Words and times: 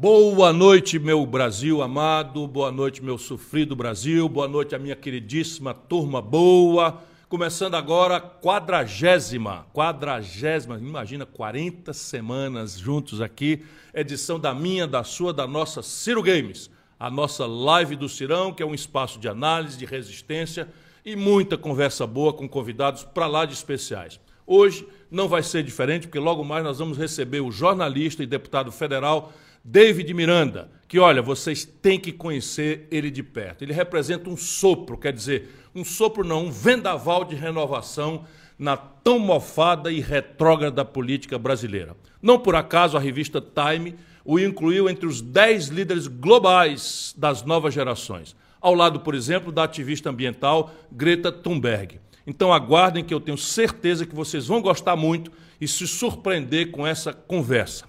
Boa 0.00 0.52
noite, 0.52 0.96
meu 0.96 1.26
Brasil 1.26 1.82
amado, 1.82 2.46
boa 2.46 2.70
noite, 2.70 3.02
meu 3.02 3.18
sofrido 3.18 3.74
Brasil, 3.74 4.28
boa 4.28 4.46
noite, 4.46 4.72
a 4.72 4.78
minha 4.78 4.94
queridíssima 4.94 5.74
turma 5.74 6.22
boa. 6.22 7.02
Começando 7.28 7.74
agora, 7.74 8.20
quadragésima, 8.20 9.66
quadragésima, 9.74 10.78
imagina, 10.78 11.26
40 11.26 11.92
semanas 11.92 12.78
juntos 12.78 13.20
aqui, 13.20 13.64
edição 13.92 14.38
da 14.38 14.54
minha, 14.54 14.86
da 14.86 15.02
sua, 15.02 15.32
da 15.32 15.48
nossa 15.48 15.82
Ciro 15.82 16.22
Games, 16.22 16.70
a 16.96 17.10
nossa 17.10 17.44
live 17.44 17.96
do 17.96 18.08
Cirão, 18.08 18.52
que 18.52 18.62
é 18.62 18.66
um 18.66 18.76
espaço 18.76 19.18
de 19.18 19.28
análise, 19.28 19.76
de 19.76 19.84
resistência 19.84 20.68
e 21.04 21.16
muita 21.16 21.58
conversa 21.58 22.06
boa 22.06 22.32
com 22.32 22.48
convidados 22.48 23.02
para 23.02 23.26
lá 23.26 23.44
de 23.44 23.54
especiais. 23.54 24.20
Hoje 24.46 24.86
não 25.10 25.26
vai 25.26 25.42
ser 25.42 25.64
diferente, 25.64 26.06
porque 26.06 26.20
logo 26.20 26.44
mais 26.44 26.62
nós 26.62 26.78
vamos 26.78 26.96
receber 26.96 27.40
o 27.40 27.50
jornalista 27.50 28.22
e 28.22 28.26
deputado 28.26 28.70
federal 28.70 29.32
David 29.64 30.12
Miranda, 30.14 30.70
que 30.86 30.98
olha, 30.98 31.20
vocês 31.20 31.64
têm 31.64 32.00
que 32.00 32.12
conhecer 32.12 32.88
ele 32.90 33.10
de 33.10 33.22
perto. 33.22 33.62
Ele 33.62 33.72
representa 33.72 34.30
um 34.30 34.36
sopro, 34.36 34.96
quer 34.96 35.12
dizer, 35.12 35.50
um 35.74 35.84
sopro 35.84 36.24
não, 36.24 36.46
um 36.46 36.50
vendaval 36.50 37.24
de 37.24 37.34
renovação 37.34 38.24
na 38.58 38.76
tão 38.76 39.18
mofada 39.18 39.92
e 39.92 40.00
retrógrada 40.00 40.84
política 40.84 41.38
brasileira. 41.38 41.96
Não 42.20 42.38
por 42.38 42.56
acaso 42.56 42.96
a 42.96 43.00
revista 43.00 43.40
Time 43.40 43.94
o 44.24 44.38
incluiu 44.38 44.90
entre 44.90 45.06
os 45.06 45.22
dez 45.22 45.68
líderes 45.68 46.06
globais 46.06 47.14
das 47.16 47.42
novas 47.42 47.72
gerações, 47.72 48.34
ao 48.60 48.74
lado, 48.74 49.00
por 49.00 49.14
exemplo, 49.14 49.52
da 49.52 49.64
ativista 49.64 50.10
ambiental 50.10 50.74
Greta 50.90 51.30
Thunberg. 51.30 52.00
Então 52.26 52.52
aguardem 52.52 53.04
que 53.04 53.14
eu 53.14 53.20
tenho 53.20 53.38
certeza 53.38 54.04
que 54.04 54.14
vocês 54.14 54.46
vão 54.46 54.60
gostar 54.60 54.96
muito 54.96 55.30
e 55.60 55.66
se 55.66 55.86
surpreender 55.86 56.70
com 56.70 56.86
essa 56.86 57.12
conversa. 57.12 57.86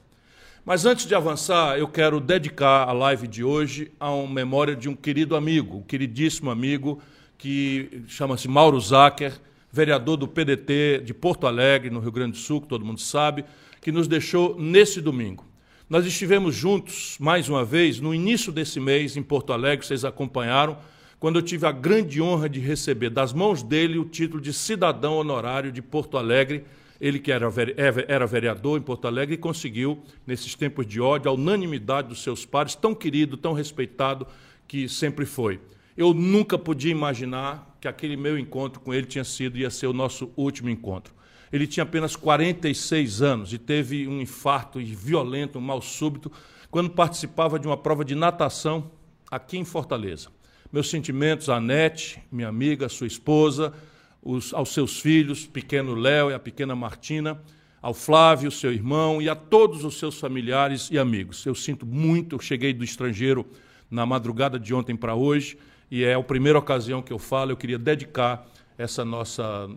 Mas 0.69 0.85
antes 0.85 1.07
de 1.07 1.15
avançar, 1.15 1.79
eu 1.79 1.87
quero 1.87 2.19
dedicar 2.19 2.87
a 2.87 2.93
live 2.93 3.27
de 3.27 3.43
hoje 3.43 3.91
a 3.99 4.11
uma 4.11 4.31
memória 4.31 4.75
de 4.75 4.87
um 4.87 4.95
querido 4.95 5.35
amigo, 5.35 5.77
um 5.77 5.81
queridíssimo 5.81 6.51
amigo, 6.51 7.01
que 7.39 8.03
chama-se 8.05 8.47
Mauro 8.47 8.79
Zacher, 8.79 9.33
vereador 9.71 10.15
do 10.15 10.27
PDT 10.27 11.01
de 11.03 11.11
Porto 11.11 11.47
Alegre, 11.47 11.89
no 11.89 11.99
Rio 11.99 12.11
Grande 12.11 12.33
do 12.33 12.37
Sul, 12.37 12.61
que 12.61 12.67
todo 12.67 12.85
mundo 12.85 13.01
sabe, 13.01 13.45
que 13.81 13.91
nos 13.91 14.07
deixou 14.07 14.59
nesse 14.59 15.01
domingo. 15.01 15.43
Nós 15.89 16.05
estivemos 16.05 16.53
juntos, 16.53 17.17
mais 17.19 17.49
uma 17.49 17.65
vez, 17.65 17.99
no 17.99 18.13
início 18.13 18.51
desse 18.51 18.79
mês, 18.79 19.17
em 19.17 19.23
Porto 19.23 19.51
Alegre, 19.51 19.87
vocês 19.87 20.05
acompanharam, 20.05 20.77
quando 21.19 21.39
eu 21.39 21.41
tive 21.41 21.65
a 21.65 21.71
grande 21.71 22.21
honra 22.21 22.47
de 22.47 22.59
receber 22.59 23.09
das 23.09 23.33
mãos 23.33 23.63
dele 23.63 23.97
o 23.97 24.05
título 24.05 24.39
de 24.39 24.53
cidadão 24.53 25.15
honorário 25.15 25.71
de 25.71 25.81
Porto 25.81 26.15
Alegre. 26.15 26.63
Ele 26.99 27.19
que 27.19 27.31
era, 27.31 27.47
é, 27.47 28.13
era 28.13 28.27
vereador 28.27 28.77
em 28.77 28.81
Porto 28.81 29.07
Alegre 29.07 29.35
e 29.35 29.37
conseguiu, 29.37 30.03
nesses 30.27 30.53
tempos 30.55 30.85
de 30.85 30.99
ódio, 30.99 31.31
a 31.31 31.33
unanimidade 31.33 32.09
dos 32.09 32.21
seus 32.21 32.45
pares, 32.45 32.75
tão 32.75 32.93
querido, 32.93 33.37
tão 33.37 33.53
respeitado 33.53 34.27
que 34.67 34.89
sempre 34.89 35.25
foi. 35.25 35.59
Eu 35.95 36.13
nunca 36.13 36.57
podia 36.57 36.91
imaginar 36.91 37.77
que 37.79 37.87
aquele 37.87 38.17
meu 38.17 38.37
encontro 38.37 38.81
com 38.81 38.93
ele 38.93 39.05
tinha 39.05 39.23
sido 39.23 39.57
ia 39.57 39.69
ser 39.69 39.87
o 39.87 39.93
nosso 39.93 40.31
último 40.35 40.69
encontro. 40.69 41.13
Ele 41.51 41.65
tinha 41.65 41.83
apenas 41.83 42.15
46 42.15 43.21
anos 43.21 43.53
e 43.53 43.57
teve 43.57 44.07
um 44.07 44.21
infarto 44.21 44.79
violento, 44.79 45.57
um 45.57 45.61
mal 45.61 45.81
súbito, 45.81 46.31
quando 46.69 46.89
participava 46.91 47.57
de 47.57 47.65
uma 47.65 47.77
prova 47.77 48.05
de 48.05 48.13
natação 48.13 48.91
aqui 49.31 49.57
em 49.57 49.65
Fortaleza. 49.65 50.29
Meus 50.71 50.89
sentimentos 50.89 51.49
à 51.49 51.59
Nete, 51.59 52.21
minha 52.31 52.47
amiga, 52.47 52.87
sua 52.87 53.07
esposa, 53.07 53.73
os, 54.21 54.53
aos 54.53 54.73
seus 54.73 54.99
filhos, 54.99 55.45
pequeno 55.45 55.95
Léo 55.95 56.31
e 56.31 56.33
a 56.33 56.39
pequena 56.39 56.75
Martina, 56.75 57.41
ao 57.81 57.93
Flávio, 57.93 58.51
seu 58.51 58.73
irmão, 58.73 59.21
e 59.21 59.29
a 59.29 59.35
todos 59.35 59.83
os 59.85 59.97
seus 59.97 60.19
familiares 60.19 60.89
e 60.91 60.99
amigos. 60.99 61.45
Eu 61.45 61.55
sinto 61.55 61.85
muito, 61.85 62.35
eu 62.35 62.39
cheguei 62.39 62.73
do 62.73 62.83
estrangeiro 62.83 63.45
na 63.89 64.05
madrugada 64.05 64.59
de 64.59 64.73
ontem 64.73 64.95
para 64.95 65.15
hoje, 65.15 65.57
e 65.89 66.03
é 66.03 66.13
a 66.13 66.21
primeira 66.21 66.59
ocasião 66.59 67.01
que 67.01 67.11
eu 67.11 67.17
falo, 67.17 67.51
eu 67.51 67.57
queria 67.57 67.79
dedicar 67.79 68.45
essa 68.77 69.03
nossa, 69.03 69.69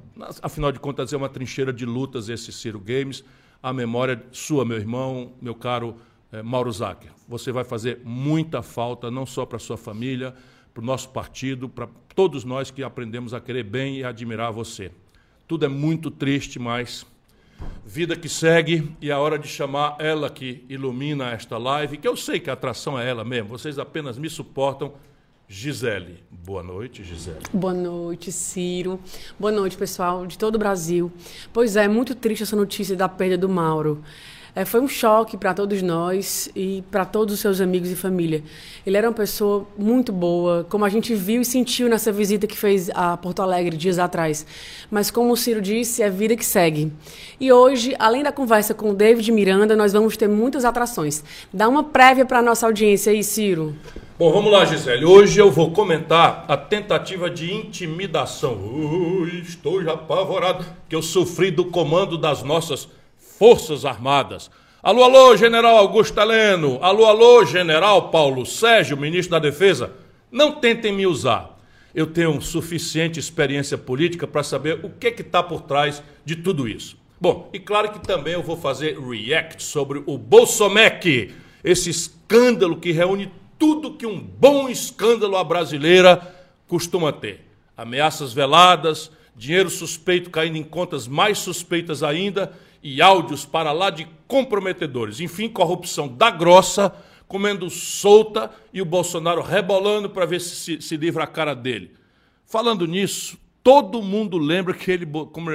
afinal 0.42 0.70
de 0.70 0.78
contas, 0.78 1.12
é 1.12 1.16
uma 1.16 1.28
trincheira 1.28 1.72
de 1.72 1.86
lutas 1.86 2.28
esse 2.28 2.52
Ciro 2.52 2.78
Games, 2.78 3.24
à 3.62 3.72
memória 3.72 4.22
sua, 4.30 4.64
meu 4.64 4.76
irmão, 4.76 5.32
meu 5.40 5.54
caro 5.54 5.96
eh, 6.32 6.42
Mauro 6.42 6.70
Zacher. 6.70 7.10
Você 7.28 7.50
vai 7.50 7.64
fazer 7.64 8.00
muita 8.04 8.62
falta, 8.62 9.10
não 9.10 9.24
só 9.24 9.46
para 9.46 9.58
sua 9.58 9.76
família, 9.76 10.34
para 10.72 10.82
o 10.82 10.84
nosso 10.84 11.10
partido, 11.10 11.68
para 11.68 11.88
todos 12.14 12.44
nós 12.44 12.70
que 12.70 12.82
aprendemos 12.82 13.34
a 13.34 13.40
querer 13.40 13.64
bem 13.64 13.98
e 13.98 14.04
admirar 14.04 14.52
você. 14.52 14.90
Tudo 15.46 15.64
é 15.66 15.68
muito 15.68 16.10
triste, 16.10 16.58
mas 16.58 17.06
vida 17.84 18.16
que 18.16 18.28
segue 18.28 18.90
e 19.00 19.10
é 19.10 19.12
a 19.12 19.18
hora 19.18 19.38
de 19.38 19.46
chamar 19.46 19.96
ela 19.98 20.30
que 20.30 20.64
ilumina 20.68 21.30
esta 21.30 21.58
live, 21.58 21.98
que 21.98 22.08
eu 22.08 22.16
sei 22.16 22.40
que 22.40 22.50
a 22.50 22.54
atração 22.54 22.98
é 22.98 23.08
ela 23.08 23.24
mesmo, 23.24 23.48
vocês 23.48 23.78
apenas 23.78 24.18
me 24.18 24.28
suportam. 24.28 24.92
Gisele. 25.48 26.24
Boa 26.30 26.62
noite, 26.62 27.04
Gisele. 27.04 27.40
Boa 27.52 27.74
noite, 27.74 28.32
Ciro. 28.32 28.98
Boa 29.38 29.52
noite, 29.52 29.76
pessoal 29.76 30.26
de 30.26 30.38
todo 30.38 30.54
o 30.54 30.58
Brasil. 30.58 31.12
Pois 31.52 31.76
é, 31.76 31.86
muito 31.86 32.14
triste 32.14 32.44
essa 32.44 32.56
notícia 32.56 32.96
da 32.96 33.06
perda 33.06 33.36
do 33.36 33.50
Mauro. 33.50 34.02
É, 34.54 34.66
foi 34.66 34.82
um 34.82 34.88
choque 34.88 35.34
para 35.38 35.54
todos 35.54 35.80
nós 35.80 36.50
e 36.54 36.84
para 36.90 37.06
todos 37.06 37.32
os 37.32 37.40
seus 37.40 37.58
amigos 37.58 37.90
e 37.90 37.96
família. 37.96 38.44
Ele 38.86 38.98
era 38.98 39.08
uma 39.08 39.14
pessoa 39.14 39.66
muito 39.78 40.12
boa, 40.12 40.66
como 40.68 40.84
a 40.84 40.90
gente 40.90 41.14
viu 41.14 41.40
e 41.40 41.44
sentiu 41.44 41.88
nessa 41.88 42.12
visita 42.12 42.46
que 42.46 42.56
fez 42.56 42.90
a 42.90 43.16
Porto 43.16 43.40
Alegre 43.40 43.78
dias 43.78 43.98
atrás. 43.98 44.44
Mas 44.90 45.10
como 45.10 45.32
o 45.32 45.36
Ciro 45.38 45.62
disse, 45.62 46.02
é 46.02 46.10
vida 46.10 46.36
que 46.36 46.44
segue. 46.44 46.92
E 47.40 47.50
hoje, 47.50 47.96
além 47.98 48.22
da 48.22 48.30
conversa 48.30 48.74
com 48.74 48.90
o 48.90 48.94
David 48.94 49.32
Miranda, 49.32 49.74
nós 49.74 49.94
vamos 49.94 50.18
ter 50.18 50.28
muitas 50.28 50.66
atrações. 50.66 51.24
Dá 51.50 51.66
uma 51.66 51.84
prévia 51.84 52.26
para 52.26 52.40
a 52.40 52.42
nossa 52.42 52.66
audiência 52.66 53.10
aí, 53.10 53.24
Ciro. 53.24 53.74
Bom, 54.18 54.30
vamos 54.30 54.52
lá, 54.52 54.66
Gisele. 54.66 55.06
Hoje 55.06 55.40
eu 55.40 55.50
vou 55.50 55.70
comentar 55.70 56.44
a 56.46 56.58
tentativa 56.58 57.30
de 57.30 57.50
intimidação. 57.50 58.58
Estou 59.42 59.82
já 59.82 59.94
apavorado 59.94 60.66
que 60.90 60.94
eu 60.94 61.00
sofri 61.00 61.50
do 61.50 61.64
comando 61.64 62.18
das 62.18 62.42
nossas 62.42 62.86
Forças 63.38 63.84
Armadas. 63.84 64.50
Alô, 64.82 65.02
alô, 65.02 65.36
General 65.36 65.76
Augusto 65.76 66.18
Heleno. 66.20 66.78
Alô, 66.82 67.06
alô, 67.06 67.44
General 67.44 68.10
Paulo 68.10 68.44
Sérgio, 68.44 68.96
Ministro 68.96 69.32
da 69.32 69.38
Defesa. 69.38 69.92
Não 70.30 70.52
tentem 70.52 70.92
me 70.92 71.06
usar. 71.06 71.58
Eu 71.94 72.06
tenho 72.06 72.40
suficiente 72.40 73.18
experiência 73.18 73.76
política 73.76 74.26
para 74.26 74.42
saber 74.42 74.84
o 74.84 74.90
que 74.90 75.08
está 75.08 75.42
por 75.42 75.62
trás 75.62 76.02
de 76.24 76.36
tudo 76.36 76.68
isso. 76.68 76.96
Bom, 77.20 77.48
e 77.52 77.58
claro 77.58 77.92
que 77.92 78.00
também 78.00 78.34
eu 78.34 78.42
vou 78.42 78.56
fazer 78.56 78.98
react 78.98 79.62
sobre 79.62 80.02
o 80.06 80.18
Bolsomec, 80.18 81.32
esse 81.62 81.90
escândalo 81.90 82.76
que 82.76 82.92
reúne 82.92 83.30
tudo 83.58 83.94
que 83.94 84.06
um 84.06 84.18
bom 84.18 84.68
escândalo 84.68 85.36
à 85.36 85.44
brasileira 85.44 86.34
costuma 86.66 87.12
ter. 87.12 87.46
Ameaças 87.76 88.32
veladas, 88.32 89.10
dinheiro 89.36 89.70
suspeito 89.70 90.30
caindo 90.30 90.56
em 90.56 90.64
contas 90.64 91.06
mais 91.06 91.38
suspeitas 91.38 92.02
ainda 92.02 92.52
e 92.82 93.00
áudios 93.00 93.44
para 93.44 93.72
lá 93.72 93.90
de 93.90 94.06
comprometedores. 94.26 95.20
Enfim, 95.20 95.48
corrupção 95.48 96.08
da 96.08 96.30
grossa, 96.30 96.92
comendo 97.28 97.70
solta 97.70 98.50
e 98.72 98.82
o 98.82 98.84
Bolsonaro 98.84 99.40
rebolando 99.40 100.10
para 100.10 100.26
ver 100.26 100.40
se, 100.40 100.56
se 100.56 100.82
se 100.82 100.96
livra 100.96 101.24
a 101.24 101.26
cara 101.26 101.54
dele. 101.54 101.92
Falando 102.44 102.86
nisso, 102.86 103.38
todo 103.62 104.02
mundo 104.02 104.36
lembra 104.36 104.74
que 104.74 104.90
ele 104.90 105.06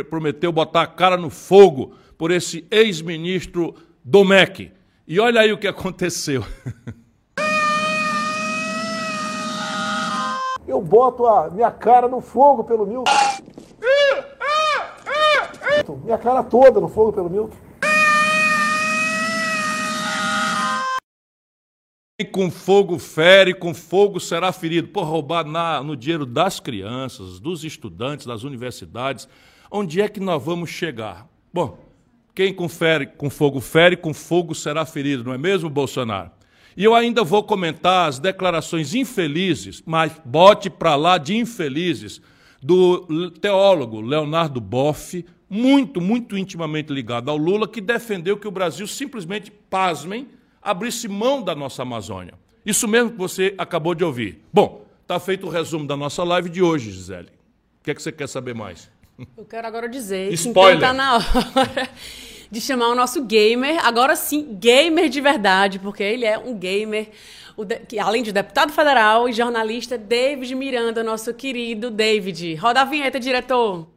prometeu 0.09 0.51
botar 0.51 0.81
a 0.83 0.87
cara 0.87 1.17
no 1.17 1.29
fogo 1.29 1.95
por 2.17 2.31
esse 2.31 2.65
ex-ministro 2.71 3.75
Domecq. 4.03 4.71
E 5.07 5.19
olha 5.19 5.41
aí 5.41 5.53
o 5.53 5.57
que 5.57 5.67
aconteceu. 5.67 6.43
Eu 10.67 10.81
boto 10.81 11.25
a 11.25 11.49
minha 11.49 11.71
cara 11.71 12.07
no 12.09 12.19
fogo 12.19 12.63
pelo 12.63 12.85
Milton. 15.87 16.01
Minha 16.03 16.17
cara 16.17 16.43
toda 16.43 16.79
no 16.81 16.89
fogo 16.89 17.13
pelo 17.13 17.29
Milton. 17.29 17.55
E 22.19 22.25
com 22.25 22.49
fogo 22.49 22.97
fere, 22.97 23.53
com 23.53 23.73
fogo 23.73 24.19
será 24.19 24.51
ferido. 24.51 24.87
Por 24.87 25.03
roubar 25.03 25.45
na, 25.45 25.81
no 25.83 25.95
dinheiro 25.95 26.25
das 26.25 26.59
crianças, 26.59 27.39
dos 27.39 27.63
estudantes, 27.63 28.25
das 28.25 28.43
universidades. 28.43 29.27
Onde 29.69 30.01
é 30.01 30.09
que 30.09 30.19
nós 30.19 30.43
vamos 30.43 30.69
chegar? 30.69 31.27
Bom, 31.53 31.77
quem 32.33 32.53
com, 32.53 32.67
fere, 32.67 33.05
com 33.05 33.29
fogo 33.29 33.61
fere, 33.61 33.95
com 33.95 34.13
fogo 34.13 34.55
será 34.55 34.85
ferido, 34.85 35.23
não 35.23 35.33
é 35.33 35.37
mesmo, 35.37 35.69
Bolsonaro? 35.69 36.31
E 36.75 36.83
eu 36.83 36.93
ainda 36.93 37.23
vou 37.23 37.43
comentar 37.43 38.07
as 38.07 38.19
declarações 38.19 38.93
infelizes, 38.93 39.81
mas 39.85 40.11
bote 40.23 40.69
para 40.69 40.95
lá 40.95 41.17
de 41.17 41.35
infelizes, 41.35 42.21
do 42.61 43.31
teólogo 43.31 44.01
Leonardo 44.01 44.61
Boff, 44.61 45.23
muito, 45.49 46.01
muito 46.01 46.37
intimamente 46.37 46.91
ligado 46.91 47.29
ao 47.29 47.37
Lula, 47.37 47.67
que 47.67 47.81
defendeu 47.81 48.37
que 48.37 48.47
o 48.47 48.51
Brasil 48.51 48.87
simplesmente, 48.87 49.51
pasmem, 49.51 50.27
abrisse 50.61 51.07
mão 51.07 51.41
da 51.41 51.55
nossa 51.55 51.83
Amazônia. 51.83 52.33
Isso 52.65 52.87
mesmo 52.87 53.11
que 53.11 53.17
você 53.17 53.55
acabou 53.57 53.95
de 53.95 54.03
ouvir. 54.03 54.43
Bom, 54.51 54.85
está 55.01 55.19
feito 55.19 55.47
o 55.47 55.49
resumo 55.49 55.87
da 55.87 55.95
nossa 55.95 56.23
live 56.23 56.49
de 56.49 56.61
hoje, 56.61 56.91
Gisele. 56.91 57.29
O 57.79 57.83
que, 57.83 57.91
é 57.91 57.95
que 57.95 58.01
você 58.01 58.11
quer 58.11 58.27
saber 58.27 58.53
mais? 58.53 58.89
Eu 59.37 59.45
quero 59.45 59.65
agora 59.65 59.87
dizer 59.87 60.31
Spoiler. 60.33 60.77
que 60.77 60.85
então 60.85 60.91
está 60.91 60.93
na 60.93 61.15
hora 61.15 61.89
de 62.51 62.61
chamar 62.61 62.89
o 62.89 62.95
nosso 62.95 63.23
gamer, 63.23 63.85
agora 63.85 64.15
sim, 64.15 64.55
gamer 64.59 65.09
de 65.09 65.21
verdade, 65.21 65.79
porque 65.79 66.03
ele 66.03 66.25
é 66.25 66.37
um 66.37 66.57
gamer, 66.57 67.09
que, 67.87 67.97
além 67.97 68.21
de 68.21 68.31
deputado 68.31 68.71
federal 68.71 69.27
e 69.27 69.33
jornalista, 69.33 69.97
David 69.97 70.53
Miranda, 70.55 71.03
nosso 71.03 71.33
querido 71.33 71.89
David. 71.89 72.55
Roda 72.55 72.81
a 72.81 72.85
vinheta, 72.85 73.19
diretor. 73.19 73.87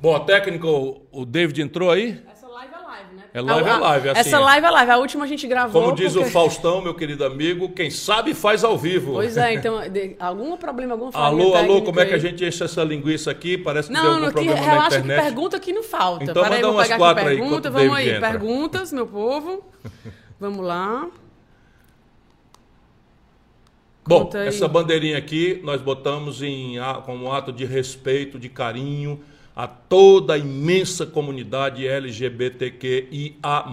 Bom, 0.00 0.18
técnico, 0.20 1.02
o 1.12 1.24
David 1.26 1.60
entrou 1.60 1.90
aí? 1.90 2.22
Essa 2.32 2.48
live 2.48 2.72
é 2.74 2.78
live, 2.78 3.14
né? 3.16 3.22
É 3.34 3.40
live, 3.42 3.68
é 3.68 3.70
A- 3.70 3.74
a- 3.74 3.78
live, 3.78 4.08
assim, 4.08 4.20
Essa 4.20 4.36
é. 4.36 4.38
live 4.38 4.66
é 4.66 4.70
live, 4.70 4.90
a 4.92 4.96
última 4.98 5.24
a 5.24 5.26
gente 5.26 5.46
gravou. 5.46 5.82
Como 5.82 5.94
diz 5.94 6.14
porque- 6.14 6.28
o 6.28 6.30
Faustão, 6.30 6.80
meu 6.80 6.94
querido 6.94 7.22
amigo, 7.24 7.68
quem 7.70 7.90
sabe 7.90 8.32
faz 8.32 8.64
ao 8.64 8.78
vivo. 8.78 9.12
Pois 9.12 9.36
é, 9.36 9.52
então, 9.52 9.78
de- 9.90 10.16
algum 10.18 10.56
problema, 10.56 10.94
alguma 10.94 11.12
falha 11.12 11.26
Alô, 11.26 11.42
alô, 11.42 11.52
técnica 11.52 11.84
como 11.84 12.00
é 12.00 12.06
que 12.06 12.12
a 12.12 12.16
aí? 12.16 12.20
gente 12.20 12.44
enche 12.44 12.64
essa 12.64 12.82
linguiça 12.82 13.30
aqui? 13.30 13.58
Parece 13.58 13.88
que 13.88 13.94
deu 13.94 14.02
Não, 14.02 14.10
algum 14.12 14.20
não, 14.22 14.28
que, 14.28 14.34
problema 14.34 14.60
na 14.60 14.66
relaxa 14.72 14.90
que 14.90 14.96
internet. 15.04 15.22
pergunta 15.24 15.60
que 15.60 15.72
não 15.72 15.82
falta. 15.82 16.24
Então 16.24 16.34
Peraí, 16.42 16.50
manda 16.50 16.66
vou 16.66 16.76
umas 16.76 16.86
pegar 16.86 16.98
quatro 16.98 17.22
aqui 17.22 17.30
aí, 17.32 17.38
pergunta. 17.38 17.70
Vamos 17.70 17.94
aí, 17.96 18.08
entra. 18.10 18.30
perguntas, 18.30 18.92
meu 18.92 19.06
povo. 19.06 19.64
Vamos 20.40 20.64
lá. 20.66 21.06
Bom, 24.06 24.30
aí. 24.34 24.48
essa 24.48 24.66
bandeirinha 24.66 25.18
aqui 25.18 25.60
nós 25.62 25.82
botamos 25.82 26.42
em, 26.42 26.78
a- 26.78 26.94
como 27.04 27.26
um 27.26 27.32
ato 27.32 27.52
de 27.52 27.66
respeito, 27.66 28.38
de 28.38 28.48
carinho 28.48 29.20
a 29.64 29.68
toda 29.68 30.34
a 30.34 30.38
imensa 30.38 31.06
comunidade 31.06 31.86
LGBTQIA+. 31.86 33.64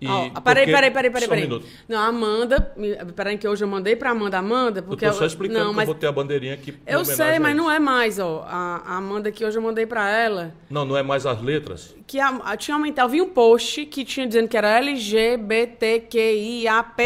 E 0.00 0.06
Ó, 0.06 0.28
peraí, 0.40 0.64
porque- 0.66 0.72
peraí, 0.72 0.90
peraí, 0.90 1.10
peraí, 1.10 1.20
Só 1.20 1.26
um 1.26 1.28
peraí. 1.30 1.42
minuto. 1.44 1.66
Não, 1.88 1.98
a 1.98 2.06
Amanda, 2.06 2.74
peraí 3.16 3.38
que 3.38 3.48
hoje 3.48 3.64
eu 3.64 3.68
mandei 3.68 3.96
pra 3.96 4.10
Amanda, 4.10 4.36
Amanda, 4.38 4.80
Eu 4.80 4.82
porque 4.82 5.06
tô 5.06 5.12
só 5.14 5.22
eu- 5.22 5.26
explicando 5.28 5.60
não, 5.60 5.70
que 5.70 5.76
mas 5.76 5.88
eu 5.88 5.94
vou 5.94 6.00
ter 6.00 6.06
a 6.08 6.12
bandeirinha 6.12 6.52
aqui. 6.54 6.74
eu 6.86 7.04
sei, 7.06 7.38
mas 7.38 7.56
não 7.56 7.70
é 7.70 7.78
mais, 7.78 8.18
ó. 8.18 8.44
A, 8.46 8.82
a 8.84 8.96
Amanda 8.96 9.30
que 9.32 9.44
hoje 9.46 9.56
eu 9.56 9.62
mandei 9.62 9.86
pra 9.86 10.10
ela, 10.10 10.52
Não, 10.68 10.84
não 10.84 10.94
é 10.96 11.02
mais 11.02 11.24
as 11.24 11.40
letras. 11.40 11.94
que 12.06 12.20
a, 12.20 12.28
a- 12.44 12.54
tinha 12.56 12.74
aumentado, 12.74 13.06
eu 13.06 13.10
vi 13.12 13.22
um 13.22 13.30
post 13.30 13.86
que 13.86 14.04
tinha 14.04 14.26
dizendo 14.26 14.46
que 14.48 14.56
era 14.58 14.68
LGBTQIAP+. 14.78 17.02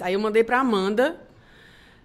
Aí 0.00 0.14
eu 0.14 0.20
mandei 0.20 0.42
pra 0.44 0.60
Amanda, 0.60 1.16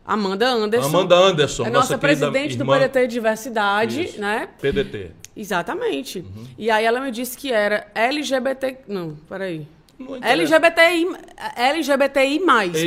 Amanda 0.06 0.48
Anderson. 0.50 0.88
Amanda 0.88 1.16
Anderson, 1.16 1.64
é 1.66 1.70
nossa 1.70 1.80
nossa 1.80 1.98
presidente 1.98 2.58
do. 2.58 2.66
PDT 2.66 3.08
Diversidade, 3.08 4.04
Isso. 4.04 4.20
né? 4.22 4.50
PDT. 4.62 5.12
Exatamente. 5.36 6.20
Uhum. 6.20 6.46
E 6.58 6.70
aí 6.70 6.84
ela 6.86 7.00
me 7.00 7.10
disse 7.12 7.38
que 7.38 7.52
era 7.52 7.88
LGBT. 7.96 8.78
Não, 8.88 9.16
peraí. 9.30 9.66
Não. 9.98 10.16
LGBTI, 10.22 11.08
LGBTI+. 11.56 12.36
E, 12.36 12.40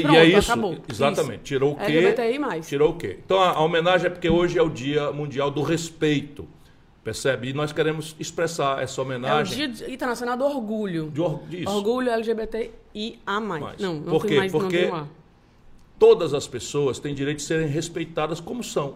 Pronto, 0.02 0.14
e 0.14 0.16
é 0.18 0.24
isso, 0.26 0.52
acabou. 0.52 0.76
exatamente. 0.90 1.42
Tirou 1.44 1.72
o 1.72 1.76
quê? 1.76 1.84
LGBTI+. 1.84 2.60
Tirou 2.62 2.90
o 2.90 2.94
quê? 2.96 3.18
Então 3.24 3.40
a, 3.40 3.50
a 3.52 3.60
homenagem 3.60 4.08
é 4.08 4.10
porque 4.10 4.28
hoje 4.28 4.58
é 4.58 4.62
o 4.62 4.68
Dia 4.68 5.10
Mundial 5.12 5.50
do 5.50 5.62
Respeito, 5.62 6.46
percebe? 7.02 7.48
E 7.48 7.52
nós 7.54 7.72
queremos 7.72 8.14
expressar 8.18 8.82
essa 8.82 9.00
É 9.00 9.02
o 9.02 9.06
homenagem 9.06 9.70
Dia 9.70 9.90
Internacional 9.92 10.36
do 10.36 10.44
Orgulho. 10.44 11.10
de 11.12 11.20
or- 11.20 11.40
disso. 11.48 11.70
Orgulho 11.70 12.10
LGBTIA+. 12.10 13.40
Mais. 13.40 13.80
Não, 13.80 13.94
não 13.94 14.02
Por 14.12 14.22
tem 14.22 14.30
quê? 14.32 14.36
mais, 14.38 14.52
não 14.52 14.60
Porque- 14.60 14.84
lá. 14.86 15.06
Todas 15.98 16.34
as 16.34 16.46
pessoas 16.46 16.98
têm 16.98 17.14
direito 17.14 17.38
de 17.38 17.44
serem 17.44 17.66
respeitadas 17.68 18.38
como 18.40 18.62
são, 18.62 18.94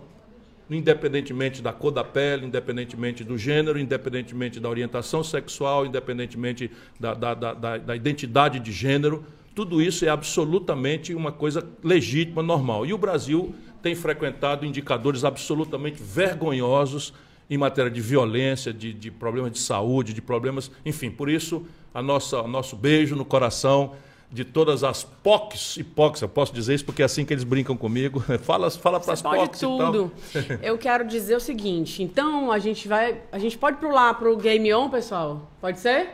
independentemente 0.71 1.63
da 1.63 1.73
cor 1.73 1.91
da 1.91 2.05
pele, 2.05 2.47
independentemente 2.47 3.25
do 3.25 3.37
gênero, 3.39 3.79
independentemente 3.79 4.61
da 4.61 4.69
orientação 4.69 5.25
sexual, 5.25 5.87
independentemente 5.87 6.71
da, 6.99 7.15
da, 7.15 7.35
da, 7.35 7.55
da- 7.55 7.79
da 7.79 7.97
identidade 7.97 8.61
de 8.61 8.71
gênero. 8.71 9.25
Tudo 9.55 9.83
isso 9.83 10.05
é 10.05 10.09
absolutamente 10.09 11.15
uma 11.15 11.33
coisa 11.33 11.67
legítima, 11.83 12.43
normal. 12.43 12.87
E 12.87 12.93
o 12.93 12.99
Brasil 12.99 13.55
tem 13.83 13.95
frequentado 13.95 14.65
indicadores 14.65 15.25
absolutamente 15.25 16.01
vergonhosos 16.03 17.13
em 17.49 17.59
matéria 17.59 17.91
de 17.91 18.01
violência, 18.01 18.73
de, 18.73 18.93
de 18.93 19.11
problemas 19.11 19.51
de 19.51 19.59
saúde, 19.59 20.15
de 20.15 20.23
problemas. 20.23 20.71
Enfim, 20.87 21.11
por 21.11 21.29
isso, 21.29 21.67
a 21.93 22.01
nossa, 22.01 22.43
nosso 22.45 22.77
beijo 22.77 23.17
no 23.17 23.25
coração 23.25 23.95
de 24.33 24.45
todas 24.45 24.85
as 24.85 25.03
POCs 25.03 25.77
e 25.79 25.83
POCs, 25.85 26.23
eu 26.23 26.29
posso 26.29 26.55
dizer 26.55 26.75
isso 26.75 26.85
porque 26.85 27.03
é 27.03 27.05
assim 27.05 27.25
que 27.25 27.33
eles 27.35 27.43
brincam 27.45 27.77
comigo. 27.77 28.21
Fala, 28.43 28.71
fala 28.71 29.01
para 29.01 29.13
as 29.15 29.23
pode 29.23 29.37
POCs 29.37 29.63
e 29.63 29.67
tal. 29.67 29.93
tudo. 29.93 30.13
Eu 30.63 30.79
quero 30.79 31.05
dizer 31.07 31.35
o 31.37 31.41
seguinte. 31.41 32.03
Então, 32.03 32.53
a 32.53 32.59
gente 32.59 32.87
vai... 32.87 33.21
A 33.33 33.39
gente 33.39 33.59
pode 33.59 33.79
pular 33.79 34.15
pro 34.15 34.37
Game 34.37 34.73
On, 34.73 34.89
pessoal? 34.89 35.51
Pode 35.61 35.81
ser? 35.81 36.11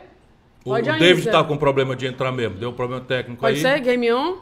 O, 0.65 0.71
Pode 0.71 0.89
o 0.89 0.93
ainda. 0.93 1.05
David 1.05 1.27
está 1.27 1.43
com 1.43 1.55
problema 1.57 1.95
de 1.95 2.07
entrar 2.07 2.31
mesmo, 2.31 2.57
deu 2.57 2.71
um 2.71 2.73
problema 2.73 3.03
técnico 3.03 3.41
Pode 3.41 3.55
aí. 3.55 3.61
ser? 3.61 3.79
Game 3.79 4.11
On? 4.11 4.37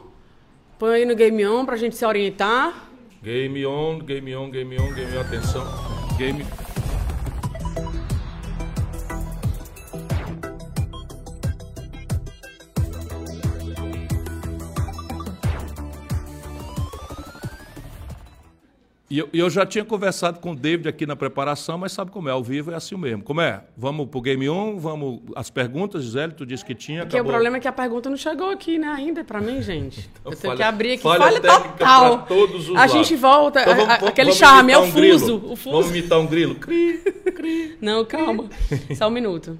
Põe 0.78 0.94
aí 0.94 1.04
no 1.04 1.14
Game 1.14 1.46
On 1.46 1.64
pra 1.64 1.76
gente 1.76 1.96
se 1.96 2.04
orientar. 2.04 2.88
Game 3.22 3.66
on, 3.66 3.98
game 3.98 4.36
on, 4.36 4.50
game 4.50 4.78
on, 4.78 4.92
game 4.92 5.16
on, 5.16 5.20
atenção. 5.20 5.64
Game. 6.16 6.44
E 19.16 19.18
eu, 19.18 19.28
eu 19.32 19.48
já 19.48 19.64
tinha 19.64 19.82
conversado 19.82 20.40
com 20.40 20.50
o 20.52 20.54
David 20.54 20.86
aqui 20.86 21.06
na 21.06 21.16
preparação, 21.16 21.78
mas 21.78 21.92
sabe 21.92 22.10
como 22.10 22.28
é? 22.28 22.32
Ao 22.32 22.44
vivo 22.44 22.70
é 22.70 22.74
assim 22.74 22.94
mesmo. 22.98 23.22
Como 23.22 23.40
é? 23.40 23.62
Vamos 23.74 24.08
pro 24.10 24.20
Game 24.20 24.46
On, 24.46 24.76
vamos. 24.78 25.20
As 25.34 25.48
perguntas, 25.48 26.04
Gisele, 26.04 26.32
tu 26.34 26.44
disse 26.44 26.62
que 26.62 26.74
tinha. 26.74 27.00
Porque 27.00 27.16
o 27.16 27.20
acabou. 27.20 27.32
problema 27.32 27.56
é 27.56 27.60
que 27.60 27.66
a 27.66 27.72
pergunta 27.72 28.10
não 28.10 28.16
chegou 28.18 28.50
aqui, 28.50 28.78
né, 28.78 28.88
ainda 28.88 29.24
pra 29.24 29.40
mim, 29.40 29.62
gente. 29.62 30.00
eu 30.22 30.32
tenho 30.32 30.38
falha- 30.42 30.56
que 30.56 30.62
abrir 30.62 30.92
aqui. 30.92 31.02
falha 31.02 31.22
Falha, 31.24 31.40
total. 31.40 32.26
todos 32.26 32.68
os 32.68 32.76
a 32.76 32.80
lados. 32.80 32.92
gente 32.92 33.16
volta. 33.16 33.60
Então 33.62 33.72
a- 33.72 33.76
vamos- 33.76 33.90
a- 33.90 33.96
vamos- 33.96 34.08
aquele 34.10 34.26
vamos 34.32 34.38
charme 34.38 34.72
é 34.72 34.78
o 34.78 34.82
um 34.82 34.92
fuso. 34.92 35.36
O 35.46 35.56
fuso. 35.56 35.70
Vamos 35.70 35.88
imitar 35.88 36.18
um 36.20 36.26
grilo. 36.26 36.56
Cri, 36.56 36.98
cri. 37.34 37.78
Não, 37.80 38.04
calma. 38.04 38.50
Só 38.98 39.08
um 39.08 39.10
minuto. 39.12 39.58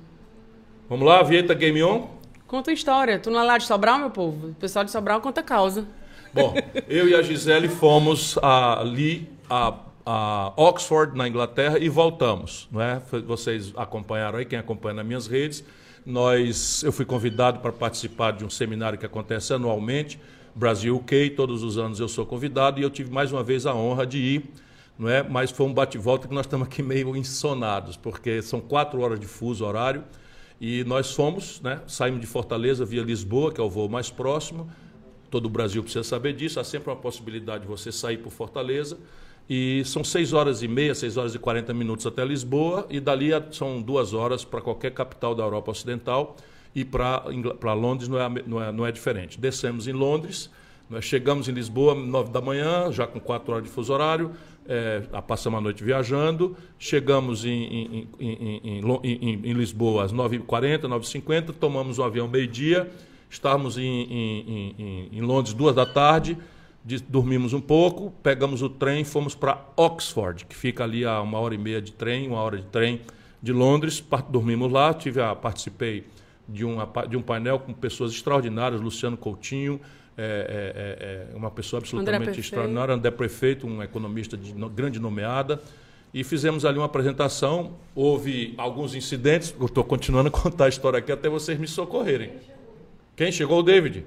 Vamos 0.86 1.06
lá, 1.06 1.22
vinheta 1.22 1.54
Game 1.54 1.82
On. 1.82 2.10
Conta 2.46 2.70
a 2.70 2.74
história. 2.74 3.18
Tu 3.18 3.30
não 3.30 3.40
é 3.40 3.42
lá 3.42 3.56
de 3.56 3.64
Sobral, 3.64 3.98
meu 3.98 4.10
povo? 4.10 4.48
O 4.50 4.54
pessoal 4.54 4.84
de 4.84 4.90
Sobral 4.90 5.20
conta 5.22 5.42
causa. 5.42 5.88
Bom, 6.34 6.54
eu 6.86 7.08
e 7.08 7.14
a 7.14 7.22
Gisele 7.22 7.66
fomos 7.66 8.36
ali 8.42 9.26
a, 9.48 9.78
a 10.04 10.52
Oxford, 10.56 11.16
na 11.16 11.28
Inglaterra, 11.28 11.78
e 11.78 11.88
voltamos. 11.88 12.68
Não 12.70 12.80
é? 12.80 13.00
Vocês 13.26 13.72
acompanharam 13.76 14.38
aí, 14.38 14.44
quem 14.44 14.58
acompanha 14.58 14.94
nas 14.94 15.06
minhas 15.06 15.26
redes. 15.26 15.64
Nós, 16.04 16.82
eu 16.82 16.92
fui 16.92 17.04
convidado 17.04 17.60
para 17.60 17.72
participar 17.72 18.32
de 18.32 18.44
um 18.44 18.50
seminário 18.50 18.98
que 18.98 19.04
acontece 19.04 19.52
anualmente, 19.52 20.20
Brasil 20.54 20.96
UK, 20.96 21.30
todos 21.30 21.62
os 21.62 21.76
anos 21.76 22.00
eu 22.00 22.08
sou 22.08 22.24
convidado, 22.24 22.80
e 22.80 22.82
eu 22.82 22.90
tive 22.90 23.12
mais 23.12 23.32
uma 23.32 23.42
vez 23.42 23.66
a 23.66 23.74
honra 23.74 24.06
de 24.06 24.18
ir. 24.18 24.50
Não 24.98 25.08
é? 25.08 25.22
Mas 25.22 25.50
foi 25.50 25.66
um 25.66 25.74
bate-volta 25.74 26.26
que 26.26 26.34
nós 26.34 26.46
estamos 26.46 26.66
aqui 26.66 26.82
meio 26.82 27.14
insonados, 27.14 27.96
porque 27.96 28.40
são 28.40 28.60
quatro 28.60 29.00
horas 29.00 29.20
de 29.20 29.26
fuso 29.26 29.64
horário. 29.64 30.02
E 30.58 30.84
nós 30.84 31.12
fomos, 31.12 31.60
né? 31.60 31.82
saímos 31.86 32.20
de 32.20 32.26
Fortaleza 32.26 32.84
via 32.84 33.02
Lisboa, 33.02 33.52
que 33.52 33.60
é 33.60 33.64
o 33.64 33.68
voo 33.68 33.88
mais 33.88 34.08
próximo. 34.08 34.70
Todo 35.30 35.46
o 35.46 35.50
Brasil 35.50 35.82
precisa 35.82 36.04
saber 36.04 36.32
disso. 36.32 36.58
Há 36.58 36.64
sempre 36.64 36.88
uma 36.88 36.96
possibilidade 36.96 37.62
de 37.62 37.68
você 37.68 37.92
sair 37.92 38.16
por 38.16 38.30
Fortaleza. 38.30 38.96
E 39.48 39.82
são 39.84 40.02
seis 40.02 40.32
horas 40.32 40.62
e 40.62 40.68
meia, 40.68 40.94
seis 40.94 41.16
horas 41.16 41.34
e 41.34 41.38
40 41.38 41.72
minutos 41.72 42.04
até 42.06 42.24
Lisboa. 42.24 42.86
E 42.90 42.98
dali 42.98 43.30
são 43.52 43.80
duas 43.80 44.12
horas 44.12 44.44
para 44.44 44.60
qualquer 44.60 44.90
capital 44.92 45.34
da 45.34 45.44
Europa 45.44 45.70
Ocidental. 45.70 46.36
E 46.74 46.84
para 46.84 47.72
Londres 47.74 48.08
não 48.08 48.18
é, 48.20 48.28
não, 48.46 48.62
é, 48.62 48.72
não 48.72 48.86
é 48.86 48.92
diferente. 48.92 49.40
Descemos 49.40 49.86
em 49.88 49.92
Londres, 49.92 50.50
chegamos 51.00 51.48
em 51.48 51.52
Lisboa 51.52 51.94
nove 51.94 52.30
da 52.30 52.40
manhã, 52.40 52.90
já 52.92 53.06
com 53.06 53.18
quatro 53.18 53.52
horas 53.52 53.64
de 53.64 53.70
fuso 53.70 53.92
horário. 53.92 54.32
É, 54.68 55.00
passamos 55.26 55.58
a 55.58 55.60
noite 55.62 55.82
viajando. 55.84 56.56
Chegamos 56.78 57.44
em, 57.44 57.50
em, 57.50 58.08
em, 58.20 59.40
em- 59.44 59.52
Lisboa 59.52 60.04
às 60.04 60.12
9h40, 60.12 60.80
9h50. 60.82 61.54
Tomamos 61.58 61.98
um 62.00 62.04
avião 62.04 62.26
meio-dia. 62.26 62.90
Estávamos 63.30 63.78
em 63.78 65.20
Londres 65.20 65.54
duas 65.54 65.74
da 65.74 65.86
tarde. 65.86 66.36
Dormimos 67.08 67.52
um 67.52 67.60
pouco, 67.60 68.12
pegamos 68.22 68.62
o 68.62 68.68
trem, 68.68 69.04
fomos 69.04 69.34
para 69.34 69.64
Oxford, 69.76 70.44
que 70.44 70.54
fica 70.54 70.84
ali 70.84 71.04
a 71.04 71.20
uma 71.20 71.38
hora 71.38 71.54
e 71.54 71.58
meia 71.58 71.82
de 71.82 71.92
trem, 71.92 72.28
uma 72.28 72.40
hora 72.40 72.58
de 72.58 72.66
trem 72.66 73.00
de 73.42 73.52
Londres. 73.52 74.02
Dormimos 74.28 74.70
lá, 74.70 74.94
tive 74.94 75.20
a, 75.20 75.34
participei 75.34 76.04
de, 76.48 76.64
uma, 76.64 76.88
de 77.08 77.16
um 77.16 77.22
painel 77.22 77.58
com 77.58 77.72
pessoas 77.72 78.12
extraordinárias, 78.12 78.80
Luciano 78.80 79.16
Coutinho, 79.16 79.80
é, 80.16 81.26
é, 81.28 81.32
é, 81.32 81.34
é 81.34 81.36
uma 81.36 81.50
pessoa 81.50 81.80
absolutamente 81.80 82.38
extraordinária, 82.38 82.94
André 82.94 83.10
Prefeito, 83.10 83.66
um 83.66 83.82
economista 83.82 84.36
de 84.36 84.52
grande 84.52 85.00
nomeada. 85.00 85.60
E 86.14 86.24
fizemos 86.24 86.64
ali 86.64 86.78
uma 86.78 86.86
apresentação. 86.86 87.74
Houve 87.94 88.54
alguns 88.56 88.94
incidentes. 88.94 89.54
Eu 89.58 89.66
estou 89.66 89.84
continuando 89.84 90.28
a 90.28 90.30
contar 90.30 90.66
a 90.66 90.68
história 90.68 90.98
aqui 90.98 91.12
até 91.12 91.28
vocês 91.28 91.58
me 91.58 91.66
socorrerem. 91.66 92.30
Quem 93.14 93.30
chegou? 93.30 93.58
O 93.58 93.62
David. 93.62 94.06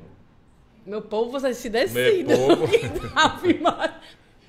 Meu 0.89 1.03
povo, 1.03 1.29
vocês 1.31 1.55
se 1.57 1.69
decidem. 1.69 2.23
Meu 2.23 2.57
povo. 2.57 2.67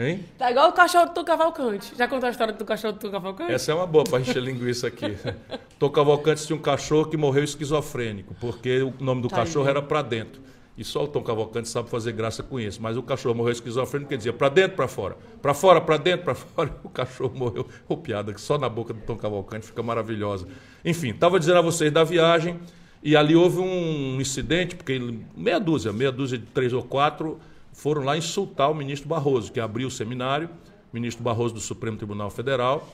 Hein? 0.03 0.25
Tá 0.39 0.51
igual 0.51 0.71
o 0.71 0.73
cachorro 0.73 1.09
do 1.09 1.13
Tom 1.13 1.25
Cavalcante. 1.25 1.93
Já 1.95 2.09
contou 2.09 2.27
a 2.27 2.31
história 2.31 2.55
do 2.55 2.65
cachorro 2.65 2.95
do 2.95 2.99
Tom 2.99 3.11
Cavalcante? 3.11 3.53
Essa 3.53 3.73
é 3.73 3.75
uma 3.75 3.87
boa 3.87 4.03
para 4.03 4.19
encher 4.21 4.43
linguiça 4.43 4.87
aqui. 4.87 5.15
Tom 5.79 5.91
Cavalcante 5.91 6.47
tinha 6.47 6.57
um 6.57 6.63
cachorro 6.63 7.05
que 7.11 7.19
morreu 7.19 7.45
esquizofrênico, 7.45 8.35
porque 8.41 8.81
o 8.81 8.95
nome 8.99 9.21
do 9.21 9.29
Tá 9.29 9.37
cachorro 9.37 9.67
aí. 9.67 9.71
era 9.73 9.83
pra 9.83 10.01
dentro. 10.01 10.41
E 10.75 10.83
só 10.83 11.05
o 11.05 11.07
Tom 11.09 11.23
Cavalcante 11.23 11.69
sabe 11.69 11.91
fazer 11.91 12.13
graça 12.13 12.43
com 12.43 12.59
isso. 12.59 12.81
Mas 12.81 12.97
o 12.97 13.03
cachorro 13.03 13.35
morreu 13.35 13.53
esquizofrênico, 13.53 14.09
quer 14.09 14.17
dizer, 14.17 14.33
pra 14.33 14.49
dentro, 14.49 14.75
pra 14.75 14.89
fora. 14.89 15.19
Pra 15.43 15.53
fora, 15.53 15.83
pra 15.83 15.99
dentro, 15.99 16.25
pra 16.25 16.33
fora. 16.35 16.75
O 16.83 16.89
cachorro 16.89 17.35
morreu. 17.37 17.67
Ô, 17.87 17.95
piada 17.99 18.33
que 18.33 18.41
só 18.41 18.57
na 18.57 18.71
boca 18.71 18.95
do 18.95 19.03
Tom 19.03 19.17
Cavalcante 19.19 19.67
fica 19.67 19.83
maravilhosa. 19.83 20.49
Enfim, 20.83 21.11
estava 21.11 21.39
dizendo 21.39 21.59
a 21.59 21.63
vocês 21.63 21.93
da 21.93 22.03
viagem. 22.05 22.59
E 23.03 23.17
ali 23.17 23.35
houve 23.35 23.59
um 23.59 24.21
incidente, 24.21 24.77
porque 24.77 25.01
meia 25.35 25.59
dúzia, 25.59 25.93
meia 25.93 26.13
dúzia 26.13 26.37
de 26.37 26.47
três 26.47 26.73
ou 26.73 26.83
quatro 26.83 27.39
foram 27.73 28.05
lá 28.05 28.17
insultar 28.17 28.71
o 28.71 28.75
ministro 28.75 29.09
Barroso, 29.09 29.51
que 29.51 29.59
abriu 29.59 29.89
o 29.89 29.91
seminário, 29.91 30.51
ministro 30.93 31.23
Barroso 31.23 31.55
do 31.55 31.61
Supremo 31.61 31.97
Tribunal 31.97 32.31
Federal, 32.31 32.87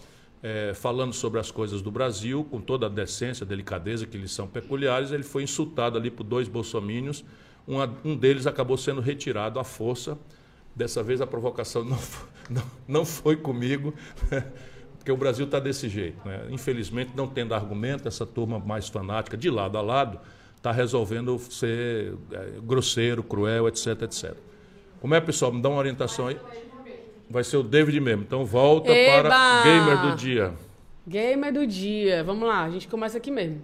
eh, 0.42 0.72
falando 0.74 1.12
sobre 1.12 1.40
as 1.40 1.50
coisas 1.50 1.82
do 1.82 1.90
Brasil, 1.90 2.46
com 2.48 2.60
toda 2.60 2.86
a 2.86 2.88
decência, 2.88 3.44
delicadeza 3.44 4.06
que 4.06 4.16
lhes 4.16 4.30
são 4.30 4.46
peculiares, 4.46 5.10
ele 5.10 5.24
foi 5.24 5.42
insultado 5.42 5.98
ali 5.98 6.10
por 6.10 6.22
dois 6.22 6.46
bolsomínios, 6.46 7.24
um 8.04 8.16
deles 8.16 8.46
acabou 8.46 8.76
sendo 8.76 9.00
retirado 9.00 9.58
à 9.58 9.64
força. 9.64 10.16
Dessa 10.74 11.02
vez 11.02 11.20
a 11.20 11.26
provocação 11.26 11.82
não, 11.88 11.98
não, 12.48 12.62
não 12.86 13.04
foi 13.04 13.34
comigo, 13.34 13.92
porque 15.06 15.12
o 15.12 15.16
Brasil 15.16 15.44
está 15.44 15.60
desse 15.60 15.88
jeito. 15.88 16.18
Né? 16.26 16.48
Infelizmente, 16.50 17.12
não 17.14 17.28
tendo 17.28 17.54
argumento, 17.54 18.08
essa 18.08 18.26
turma 18.26 18.58
mais 18.58 18.88
fanática, 18.88 19.36
de 19.36 19.48
lado 19.48 19.78
a 19.78 19.80
lado, 19.80 20.18
está 20.56 20.72
resolvendo 20.72 21.38
ser 21.38 22.14
eh, 22.32 22.54
grosseiro, 22.60 23.22
cruel, 23.22 23.68
etc, 23.68 24.02
etc. 24.02 24.34
Como 25.00 25.14
é, 25.14 25.20
pessoal? 25.20 25.52
Me 25.52 25.62
dá 25.62 25.68
uma 25.68 25.78
orientação 25.78 26.26
aí. 26.26 26.36
Vai 27.30 27.44
ser 27.44 27.56
o 27.56 27.62
David 27.62 28.00
mesmo. 28.00 28.24
Então 28.24 28.44
volta 28.44 28.90
Eba! 28.90 29.28
para 29.28 29.62
Gamer 29.62 30.02
do 30.02 30.16
Dia. 30.16 30.52
Gamer 31.06 31.52
do 31.52 31.64
dia. 31.64 32.24
Vamos 32.24 32.48
lá, 32.48 32.64
a 32.64 32.70
gente 32.70 32.88
começa 32.88 33.16
aqui 33.16 33.30
mesmo. 33.30 33.62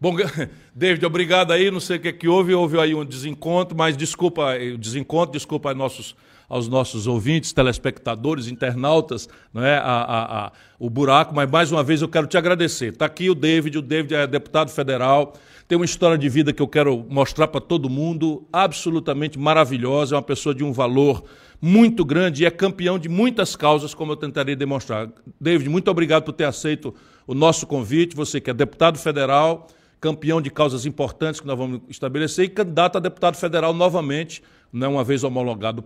Bom, 0.00 0.16
David, 0.74 1.04
obrigado 1.04 1.52
aí. 1.52 1.70
Não 1.70 1.80
sei 1.80 1.96
o 1.96 2.00
que, 2.00 2.12
que 2.12 2.28
houve, 2.28 2.54
houve 2.54 2.78
aí 2.80 2.94
um 2.94 3.04
desencontro, 3.04 3.76
mas 3.76 3.96
desculpa 3.96 4.54
eh, 4.56 4.72
o 4.72 4.78
desencontro, 4.78 5.32
desculpa 5.32 5.68
aos 5.68 5.76
nossos, 5.78 6.16
aos 6.48 6.68
nossos 6.68 7.06
ouvintes, 7.06 7.52
telespectadores, 7.52 8.48
internautas, 8.48 9.28
não 9.52 9.62
é? 9.64 9.76
A, 9.76 9.82
a- 9.82 10.46
a- 10.46 10.52
o 10.78 10.88
buraco, 10.88 11.34
mas 11.34 11.50
mais 11.50 11.70
uma 11.70 11.82
vez 11.82 12.00
eu 12.00 12.08
quero 12.08 12.26
te 12.26 12.38
agradecer. 12.38 12.92
Está 12.94 13.04
aqui 13.04 13.28
o 13.28 13.34
David, 13.34 13.76
o 13.76 13.82
David 13.82 14.14
é 14.14 14.26
deputado 14.26 14.70
federal, 14.70 15.34
tem 15.68 15.76
uma 15.76 15.84
história 15.84 16.16
de 16.16 16.28
vida 16.30 16.50
que 16.52 16.62
eu 16.62 16.66
quero 16.68 17.04
mostrar 17.08 17.46
para 17.48 17.60
todo 17.60 17.90
mundo, 17.90 18.48
absolutamente 18.50 19.38
maravilhosa, 19.38 20.14
é 20.14 20.16
uma 20.16 20.22
pessoa 20.22 20.54
de 20.54 20.64
um 20.64 20.72
valor 20.72 21.22
muito 21.60 22.06
grande 22.06 22.42
e 22.42 22.46
é 22.46 22.50
campeão 22.50 22.98
de 22.98 23.06
muitas 23.10 23.54
causas, 23.54 23.92
como 23.92 24.12
eu 24.12 24.16
tentarei 24.16 24.56
demonstrar. 24.56 25.10
David, 25.38 25.68
muito 25.68 25.90
obrigado 25.90 26.24
por 26.24 26.32
ter 26.32 26.44
aceito 26.44 26.94
o 27.26 27.34
nosso 27.34 27.66
convite, 27.66 28.16
você 28.16 28.40
que 28.40 28.48
é 28.50 28.54
deputado 28.54 28.98
federal, 28.98 29.68
campeão 30.00 30.40
de 30.40 30.50
causas 30.50 30.86
importantes 30.86 31.40
que 31.40 31.46
nós 31.46 31.58
vamos 31.58 31.82
estabelecer 31.88 32.46
e 32.46 32.48
candidato 32.48 32.96
a 32.96 33.00
deputado 33.00 33.36
federal 33.36 33.74
novamente, 33.74 34.42
não 34.72 34.94
uma 34.94 35.04
vez 35.04 35.22
homologado 35.22 35.84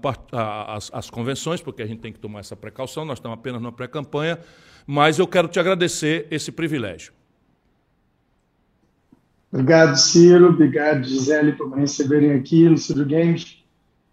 as 0.92 1.10
convenções, 1.10 1.60
porque 1.60 1.82
a 1.82 1.86
gente 1.86 2.00
tem 2.00 2.12
que 2.12 2.18
tomar 2.18 2.40
essa 2.40 2.54
precaução, 2.54 3.04
nós 3.04 3.18
estamos 3.18 3.38
apenas 3.38 3.60
numa 3.60 3.72
pré-campanha, 3.72 4.38
mas 4.86 5.18
eu 5.18 5.26
quero 5.26 5.48
te 5.48 5.58
agradecer 5.58 6.26
esse 6.30 6.52
privilégio. 6.52 7.12
Obrigado, 9.50 9.96
Ciro. 9.96 10.48
Obrigado, 10.48 11.04
Gisele, 11.04 11.52
por 11.52 11.70
me 11.70 11.80
receberem 11.80 12.32
aqui 12.32 12.68
no 12.68 12.76
Ciro 12.76 13.06
Games. 13.06 13.62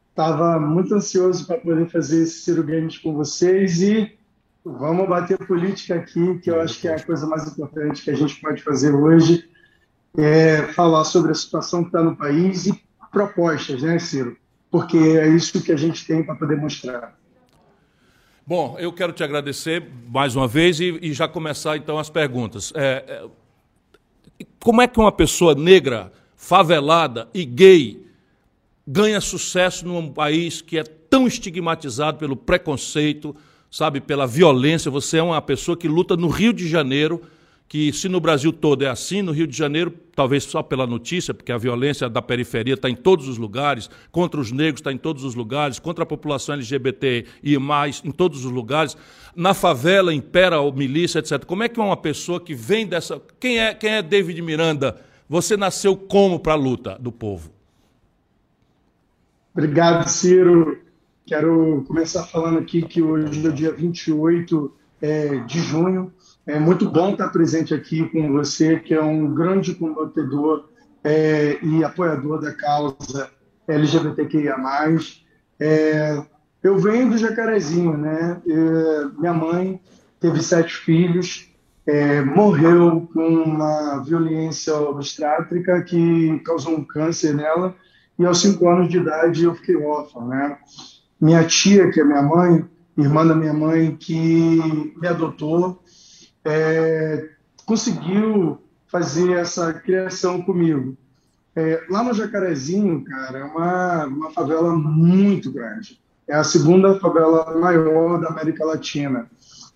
Estava 0.10 0.60
muito 0.60 0.94
ansioso 0.94 1.48
para 1.48 1.58
poder 1.58 1.90
fazer 1.90 2.24
esse 2.24 2.42
Ciro 2.42 2.64
Games 2.64 2.98
com 2.98 3.14
vocês 3.14 3.82
e 3.82 4.12
vamos 4.64 5.10
bater 5.10 5.38
política 5.40 5.96
aqui, 5.96 6.38
que 6.40 6.52
eu 6.52 6.62
acho 6.62 6.80
que 6.80 6.88
é 6.88 6.96
a 6.96 7.04
coisa 7.04 7.26
mais 7.26 7.48
importante 7.48 8.04
que 8.04 8.12
a 8.12 8.16
gente 8.16 8.40
pode 8.40 8.62
fazer 8.62 8.94
hoje, 8.94 9.50
é 10.18 10.64
falar 10.74 11.04
sobre 11.04 11.32
a 11.32 11.36
situação 11.36 11.82
que 11.82 11.90
está 11.90 12.04
no 12.04 12.16
país 12.16 12.68
e 12.68 12.82
propostas, 13.12 13.82
né, 13.82 14.00
Ciro? 14.00 14.38
Porque 14.70 14.98
é 14.98 15.28
isso 15.28 15.62
que 15.62 15.72
a 15.72 15.78
gente 15.78 16.06
tem 16.06 16.24
para 16.24 16.36
poder 16.36 16.58
mostrar. 16.58 17.16
Bom, 18.46 18.76
eu 18.80 18.92
quero 18.92 19.14
te 19.14 19.24
agradecer 19.24 19.88
mais 20.08 20.36
uma 20.36 20.48
vez 20.48 20.80
e, 20.80 20.98
e 21.02 21.14
já 21.14 21.28
começar 21.28 21.78
então 21.78 21.98
as 21.98 22.10
perguntas. 22.10 22.74
É, 22.76 23.04
é, 23.08 24.46
como 24.60 24.82
é 24.82 24.88
que 24.88 25.00
uma 25.00 25.12
pessoa 25.12 25.54
negra, 25.54 26.12
favelada 26.36 27.30
e 27.34 27.46
gay 27.46 28.06
ganha 28.88 29.22
sucesso 29.22 29.86
num 29.86 30.12
país 30.12 30.62
que 30.62 30.78
é 30.78 30.84
tão 30.84 31.28
estigmatizado 31.28 32.18
pelo 32.18 32.36
preconceito, 32.36 33.36
sabe, 33.70 34.02
pela 34.02 34.26
violência? 34.26 34.90
Você 34.90 35.18
é 35.18 35.24
uma 35.24 35.42
pessoa 35.42 35.78
que 35.78 35.88
luta 35.88 36.18
no 36.18 36.28
Rio 36.28 36.52
de 36.52 36.68
Janeiro, 36.68 37.22
que 37.72 37.94
se 37.94 38.10
no 38.10 38.20
Brasil 38.20 38.52
todo 38.52 38.84
é 38.84 38.90
assim, 38.90 39.22
no 39.22 39.32
Rio 39.32 39.48
de 39.48 39.56
Janeiro, 39.58 39.94
talvez 40.14 40.44
só 40.44 40.62
pela 40.62 40.86
notícia, 40.86 41.34
porque 41.34 41.54
a 41.54 41.58
violência 41.58 42.10
da 42.10 42.22
periferia 42.22 42.74
está 42.74 42.90
em 42.90 42.96
todos 42.98 43.30
os 43.30 43.38
lugares, 43.38 43.90
contra 44.12 44.42
os 44.42 44.52
negros 44.52 44.82
está 44.82 44.92
em 44.92 44.98
todos 44.98 45.24
os 45.24 45.36
lugares, 45.36 45.80
contra 45.80 46.04
a 46.04 46.06
população 46.06 46.56
LGBT 46.56 47.26
e 47.42 47.58
mais 47.58 48.02
em 48.04 48.12
todos 48.12 48.44
os 48.44 48.52
lugares. 48.52 48.98
Na 49.34 49.54
favela 49.54 50.14
impera 50.14 50.58
a 50.58 50.70
milícia, 50.70 51.20
etc. 51.20 51.46
Como 51.46 51.64
é 51.64 51.70
que 51.70 51.80
uma 51.80 51.96
pessoa 51.96 52.42
que 52.42 52.54
vem 52.54 52.86
dessa. 52.86 53.22
Quem 53.40 53.58
é, 53.58 53.74
quem 53.74 53.92
é 53.92 54.02
David 54.02 54.42
Miranda? 54.42 55.00
Você 55.30 55.56
nasceu 55.56 55.96
como 55.96 56.42
para 56.42 56.52
a 56.52 56.58
luta 56.58 56.98
do 57.00 57.10
povo? 57.10 57.54
Obrigado, 59.54 60.10
Ciro. 60.10 60.78
Quero 61.26 61.86
começar 61.88 62.24
falando 62.26 62.60
aqui 62.60 62.82
que 62.82 63.02
hoje 63.02 63.48
é 63.48 63.50
dia 63.50 63.72
28 63.72 64.74
é, 65.02 65.38
de 65.46 65.60
junho. 65.62 66.12
É 66.46 66.60
muito 66.60 66.90
bom 66.90 67.12
estar 67.12 67.30
presente 67.30 67.74
aqui 67.74 68.10
com 68.10 68.32
você, 68.34 68.80
que 68.80 68.94
é 68.94 69.02
um 69.02 69.34
grande 69.34 69.76
combatedor 69.76 70.70
é, 71.04 71.60
e 71.62 71.84
apoiador 71.84 72.42
da 72.42 72.52
causa 72.54 73.30
LGBTQIA+. 73.68 74.58
É, 75.60 76.24
eu 76.64 76.78
venho 76.78 77.10
do 77.10 77.18
Jacarezinho, 77.18 77.96
né? 77.96 78.42
É, 78.48 79.06
minha 79.20 79.34
mãe 79.34 79.80
teve 80.20 80.42
sete 80.42 80.76
filhos, 80.76 81.52
é, 81.86 82.22
morreu 82.22 83.10
com 83.14 83.28
uma 83.28 84.04
violência 84.04 84.76
obstétrica 84.76 85.82
que 85.82 86.40
causou 86.46 86.76
um 86.76 86.84
câncer 86.84 87.34
nela 87.34 87.76
e 88.18 88.26
aos 88.26 88.40
cinco 88.40 88.70
anos 88.70 88.90
de 88.90 88.98
idade 88.98 89.44
eu 89.44 89.56
fiquei 89.56 89.76
órfão, 89.76 90.28
né? 90.28 90.58
Minha 91.20 91.44
tia, 91.44 91.90
que 91.92 92.00
é 92.00 92.04
minha 92.04 92.22
mãe, 92.22 92.66
irmã 92.98 93.26
da 93.26 93.36
minha 93.36 93.54
mãe, 93.54 93.96
que 93.96 94.94
me 95.00 95.08
adotou, 95.08 95.81
é, 96.44 97.30
conseguiu 97.66 98.60
fazer 98.88 99.32
essa 99.34 99.74
criação 99.74 100.42
comigo. 100.42 100.98
É, 101.56 101.84
lá 101.90 102.04
no 102.04 102.14
Jacarezinho, 102.14 103.04
cara, 103.04 103.40
é 103.40 103.44
uma, 103.44 104.06
uma 104.06 104.32
favela 104.32 104.76
muito 104.76 105.52
grande. 105.52 106.00
É 106.28 106.36
a 106.36 106.44
segunda 106.44 107.00
favela 107.00 107.58
maior 107.60 108.20
da 108.20 108.30
América 108.30 108.66
Latina. 108.66 109.30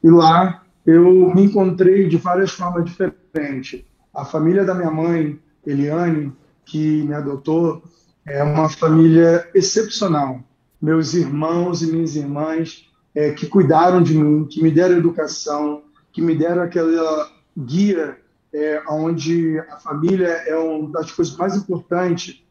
E 0.04 0.10
lá 0.10 0.64
eu 0.86 1.34
me 1.34 1.46
encontrei 1.46 2.08
de 2.08 2.18
várias 2.18 2.52
formas 2.52 2.86
diferentes. 2.86 3.84
A 4.14 4.24
família 4.24 4.64
da 4.64 4.74
minha 4.74 4.92
mãe, 4.92 5.40
Eliane, 5.66 6.32
que 6.64 7.04
me 7.04 7.14
adotou, 7.14 7.84
é 8.26 8.44
uma 8.44 8.70
família 8.70 9.48
excepcional. 9.54 10.42
Meus 10.82 11.14
irmãos 11.14 11.82
e 11.82 11.92
minhas 11.92 12.16
irmãs 12.16 12.90
é, 13.14 13.32
que 13.32 13.48
cuidaram 13.48 14.02
de 14.02 14.18
mim, 14.18 14.46
que 14.46 14.62
me 14.62 14.72
deram 14.72 14.98
educação, 14.98 15.84
que 16.16 16.22
me 16.22 16.34
deram 16.34 16.62
aquela 16.62 17.30
guia 17.58 18.18
é, 18.54 18.82
onde 18.90 19.60
a 19.70 19.76
família 19.76 20.30
é 20.48 20.56
uma 20.56 20.90
das 20.90 21.12
coisas 21.12 21.36
mais 21.36 21.58
importantes, 21.58 22.42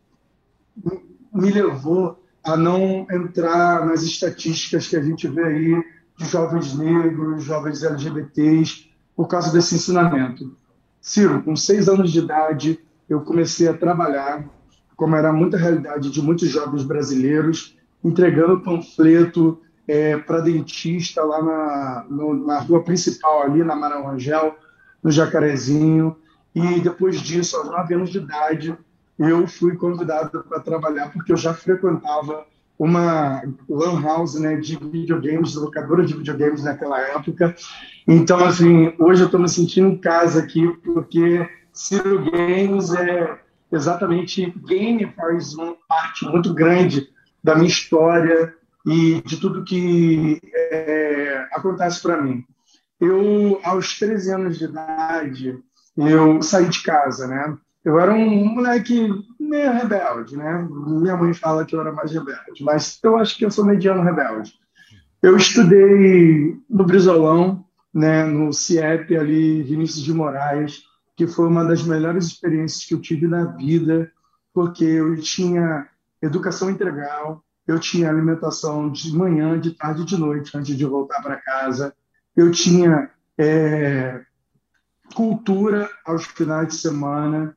me 1.33 1.51
levou 1.51 2.23
a 2.45 2.59
não 2.59 3.07
entrar 3.11 3.87
nas 3.87 4.03
estatísticas 4.03 4.87
que 4.87 4.97
a 4.97 5.03
gente 5.03 5.27
vê 5.29 5.43
aí 5.43 5.85
de 6.19 6.27
jovens 6.27 6.77
negros, 6.77 7.43
jovens 7.43 7.83
LGBTs, 7.83 8.91
por 9.17 9.29
causa 9.29 9.51
desse 9.51 9.77
ensinamento. 9.77 10.55
Ciro, 11.01 11.43
com 11.43 11.57
seis 11.57 11.89
anos 11.89 12.13
de 12.13 12.19
idade, 12.19 12.79
eu 13.09 13.23
comecei 13.23 13.67
a 13.67 13.73
trabalhar, 13.73 14.45
como 14.95 15.17
era 15.17 15.33
muita 15.33 15.57
realidade 15.57 16.11
de 16.11 16.21
muitos 16.21 16.51
jovens 16.51 16.85
brasileiros, 16.85 17.79
entregando 18.05 18.61
panfleto 18.61 19.59
é, 19.87 20.17
para 20.17 20.41
dentista 20.41 21.23
lá 21.23 21.43
na, 21.43 22.07
no, 22.09 22.47
na 22.47 22.59
rua 22.61 22.83
principal, 22.83 23.43
ali 23.43 23.63
na 23.63 23.77
Maranhão 23.77 24.07
Rangel, 24.07 24.57
no 25.03 25.11
Jacarezinho. 25.11 26.17
E 26.55 26.81
depois 26.81 27.21
disso, 27.21 27.57
aos 27.57 27.67
nove 27.67 27.95
anos 27.95 28.11
de 28.11 28.19
idade, 28.19 28.77
eu 29.19 29.47
fui 29.47 29.77
convidado 29.77 30.45
para 30.45 30.61
trabalhar, 30.61 31.13
porque 31.13 31.33
eu 31.33 31.37
já 31.37 31.53
frequentava 31.53 32.47
uma 32.79 33.43
lan 33.69 34.03
house 34.03 34.35
né, 34.35 34.57
de 34.57 34.77
videogames, 34.77 35.55
locadora 35.55 36.05
de 36.05 36.15
videogames 36.15 36.65
naquela 36.65 37.01
época. 37.01 37.55
Então, 38.07 38.45
assim, 38.45 38.93
hoje 38.99 39.23
eu 39.23 39.27
estou 39.27 39.41
me 39.41 39.49
sentindo 39.49 39.89
em 39.89 39.99
casa 39.99 40.41
aqui, 40.41 40.67
porque 40.85 41.49
Ciro 41.73 42.25
Games 42.31 42.93
é 42.95 43.39
exatamente 43.71 44.53
game 44.67 45.13
faz 45.17 45.55
uma 45.55 45.75
parte 45.89 46.25
muito 46.25 46.55
grande 46.55 47.09
da 47.43 47.55
minha 47.55 47.69
história 47.69 48.55
e 48.87 49.21
de 49.23 49.39
tudo 49.39 49.65
que 49.65 50.41
é, 50.55 51.47
acontece 51.53 52.03
para 52.03 52.21
mim. 52.21 52.45
Eu, 53.01 53.61
aos 53.65 53.99
13 53.99 54.33
anos 54.33 54.59
de 54.59 54.65
idade, 54.65 55.59
eu 55.97 56.43
saí 56.43 56.69
de 56.69 56.83
casa, 56.83 57.27
né? 57.27 57.57
Eu 57.85 58.01
era 58.01 58.13
um 58.13 58.47
moleque 58.47 59.09
meio 59.39 59.73
rebelde, 59.73 60.37
né? 60.37 60.67
Minha 60.71 61.17
mãe 61.17 61.35
fala 61.35 61.65
que 61.65 61.75
eu 61.77 61.81
era 61.81 61.93
mais 61.93 62.13
rebelde, 62.13 62.63
mas 62.63 62.99
eu 63.03 63.17
acho 63.17 63.37
que 63.37 63.45
eu 63.45 63.51
sou 63.51 63.65
mediano 63.65 64.03
rebelde. 64.03 64.55
Eu 65.23 65.37
estudei 65.37 66.57
no 66.69 66.85
Brizolão, 66.85 67.65
né, 67.93 68.25
no 68.25 68.53
CIEP 68.53 69.17
ali, 69.17 69.63
Vinícius 69.63 70.05
de 70.05 70.13
Moraes, 70.13 70.83
que 71.17 71.27
foi 71.27 71.47
uma 71.47 71.65
das 71.65 71.83
melhores 71.85 72.27
experiências 72.27 72.85
que 72.85 72.95
eu 72.95 73.01
tive 73.01 73.27
na 73.27 73.45
vida, 73.45 74.11
porque 74.53 74.85
eu 74.85 75.15
tinha 75.21 75.87
educação 76.21 76.71
integral, 76.71 77.43
eu 77.67 77.79
tinha 77.79 78.11
alimentação 78.11 78.91
de 78.91 79.13
manhã, 79.17 79.59
de 79.59 79.73
tarde 79.73 80.03
e 80.03 80.05
de 80.05 80.17
noite, 80.17 80.57
antes 80.57 80.77
de 80.77 80.85
voltar 80.85 81.23
para 81.23 81.37
casa, 81.37 81.95
eu 82.37 82.51
tinha 82.51 83.11
é, 83.39 84.23
cultura 85.15 85.89
aos 86.05 86.25
finais 86.25 86.69
de 86.69 86.75
semana, 86.75 87.57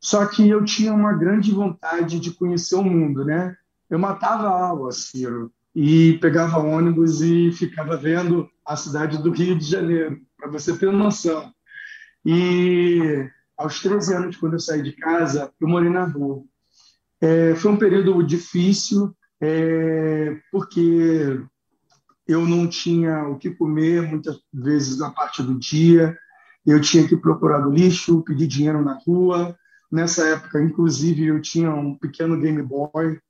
só 0.00 0.26
que 0.26 0.48
eu 0.48 0.64
tinha 0.64 0.92
uma 0.92 1.12
grande 1.12 1.52
vontade 1.52 2.18
de 2.18 2.32
conhecer 2.32 2.74
o 2.76 2.82
mundo, 2.82 3.24
né? 3.24 3.56
Eu 3.88 3.98
matava 3.98 4.48
a 4.48 4.66
aula, 4.66 4.90
Ciro, 4.90 5.52
e 5.74 6.18
pegava 6.18 6.58
ônibus 6.58 7.20
e 7.20 7.52
ficava 7.52 7.96
vendo 7.96 8.48
a 8.66 8.76
cidade 8.76 9.22
do 9.22 9.30
Rio 9.30 9.56
de 9.58 9.64
Janeiro, 9.64 10.20
para 10.36 10.50
você 10.50 10.76
ter 10.76 10.90
noção. 10.90 11.52
E 12.24 13.28
aos 13.56 13.80
13 13.80 14.14
anos, 14.14 14.36
quando 14.36 14.54
eu 14.54 14.60
saí 14.60 14.82
de 14.82 14.92
casa, 14.92 15.52
eu 15.60 15.68
morei 15.68 15.90
na 15.90 16.04
rua. 16.04 16.42
É, 17.20 17.54
foi 17.54 17.70
um 17.70 17.76
período 17.76 18.22
difícil, 18.22 19.14
é, 19.42 20.38
porque 20.50 21.40
eu 22.26 22.46
não 22.46 22.66
tinha 22.68 23.24
o 23.28 23.36
que 23.36 23.50
comer 23.50 24.02
muitas 24.02 24.38
vezes 24.52 24.98
na 24.98 25.10
parte 25.10 25.42
do 25.42 25.58
dia, 25.58 26.16
eu 26.64 26.80
tinha 26.80 27.06
que 27.06 27.16
procurar 27.16 27.58
do 27.58 27.70
lixo, 27.70 28.22
pedir 28.22 28.46
dinheiro 28.46 28.82
na 28.82 28.98
rua, 29.04 29.56
Nessa 29.92 30.26
época, 30.26 30.62
inclusive, 30.62 31.26
eu 31.26 31.42
tinha 31.42 31.70
um 31.70 31.94
pequeno 31.94 32.40
Game 32.40 32.62
Boy, 32.62 33.20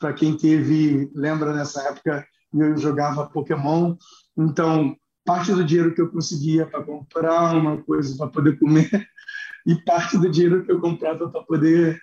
para 0.00 0.12
quem 0.12 0.36
teve, 0.36 1.08
lembra 1.14 1.54
nessa 1.54 1.80
época, 1.82 2.26
eu 2.52 2.76
jogava 2.76 3.30
Pokémon. 3.30 3.94
Então, 4.36 4.96
parte 5.24 5.52
do 5.52 5.64
dinheiro 5.64 5.94
que 5.94 6.00
eu 6.00 6.10
conseguia 6.10 6.66
para 6.66 6.82
comprar 6.82 7.54
uma 7.54 7.80
coisa 7.84 8.16
para 8.16 8.26
poder 8.26 8.58
comer 8.58 8.90
e 9.64 9.76
parte 9.84 10.18
do 10.18 10.28
dinheiro 10.28 10.64
que 10.64 10.72
eu 10.72 10.80
comprava 10.80 11.30
para 11.30 11.42
poder 11.44 12.00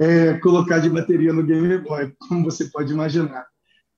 é, 0.00 0.32
colocar 0.38 0.78
de 0.78 0.88
bateria 0.88 1.30
no 1.30 1.42
Game 1.42 1.76
Boy, 1.78 2.14
como 2.26 2.44
você 2.44 2.64
pode 2.64 2.90
imaginar. 2.90 3.46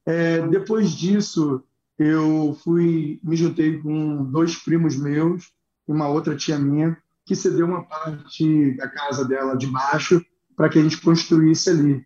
É, 0.05 0.45
depois 0.49 0.91
disso, 0.91 1.63
eu 1.97 2.59
fui 2.65 3.21
me 3.23 3.37
juntei 3.37 3.79
com 3.79 4.25
dois 4.25 4.57
primos 4.57 4.97
meus 4.97 5.53
e 5.89 5.93
uma 5.93 6.09
outra 6.09 6.37
tia 6.37 6.59
minha 6.59 6.99
que 7.25 7.37
cedeu 7.37 7.67
uma 7.67 7.85
parte 7.85 8.77
da 8.77 8.89
casa 8.89 9.25
dela 9.25 9.57
de 9.57 9.69
baixo 9.69 10.21
para 10.57 10.69
que 10.69 10.81
a 10.81 10.83
gente 10.83 11.01
construísse 11.01 11.71
ali. 11.71 12.05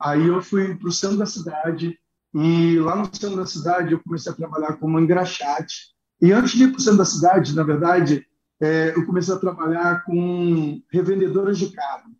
Aí 0.00 0.26
eu 0.26 0.42
fui 0.42 0.74
para 0.74 0.88
o 0.88 0.92
centro 0.92 1.16
da 1.16 1.26
cidade 1.26 1.96
e 2.34 2.80
lá 2.80 2.96
no 2.96 3.04
centro 3.14 3.36
da 3.36 3.46
cidade 3.46 3.92
eu 3.92 4.02
comecei 4.02 4.32
a 4.32 4.34
trabalhar 4.34 4.72
como 4.74 4.98
engraxate. 4.98 5.94
E 6.20 6.32
antes 6.32 6.52
de 6.52 6.64
ir 6.64 6.72
para 6.72 6.78
o 6.78 6.80
centro 6.80 6.98
da 6.98 7.04
cidade, 7.04 7.54
na 7.54 7.62
verdade, 7.62 8.26
é, 8.60 8.92
eu 8.96 9.06
comecei 9.06 9.32
a 9.32 9.38
trabalhar 9.38 10.02
com 10.04 10.82
revendedoras 10.90 11.58
de 11.58 11.70
carro. 11.70 12.15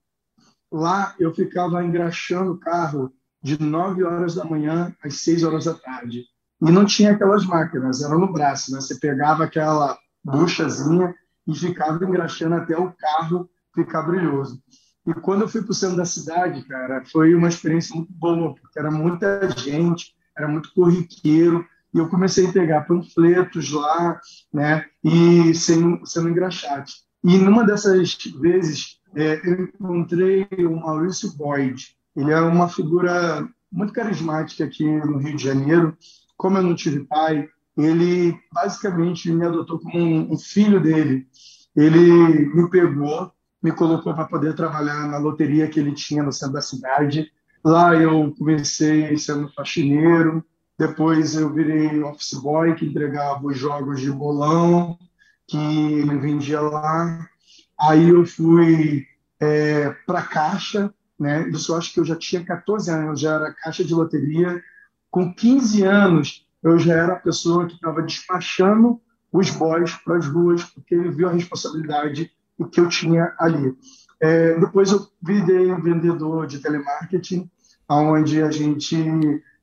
Lá 0.71 1.15
eu 1.19 1.35
ficava 1.35 1.85
engraxando 1.85 2.53
o 2.53 2.59
carro 2.59 3.13
de 3.43 3.61
9 3.61 4.03
horas 4.03 4.35
da 4.35 4.45
manhã 4.45 4.95
às 5.03 5.21
6 5.21 5.45
horas 5.45 5.65
da 5.65 5.75
tarde. 5.75 6.25
E 6.61 6.71
não 6.71 6.85
tinha 6.85 7.13
aquelas 7.13 7.45
máquinas, 7.45 8.03
era 8.03 8.17
no 8.17 8.33
braço, 8.33 8.73
né? 8.73 8.81
Você 8.81 8.99
pegava 8.99 9.45
aquela 9.45 9.97
buchazinha 10.25 11.15
e 11.47 11.55
ficava 11.55 12.05
engraxando 12.05 12.57
até 12.57 12.77
o 12.77 12.93
carro 12.93 13.49
ficar 13.75 14.03
brilhoso. 14.03 14.61
E 15.07 15.15
quando 15.15 15.43
eu 15.43 15.49
fui 15.49 15.63
para 15.63 15.71
o 15.71 15.75
centro 15.75 15.97
da 15.97 16.05
cidade, 16.05 16.63
cara, 16.65 17.05
foi 17.13 17.35
uma 17.35 17.49
experiência 17.49 17.95
muito 17.95 18.13
boa, 18.13 18.55
porque 18.55 18.79
era 18.79 18.91
muita 18.91 19.49
gente, 19.51 20.13
era 20.37 20.49
muito 20.49 20.73
corriqueiro, 20.75 21.65
e 21.95 21.99
eu 21.99 22.09
comecei 22.09 22.49
a 22.49 22.53
pegar 22.53 22.83
panfletos 22.83 23.71
lá, 23.71 24.21
né, 24.53 24.85
e 25.05 25.55
sendo, 25.55 26.05
sendo 26.05 26.29
engraxate. 26.29 26.95
E 27.23 27.39
numa 27.39 27.65
dessas 27.65 28.17
vezes, 28.41 28.99
é, 29.17 29.41
eu 29.43 29.65
encontrei 29.65 30.47
o 30.59 30.77
Maurício 30.79 31.35
Boyd. 31.37 31.97
Ele 32.15 32.31
é 32.31 32.41
uma 32.41 32.69
figura 32.69 33.49
muito 33.73 33.93
carismática 33.93 34.65
aqui 34.65 34.85
no 34.85 35.17
Rio 35.17 35.37
de 35.37 35.43
Janeiro. 35.43 35.97
Como 36.37 36.59
eu 36.59 36.63
não 36.63 36.75
tive 36.75 37.01
pai, 37.05 37.49
ele 37.79 38.39
basicamente 38.53 39.33
me 39.33 39.47
adotou 39.47 39.79
como 39.79 39.99
um, 39.99 40.39
filho 40.39 40.83
dele. 40.83 41.27
Ele 41.75 42.47
me 42.55 42.69
pegou, 42.69 43.33
me 43.63 43.73
colocou 43.73 44.15
para 44.15 44.27
poder 44.27 44.55
trabalhar 44.55 45.09
na 45.09 45.17
loteria 45.17 45.69
que 45.69 45.81
ele 45.81 45.93
tinha 45.93 46.23
no 46.23 46.33
centro 46.33 46.55
da 46.55 46.61
cidade. 46.61 47.31
Lá 47.65 47.95
eu 47.95 48.35
comecei 48.37 49.17
sendo 49.17 49.53
faxineiro, 49.55 50.45
depois 50.79 51.35
eu 51.35 51.53
virei 51.53 52.03
office 52.03 52.35
boy, 52.35 52.75
que 52.75 52.85
entregava 52.85 53.47
os 53.47 53.57
jogos 53.57 54.01
de 54.01 54.13
bolão 54.13 54.99
que 55.49 55.57
ele 55.57 56.19
vendia 56.19 56.61
lá. 56.61 57.27
Aí 57.79 58.09
eu 58.09 58.25
fui 58.25 59.07
é, 59.41 59.91
para 60.07 60.23
caixa, 60.23 60.93
né? 61.19 61.49
Isso 61.49 61.73
eu 61.73 61.77
acho 61.77 61.93
que 61.93 62.01
eu 62.01 62.05
já 62.05 62.17
tinha 62.17 62.45
14 62.45 62.91
anos, 62.91 63.21
já 63.21 63.35
era 63.35 63.55
caixa 63.55 63.85
de 63.85 63.95
loteria. 63.95 64.63
Com 65.11 65.35
15 65.35 65.83
anos, 65.85 66.47
eu 66.63 66.79
já 66.79 66.95
era 66.95 67.13
a 67.15 67.21
pessoa 67.21 67.67
que 67.67 67.75
estava 67.75 68.03
despachando 68.03 69.01
os 69.33 69.51
boys 69.51 69.93
para 70.05 70.17
as 70.17 70.27
ruas, 70.27 70.65
porque 70.65 70.95
ele 70.95 71.11
viu 71.11 71.29
a 71.29 71.33
responsabilidade 71.33 72.31
que 72.73 72.81
eu 72.81 72.89
tinha 72.89 73.35
ali. 73.39 73.77
É, 74.21 74.59
depois 74.59 74.91
eu 74.91 75.07
virei 75.23 75.71
um 75.71 75.83
vendedor 75.83 76.47
de 76.47 76.59
telemarketing, 76.59 77.51
onde 77.89 78.43
a 78.43 78.51
gente 78.51 78.97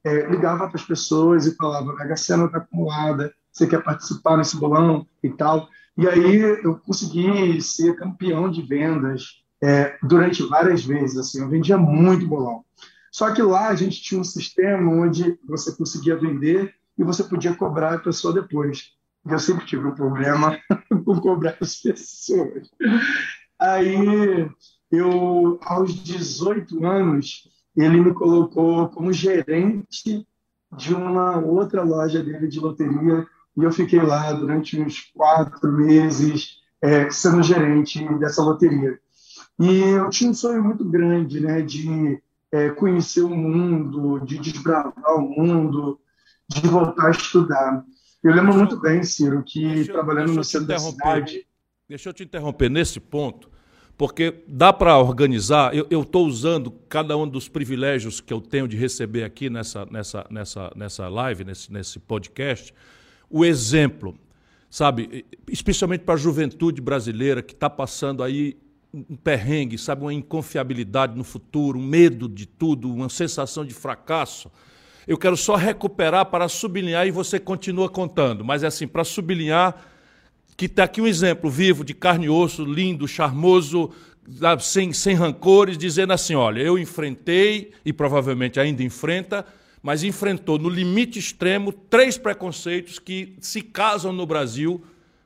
é, 0.04 0.28
ligava 0.28 0.67
para 0.67 0.78
as 0.78 0.86
pessoas 0.86 1.47
e 1.47 1.56
falava: 1.56 1.95
Mega 1.95 2.15
Sena 2.15 2.45
está 2.45 2.60
acumulada, 2.60 3.34
você 3.52 3.65
quer 3.65 3.84
participar 3.84 4.38
nesse 4.38 4.58
bolão 4.58 5.08
e 5.23 5.30
tal. 5.30 5.67
E 5.97 6.08
aí 6.08 6.39
eu 6.63 6.75
consegui 6.79 7.62
ser 7.62 7.95
campeão 7.95 8.49
de 8.49 8.62
vendas 8.62 9.43
é, 9.62 9.97
durante 10.01 10.43
várias 10.43 10.84
vezes. 10.84 11.17
Assim, 11.17 11.41
eu 11.41 11.49
vendia 11.49 11.77
muito 11.77 12.27
bolão. 12.27 12.63
Só 13.12 13.32
que 13.32 13.41
lá 13.41 13.69
a 13.69 13.75
gente 13.75 14.01
tinha 14.01 14.19
um 14.19 14.23
sistema 14.23 14.91
onde 14.91 15.38
você 15.47 15.71
conseguia 15.75 16.17
vender 16.17 16.73
e 16.97 17.03
você 17.03 17.23
podia 17.23 17.53
cobrar 17.53 17.93
a 17.93 17.99
pessoa 17.99 18.34
depois. 18.34 18.93
Eu 19.25 19.39
sempre 19.39 19.65
tive 19.65 19.88
um 19.88 19.95
problema 19.95 20.58
com 21.06 21.21
cobrar 21.21 21.56
as 21.62 21.75
pessoas. 21.75 22.69
Aí, 23.60 24.49
eu, 24.91 25.60
aos 25.62 25.93
18 25.93 26.86
anos, 26.86 27.47
ele 27.75 28.01
me 28.01 28.13
colocou 28.13 28.89
como 28.89 29.13
gerente 29.13 30.27
de 30.75 30.93
uma 30.93 31.38
outra 31.38 31.84
loja 31.84 32.23
dele 32.23 32.47
de 32.47 32.60
loteria 32.60 33.25
e 33.55 33.63
eu 33.63 33.71
fiquei 33.71 34.01
lá 34.01 34.31
durante 34.33 34.79
uns 34.79 35.11
quatro 35.13 35.71
meses 35.71 36.57
é, 36.81 37.09
sendo 37.09 37.41
gerente 37.43 38.03
dessa 38.17 38.43
loteria. 38.43 38.99
E 39.59 39.79
eu 39.79 40.09
tinha 40.09 40.31
um 40.31 40.33
sonho 40.33 40.63
muito 40.63 40.83
grande, 40.83 41.39
né, 41.39 41.61
de 41.61 42.21
é, 42.51 42.69
conhecer 42.69 43.21
o 43.21 43.29
mundo, 43.29 44.19
de 44.25 44.37
desbravar 44.37 45.15
o 45.15 45.21
mundo, 45.21 45.99
de 46.47 46.67
voltar 46.67 47.07
a 47.07 47.11
estudar. 47.11 47.83
Eu 48.23 48.33
lembro 48.33 48.53
muito 48.53 48.79
bem, 48.79 49.03
Ciro, 49.03 49.43
que 49.43 49.67
deixa, 49.67 49.93
trabalhando 49.93 50.27
deixa 50.27 50.39
no 50.39 50.43
centro 50.43 50.67
da 50.67 50.79
cidade. 50.79 51.47
Deixa 51.87 52.09
eu 52.09 52.13
te 52.13 52.23
interromper 52.23 52.69
nesse 52.69 52.99
ponto, 52.99 53.51
porque 53.97 54.43
dá 54.47 54.71
para 54.71 54.97
organizar. 54.97 55.75
Eu 55.75 56.01
estou 56.01 56.25
usando 56.25 56.71
cada 56.87 57.15
um 57.17 57.27
dos 57.27 57.47
privilégios 57.47 58.21
que 58.21 58.33
eu 58.33 58.41
tenho 58.41 58.67
de 58.67 58.77
receber 58.77 59.23
aqui 59.23 59.49
nessa, 59.49 59.85
nessa, 59.85 60.25
nessa, 60.29 60.71
nessa 60.75 61.07
live, 61.07 61.43
nesse, 61.43 61.71
nesse 61.71 61.99
podcast, 61.99 62.73
o 63.34 63.43
exemplo, 63.43 64.15
sabe? 64.69 65.26
Especialmente 65.50 66.02
para 66.02 66.13
a 66.13 66.17
juventude 66.17 66.80
brasileira 66.80 67.41
que 67.41 67.54
está 67.54 67.67
passando 67.67 68.22
aí 68.22 68.56
um 68.93 69.15
perrengue, 69.15 69.76
sabe? 69.76 70.04
Uma 70.04 70.13
inconfiabilidade 70.13 71.17
no 71.17 71.24
futuro, 71.24 71.80
um 71.80 71.84
medo 71.84 72.30
de 72.30 72.46
tudo, 72.46 72.93
uma 72.93 73.10
sensação 73.10 73.65
de 73.65 73.74
fracasso. 73.74 74.52
Eu 75.08 75.17
quero 75.17 75.36
só 75.36 75.56
recuperar 75.56 76.28
para 76.28 76.48
sublinhar 76.48 77.08
e 77.08 77.12
você 77.12 77.39
continua 77.39 77.89
contando. 77.89 78.46
Mas 78.46 78.62
é 78.62 78.67
assim, 78.67 78.88
para 78.88 79.04
sublinhar 79.04 79.84
que 80.56 80.65
está 80.65 80.84
aqui 80.84 81.02
um 81.02 81.08
exemplo 81.08 81.50
vivo 81.50 81.84
de 81.84 81.96
carne 81.96 82.28
e 82.28 82.30
osso, 82.30 82.63
lindo, 82.63 83.08
charmoso, 83.08 83.89
sem, 84.60 84.93
sem 84.93 85.15
rancores, 85.15 85.76
dizendo 85.76 86.13
assim: 86.13 86.36
olha, 86.36 86.62
eu 86.62 86.78
enfrentei 86.78 87.72
e 87.84 87.91
provavelmente 87.91 88.60
ainda 88.60 88.84
enfrenta 88.84 89.43
mas 89.84 90.02
enfrentou 90.02 90.58
no 90.58 90.69
limite 90.69 91.19
extremo 91.19 91.74
três 91.74 92.17
preconceitos 92.17 92.98
que 92.98 93.36
se 93.41 93.62
casam 93.62 94.13
no 94.13 94.26
Brasil 94.26 94.82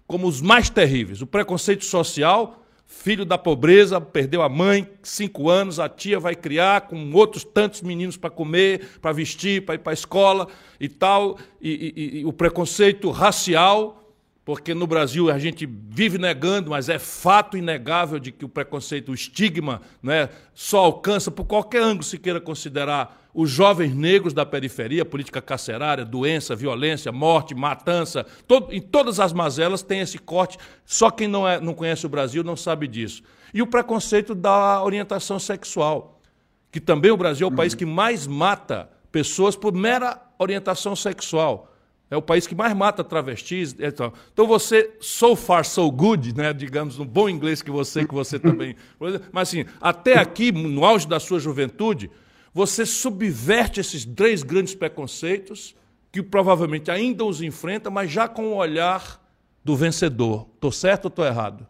como 0.08 0.28
os 0.28 0.42
mais 0.42 0.68
terríveis: 0.68 1.22
o 1.22 1.28
preconceito 1.28 1.86
social, 1.86 2.66
filho 2.88 3.24
da 3.24 3.38
pobreza, 3.38 4.02
perdeu 4.02 4.42
a 4.42 4.50
mãe, 4.50 4.90
cinco 5.04 5.48
anos, 5.48 5.80
a 5.80 5.88
tia 5.88 6.20
vai 6.20 6.36
criar 6.36 6.82
com 6.88 7.14
outros 7.14 7.44
tantos 7.44 7.84
meninos 7.84 8.18
para 8.18 8.32
comer, 8.32 8.98
para 9.00 9.12
vestir, 9.12 9.64
para 9.64 9.76
ir 9.76 9.80
para 9.80 9.92
a 9.92 9.94
escola 9.94 10.48
e 10.80 10.90
tal, 10.90 11.38
e, 11.62 11.94
e, 11.96 12.20
e 12.20 12.26
o 12.26 12.34
preconceito 12.34 13.12
racial 13.12 14.07
porque 14.48 14.74
no 14.74 14.88
Brasil 14.88 15.30
a 15.30 15.38
gente 15.38 15.66
vive 15.66 16.18
negando, 16.18 16.70
mas 16.70 16.88
é 16.88 16.98
fato 16.98 17.58
inegável 17.58 18.18
de 18.18 18.32
que 18.32 18.46
o 18.46 18.48
preconceito, 18.48 19.12
o 19.12 19.14
estigma, 19.14 19.82
né, 20.02 20.30
só 20.54 20.86
alcança, 20.86 21.30
por 21.30 21.44
qualquer 21.44 21.84
ângulo 21.84 22.04
se 22.04 22.18
queira 22.18 22.40
considerar, 22.40 23.28
os 23.34 23.50
jovens 23.50 23.94
negros 23.94 24.34
da 24.34 24.46
periferia, 24.46 25.04
política 25.04 25.42
carcerária, 25.42 26.06
doença, 26.06 26.56
violência, 26.56 27.12
morte, 27.12 27.54
matança, 27.54 28.26
todo, 28.48 28.74
em 28.74 28.80
todas 28.80 29.20
as 29.20 29.34
mazelas 29.34 29.84
tem 29.84 30.00
esse 30.00 30.18
corte, 30.18 30.58
só 30.86 31.12
quem 31.12 31.28
não, 31.28 31.46
é, 31.46 31.60
não 31.60 31.74
conhece 31.74 32.06
o 32.06 32.10
Brasil 32.10 32.42
não 32.42 32.56
sabe 32.56 32.88
disso. 32.88 33.24
E 33.54 33.62
o 33.62 33.68
preconceito 33.68 34.34
da 34.34 34.82
orientação 34.82 35.40
sexual, 35.40 36.22
que 36.72 36.80
também 36.80 37.12
o 37.12 37.18
Brasil 37.18 37.50
é 37.50 37.52
o 37.52 37.54
país 37.54 37.76
que 37.76 37.86
mais 37.86 38.26
mata 38.26 38.90
pessoas 39.12 39.58
por 39.58 39.74
mera 39.74 40.22
orientação 40.40 40.96
sexual. 40.96 41.74
É 42.10 42.16
o 42.16 42.22
país 42.22 42.48
que 42.48 42.56
mais 42.56 42.74
mata 42.74 43.04
travestis. 43.04 43.76
Então, 43.78 44.14
então 44.32 44.48
você, 44.48 44.96
so 45.00 45.36
far, 45.36 45.66
so 45.66 45.90
good, 45.92 46.36
né? 46.36 46.54
digamos, 46.54 46.98
no 46.98 47.04
bom 47.04 47.28
inglês 47.28 47.62
que 47.62 47.70
você, 47.70 48.06
que 48.06 48.14
você 48.14 48.40
também. 48.40 48.76
Mas 49.32 49.50
assim, 49.50 49.66
até 49.82 50.18
aqui, 50.18 50.52
no 50.52 50.86
auge 50.86 51.08
da 51.08 51.20
sua 51.20 51.40
juventude, 51.40 52.10
você 52.54 52.86
subverte 52.86 53.80
esses 53.80 54.06
três 54.06 54.42
grandes 54.42 54.74
preconceitos, 54.74 55.76
que 56.12 56.24
provavelmente 56.24 56.90
ainda 56.90 57.26
os 57.26 57.42
enfrenta, 57.42 57.90
mas 57.90 58.10
já 58.10 58.28
com 58.28 58.48
o 58.48 58.56
olhar 58.56 59.22
do 59.64 59.76
vencedor. 59.76 60.48
Estou 60.56 60.72
certo 60.72 61.06
ou 61.06 61.10
estou 61.10 61.26
errado? 61.26 61.68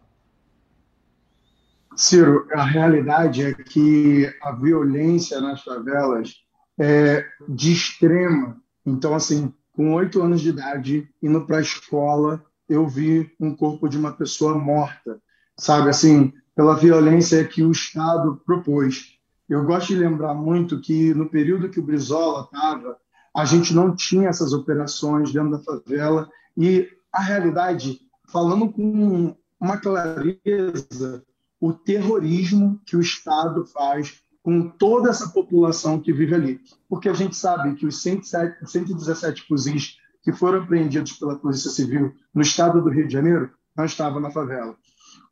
Ciro, 1.96 2.46
a 2.52 2.64
realidade 2.64 3.44
é 3.44 3.52
que 3.52 4.32
a 4.40 4.52
violência 4.52 5.40
nas 5.40 5.64
favelas 5.64 6.36
é 6.78 7.26
de 7.48 7.72
extrema. 7.72 8.56
Então, 8.86 9.16
assim, 9.16 9.52
com 9.78 9.94
oito 9.94 10.20
anos 10.20 10.40
de 10.40 10.48
idade, 10.48 11.08
indo 11.22 11.46
para 11.46 11.58
a 11.58 11.60
escola, 11.60 12.44
eu 12.68 12.88
vi 12.88 13.32
um 13.38 13.54
corpo 13.54 13.88
de 13.88 13.96
uma 13.96 14.10
pessoa 14.10 14.58
morta, 14.58 15.22
sabe? 15.56 15.88
Assim, 15.88 16.32
pela 16.52 16.74
violência 16.74 17.46
que 17.46 17.62
o 17.62 17.70
Estado 17.70 18.42
propôs. 18.44 19.16
Eu 19.48 19.64
gosto 19.64 19.86
de 19.86 19.94
lembrar 19.94 20.34
muito 20.34 20.80
que 20.80 21.14
no 21.14 21.28
período 21.28 21.68
que 21.68 21.78
o 21.78 21.82
Brizola 21.84 22.42
estava, 22.42 22.96
a 23.32 23.44
gente 23.44 23.72
não 23.72 23.94
tinha 23.94 24.28
essas 24.28 24.52
operações 24.52 25.32
dentro 25.32 25.52
da 25.52 25.60
favela 25.60 26.28
e 26.56 26.88
a 27.12 27.22
realidade, 27.22 28.00
falando 28.26 28.72
com 28.72 29.36
uma 29.60 29.76
clareza, 29.76 31.24
o 31.60 31.72
terrorismo 31.72 32.80
que 32.84 32.96
o 32.96 33.00
Estado 33.00 33.64
faz 33.64 34.24
com 34.48 34.66
toda 34.66 35.10
essa 35.10 35.28
população 35.28 36.00
que 36.00 36.10
vive 36.10 36.34
ali. 36.34 36.60
Porque 36.88 37.10
a 37.10 37.12
gente 37.12 37.36
sabe 37.36 37.74
que 37.74 37.84
os 37.84 38.00
107, 38.00 38.64
117 38.64 39.46
fuzis 39.46 39.98
que 40.22 40.32
foram 40.32 40.62
apreendidos 40.62 41.12
pela 41.12 41.38
Polícia 41.38 41.70
Civil 41.70 42.14
no 42.32 42.40
estado 42.40 42.80
do 42.80 42.88
Rio 42.88 43.06
de 43.06 43.12
Janeiro 43.12 43.50
não 43.76 43.84
estavam 43.84 44.20
na 44.20 44.30
favela. 44.30 44.74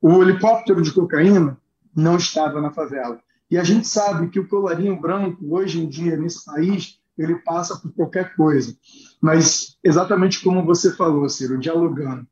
O 0.02 0.22
helicóptero 0.22 0.82
de 0.82 0.92
cocaína 0.92 1.58
não 1.96 2.18
estava 2.18 2.60
na 2.60 2.70
favela. 2.70 3.18
E 3.50 3.56
a 3.56 3.64
gente 3.64 3.88
sabe 3.88 4.28
que 4.28 4.38
o 4.38 4.46
colarinho 4.46 5.00
branco, 5.00 5.42
hoje 5.48 5.82
em 5.82 5.88
dia, 5.88 6.14
nesse 6.18 6.44
país, 6.44 7.00
ele 7.16 7.36
passa 7.36 7.74
por 7.74 7.90
qualquer 7.94 8.36
coisa. 8.36 8.76
Mas, 9.18 9.78
exatamente 9.82 10.44
como 10.44 10.62
você 10.62 10.92
falou, 10.94 11.26
Ciro, 11.30 11.58
dialogando. 11.58 12.26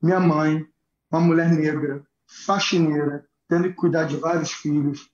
Minha 0.00 0.20
mãe, 0.20 0.64
uma 1.10 1.20
mulher 1.20 1.50
negra, 1.50 2.00
faxineira, 2.46 3.26
tendo 3.48 3.64
que 3.64 3.74
cuidar 3.74 4.04
de 4.04 4.16
vários 4.16 4.52
filhos, 4.52 5.10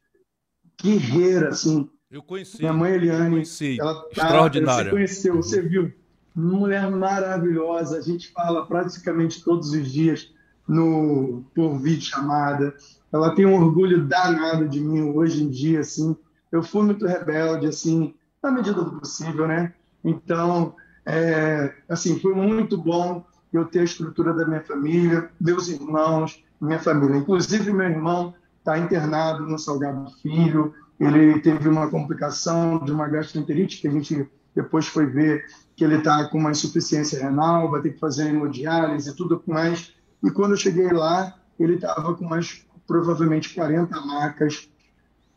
guerreira, 0.82 1.48
assim. 1.48 1.88
Eu 2.10 2.22
conheci. 2.22 2.58
Minha 2.58 2.72
mãe 2.72 2.92
Eliane, 2.92 3.30
conheci. 3.30 3.76
ela 3.80 3.94
tá, 3.94 4.08
extraordinária. 4.12 4.84
Você 4.84 4.90
conheceu, 4.90 5.37
você 5.37 5.62
viu. 5.62 5.92
Mulher 6.34 6.90
maravilhosa. 6.90 7.98
A 7.98 8.00
gente 8.00 8.32
fala 8.32 8.66
praticamente 8.66 9.42
todos 9.42 9.70
os 9.72 9.90
dias 9.90 10.32
no 10.66 11.44
por 11.54 11.78
vídeo 11.78 12.06
chamada. 12.06 12.74
Ela 13.12 13.34
tem 13.34 13.46
um 13.46 13.54
orgulho 13.54 14.04
danado 14.04 14.68
de 14.68 14.80
mim 14.80 15.02
hoje 15.02 15.42
em 15.42 15.50
dia, 15.50 15.80
assim. 15.80 16.16
Eu 16.50 16.62
fui 16.62 16.82
muito 16.82 17.06
rebelde, 17.06 17.66
assim, 17.66 18.14
na 18.42 18.50
medida 18.50 18.82
do 18.82 18.98
possível, 18.98 19.46
né? 19.46 19.72
Então, 20.04 20.74
é, 21.06 21.72
assim, 21.88 22.18
foi 22.18 22.34
muito 22.34 22.76
bom 22.76 23.24
eu 23.52 23.64
ter 23.64 23.80
a 23.80 23.84
estrutura 23.84 24.32
da 24.32 24.46
minha 24.46 24.62
família, 24.62 25.30
meus 25.40 25.68
irmãos, 25.68 26.42
minha 26.60 26.78
família. 26.78 27.16
Inclusive, 27.16 27.72
meu 27.72 27.88
irmão 27.88 28.34
está 28.64 28.79
internado 28.79 29.46
no 29.46 29.59
Salgado 29.59 30.11
Filho. 30.22 30.72
Ele 30.98 31.38
teve 31.40 31.68
uma 31.68 31.90
complicação 31.90 32.83
de 32.83 32.90
uma 32.90 33.07
gastroenterite, 33.07 33.81
que 33.81 33.88
a 33.88 33.90
gente 33.90 34.27
depois 34.55 34.87
foi 34.87 35.05
ver 35.05 35.44
que 35.77 35.85
ele 35.85 35.96
está 35.96 36.24
com 36.29 36.38
uma 36.38 36.53
insuficiência 36.53 37.20
renal, 37.20 37.70
vai 37.70 37.83
ter 37.83 37.90
que 37.90 37.98
fazer 37.98 38.29
hemodiálise 38.29 39.11
e 39.11 39.14
tudo 39.14 39.42
mais. 39.46 39.92
E 40.22 40.31
quando 40.31 40.53
eu 40.53 40.57
cheguei 40.57 40.90
lá, 40.90 41.35
ele 41.59 41.74
estava 41.74 42.14
com 42.14 42.24
mais 42.24 42.64
provavelmente 42.87 43.53
40 43.55 44.00
macas 44.00 44.68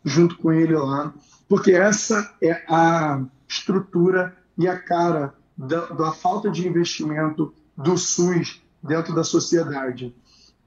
junto 0.05 0.37
com 0.37 0.53
ele 0.53 0.75
lá, 0.75 1.13
porque 1.49 1.71
essa 1.71 2.33
é 2.41 2.63
a 2.69 3.21
estrutura 3.47 4.37
e 4.57 4.67
a 4.67 4.77
cara 4.77 5.33
da, 5.57 5.87
da 5.87 6.11
falta 6.11 6.49
de 6.49 6.65
investimento 6.65 7.53
do 7.75 7.97
SUS 7.97 8.61
dentro 8.81 9.13
da 9.13 9.23
sociedade. 9.23 10.15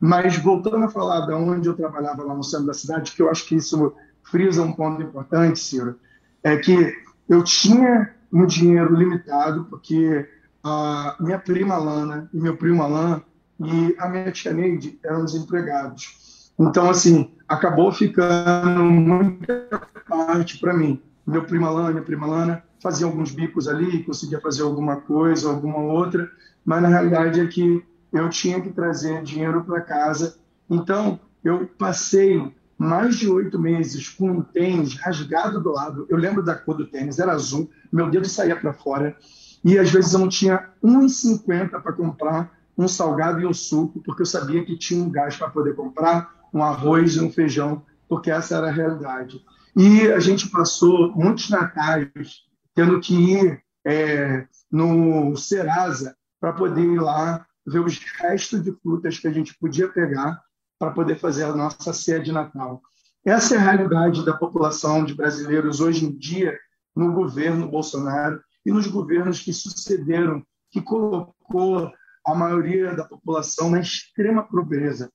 Mas 0.00 0.38
voltando 0.38 0.84
a 0.84 0.88
falar 0.88 1.26
de 1.26 1.34
onde 1.34 1.68
eu 1.68 1.74
trabalhava 1.74 2.24
lá 2.24 2.34
no 2.34 2.42
centro 2.42 2.66
da 2.66 2.74
cidade, 2.74 3.12
que 3.12 3.20
eu 3.20 3.30
acho 3.30 3.46
que 3.46 3.56
isso 3.56 3.92
frisa 4.22 4.62
um 4.62 4.72
ponto 4.72 5.02
importante, 5.02 5.58
Ciro, 5.58 5.96
é 6.42 6.56
que 6.56 6.94
eu 7.28 7.44
tinha 7.44 8.14
um 8.32 8.46
dinheiro 8.46 8.94
limitado, 8.94 9.66
porque 9.68 10.26
a 10.64 11.16
minha 11.20 11.38
prima 11.38 11.76
Lana 11.76 12.30
e 12.32 12.40
meu 12.40 12.56
primo 12.56 12.82
Alan 12.82 13.22
e 13.58 13.94
a 13.98 14.08
minha 14.08 14.32
tia 14.32 14.52
Neide 14.52 14.98
eram 15.04 15.24
desempregados. 15.24 16.52
Então, 16.58 16.88
assim, 16.88 17.34
acabou 17.48 17.92
ficando 17.92 18.82
muita 18.84 19.66
parte 20.08 20.58
para 20.58 20.74
mim. 20.74 21.02
Meu 21.26 21.44
primo 21.44 21.66
Alan, 21.66 21.90
minha 21.90 22.02
prima 22.02 22.26
Lana 22.26 22.62
fazia 22.82 23.06
alguns 23.06 23.32
bicos 23.32 23.68
ali, 23.68 24.02
conseguia 24.02 24.40
fazer 24.40 24.62
alguma 24.62 24.96
coisa, 24.96 25.50
alguma 25.50 25.78
outra, 25.78 26.30
mas 26.64 26.82
na 26.82 26.88
realidade 26.88 27.40
é 27.40 27.46
que 27.46 27.84
eu 28.12 28.28
tinha 28.28 28.60
que 28.60 28.70
trazer 28.70 29.22
dinheiro 29.22 29.62
para 29.64 29.80
casa. 29.80 30.36
Então, 30.68 31.20
eu 31.44 31.66
passei 31.78 32.52
mais 32.76 33.16
de 33.16 33.28
oito 33.28 33.58
meses 33.58 34.08
com 34.08 34.30
um 34.30 34.42
tênis 34.42 34.94
rasgado 34.94 35.60
do 35.60 35.72
lado. 35.72 36.06
Eu 36.08 36.16
lembro 36.16 36.42
da 36.42 36.54
cor 36.54 36.76
do 36.76 36.86
tênis, 36.86 37.18
era 37.18 37.32
azul, 37.32 37.70
meu 37.92 38.10
dedo 38.10 38.26
saía 38.26 38.56
para 38.56 38.72
fora. 38.72 39.16
E 39.62 39.78
às 39.78 39.90
vezes 39.90 40.14
eu 40.14 40.20
não 40.20 40.28
tinha 40.28 40.70
1,50 40.82 41.80
para 41.82 41.92
comprar 41.92 42.58
um 42.76 42.88
salgado 42.88 43.40
e 43.40 43.46
um 43.46 43.52
suco, 43.52 44.00
porque 44.00 44.22
eu 44.22 44.26
sabia 44.26 44.64
que 44.64 44.78
tinha 44.78 45.04
um 45.04 45.10
gás 45.10 45.36
para 45.36 45.50
poder 45.50 45.74
comprar 45.74 46.34
um 46.52 46.62
arroz 46.62 47.14
e 47.14 47.20
um 47.20 47.30
feijão, 47.30 47.82
porque 48.08 48.30
essa 48.30 48.56
era 48.56 48.68
a 48.68 48.72
realidade. 48.72 49.44
E 49.76 50.10
a 50.10 50.18
gente 50.18 50.48
passou 50.48 51.12
muitos 51.14 51.50
natais 51.50 52.44
tendo 52.74 52.98
que 53.00 53.14
ir 53.14 53.62
é, 53.84 54.46
no 54.70 55.36
Serasa 55.36 56.16
para 56.40 56.52
poder 56.52 56.82
ir 56.82 57.00
lá 57.00 57.46
ver 57.66 57.80
os 57.80 57.98
restos 57.98 58.62
de 58.62 58.72
frutas 58.72 59.18
que 59.18 59.28
a 59.28 59.32
gente 59.32 59.56
podia 59.58 59.88
pegar 59.88 60.40
para 60.78 60.92
poder 60.92 61.18
fazer 61.18 61.44
a 61.44 61.54
nossa 61.54 61.92
ceia 61.92 62.20
de 62.20 62.32
Natal. 62.32 62.80
Essa 63.24 63.54
é 63.54 63.58
a 63.58 63.60
realidade 63.60 64.24
da 64.24 64.34
população 64.34 65.04
de 65.04 65.14
brasileiros 65.14 65.80
hoje 65.80 66.06
em 66.06 66.16
dia 66.16 66.58
no 66.96 67.12
governo 67.12 67.68
Bolsonaro 67.68 68.40
e 68.64 68.72
nos 68.72 68.86
governos 68.86 69.40
que 69.40 69.52
sucederam, 69.52 70.42
que 70.70 70.80
colocou 70.80 71.92
a 72.26 72.34
maioria 72.34 72.94
da 72.94 73.04
população 73.04 73.70
na 73.70 73.80
extrema 73.80 74.42
pobreza. 74.42 75.10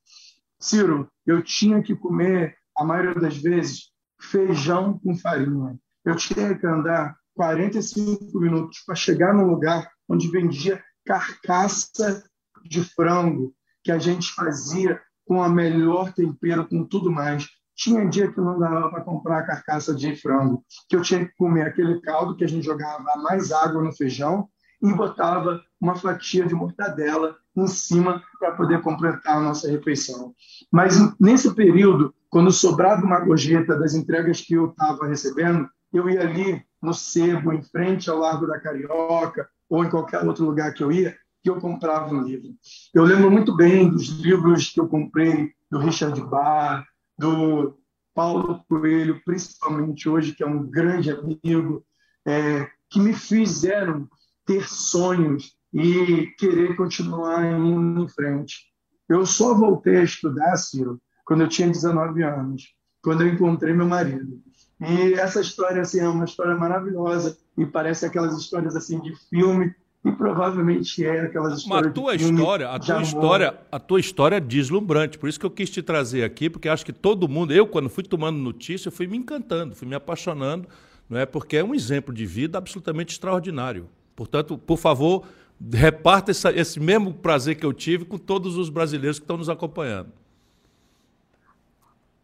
Ciro, 0.59 1.09
eu 1.25 1.43
tinha 1.43 1.81
que 1.81 1.95
comer, 1.95 2.55
a 2.77 2.83
maioria 2.83 3.15
das 3.15 3.37
vezes, 3.37 3.91
feijão 4.19 4.99
com 4.99 5.15
farinha. 5.15 5.77
Eu 6.03 6.15
tinha 6.15 6.57
que 6.57 6.65
andar 6.65 7.15
45 7.35 8.39
minutos 8.39 8.79
para 8.85 8.95
chegar 8.95 9.33
num 9.33 9.47
lugar 9.47 9.89
onde 10.07 10.29
vendia 10.29 10.83
carcaça 11.05 12.23
de 12.67 12.83
frango 12.83 13.53
que 13.83 13.91
a 13.91 13.99
gente 13.99 14.33
fazia 14.33 14.99
com 15.25 15.41
a 15.41 15.49
melhor 15.49 16.13
tempero, 16.13 16.67
com 16.67 16.83
tudo 16.83 17.11
mais. 17.11 17.47
Tinha 17.75 18.07
dia 18.07 18.31
que 18.31 18.39
não 18.39 18.57
dava 18.57 18.89
para 18.89 19.03
comprar 19.03 19.39
a 19.39 19.45
carcaça 19.45 19.93
de 19.93 20.15
frango, 20.15 20.63
que 20.87 20.95
eu 20.95 21.01
tinha 21.01 21.25
que 21.25 21.35
comer 21.35 21.63
aquele 21.63 21.99
caldo 22.01 22.35
que 22.35 22.43
a 22.43 22.47
gente 22.47 22.65
jogava 22.65 23.03
mais 23.21 23.51
água 23.51 23.83
no 23.83 23.93
feijão 23.93 24.47
e 24.81 24.93
botava 24.93 25.61
uma 25.79 25.95
fatia 25.95 26.45
de 26.45 26.53
mortadela 26.53 27.35
em 27.55 27.67
cima 27.67 28.23
para 28.39 28.51
poder 28.51 28.81
completar 28.81 29.37
a 29.37 29.41
nossa 29.41 29.69
refeição. 29.69 30.33
Mas 30.71 30.95
nesse 31.19 31.53
período, 31.53 32.13
quando 32.29 32.51
sobrava 32.51 33.05
uma 33.05 33.19
gorjeta 33.19 33.77
das 33.77 33.93
entregas 33.93 34.41
que 34.41 34.53
eu 34.53 34.69
estava 34.69 35.07
recebendo, 35.07 35.69
eu 35.93 36.09
ia 36.09 36.21
ali 36.21 36.61
no 36.81 36.93
Sebo, 36.93 37.53
em 37.53 37.63
frente 37.63 38.09
ao 38.09 38.19
Largo 38.19 38.45
da 38.45 38.59
Carioca, 38.59 39.47
ou 39.69 39.83
em 39.83 39.89
qualquer 39.89 40.23
outro 40.23 40.45
lugar 40.45 40.73
que 40.73 40.83
eu 40.83 40.91
ia, 40.91 41.15
que 41.45 41.49
eu 41.51 41.61
comprava 41.61 42.11
um 42.11 42.23
livro. 42.23 42.55
Eu 42.91 43.03
lembro 43.03 43.29
muito 43.29 43.55
bem 43.55 43.87
dos 43.87 44.07
livros 44.07 44.71
que 44.71 44.79
eu 44.79 44.87
comprei 44.87 45.53
do 45.69 45.77
Richard 45.77 46.19
Barr, 46.21 46.83
do 47.15 47.77
Paulo 48.15 48.65
Coelho, 48.67 49.21
principalmente 49.23 50.09
hoje, 50.09 50.33
que 50.33 50.41
é 50.41 50.47
um 50.47 50.65
grande 50.65 51.11
amigo, 51.11 51.85
é, 52.25 52.67
que 52.89 52.99
me 52.99 53.13
fizeram 53.13 54.09
ter 54.43 54.67
sonhos 54.67 55.55
e 55.71 56.33
querer 56.39 56.75
continuar 56.75 57.45
indo 57.45 58.01
em 58.01 58.09
frente. 58.09 58.65
Eu 59.07 59.23
só 59.23 59.53
voltei 59.53 59.97
a 59.97 60.03
estudar, 60.03 60.57
Ciro, 60.57 60.99
quando 61.23 61.41
eu 61.41 61.47
tinha 61.47 61.69
19 61.69 62.23
anos, 62.23 62.73
quando 63.03 63.21
eu 63.21 63.27
encontrei 63.27 63.71
meu 63.71 63.87
marido. 63.87 64.41
E 64.81 65.13
essa 65.13 65.41
história 65.41 65.83
assim 65.83 65.99
é 65.99 66.09
uma 66.09 66.25
história 66.25 66.55
maravilhosa 66.55 67.37
e 67.55 67.67
parece 67.67 68.03
aquelas 68.03 68.35
histórias 68.35 68.75
assim 68.75 68.99
de 68.99 69.15
filme 69.29 69.75
e 70.05 70.11
provavelmente 70.11 71.03
é 71.03 71.21
aquelas 71.21 71.57
histórias. 71.57 71.83
Mas 71.83 71.87
a 71.87 71.93
tua 71.93 72.15
história, 72.15 72.69
a 72.69 72.79
tua 72.79 73.01
história, 73.01 73.59
a 73.71 73.79
tua 73.79 73.99
história 73.99 74.35
é 74.35 74.39
deslumbrante. 74.39 75.17
Por 75.17 75.27
isso 75.27 75.39
que 75.39 75.45
eu 75.45 75.49
quis 75.49 75.67
te 75.67 75.81
trazer 75.81 76.23
aqui, 76.23 76.47
porque 76.47 76.69
acho 76.69 76.85
que 76.85 76.93
todo 76.93 77.27
mundo, 77.27 77.51
eu 77.51 77.65
quando 77.65 77.89
fui 77.89 78.03
tomando 78.03 78.37
notícia, 78.37 78.91
fui 78.91 79.07
me 79.07 79.17
encantando, 79.17 79.75
fui 79.75 79.87
me 79.87 79.95
apaixonando, 79.95 80.67
não 81.09 81.17
é? 81.17 81.25
Porque 81.25 81.57
é 81.57 81.63
um 81.63 81.73
exemplo 81.73 82.13
de 82.13 82.23
vida 82.23 82.55
absolutamente 82.55 83.13
extraordinário. 83.13 83.89
Portanto, 84.15 84.59
por 84.59 84.77
favor, 84.77 85.25
reparta 85.73 86.29
essa, 86.29 86.51
esse 86.51 86.79
mesmo 86.79 87.11
prazer 87.11 87.55
que 87.55 87.65
eu 87.65 87.73
tive 87.73 88.05
com 88.05 88.19
todos 88.19 88.57
os 88.57 88.69
brasileiros 88.69 89.17
que 89.17 89.23
estão 89.23 89.37
nos 89.37 89.49
acompanhando. 89.49 90.11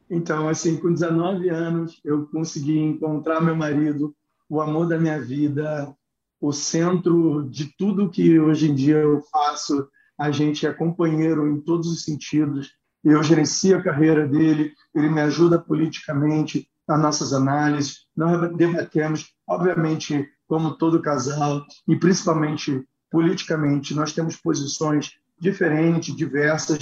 Então, 0.08 0.48
assim, 0.48 0.78
com 0.78 0.94
19 0.94 1.50
anos, 1.50 2.00
eu 2.06 2.28
consegui 2.28 2.78
encontrar 2.78 3.41
meu 3.41 3.56
marido, 3.56 4.13
o 4.48 4.62
amor 4.62 4.88
da 4.88 5.00
minha 5.00 5.20
vida, 5.20 5.96
o 6.41 6.51
centro 6.51 7.47
de 7.47 7.71
tudo 7.77 8.10
que 8.10 8.39
hoje 8.39 8.69
em 8.69 8.73
dia 8.73 8.97
eu 8.97 9.21
faço. 9.32 9.88
A 10.17 10.32
gente 10.32 10.65
é 10.65 10.73
companheiro 10.73 11.47
em 11.47 11.62
todos 11.62 11.88
os 11.88 12.04
sentidos. 12.04 12.71
Eu 13.04 13.21
gerencio 13.21 13.77
a 13.77 13.84
carreira 13.84 14.27
dele, 14.27 14.73
ele 14.93 15.10
me 15.10 15.21
ajuda 15.21 15.60
politicamente 15.60 16.67
nas 16.88 16.99
nossas 16.99 17.32
análises. 17.32 18.06
Nós 18.17 18.56
debatemos, 18.56 19.30
obviamente, 19.47 20.27
como 20.47 20.75
todo 20.75 21.01
casal, 21.01 21.63
e 21.88 21.95
principalmente 21.95 22.84
politicamente, 23.10 23.93
nós 23.93 24.13
temos 24.13 24.36
posições 24.36 25.12
diferentes, 25.39 26.15
diversas, 26.15 26.80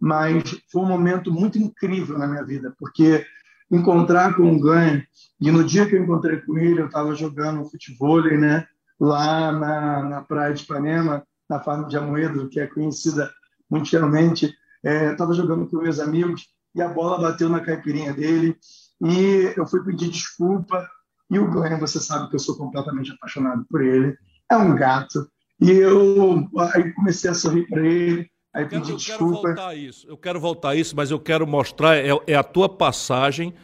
mas 0.00 0.42
foi 0.70 0.82
um 0.82 0.88
momento 0.88 1.32
muito 1.32 1.58
incrível 1.58 2.18
na 2.18 2.26
minha 2.26 2.44
vida, 2.44 2.74
porque 2.78 3.24
encontrar 3.70 4.34
com 4.36 4.54
o 4.54 4.60
Ganho, 4.60 5.02
e 5.40 5.50
no 5.50 5.64
dia 5.64 5.86
que 5.86 5.96
eu 5.96 6.02
encontrei 6.02 6.38
com 6.38 6.58
ele, 6.58 6.80
eu 6.80 6.86
estava 6.86 7.14
jogando 7.14 7.64
futebol, 7.64 8.22
né, 8.22 8.66
lá 9.02 9.50
na, 9.50 10.02
na 10.04 10.22
praia 10.22 10.54
de 10.54 10.62
Ipanema, 10.62 11.24
na 11.50 11.58
farm 11.58 11.88
de 11.88 11.96
Amoedo, 11.96 12.48
que 12.48 12.60
é 12.60 12.66
conhecida 12.68 13.28
mundialmente, 13.68 14.54
estava 14.84 15.32
é, 15.32 15.36
jogando 15.36 15.66
com 15.66 15.78
meus 15.78 15.98
amigos 15.98 16.46
e 16.74 16.80
a 16.80 16.88
bola 16.88 17.20
bateu 17.20 17.48
na 17.48 17.60
caipirinha 17.60 18.12
dele. 18.12 18.56
E 19.04 19.52
eu 19.56 19.66
fui 19.66 19.82
pedir 19.84 20.08
desculpa. 20.08 20.88
E 21.28 21.38
o 21.38 21.50
Glenn, 21.50 21.80
você 21.80 21.98
sabe 21.98 22.28
que 22.28 22.36
eu 22.36 22.40
sou 22.40 22.56
completamente 22.56 23.10
apaixonado 23.10 23.64
por 23.68 23.82
ele, 23.82 24.16
é 24.50 24.56
um 24.56 24.76
gato. 24.76 25.28
E 25.60 25.70
eu 25.70 26.48
aí 26.74 26.92
comecei 26.92 27.30
a 27.30 27.34
sorrir 27.34 27.66
para 27.66 27.84
ele 27.84 28.30
Aí 28.54 28.66
pedi 28.66 28.90
eu 28.90 28.96
desculpa. 28.96 29.24
quero 29.24 29.42
voltar 29.42 29.68
a 29.68 29.74
isso. 29.74 30.06
Eu 30.06 30.16
quero 30.16 30.40
voltar 30.40 30.68
a 30.70 30.76
isso, 30.76 30.94
mas 30.94 31.10
eu 31.10 31.18
quero 31.18 31.46
mostrar 31.46 31.96
é, 31.96 32.08
é, 32.26 32.34
a 32.34 32.44
tua 32.44 32.68
passagem 32.68 33.54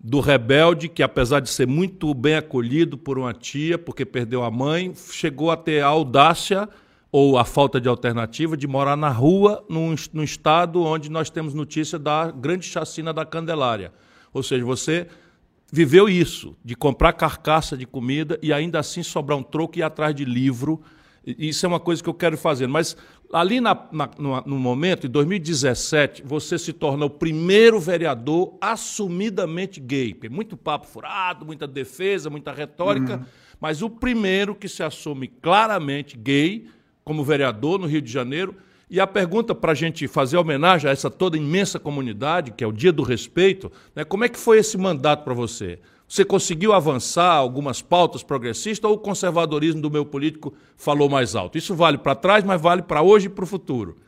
do 0.00 0.20
rebelde 0.20 0.88
que 0.88 1.02
apesar 1.02 1.40
de 1.40 1.50
ser 1.50 1.66
muito 1.66 2.12
bem 2.14 2.36
acolhido 2.36 2.96
por 2.96 3.18
uma 3.18 3.32
tia, 3.32 3.76
porque 3.76 4.04
perdeu 4.04 4.44
a 4.44 4.50
mãe, 4.50 4.94
chegou 5.10 5.50
a 5.50 5.56
ter 5.56 5.82
a 5.82 5.88
audácia 5.88 6.68
ou 7.10 7.38
a 7.38 7.44
falta 7.44 7.80
de 7.80 7.88
alternativa 7.88 8.56
de 8.56 8.66
morar 8.66 8.96
na 8.96 9.08
rua, 9.08 9.64
num, 9.68 9.94
num 10.12 10.22
estado 10.22 10.82
onde 10.82 11.10
nós 11.10 11.30
temos 11.30 11.54
notícia 11.54 11.98
da 11.98 12.30
grande 12.30 12.66
chacina 12.66 13.12
da 13.12 13.24
Candelária. 13.24 13.92
Ou 14.32 14.42
seja, 14.42 14.64
você 14.64 15.08
viveu 15.72 16.08
isso, 16.08 16.56
de 16.64 16.74
comprar 16.74 17.12
carcaça 17.14 17.76
de 17.76 17.86
comida 17.86 18.38
e 18.42 18.52
ainda 18.52 18.78
assim 18.78 19.02
sobrar 19.02 19.38
um 19.38 19.42
troco 19.42 19.78
e 19.78 19.80
ir 19.80 19.82
atrás 19.82 20.14
de 20.14 20.24
livro. 20.24 20.80
Isso 21.26 21.66
é 21.66 21.68
uma 21.68 21.80
coisa 21.80 22.02
que 22.02 22.08
eu 22.08 22.14
quero 22.14 22.36
fazer. 22.38 22.66
Mas 22.66 22.96
Ali 23.30 23.60
na, 23.60 23.76
na, 23.92 24.08
no, 24.18 24.40
no, 24.40 24.58
momento, 24.58 25.06
em 25.06 25.10
2017, 25.10 26.22
você 26.24 26.58
se 26.58 26.72
torna 26.72 27.04
o 27.04 27.10
primeiro 27.10 27.78
vereador 27.78 28.56
assumidamente 28.58 29.80
gay. 29.80 30.18
Muito 30.30 30.56
papo 30.56 30.86
furado, 30.86 31.44
muita 31.44 31.66
defesa, 31.66 32.30
muita 32.30 32.52
retórica, 32.52 33.16
uhum. 33.16 33.24
mas 33.60 33.82
o 33.82 33.90
primeiro 33.90 34.54
que 34.54 34.66
se 34.66 34.82
assume 34.82 35.28
claramente 35.28 36.16
gay 36.16 36.68
como 37.04 37.22
vereador 37.22 37.78
no 37.78 37.86
Rio 37.86 38.00
de 38.00 38.10
Janeiro. 38.10 38.56
E 38.90 38.98
a 38.98 39.06
pergunta 39.06 39.54
para 39.54 39.72
a 39.72 39.74
gente 39.74 40.08
fazer 40.08 40.38
homenagem 40.38 40.88
a 40.88 40.92
essa 40.92 41.10
toda 41.10 41.36
imensa 41.36 41.78
comunidade, 41.78 42.52
que 42.52 42.64
é 42.64 42.66
o 42.66 42.72
Dia 42.72 42.92
do 42.92 43.02
Respeito, 43.02 43.70
né, 43.94 44.04
como 44.04 44.24
é 44.24 44.28
que 44.30 44.38
foi 44.38 44.58
esse 44.58 44.78
mandato 44.78 45.24
para 45.24 45.34
você? 45.34 45.78
Você 46.08 46.24
conseguiu 46.24 46.72
avançar 46.72 47.34
algumas 47.34 47.82
pautas 47.82 48.22
progressistas 48.22 48.88
ou 48.88 48.96
o 48.96 49.00
conservadorismo 49.00 49.82
do 49.82 49.90
meu 49.90 50.06
político 50.06 50.54
falou 50.74 51.08
mais 51.08 51.34
alto? 51.34 51.58
Isso 51.58 51.74
vale 51.74 51.98
para 51.98 52.14
trás, 52.14 52.42
mas 52.42 52.60
vale 52.60 52.82
para 52.82 53.02
hoje 53.02 53.26
e 53.26 53.28
para 53.28 53.44
o 53.44 53.46
futuro. 53.46 53.98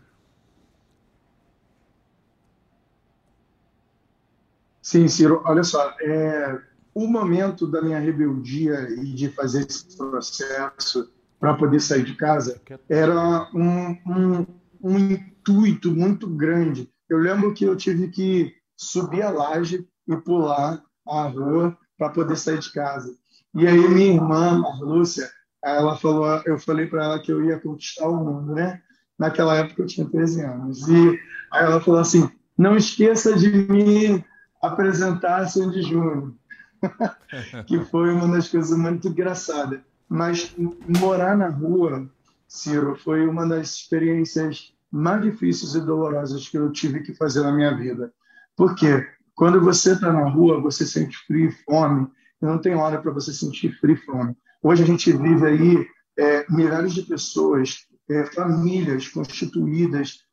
Sim, 4.81 5.07
Ciro, 5.09 5.43
olha 5.45 5.63
só, 5.63 5.95
é, 6.01 6.59
o 6.95 7.07
momento 7.07 7.67
da 7.67 7.83
minha 7.83 7.99
rebeldia 7.99 8.89
e 8.91 9.13
de 9.13 9.29
fazer 9.29 9.67
esse 9.69 9.95
processo 9.95 11.13
para 11.39 11.55
poder 11.55 11.81
sair 11.81 12.03
de 12.03 12.17
casa 12.17 12.61
era 12.89 13.49
um, 13.55 13.91
um, 14.07 14.47
um 14.83 14.99
intuito 14.99 15.91
muito 15.93 16.27
grande. 16.27 16.91
Eu 17.11 17.19
lembro 17.19 17.53
que 17.53 17.65
eu 17.65 17.77
tive 17.77 18.09
que 18.09 18.55
subir 18.75 19.23
a 19.23 19.31
laje 19.31 19.87
e 20.09 20.17
pular 20.17 20.83
a 21.07 21.23
rua 21.29 21.77
para 22.01 22.09
poder 22.09 22.35
sair 22.39 22.59
de 22.59 22.73
casa. 22.73 23.15
E 23.55 23.67
aí 23.67 23.89
minha 23.89 24.15
irmã, 24.15 24.63
a 24.65 24.83
Lúcia, 24.83 25.29
ela 25.63 25.95
falou, 25.99 26.27
eu 26.47 26.59
falei 26.59 26.87
para 26.87 27.05
ela 27.05 27.19
que 27.19 27.31
eu 27.31 27.45
ia 27.45 27.61
conquistar 27.61 28.09
o 28.09 28.17
mundo, 28.17 28.55
né? 28.55 28.81
Naquela 29.19 29.55
época 29.57 29.83
eu 29.83 29.87
tinha 29.87 30.09
13 30.09 30.41
anos. 30.41 30.89
E 30.89 31.21
aí 31.53 31.63
ela 31.63 31.79
falou 31.79 32.01
assim: 32.01 32.27
"Não 32.57 32.75
esqueça 32.75 33.37
de 33.37 33.51
me 33.51 34.25
apresentar 34.63 35.47
Sandy 35.47 35.83
Júnior". 35.83 36.33
que 37.67 37.79
foi 37.85 38.11
uma 38.15 38.27
das 38.29 38.49
coisas 38.49 38.77
muito 38.79 39.09
engraçadas. 39.09 39.81
Mas 40.09 40.57
morar 40.99 41.37
na 41.37 41.49
rua, 41.49 42.11
Ciro, 42.49 42.97
foi 42.97 43.27
uma 43.29 43.47
das 43.47 43.75
experiências 43.75 44.73
mais 44.91 45.21
difíceis 45.21 45.75
e 45.75 45.81
dolorosas 45.85 46.49
que 46.49 46.57
eu 46.57 46.73
tive 46.73 47.01
que 47.01 47.13
fazer 47.13 47.43
na 47.43 47.53
minha 47.53 47.77
vida. 47.77 48.11
Por 48.57 48.75
quê? 48.75 49.07
Quando 49.41 49.59
você 49.59 49.95
está 49.95 50.13
na 50.13 50.29
rua, 50.29 50.61
você 50.61 50.87
sente 50.87 51.17
frio 51.27 51.49
e 51.49 51.65
fome, 51.65 52.07
não 52.43 52.59
tem 52.59 52.75
hora 52.75 53.01
para 53.01 53.11
você 53.11 53.33
sentir 53.33 53.73
frio 53.81 53.95
e 53.95 54.05
fome. 54.05 54.37
Hoje 54.63 54.83
a 54.83 54.87
gente 54.87 55.11
vive 55.13 55.47
aí 55.47 55.89
é, 56.19 56.45
milhares 56.51 56.93
de 56.93 57.01
pessoas, 57.01 57.87
é, 58.11 58.27
famílias 58.27 59.09
constituídas 59.09 60.27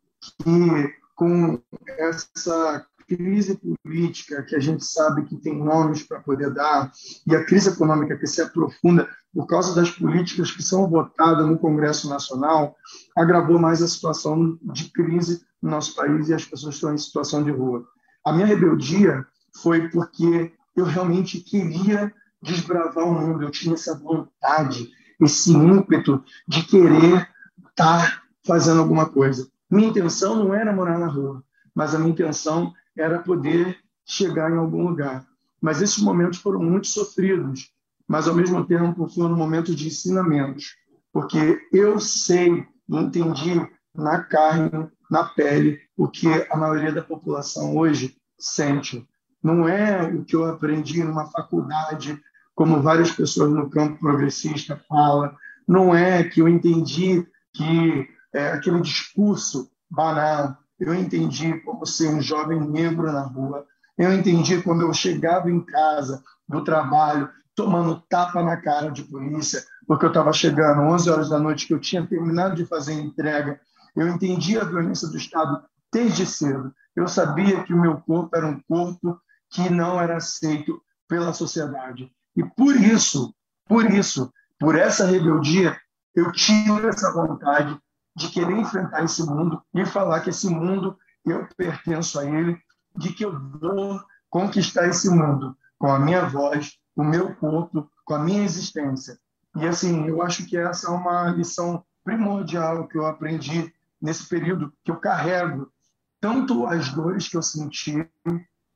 que, 0.44 0.94
com 1.16 1.58
essa 1.98 2.86
crise 3.08 3.58
política 3.82 4.44
que 4.44 4.58
a 4.58 4.60
gente 4.60 4.84
sabe 4.84 5.24
que 5.24 5.38
tem 5.38 5.58
nomes 5.58 6.04
para 6.04 6.20
poder 6.20 6.54
dar 6.54 6.92
e 7.26 7.34
a 7.34 7.46
crise 7.46 7.70
econômica 7.70 8.18
que 8.18 8.28
se 8.28 8.42
aprofunda 8.42 9.08
por 9.34 9.48
causa 9.48 9.74
das 9.74 9.90
políticas 9.90 10.52
que 10.52 10.62
são 10.62 10.86
votadas 10.90 11.48
no 11.48 11.58
Congresso 11.58 12.10
Nacional, 12.10 12.76
agravou 13.16 13.58
mais 13.58 13.82
a 13.82 13.88
situação 13.88 14.60
de 14.62 14.92
crise 14.92 15.46
no 15.62 15.70
nosso 15.70 15.96
país 15.96 16.28
e 16.28 16.34
as 16.34 16.44
pessoas 16.44 16.76
estão 16.76 16.94
em 16.94 16.98
situação 16.98 17.42
de 17.42 17.52
rua. 17.52 17.88
A 18.28 18.34
minha 18.34 18.46
rebeldia 18.46 19.26
foi 19.62 19.88
porque 19.88 20.52
eu 20.76 20.84
realmente 20.84 21.40
queria 21.40 22.14
desbravar 22.42 23.06
o 23.06 23.14
mundo, 23.14 23.44
eu 23.44 23.50
tinha 23.50 23.74
essa 23.74 23.98
vontade, 23.98 24.92
esse 25.18 25.54
ímpeto 25.54 26.22
de 26.46 26.62
querer 26.64 27.26
estar 27.70 28.24
fazendo 28.46 28.82
alguma 28.82 29.06
coisa. 29.06 29.50
Minha 29.72 29.88
intenção 29.88 30.36
não 30.36 30.54
era 30.54 30.76
morar 30.76 31.00
na 31.00 31.08
rua, 31.08 31.42
mas 31.74 31.96
a 31.96 32.00
minha 32.00 32.12
intenção 32.12 32.74
era 32.98 33.20
poder 33.20 33.78
chegar 34.06 34.52
em 34.52 34.58
algum 34.58 34.86
lugar. 34.90 35.26
Mas 35.62 35.82
esses 35.82 36.04
momentos 36.04 36.40
foram 36.40 36.60
muito 36.62 36.88
sofridos, 36.88 37.72
mas 38.06 38.28
ao 38.28 38.36
mesmo 38.36 38.66
tempo 38.66 39.08
foram 39.08 39.38
momentos 39.38 39.74
de 39.74 39.88
ensinamentos, 39.88 40.76
porque 41.14 41.62
eu 41.72 41.98
sei, 41.98 42.68
entendi 42.90 43.66
na 43.96 44.22
carne, 44.22 44.92
na 45.10 45.24
pele, 45.24 45.80
o 45.96 46.08
que 46.08 46.28
a 46.50 46.58
maioria 46.58 46.92
da 46.92 47.02
população 47.02 47.76
hoje 47.76 48.16
sente. 48.38 49.08
Não 49.42 49.68
é 49.68 50.04
o 50.04 50.24
que 50.24 50.36
eu 50.36 50.46
aprendi 50.46 51.04
numa 51.04 51.26
faculdade, 51.28 52.20
como 52.56 52.82
várias 52.82 53.12
pessoas 53.12 53.52
no 53.52 53.70
campo 53.70 54.00
progressista 54.00 54.82
falam. 54.88 55.34
Não 55.68 55.96
é 55.96 56.24
que 56.24 56.42
eu 56.42 56.48
entendi 56.48 57.26
que 57.54 58.08
é, 58.34 58.52
aquele 58.52 58.82
discurso 58.82 59.70
banal. 59.90 60.58
Eu 60.80 60.94
entendi 60.94 61.60
como 61.62 61.86
ser 61.86 62.10
um 62.10 62.22
jovem 62.22 62.60
negro 62.60 63.12
na 63.12 63.22
rua. 63.22 63.66
Eu 63.98 64.14
entendi 64.14 64.62
quando 64.62 64.82
eu 64.82 64.94
chegava 64.94 65.50
em 65.50 65.62
casa 65.62 66.24
do 66.48 66.64
trabalho 66.64 67.30
tomando 67.56 68.00
tapa 68.08 68.44
na 68.44 68.56
cara 68.56 68.92
de 68.92 69.02
polícia, 69.02 69.64
porque 69.88 70.06
eu 70.06 70.10
estava 70.10 70.32
chegando 70.32 70.82
11 70.82 71.10
horas 71.10 71.30
da 71.30 71.40
noite, 71.40 71.66
que 71.66 71.74
eu 71.74 71.80
tinha 71.80 72.06
terminado 72.06 72.56
de 72.56 72.66
fazer 72.68 72.94
entrega. 72.94 73.60
Eu 73.98 74.08
entendi 74.08 74.60
a 74.60 74.64
violência 74.64 75.08
do 75.08 75.18
Estado 75.18 75.66
desde 75.92 76.24
cedo. 76.24 76.72
Eu 76.96 77.08
sabia 77.08 77.64
que 77.64 77.74
o 77.74 77.82
meu 77.82 77.98
corpo 77.98 78.38
era 78.38 78.46
um 78.46 78.62
corpo 78.62 79.20
que 79.50 79.72
não 79.72 80.00
era 80.00 80.18
aceito 80.18 80.80
pela 81.08 81.34
sociedade. 81.34 82.12
E 82.36 82.44
por 82.44 82.76
isso, 82.76 83.34
por 83.66 83.92
isso, 83.92 84.32
por 84.60 84.76
essa 84.76 85.08
rebeldia, 85.08 85.76
eu 86.14 86.32
tive 86.32 86.88
essa 86.88 87.12
vontade 87.12 87.76
de 88.16 88.30
querer 88.30 88.56
enfrentar 88.56 89.04
esse 89.04 89.24
mundo 89.24 89.64
e 89.74 89.84
falar 89.84 90.20
que 90.20 90.30
esse 90.30 90.48
mundo 90.48 90.96
eu 91.26 91.48
pertenço 91.58 92.20
a 92.20 92.26
ele, 92.26 92.56
de 92.96 93.12
que 93.14 93.26
eu 93.26 93.40
vou 93.60 94.00
conquistar 94.30 94.88
esse 94.88 95.10
mundo 95.10 95.58
com 95.80 95.92
a 95.92 96.00
minha 96.00 96.26
voz, 96.26 96.78
o 96.96 97.04
meu 97.04 97.36
corpo, 97.36 97.90
com 98.06 98.14
a 98.14 98.20
minha 98.20 98.44
existência. 98.44 99.18
E 99.56 99.68
assim, 99.68 100.08
eu 100.08 100.22
acho 100.22 100.46
que 100.46 100.56
essa 100.56 100.88
é 100.88 100.92
uma 100.92 101.30
lição 101.30 101.84
primordial 102.04 102.88
que 102.88 102.98
eu 102.98 103.06
aprendi 103.08 103.74
nesse 104.02 104.28
período 104.28 104.74
que 104.84 104.92
eu 104.92 104.98
carrego 104.98 105.72
tanto 106.20 106.66
as 106.66 106.90
dores 106.90 107.28
que 107.28 107.38
eu 107.38 107.42
senti, 107.42 108.08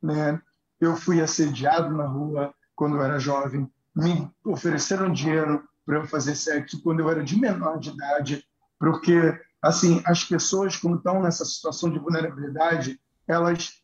né? 0.02 0.42
Eu 0.80 0.96
fui 0.96 1.22
assediado 1.22 1.96
na 1.96 2.06
rua 2.06 2.54
quando 2.76 2.96
eu 2.96 3.04
era 3.04 3.20
jovem, 3.20 3.72
me 3.96 4.30
ofereceram 4.44 5.12
dinheiro 5.12 5.64
para 5.86 5.98
eu 5.98 6.06
fazer 6.06 6.36
sexo 6.36 6.82
quando 6.82 7.00
eu 7.00 7.10
era 7.10 7.24
de 7.24 7.40
menor 7.40 7.80
de 7.80 7.90
idade, 7.90 8.44
porque 8.80 9.40
assim 9.62 10.02
as 10.06 10.24
pessoas 10.24 10.76
quando 10.76 10.98
estão 10.98 11.22
nessa 11.22 11.46
situação 11.46 11.92
de 11.92 12.00
vulnerabilidade, 12.00 13.00
elas 13.28 13.82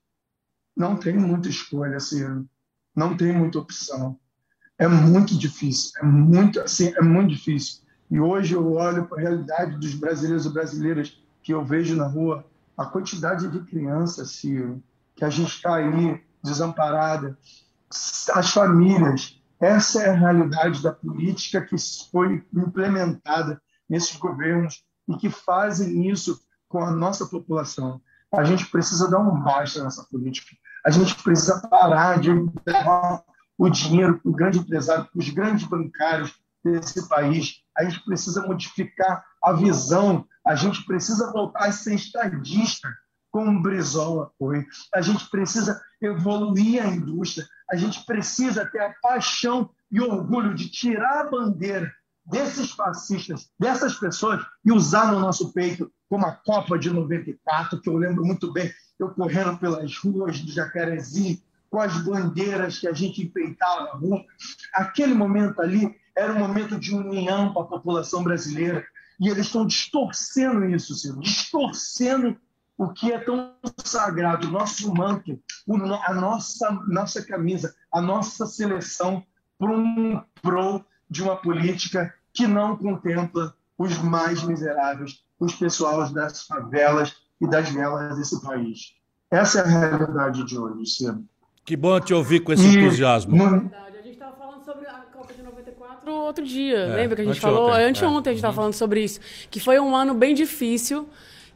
não 0.75 0.95
têm 0.95 1.17
muita 1.17 1.49
escolha, 1.49 1.97
assim, 1.97 2.47
não 2.95 3.17
tem 3.17 3.31
muita 3.31 3.59
opção. 3.59 4.19
É 4.77 4.87
muito 4.87 5.37
difícil, 5.37 5.91
é 5.99 6.05
muito 6.05 6.59
assim, 6.59 6.93
é 6.95 7.01
muito 7.01 7.29
difícil. 7.29 7.81
E 8.09 8.19
hoje 8.19 8.53
eu 8.53 8.73
olho 8.73 9.07
para 9.07 9.17
a 9.17 9.21
realidade 9.21 9.77
dos 9.77 9.93
brasileiros 9.95 10.45
e 10.45 10.53
brasileiras 10.53 11.21
que 11.47 11.53
eu 11.53 11.63
vejo 11.63 11.95
na 11.95 12.05
rua, 12.05 12.45
a 12.77 12.85
quantidade 12.85 13.47
de 13.47 13.61
crianças, 13.61 14.31
Ciro, 14.31 14.83
que 15.15 15.23
a 15.23 15.29
gente 15.29 15.47
está 15.47 15.75
aí 15.75 16.21
desamparada, 16.43 17.37
as 18.33 18.51
famílias. 18.51 19.41
Essa 19.57 20.03
é 20.03 20.09
a 20.09 20.13
realidade 20.13 20.83
da 20.83 20.91
política 20.91 21.61
que 21.61 21.77
foi 22.11 22.45
implementada 22.53 23.61
nesses 23.87 24.17
governos 24.17 24.83
e 25.07 25.15
que 25.15 25.29
fazem 25.29 26.09
isso 26.09 26.37
com 26.67 26.83
a 26.83 26.91
nossa 26.91 27.25
população. 27.25 28.01
A 28.35 28.43
gente 28.43 28.65
precisa 28.65 29.09
dar 29.09 29.19
um 29.19 29.41
basta 29.41 29.81
nessa 29.81 30.03
política. 30.11 30.53
A 30.85 30.91
gente 30.91 31.15
precisa 31.23 31.65
parar 31.69 32.19
de 32.19 32.29
dar 32.65 33.23
o 33.57 33.69
dinheiro 33.69 34.19
para 34.19 34.29
o 34.29 34.35
grande 34.35 34.59
empresário, 34.59 35.05
para 35.05 35.19
os 35.19 35.29
grandes 35.29 35.65
bancários 35.65 36.37
desse 36.61 37.07
país. 37.07 37.61
A 37.77 37.85
gente 37.85 38.03
precisa 38.03 38.45
modificar 38.45 39.23
a 39.41 39.53
visão. 39.53 40.27
A 40.47 40.55
gente 40.55 40.85
precisa 40.85 41.31
voltar 41.31 41.65
a 41.65 41.71
ser 41.71 41.95
estadista, 41.95 42.87
como 43.29 43.59
o 43.59 43.61
Brizola 43.61 44.31
foi. 44.39 44.65
A 44.95 45.01
gente 45.01 45.29
precisa 45.29 45.81
evoluir 46.01 46.81
a 46.81 46.87
indústria. 46.87 47.45
A 47.69 47.75
gente 47.75 48.05
precisa 48.05 48.65
ter 48.65 48.79
a 48.79 48.93
paixão 49.01 49.69
e 49.91 49.99
orgulho 49.99 50.55
de 50.55 50.69
tirar 50.69 51.19
a 51.19 51.29
bandeira 51.29 51.91
desses 52.25 52.71
fascistas, 52.71 53.49
dessas 53.59 53.95
pessoas, 53.95 54.41
e 54.63 54.71
usar 54.71 55.11
no 55.11 55.19
nosso 55.19 55.51
peito, 55.53 55.91
como 56.09 56.25
a 56.25 56.31
Copa 56.31 56.79
de 56.79 56.89
94, 56.89 57.81
que 57.81 57.89
eu 57.89 57.97
lembro 57.97 58.25
muito 58.25 58.51
bem, 58.51 58.71
eu 58.97 59.09
correndo 59.09 59.57
pelas 59.57 59.97
ruas 59.97 60.39
do 60.39 60.51
Jacarezinho, 60.51 61.41
com 61.69 61.81
as 61.81 61.97
bandeiras 62.03 62.79
que 62.79 62.87
a 62.87 62.93
gente 62.93 63.21
enfeitava 63.21 63.85
na 63.85 63.91
rua. 63.91 64.23
Aquele 64.73 65.13
momento 65.13 65.61
ali 65.61 65.93
era 66.15 66.33
um 66.33 66.39
momento 66.39 66.79
de 66.79 66.95
união 66.95 67.53
para 67.53 67.63
a 67.63 67.67
população 67.67 68.23
brasileira. 68.23 68.85
E 69.19 69.29
eles 69.29 69.47
estão 69.47 69.65
distorcendo 69.65 70.65
isso, 70.65 70.93
Ciro, 70.95 71.19
distorcendo 71.19 72.37
o 72.77 72.89
que 72.89 73.11
é 73.11 73.17
tão 73.17 73.55
sagrado, 73.83 74.47
o 74.47 74.51
nosso 74.51 74.93
manto, 74.93 75.39
a 76.05 76.13
nossa, 76.13 76.71
nossa 76.87 77.25
camisa, 77.25 77.73
a 77.91 77.99
nossa 77.99 78.45
seleção 78.45 79.25
para 79.57 79.71
um 79.71 80.21
pro 80.41 80.85
de 81.09 81.23
uma 81.23 81.35
política 81.37 82.13
que 82.31 82.45
não 82.45 82.77
contempla 82.77 83.55
os 83.77 83.97
mais 83.97 84.43
miseráveis, 84.43 85.23
os 85.39 85.55
pessoal 85.55 86.07
das 86.11 86.45
favelas 86.45 87.15
e 87.41 87.47
das 87.47 87.69
velas 87.69 88.17
desse 88.17 88.39
país. 88.41 88.93
Essa 89.31 89.59
é 89.59 89.61
a 89.63 89.65
realidade 89.65 90.43
de 90.43 90.57
hoje, 90.57 90.85
Ciro. 90.85 91.25
Que 91.65 91.75
bom 91.75 91.99
te 91.99 92.13
ouvir 92.13 92.41
com 92.41 92.53
esse 92.53 92.65
e, 92.65 92.77
entusiasmo. 92.77 93.35
Não... 93.35 93.71
A 93.73 93.91
gente 93.91 94.09
estava 94.11 94.35
falando 94.37 94.63
sobre 94.63 94.87
a 94.87 94.99
Copa 95.11 95.33
de 95.33 95.41
94 96.07 96.27
outro 96.27 96.45
dia, 96.45 96.77
é, 96.77 96.95
lembra 96.95 97.15
que 97.15 97.21
a 97.21 97.25
gente 97.25 97.39
falou? 97.39 97.71
Anteontem 97.71 98.29
é. 98.29 98.31
a 98.31 98.33
gente 98.33 98.35
estava 98.35 98.47
uhum. 98.47 98.55
falando 98.55 98.73
sobre 98.73 99.03
isso, 99.03 99.19
que 99.49 99.59
foi 99.59 99.79
um 99.79 99.95
ano 99.95 100.13
bem 100.13 100.33
difícil, 100.33 101.07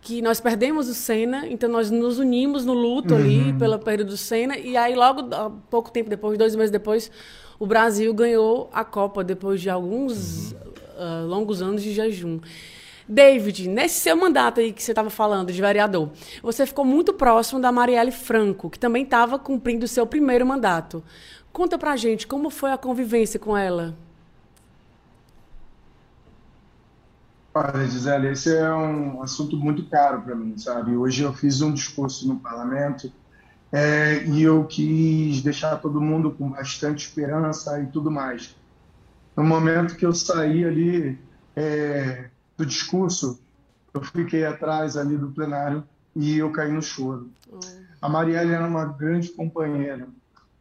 que 0.01 0.21
nós 0.21 0.39
perdemos 0.39 0.87
o 0.89 0.93
Senna, 0.93 1.47
então 1.47 1.69
nós 1.69 1.91
nos 1.91 2.17
unimos 2.17 2.65
no 2.65 2.73
luto 2.73 3.13
uhum. 3.13 3.19
ali 3.19 3.53
pela 3.53 3.77
perda 3.77 4.03
do 4.03 4.17
Senna, 4.17 4.57
e 4.57 4.75
aí 4.75 4.95
logo, 4.95 5.23
pouco 5.69 5.91
tempo 5.91 6.09
depois, 6.09 6.37
dois 6.37 6.55
meses 6.55 6.71
depois, 6.71 7.11
o 7.59 7.65
Brasil 7.67 8.13
ganhou 8.13 8.69
a 8.73 8.83
Copa, 8.83 9.23
depois 9.23 9.61
de 9.61 9.69
alguns 9.69 10.51
uhum. 10.51 10.57
uh, 10.97 11.27
longos 11.27 11.61
anos 11.61 11.83
de 11.83 11.93
jejum. 11.93 12.39
David, 13.07 13.67
nesse 13.67 13.99
seu 13.99 14.15
mandato 14.15 14.61
aí 14.61 14.71
que 14.71 14.81
você 14.81 14.93
estava 14.93 15.09
falando 15.09 15.51
de 15.51 15.61
vereador, 15.61 16.09
você 16.41 16.65
ficou 16.65 16.85
muito 16.85 17.13
próximo 17.13 17.59
da 17.59 17.71
Marielle 17.71 18.11
Franco, 18.11 18.69
que 18.69 18.79
também 18.79 19.03
estava 19.03 19.37
cumprindo 19.37 19.85
o 19.85 19.87
seu 19.87 20.07
primeiro 20.07 20.45
mandato. 20.45 21.03
Conta 21.51 21.77
pra 21.77 21.97
gente 21.97 22.25
como 22.25 22.49
foi 22.49 22.71
a 22.71 22.77
convivência 22.77 23.37
com 23.37 23.57
ela. 23.57 23.97
Olha, 27.53 27.85
Gisele, 27.85 28.29
esse 28.29 28.55
é 28.55 28.73
um 28.73 29.21
assunto 29.21 29.57
muito 29.57 29.85
caro 29.89 30.21
para 30.21 30.33
mim, 30.33 30.57
sabe? 30.57 30.95
Hoje 30.95 31.23
eu 31.23 31.33
fiz 31.33 31.61
um 31.61 31.73
discurso 31.73 32.25
no 32.25 32.39
parlamento 32.39 33.11
é, 33.69 34.23
e 34.25 34.41
eu 34.43 34.65
quis 34.65 35.41
deixar 35.41 35.75
todo 35.77 35.99
mundo 35.99 36.31
com 36.31 36.49
bastante 36.49 37.05
esperança 37.05 37.81
e 37.81 37.87
tudo 37.87 38.09
mais. 38.09 38.55
No 39.35 39.43
momento 39.43 39.97
que 39.97 40.05
eu 40.05 40.13
saí 40.13 40.63
ali 40.63 41.19
é, 41.53 42.29
do 42.55 42.65
discurso, 42.65 43.41
eu 43.93 44.01
fiquei 44.01 44.45
atrás 44.45 44.95
ali 44.95 45.17
do 45.17 45.31
plenário 45.31 45.83
e 46.15 46.37
eu 46.37 46.53
caí 46.53 46.71
no 46.71 46.81
choro. 46.81 47.29
A 48.01 48.07
Marielle 48.07 48.53
era 48.53 48.65
uma 48.65 48.85
grande 48.85 49.27
companheira. 49.27 50.07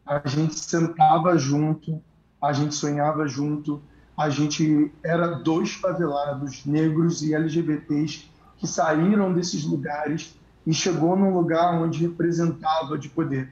A 0.05 0.27
gente 0.27 0.59
sentava 0.59 1.37
junto, 1.37 2.03
a 2.41 2.51
gente 2.51 2.75
sonhava 2.75 3.25
junto, 3.27 3.81
a 4.21 4.29
gente 4.29 4.91
era 5.03 5.27
dois 5.27 5.73
favelados 5.73 6.63
negros 6.65 7.23
e 7.23 7.33
LGBTs 7.33 8.29
que 8.57 8.67
saíram 8.67 9.33
desses 9.33 9.63
lugares 9.63 10.37
e 10.65 10.73
chegou 10.73 11.15
num 11.15 11.33
lugar 11.33 11.73
onde 11.81 12.03
representava 12.03 12.97
de 12.97 13.09
poder. 13.09 13.49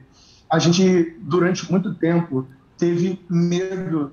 A 0.48 0.60
gente, 0.60 1.16
durante 1.22 1.70
muito 1.70 1.92
tempo, 1.94 2.46
teve 2.78 3.20
medo 3.28 4.12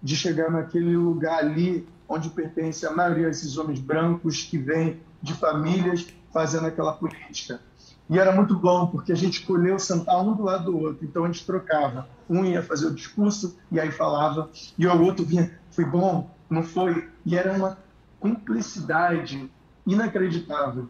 de 0.00 0.14
chegar 0.16 0.50
naquele 0.50 0.96
lugar 0.96 1.40
ali 1.40 1.86
onde 2.08 2.30
pertence 2.30 2.86
a 2.86 2.92
maioria 2.92 3.26
desses 3.26 3.58
homens 3.58 3.80
brancos 3.80 4.44
que 4.44 4.56
vêm 4.56 5.00
de 5.20 5.34
famílias 5.34 6.06
fazendo 6.32 6.66
aquela 6.66 6.92
política. 6.92 7.60
E 8.08 8.18
era 8.18 8.32
muito 8.32 8.56
bom, 8.56 8.86
porque 8.86 9.12
a 9.12 9.14
gente 9.14 9.40
escolheu 9.40 9.78
sentar 9.78 10.22
um 10.22 10.34
do 10.34 10.42
lado 10.42 10.70
do 10.70 10.78
outro, 10.78 11.04
então 11.04 11.24
a 11.24 11.26
gente 11.26 11.44
trocava. 11.44 12.08
Um 12.28 12.44
ia 12.44 12.62
fazer 12.62 12.86
o 12.86 12.94
discurso 12.94 13.58
e 13.70 13.78
aí 13.78 13.90
falava, 13.90 14.48
e 14.78 14.86
o 14.86 15.02
outro 15.02 15.26
vinha, 15.26 15.57
foi 15.78 15.84
bom, 15.84 16.28
não 16.50 16.64
foi? 16.64 17.08
E 17.24 17.36
era 17.36 17.52
uma 17.52 17.78
cumplicidade 18.18 19.48
inacreditável. 19.86 20.88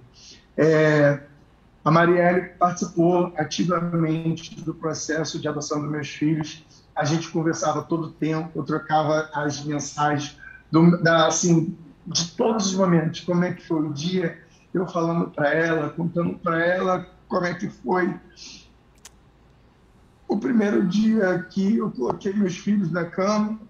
É, 0.57 1.25
a 1.85 1.91
Marielle 1.91 2.53
participou 2.59 3.35
ativamente 3.37 4.59
do 4.63 4.73
processo 4.73 5.39
de 5.39 5.47
adoção 5.47 5.83
dos 5.83 5.91
meus 5.91 6.09
filhos. 6.09 6.65
A 6.97 7.05
gente 7.05 7.29
conversava 7.29 7.83
todo 7.83 8.05
o 8.05 8.13
tempo, 8.13 8.51
eu 8.55 8.65
trocava 8.65 9.29
as 9.35 9.63
mensagens 9.63 10.39
do, 10.71 11.03
da, 11.03 11.27
assim, 11.27 11.77
de 12.07 12.31
todos 12.31 12.69
os 12.69 12.75
momentos, 12.75 13.21
como 13.21 13.45
é 13.45 13.53
que 13.53 13.67
foi 13.67 13.87
o 13.87 13.93
dia, 13.93 14.39
eu 14.73 14.87
falando 14.87 15.29
para 15.29 15.53
ela, 15.53 15.91
contando 15.91 16.39
para 16.39 16.65
ela 16.65 17.07
como 17.29 17.45
é 17.45 17.53
que 17.53 17.69
foi 17.69 18.19
o 20.27 20.39
primeiro 20.39 20.87
dia 20.87 21.47
que 21.51 21.77
eu 21.77 21.91
coloquei 21.91 22.33
meus 22.33 22.57
filhos 22.57 22.91
na 22.91 23.05
cama. 23.05 23.68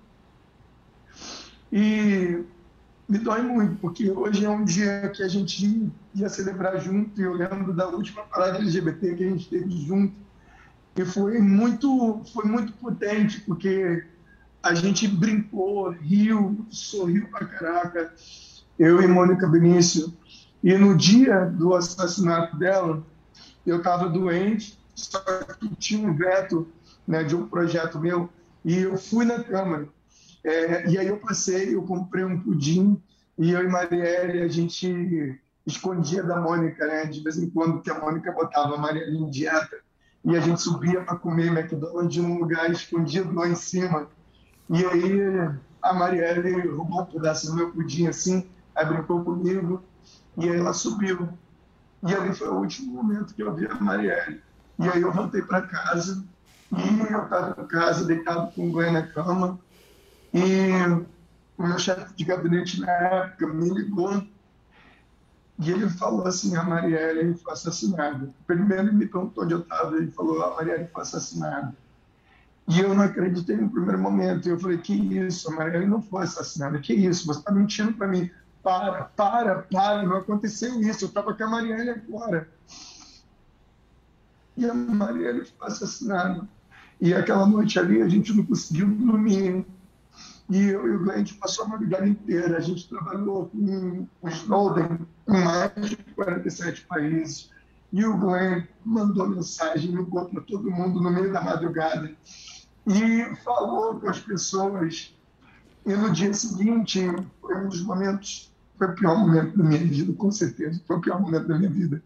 E 1.72 2.44
me 3.08 3.18
dói 3.18 3.42
muito, 3.42 3.76
porque 3.76 4.10
hoje 4.10 4.44
é 4.44 4.50
um 4.50 4.64
dia 4.64 5.08
que 5.14 5.22
a 5.22 5.28
gente 5.28 5.90
ia 6.14 6.28
celebrar 6.28 6.78
junto, 6.80 7.20
e 7.20 7.24
eu 7.24 7.32
lembro 7.32 7.72
da 7.72 7.88
última 7.88 8.22
parada 8.24 8.58
LGBT 8.58 9.14
que 9.14 9.24
a 9.24 9.30
gente 9.30 9.48
teve 9.48 9.70
junto. 9.86 10.14
E 10.96 11.04
foi 11.04 11.38
muito, 11.38 12.22
foi 12.32 12.44
muito 12.44 12.72
potente, 12.74 13.40
porque 13.42 14.04
a 14.62 14.74
gente 14.74 15.06
brincou, 15.06 15.90
riu, 15.90 16.66
sorriu 16.70 17.28
pra 17.28 17.46
caraca, 17.46 18.12
eu 18.78 19.00
e 19.02 19.06
Mônica 19.06 19.46
Benício. 19.46 20.12
E 20.62 20.76
no 20.76 20.96
dia 20.96 21.46
do 21.46 21.74
assassinato 21.74 22.56
dela, 22.56 23.02
eu 23.64 23.78
estava 23.78 24.08
doente, 24.08 24.78
só 24.94 25.20
que 25.20 25.74
tinha 25.76 26.06
um 26.06 26.14
veto 26.14 26.66
né, 27.06 27.22
de 27.22 27.36
um 27.36 27.46
projeto 27.46 27.98
meu, 27.98 28.28
E 28.64 28.78
eu 28.78 28.98
fui 28.98 29.24
na 29.24 29.42
Câmara. 29.42 29.88
É, 30.44 30.88
e 30.88 30.98
aí 30.98 31.06
eu 31.06 31.18
passei, 31.18 31.74
eu 31.74 31.82
comprei 31.82 32.24
um 32.24 32.40
pudim 32.40 33.00
e 33.38 33.50
eu 33.50 33.62
e 33.62 33.68
Marielle, 33.68 34.42
a 34.42 34.48
gente 34.48 35.40
escondia 35.66 36.22
da 36.22 36.40
Mônica, 36.40 36.86
né? 36.86 37.04
De 37.06 37.22
vez 37.22 37.38
em 37.38 37.48
quando, 37.50 37.80
que 37.80 37.90
a 37.90 37.98
Mônica 37.98 38.32
botava 38.32 38.74
a 38.74 38.78
Marielle 38.78 39.16
em 39.16 39.30
dieta. 39.30 39.76
E 40.24 40.36
a 40.36 40.40
gente 40.40 40.60
subia 40.60 41.02
para 41.02 41.16
comer 41.16 41.46
McDonald's 41.46 42.16
num 42.16 42.38
lugar 42.38 42.70
escondido 42.70 43.32
lá 43.32 43.48
em 43.48 43.54
cima. 43.54 44.08
E 44.68 44.84
aí 44.84 45.20
a 45.80 45.92
Marielle 45.94 46.68
roubou 46.68 47.02
um 47.02 47.06
pedaço 47.06 47.46
do 47.46 47.54
meu 47.54 47.70
pudim 47.70 48.08
assim, 48.08 48.46
aí 48.74 48.84
brincou 48.84 49.24
comigo 49.24 49.82
e 50.36 50.48
aí 50.48 50.58
ela 50.58 50.72
subiu. 50.72 51.28
E 52.06 52.14
ali 52.14 52.34
foi 52.34 52.48
o 52.48 52.54
último 52.54 52.92
momento 52.92 53.34
que 53.34 53.42
eu 53.42 53.54
vi 53.54 53.66
a 53.66 53.74
Marielle. 53.74 54.42
E 54.78 54.88
aí 54.88 55.00
eu 55.00 55.12
voltei 55.12 55.42
para 55.42 55.62
casa 55.62 56.24
e 56.72 57.12
eu 57.12 57.24
estava 57.24 57.60
em 57.60 57.66
casa, 57.66 58.04
deitado 58.04 58.52
com 58.52 58.68
o 58.68 58.72
Glenn 58.72 58.92
na 58.92 59.06
cama. 59.06 59.58
E 60.32 60.40
o 61.56 61.66
meu 61.66 61.78
chefe 61.78 62.14
de 62.14 62.24
gabinete 62.24 62.80
na 62.80 62.90
época 62.90 63.46
me 63.46 63.68
ligou 63.70 64.22
e 65.58 65.70
ele 65.70 65.88
falou 65.90 66.26
assim: 66.26 66.56
a 66.56 66.62
Marielle 66.62 67.34
foi 67.34 67.52
assassinada. 67.52 68.30
Primeiro 68.46 68.84
ele 68.84 68.92
me 68.92 69.06
perguntou 69.06 69.44
onde 69.44 69.54
eu 69.54 69.60
estava, 69.60 69.96
ele 69.96 70.10
falou: 70.12 70.42
a 70.42 70.54
Marielle 70.54 70.88
foi 70.92 71.02
assassinada. 71.02 71.74
E 72.68 72.80
eu 72.80 72.94
não 72.94 73.02
acreditei 73.02 73.56
no 73.56 73.70
primeiro 73.70 73.98
momento. 73.98 74.48
Eu 74.48 74.60
falei: 74.60 74.78
que 74.78 74.94
isso, 74.94 75.50
a 75.50 75.56
Marielle 75.56 75.86
não 75.86 76.00
foi 76.00 76.24
assassinada, 76.24 76.78
que 76.78 76.94
isso, 76.94 77.26
você 77.26 77.40
está 77.40 77.50
mentindo 77.50 77.92
para 77.92 78.06
mim. 78.06 78.30
Para, 78.62 79.04
para, 79.04 79.62
para, 79.62 80.02
não 80.02 80.16
aconteceu 80.16 80.80
isso, 80.80 81.04
eu 81.04 81.08
estava 81.08 81.34
com 81.34 81.44
a 81.44 81.48
Marielle 81.48 81.90
agora. 81.90 82.48
E 84.56 84.68
a 84.68 84.74
Marielle 84.74 85.44
foi 85.44 85.68
assassinada. 85.68 86.46
E 87.00 87.14
aquela 87.14 87.46
noite 87.46 87.78
ali 87.78 88.02
a 88.02 88.08
gente 88.08 88.32
não 88.32 88.44
conseguiu 88.44 88.88
dormir. 88.88 89.64
E 90.50 90.68
eu 90.68 90.86
e 90.86 90.96
o 90.96 91.04
Glenn, 91.04 91.24
passou 91.40 91.66
a 91.66 91.68
madrugada 91.68 92.08
inteira. 92.08 92.56
A 92.56 92.60
gente 92.60 92.88
trabalhou 92.88 93.46
com 93.46 94.06
o 94.22 94.28
Snowden 94.28 94.98
em 95.28 95.44
mais 95.44 95.90
de 95.90 95.96
47 96.14 96.86
países. 96.86 97.50
E 97.92 98.04
o 98.04 98.16
Glenn 98.16 98.62
mandou 98.84 99.28
mensagem, 99.28 99.90
ligou 99.90 100.24
para 100.26 100.42
todo 100.42 100.70
mundo 100.70 101.00
no 101.00 101.10
meio 101.10 101.32
da 101.32 101.42
madrugada 101.42 102.14
e 102.86 103.34
falou 103.44 104.00
com 104.00 104.08
as 104.08 104.20
pessoas. 104.20 105.14
E 105.86 105.92
no 105.94 106.10
dia 106.10 106.32
seguinte, 106.32 107.00
foi 107.40 107.56
um 107.56 107.68
dos 107.68 107.82
momentos, 107.82 108.52
foi 108.76 108.88
o 108.88 108.94
pior 108.94 109.18
momento 109.18 109.56
da 109.56 109.64
minha 109.64 109.84
vida, 109.84 110.12
com 110.14 110.30
certeza, 110.30 110.80
foi 110.86 110.96
o 110.96 111.00
pior 111.00 111.20
momento 111.20 111.48
da 111.48 111.58
minha 111.58 111.70
vida. 111.70 112.02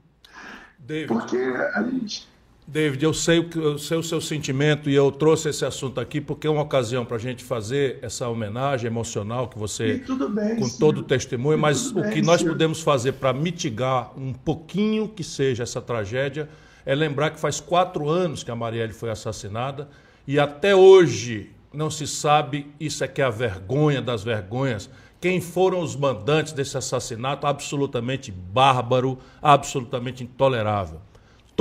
David. 0.78 1.08
Porque 1.08 1.36
a 1.36 1.82
gente 1.82 2.28
David, 2.66 3.04
eu 3.04 3.12
sei, 3.12 3.46
eu 3.56 3.76
sei 3.76 3.96
o 3.98 4.02
seu 4.02 4.20
sentimento 4.20 4.88
e 4.88 4.94
eu 4.94 5.10
trouxe 5.10 5.48
esse 5.48 5.64
assunto 5.64 6.00
aqui 6.00 6.20
porque 6.20 6.46
é 6.46 6.50
uma 6.50 6.62
ocasião 6.62 7.04
para 7.04 7.16
a 7.16 7.20
gente 7.20 7.42
fazer 7.42 7.98
essa 8.02 8.28
homenagem 8.28 8.86
emocional 8.86 9.48
que 9.48 9.58
você, 9.58 10.02
bem, 10.30 10.56
com 10.56 10.68
todo 10.78 10.98
o 10.98 11.02
testemunho, 11.02 11.58
mas 11.58 11.90
o 11.90 12.02
que 12.10 12.22
nós 12.22 12.42
podemos 12.42 12.80
fazer 12.80 13.12
para 13.14 13.32
mitigar 13.32 14.12
um 14.16 14.32
pouquinho 14.32 15.08
que 15.08 15.24
seja 15.24 15.64
essa 15.64 15.80
tragédia 15.80 16.48
é 16.86 16.94
lembrar 16.94 17.30
que 17.30 17.40
faz 17.40 17.60
quatro 17.60 18.08
anos 18.08 18.44
que 18.44 18.50
a 18.50 18.56
Marielle 18.56 18.92
foi 18.92 19.10
assassinada 19.10 19.88
e 20.26 20.38
até 20.38 20.74
hoje 20.74 21.50
não 21.72 21.90
se 21.90 22.06
sabe, 22.06 22.72
isso 22.78 23.02
é 23.02 23.08
que 23.08 23.20
é 23.20 23.24
a 23.24 23.30
vergonha 23.30 24.00
das 24.00 24.22
vergonhas, 24.22 24.88
quem 25.20 25.40
foram 25.40 25.80
os 25.80 25.96
mandantes 25.96 26.52
desse 26.52 26.76
assassinato 26.76 27.46
absolutamente 27.46 28.30
bárbaro, 28.30 29.18
absolutamente 29.40 30.22
intolerável. 30.22 31.00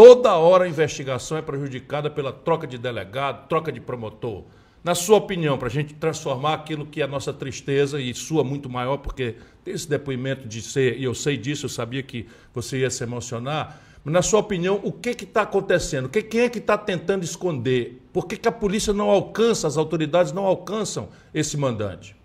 Toda 0.03 0.35
hora 0.35 0.63
a 0.63 0.67
investigação 0.67 1.37
é 1.37 1.43
prejudicada 1.43 2.09
pela 2.09 2.33
troca 2.33 2.65
de 2.65 2.75
delegado, 2.75 3.47
troca 3.47 3.71
de 3.71 3.79
promotor. 3.79 4.45
Na 4.83 4.95
sua 4.95 5.17
opinião, 5.17 5.59
para 5.59 5.67
a 5.67 5.69
gente 5.69 5.93
transformar 5.93 6.55
aquilo 6.55 6.87
que 6.87 7.01
é 7.01 7.03
a 7.03 7.07
nossa 7.07 7.31
tristeza, 7.31 8.01
e 8.01 8.11
sua 8.11 8.43
muito 8.43 8.67
maior, 8.67 8.97
porque 8.97 9.35
tem 9.63 9.75
esse 9.75 9.87
depoimento 9.87 10.47
de 10.47 10.59
ser, 10.59 10.97
e 10.97 11.03
eu 11.03 11.13
sei 11.13 11.37
disso, 11.37 11.67
eu 11.67 11.69
sabia 11.69 12.01
que 12.01 12.27
você 12.51 12.79
ia 12.79 12.89
se 12.89 13.03
emocionar, 13.03 13.79
mas 14.03 14.11
na 14.11 14.23
sua 14.23 14.39
opinião, 14.39 14.81
o 14.83 14.91
que 14.91 15.11
está 15.11 15.43
acontecendo? 15.43 16.09
Que, 16.09 16.23
quem 16.23 16.41
é 16.41 16.49
que 16.49 16.57
está 16.57 16.79
tentando 16.79 17.23
esconder? 17.23 18.01
Por 18.11 18.25
que, 18.25 18.37
que 18.37 18.47
a 18.47 18.51
polícia 18.51 18.93
não 18.93 19.07
alcança, 19.07 19.67
as 19.67 19.77
autoridades 19.77 20.33
não 20.33 20.47
alcançam 20.47 21.09
esse 21.31 21.55
mandante? 21.55 22.19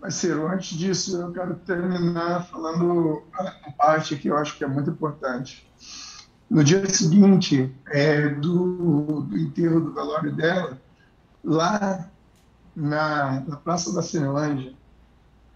Parceiro, 0.00 0.48
antes 0.48 0.76
disso, 0.76 1.16
eu 1.16 1.30
quero 1.30 1.54
terminar 1.54 2.48
falando 2.48 3.22
a 3.32 3.70
parte 3.70 4.16
que 4.16 4.26
eu 4.26 4.36
acho 4.36 4.58
que 4.58 4.64
é 4.64 4.66
muito 4.66 4.90
importante. 4.90 5.65
No 6.48 6.62
dia 6.62 6.88
seguinte 6.88 7.74
é, 7.88 8.28
do, 8.28 9.22
do 9.22 9.38
enterro 9.38 9.80
do 9.80 9.92
velório 9.92 10.32
dela, 10.32 10.80
lá 11.42 12.08
na, 12.74 13.40
na 13.40 13.56
Praça 13.56 13.92
da 13.92 14.00
Cinelândia, 14.00 14.72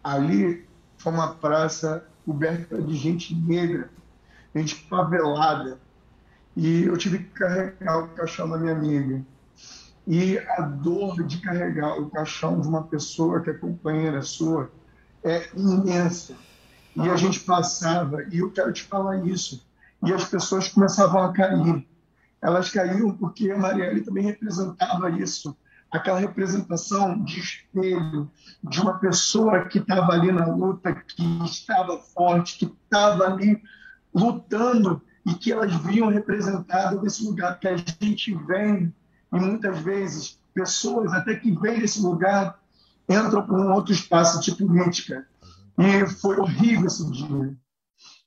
ali 0.03 0.67
foi 0.99 1.13
uma 1.13 1.35
praça 1.35 2.05
coberta 2.25 2.81
de 2.81 2.95
gente 2.97 3.35
negra, 3.35 3.91
gente 4.55 4.75
favelada. 4.89 5.79
E 6.57 6.83
eu 6.83 6.97
tive 6.97 7.19
que 7.19 7.31
carregar 7.31 7.99
o 7.99 8.09
caixão 8.09 8.49
da 8.49 8.59
minha 8.59 8.73
amiga. 8.73 9.23
E 10.07 10.39
a 10.39 10.63
dor 10.63 11.23
de 11.23 11.39
carregar 11.39 12.01
o 12.01 12.11
caixão 12.11 12.61
de 12.61 12.67
uma 12.67 12.83
pessoa 12.83 13.41
que 13.41 13.51
é 13.51 13.55
companheira 13.55 14.23
sua 14.23 14.71
é 15.23 15.49
imensa. 15.55 16.35
E 16.97 17.09
a 17.09 17.15
gente 17.15 17.41
passava, 17.41 18.25
e 18.25 18.39
eu 18.39 18.51
quero 18.51 18.73
te 18.73 18.83
falar 18.83 19.25
isso, 19.25 19.65
e 20.05 20.13
as 20.13 20.25
pessoas 20.25 20.69
começavam 20.69 21.23
a 21.23 21.33
cair. 21.33 21.87
Elas 22.43 22.71
caíam 22.71 23.13
porque 23.13 23.51
a 23.51 23.59
Marielle 23.59 24.03
também 24.03 24.25
representava 24.25 25.11
isso, 25.11 25.57
aquela 25.91 26.19
representação 26.19 27.23
de 27.23 27.39
espelho, 27.41 28.31
de 28.63 28.81
uma 28.81 28.99
pessoa 28.99 29.67
que 29.67 29.79
estava 29.79 30.13
ali 30.13 30.33
na 30.33 30.47
luta, 30.47 30.95
que 30.95 31.45
estava 31.45 31.99
forte, 31.99 32.59
que 32.59 32.77
estava 32.85 33.25
ali 33.27 33.63
lutando 34.15 35.03
e 35.27 35.35
que 35.35 35.53
elas 35.53 35.75
viam 35.77 36.09
representado 36.09 37.03
nesse 37.03 37.25
lugar 37.25 37.59
que 37.59 37.69
a 37.69 37.77
gente 37.77 38.35
vem 38.47 38.95
e 39.33 39.39
muitas 39.39 39.79
vezes 39.81 40.41
pessoas 40.55 41.13
até 41.13 41.37
que 41.37 41.51
vêm 41.53 41.79
desse 41.79 42.01
lugar 42.01 42.59
entram 43.09 43.47
por 43.47 43.59
um 43.59 43.73
outro 43.73 43.93
espaço 43.93 44.41
de 44.41 44.55
política. 44.55 45.27
E 45.79 46.07
foi 46.07 46.39
horrível 46.39 46.87
esse 46.87 47.11
dia. 47.11 47.57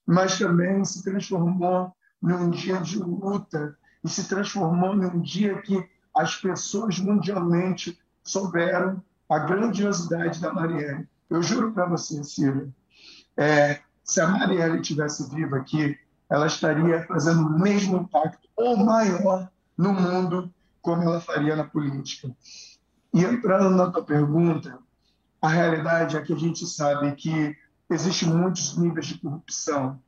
Mas 0.05 0.37
também 0.37 0.83
se 0.83 1.03
transformou 1.03 1.95
num 2.21 2.49
dia 2.49 2.79
de 2.79 2.97
luta 2.99 3.77
e 4.03 4.09
se 4.09 4.27
transformou 4.27 4.95
num 4.95 5.19
dia 5.21 5.61
que 5.61 5.87
as 6.15 6.35
pessoas 6.35 6.99
mundialmente 6.99 7.97
souberam 8.23 9.01
a 9.29 9.39
grandiosidade 9.39 10.39
da 10.39 10.53
Marielle. 10.53 11.07
Eu 11.29 11.41
juro 11.41 11.71
para 11.71 11.85
você, 11.87 12.23
Ciro, 12.23 12.73
é, 13.35 13.79
se 14.03 14.21
a 14.21 14.27
Marielle 14.27 14.81
tivesse 14.81 15.29
viva 15.33 15.57
aqui, 15.57 15.97
ela 16.29 16.47
estaria 16.47 17.05
fazendo 17.07 17.47
o 17.47 17.59
mesmo 17.59 17.97
impacto 17.97 18.47
ou 18.55 18.77
maior 18.77 19.49
no 19.77 19.93
mundo 19.93 20.53
como 20.81 21.01
ela 21.03 21.19
faria 21.19 21.55
na 21.55 21.63
política. 21.63 22.29
E 23.13 23.23
entrando 23.23 23.75
na 23.75 23.89
tua 23.89 24.03
pergunta, 24.03 24.77
a 25.41 25.47
realidade 25.47 26.17
é 26.17 26.21
que 26.21 26.33
a 26.33 26.37
gente 26.37 26.65
sabe 26.65 27.11
que 27.13 27.55
existem 27.93 28.29
muitos 28.29 28.77
níveis 28.77 29.07
de 29.07 29.17
corrupção 29.17 29.99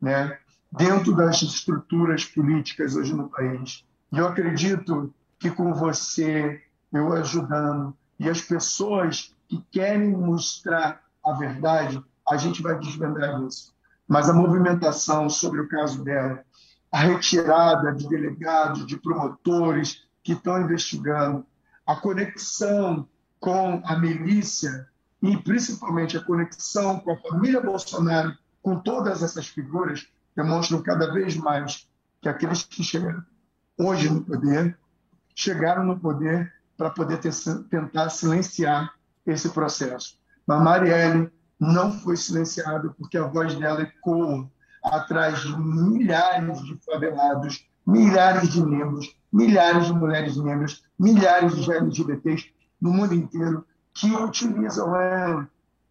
né, 0.00 0.38
dentro 0.72 1.14
das 1.14 1.42
estruturas 1.42 2.24
políticas 2.24 2.96
hoje 2.96 3.14
no 3.14 3.28
país. 3.28 3.84
E 4.12 4.18
eu 4.18 4.26
acredito 4.26 5.12
que 5.38 5.50
com 5.50 5.74
você, 5.74 6.62
eu 6.92 7.12
ajudando, 7.12 7.96
e 8.18 8.28
as 8.28 8.40
pessoas 8.40 9.34
que 9.48 9.62
querem 9.70 10.10
mostrar 10.10 11.02
a 11.24 11.32
verdade, 11.32 12.02
a 12.28 12.36
gente 12.36 12.62
vai 12.62 12.78
desvendar 12.78 13.42
isso. 13.42 13.74
Mas 14.08 14.28
a 14.28 14.32
movimentação 14.32 15.28
sobre 15.28 15.60
o 15.60 15.68
caso 15.68 16.02
dela, 16.02 16.42
a 16.90 17.00
retirada 17.00 17.92
de 17.92 18.08
delegados, 18.08 18.86
de 18.86 18.96
promotores, 18.96 20.04
que 20.22 20.32
estão 20.32 20.60
investigando, 20.60 21.44
a 21.86 21.94
conexão 21.94 23.08
com 23.38 23.80
a 23.84 23.96
milícia 23.96 24.88
e 25.22 25.36
principalmente 25.36 26.16
a 26.16 26.22
conexão 26.22 27.00
com 27.00 27.12
a 27.12 27.16
família 27.16 27.60
Bolsonaro, 27.60 28.36
com 28.62 28.78
todas 28.78 29.22
essas 29.22 29.46
figuras, 29.46 30.06
demonstram 30.34 30.82
cada 30.82 31.12
vez 31.12 31.36
mais 31.36 31.88
que 32.20 32.28
aqueles 32.28 32.62
que 32.62 32.82
chegam 32.82 33.22
hoje 33.78 34.10
no 34.10 34.22
poder 34.22 34.76
chegaram 35.34 35.84
no 35.84 35.98
poder 35.98 36.52
para 36.76 36.90
poder 36.90 37.18
ter, 37.18 37.32
tentar 37.70 38.10
silenciar 38.10 38.92
esse 39.26 39.50
processo. 39.50 40.18
Mas 40.46 40.62
Marielle 40.62 41.30
não 41.60 41.92
foi 41.92 42.16
silenciada 42.16 42.94
porque 42.98 43.18
a 43.18 43.26
voz 43.26 43.54
dela 43.54 43.82
ecoa 43.82 44.50
atrás 44.82 45.40
de 45.40 45.58
milhares 45.60 46.64
de 46.64 46.78
favelados, 46.84 47.66
milhares 47.86 48.50
de 48.50 48.64
negros, 48.64 49.16
milhares 49.32 49.86
de 49.86 49.92
mulheres 49.92 50.36
negras, 50.36 50.82
milhares 50.98 51.54
de 51.54 51.72
LGBTs 51.72 52.52
no 52.80 52.90
mundo 52.90 53.14
inteiro 53.14 53.64
que 53.96 54.14
utilizam 54.14 54.94
ela 54.94 55.48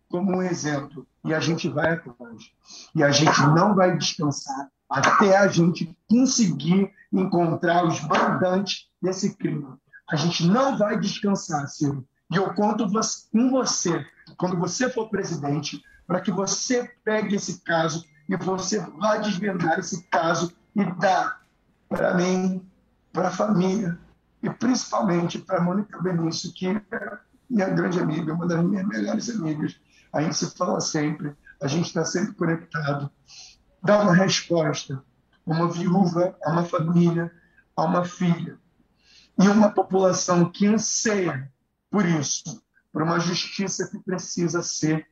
como 0.09 0.37
um 0.37 0.43
exemplo. 0.43 1.05
E 1.23 1.33
a 1.33 1.39
gente 1.39 1.67
vai 1.67 1.93
atrás. 1.93 2.51
E 2.93 3.03
a 3.03 3.09
gente 3.09 3.41
não 3.47 3.75
vai 3.75 3.97
descansar 3.97 4.69
até 4.87 5.35
a 5.37 5.47
gente 5.47 5.97
conseguir 6.07 6.93
encontrar 7.11 7.83
os 7.85 7.99
mandantes 8.01 8.87
desse 9.01 9.35
crime. 9.35 9.65
A 10.09 10.15
gente 10.15 10.45
não 10.45 10.77
vai 10.77 10.99
descansar, 10.99 11.67
Ciro. 11.67 12.07
E 12.31 12.35
eu 12.35 12.53
conto 12.53 12.85
com 13.31 13.49
você, 13.49 14.05
quando 14.37 14.57
você 14.57 14.89
for 14.89 15.09
presidente, 15.09 15.81
para 16.05 16.21
que 16.21 16.31
você 16.31 16.91
pegue 17.03 17.35
esse 17.35 17.61
caso 17.61 18.05
e 18.29 18.37
você 18.37 18.79
vá 18.79 19.17
desvendar 19.17 19.79
esse 19.79 20.03
caso 20.03 20.53
e 20.75 20.83
dar 20.99 21.41
para 21.89 22.13
mim, 22.13 22.63
para 23.11 23.29
a 23.29 23.31
família 23.31 23.97
e 24.43 24.49
principalmente 24.49 25.39
para 25.39 25.57
a 25.57 25.61
Mônica 25.61 26.01
Benício, 26.01 26.53
que 26.53 26.79
minha 27.49 27.69
grande 27.69 27.99
amiga, 27.99 28.33
uma 28.33 28.47
das 28.47 28.63
minhas 28.63 28.87
melhores 28.87 29.29
amigas. 29.29 29.79
A 30.11 30.21
gente 30.21 30.35
se 30.35 30.55
fala 30.55 30.79
sempre, 30.81 31.35
a 31.61 31.67
gente 31.67 31.87
está 31.87 32.03
sempre 32.05 32.33
conectado. 32.33 33.09
Dá 33.83 33.99
uma 33.99 34.13
resposta 34.13 35.03
a 35.45 35.51
uma 35.51 35.69
viúva, 35.71 36.35
a 36.43 36.51
uma 36.51 36.63
família, 36.63 37.31
a 37.75 37.83
uma 37.83 38.03
filha. 38.03 38.57
E 39.37 39.47
uma 39.47 39.69
população 39.69 40.49
que 40.49 40.65
anseia 40.65 41.51
por 41.91 42.05
isso, 42.05 42.63
por 42.91 43.01
uma 43.01 43.19
justiça 43.19 43.87
que 43.87 43.99
precisa 43.99 44.61
ser 44.63 45.05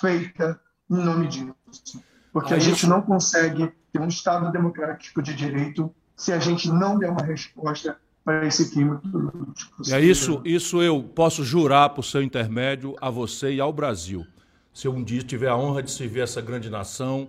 feita 0.00 0.60
em 0.90 0.96
nome 0.96 1.28
disso. 1.28 2.02
Porque 2.32 2.54
a 2.54 2.58
gente 2.58 2.86
não 2.86 3.00
consegue 3.00 3.72
ter 3.92 4.00
um 4.00 4.08
Estado 4.08 4.50
democrático 4.52 5.22
de 5.22 5.34
direito 5.34 5.94
se 6.16 6.32
a 6.32 6.38
gente 6.38 6.70
não 6.70 6.98
der 6.98 7.10
uma 7.10 7.22
resposta 7.22 7.98
para 8.24 8.46
esse 8.46 8.70
crime 8.70 8.98
político. 8.98 9.82
É 9.90 10.00
isso, 10.00 10.40
isso 10.44 10.82
eu 10.82 11.02
posso 11.02 11.44
jurar 11.44 11.90
por 11.90 12.04
seu 12.04 12.22
intermédio 12.22 12.94
a 13.00 13.10
você 13.10 13.54
e 13.54 13.60
ao 13.60 13.72
Brasil. 13.72 14.26
Se 14.72 14.86
eu 14.86 14.92
um 14.92 15.02
dia 15.02 15.22
tiver 15.22 15.48
a 15.48 15.56
honra 15.56 15.82
de 15.82 15.90
servir 15.90 16.20
essa 16.20 16.40
grande 16.40 16.70
nação, 16.70 17.28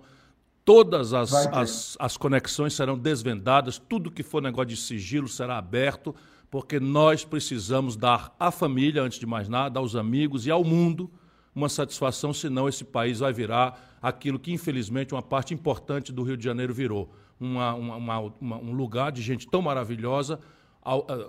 todas 0.63 1.13
as, 1.13 1.33
as, 1.33 1.97
as 1.99 2.17
conexões 2.17 2.73
serão 2.73 2.97
desvendadas, 2.97 3.77
tudo 3.77 4.11
que 4.11 4.23
for 4.23 4.41
negócio 4.41 4.67
de 4.67 4.77
sigilo 4.77 5.27
será 5.27 5.57
aberto, 5.57 6.15
porque 6.49 6.79
nós 6.79 7.23
precisamos 7.23 7.95
dar 7.95 8.35
à 8.39 8.51
família, 8.51 9.01
antes 9.01 9.19
de 9.19 9.25
mais 9.25 9.47
nada, 9.47 9.79
aos 9.79 9.95
amigos 9.95 10.45
e 10.45 10.51
ao 10.51 10.63
mundo 10.63 11.09
uma 11.53 11.69
satisfação, 11.69 12.33
senão 12.33 12.67
esse 12.67 12.83
país 12.83 13.19
vai 13.19 13.33
virar 13.33 13.97
aquilo 14.01 14.39
que, 14.39 14.51
infelizmente, 14.51 15.13
uma 15.13 15.21
parte 15.21 15.53
importante 15.53 16.11
do 16.11 16.23
Rio 16.23 16.37
de 16.37 16.43
Janeiro 16.43 16.73
virou. 16.73 17.13
Uma, 17.39 17.73
uma, 17.73 18.19
uma, 18.39 18.57
um 18.57 18.71
lugar 18.71 19.11
de 19.11 19.21
gente 19.21 19.47
tão 19.47 19.61
maravilhosa, 19.61 20.39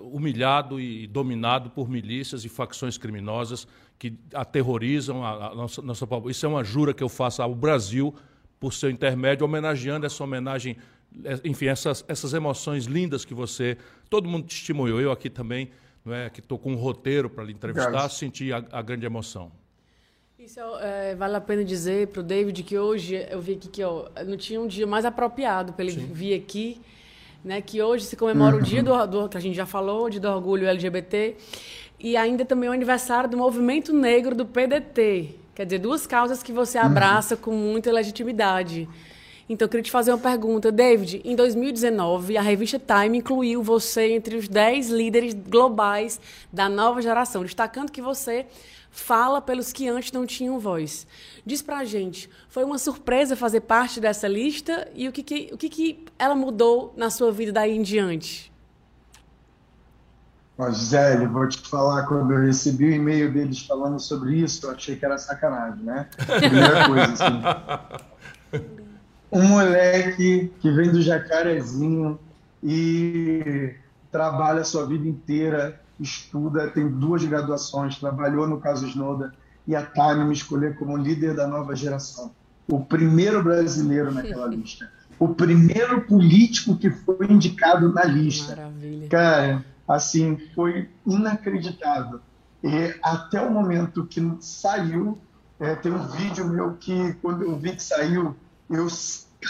humilhado 0.01 0.81
e 0.81 1.07
dominado 1.07 1.71
por 1.71 1.89
milícias 1.89 2.45
e 2.45 2.49
facções 2.49 2.97
criminosas 2.97 3.67
que 3.99 4.19
aterrorizam 4.35 5.25
a, 5.25 5.49
a 5.49 5.55
nossa, 5.55 5.83
nossa 5.83 6.09
Isso 6.29 6.47
é 6.47 6.49
uma 6.49 6.65
jura 6.65 6.95
que 6.95 7.03
eu 7.03 7.09
faço 7.09 7.43
ao 7.43 7.55
Brasil, 7.55 8.15
por 8.59 8.73
seu 8.73 8.89
intermédio, 8.89 9.45
homenageando 9.45 10.07
essa 10.07 10.23
homenagem, 10.23 10.77
é, 11.25 11.41
enfim, 11.45 11.67
essas, 11.67 12.05
essas 12.07 12.33
emoções 12.33 12.85
lindas 12.85 13.25
que 13.25 13.35
você. 13.35 13.77
Todo 14.09 14.29
mundo 14.29 14.47
testemunhou, 14.47 15.01
eu 15.01 15.11
aqui 15.11 15.29
também, 15.29 15.71
não 16.05 16.15
é, 16.15 16.31
que 16.31 16.39
estou 16.39 16.57
com 16.59 16.73
um 16.73 16.77
roteiro 16.77 17.29
para 17.29 17.43
lhe 17.43 17.53
entrevistar, 17.53 18.09
senti 18.09 18.53
a, 18.53 18.65
a 18.71 18.81
grande 18.81 19.05
emoção. 19.05 19.51
Isso 20.39 20.61
é, 20.81 21.15
vale 21.15 21.37
a 21.37 21.41
pena 21.41 21.65
dizer 21.65 22.09
para 22.09 22.21
o 22.21 22.23
David 22.23 22.63
que 22.63 22.79
hoje 22.79 23.15
eu 23.31 23.41
vi 23.41 23.53
aqui 23.55 23.69
que 23.69 23.83
ó, 23.85 24.09
não 24.27 24.37
tinha 24.37 24.61
um 24.61 24.67
dia 24.67 24.87
mais 24.87 25.05
apropriado 25.05 25.73
para 25.73 25.85
ele 25.85 25.93
Sim. 25.93 26.07
vir 26.13 26.35
aqui, 26.35 26.81
né? 27.45 27.61
Que 27.61 27.83
hoje 27.83 28.05
se 28.05 28.17
comemora 28.17 28.57
uhum. 28.57 28.63
o 28.63 28.65
dia 28.65 28.83
do, 28.83 29.07
do, 29.07 29.29
que 29.29 29.37
a 29.37 29.41
gente 29.41 29.55
já 29.55 29.67
falou, 29.67 30.09
de 30.09 30.21
do 30.21 30.29
orgulho 30.29 30.67
LGBT 30.69 31.37
e 31.99 32.17
ainda 32.17 32.45
também 32.45 32.69
o 32.69 32.73
aniversário 32.73 33.31
do 33.31 33.37
movimento 33.37 33.93
negro 33.93 34.35
do 34.35 34.45
PDT. 34.45 35.37
Quer 35.55 35.67
dizer, 35.67 35.79
duas 35.79 36.07
causas 36.07 36.43
que 36.43 36.53
você 36.53 36.79
abraça 36.79 37.35
uhum. 37.35 37.41
com 37.41 37.53
muita 37.53 37.93
legitimidade. 37.93 38.89
Então, 39.49 39.67
eu 39.67 39.69
queria 39.69 39.83
te 39.83 39.91
fazer 39.91 40.11
uma 40.13 40.19
pergunta. 40.19 40.73
David, 40.73 41.21
em 41.25 41.37
2019, 41.37 42.37
a 42.37 42.43
revista 42.43 42.81
Time 42.81 43.19
incluiu 43.19 43.63
você 43.63 44.13
entre 44.13 44.37
os 44.37 44.49
10 44.49 44.89
líderes 44.89 45.35
globais 45.35 46.21
da 46.53 46.69
nova 46.69 47.03
geração, 47.03 47.43
destacando 47.43 47.93
que 47.93 48.01
você 48.01 48.47
fala 48.93 49.41
pelos 49.41 49.73
que 49.73 49.89
antes 49.89 50.13
não 50.13 50.27
tinham 50.27 50.61
voz. 50.61 51.07
Diz 51.45 51.63
pra 51.63 51.85
gente, 51.85 52.31
foi 52.49 52.63
uma 52.63 52.79
surpresa 52.79 53.35
fazer 53.35 53.63
parte 53.63 53.99
dessa 53.99 54.29
lista 54.29 54.87
e 54.95 55.09
o 55.09 55.13
que, 55.13 55.23
que 55.23 55.51
o 55.53 55.57
que, 55.57 55.69
que 55.69 56.05
ela 56.19 56.35
mudou 56.35 56.95
na 56.97 57.11
sua 57.11 57.33
vida 57.33 57.51
daí 57.51 57.75
em 57.75 57.83
diante? 57.83 58.53
Ó, 60.59 60.71
Gisele, 60.71 61.27
vou 61.27 61.49
te 61.49 61.59
falar, 61.59 62.07
quando 62.07 62.33
eu 62.33 62.43
recebi 62.43 62.85
o 62.85 62.93
e-mail 62.93 63.33
deles 63.33 63.67
falando 63.67 63.99
sobre 63.99 64.37
isso, 64.37 64.67
eu 64.67 64.73
achei 64.73 64.95
que 64.95 65.05
era 65.05 65.17
sacanagem, 65.17 65.83
né? 65.83 66.09
Primeira 66.39 66.87
coisa, 66.87 67.13
assim. 67.15 68.63
Um 69.33 69.49
moleque 69.49 70.53
que 70.61 70.71
vem 70.71 70.93
do 70.93 71.01
Jacarezinho 71.01 72.21
e 72.63 73.75
trabalha 74.11 74.61
a 74.61 74.65
sua 74.65 74.87
vida 74.87 75.09
inteira 75.09 75.82
estuda, 76.01 76.69
tem 76.69 76.89
duas 76.89 77.25
graduações, 77.25 77.99
trabalhou 77.99 78.47
no 78.47 78.61
caso 78.61 78.87
Snowden 78.87 79.31
e 79.67 79.77
a 79.77 79.85
Time 79.85 80.25
me 80.25 80.33
escolheu 80.33 80.75
como 80.75 80.97
líder 80.97 81.35
da 81.35 81.47
nova 81.47 81.75
geração. 81.75 82.33
O 82.69 82.85
primeiro 82.85 83.43
brasileiro 83.43 84.13
naquela 84.13 84.47
lista. 84.53 84.91
O 85.19 85.29
primeiro 85.29 86.01
político 86.03 86.77
que 86.77 86.91
foi 86.91 87.27
indicado 87.31 87.93
na 87.93 88.05
lista. 88.05 88.57
Maravilha. 88.57 89.09
Cara, 89.09 89.65
assim, 89.87 90.37
foi 90.55 90.89
inacreditável. 91.07 92.21
E 92.63 92.95
até 93.03 93.41
o 93.41 93.51
momento 93.51 94.07
que 94.07 94.21
saiu, 94.41 95.19
é, 95.61 95.75
tem 95.77 95.93
um 95.93 96.07
vídeo 96.09 96.49
meu 96.49 96.75
que, 96.75 97.13
quando 97.15 97.43
eu 97.43 97.57
vi 97.57 97.77
que 97.77 97.83
saiu, 97.83 98.35
eu 98.69 98.87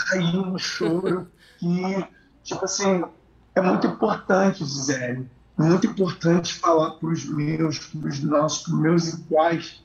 caí 0.09 0.33
no 0.37 0.59
choro. 0.59 1.27
que, 1.59 2.07
tipo 2.43 2.65
assim, 2.65 3.05
é 3.55 3.61
muito 3.61 3.87
importante, 3.87 4.65
Gisele 4.65 5.31
muito 5.57 5.87
importante 5.87 6.55
falar 6.55 6.93
para 6.93 7.09
os 7.09 7.25
meus, 7.25 7.79
para 7.79 8.09
os 8.09 8.23
nossos, 8.23 8.63
para 8.65 8.75
os 8.75 8.81
meus 8.81 9.09
iguais, 9.15 9.83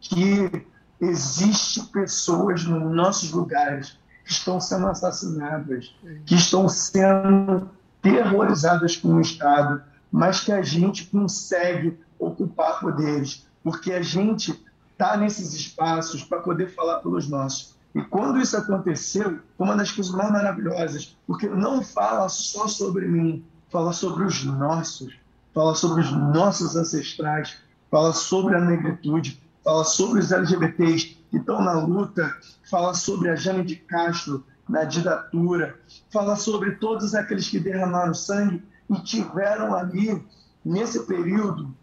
que 0.00 0.66
existe 1.00 1.82
pessoas 1.86 2.64
nos 2.64 2.94
nossos 2.94 3.30
lugares 3.30 3.98
que 4.24 4.32
estão 4.32 4.60
sendo 4.60 4.86
assassinadas, 4.86 5.94
que 6.26 6.34
estão 6.34 6.68
sendo 6.68 7.68
terrorizadas 8.02 8.96
com 8.96 9.14
o 9.14 9.20
Estado, 9.20 9.82
mas 10.10 10.40
que 10.40 10.52
a 10.52 10.62
gente 10.62 11.06
consegue 11.06 11.98
ocupar 12.18 12.80
poderes, 12.80 13.46
porque 13.62 13.92
a 13.92 14.02
gente 14.02 14.58
está 14.92 15.16
nesses 15.16 15.54
espaços 15.54 16.22
para 16.24 16.40
poder 16.40 16.74
falar 16.74 16.98
pelos 16.98 17.28
nossos. 17.28 17.76
E 17.94 18.02
quando 18.02 18.40
isso 18.40 18.56
aconteceu, 18.56 19.38
foi 19.56 19.66
uma 19.66 19.76
das 19.76 19.90
coisas 19.90 20.12
mais 20.12 20.30
maravilhosas, 20.30 21.16
porque 21.26 21.48
não 21.48 21.82
fala 21.82 22.28
só 22.28 22.68
sobre 22.68 23.06
mim, 23.06 23.44
fala 23.70 23.92
sobre 23.92 24.24
os 24.24 24.44
nossos, 24.44 25.18
fala 25.54 25.74
sobre 25.74 26.02
os 26.02 26.12
nossos 26.12 26.76
ancestrais, 26.76 27.56
fala 27.90 28.12
sobre 28.12 28.56
a 28.56 28.60
negritude, 28.60 29.42
fala 29.62 29.84
sobre 29.84 30.20
os 30.20 30.32
LGBTs 30.32 31.18
que 31.30 31.36
estão 31.36 31.62
na 31.62 31.74
luta, 31.74 32.34
fala 32.70 32.94
sobre 32.94 33.28
a 33.28 33.36
Jane 33.36 33.64
de 33.64 33.76
Castro 33.76 34.44
na 34.68 34.84
ditadura, 34.84 35.78
fala 36.10 36.36
sobre 36.36 36.72
todos 36.72 37.14
aqueles 37.14 37.48
que 37.48 37.58
derramaram 37.58 38.14
sangue 38.14 38.62
e 38.88 39.00
tiveram 39.02 39.74
ali, 39.74 40.22
nesse 40.64 41.00
período, 41.06 41.74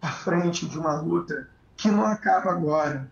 à 0.00 0.08
frente 0.08 0.66
de 0.66 0.78
uma 0.78 1.00
luta 1.00 1.48
que 1.76 1.90
não 1.90 2.04
acaba 2.04 2.50
agora. 2.52 3.10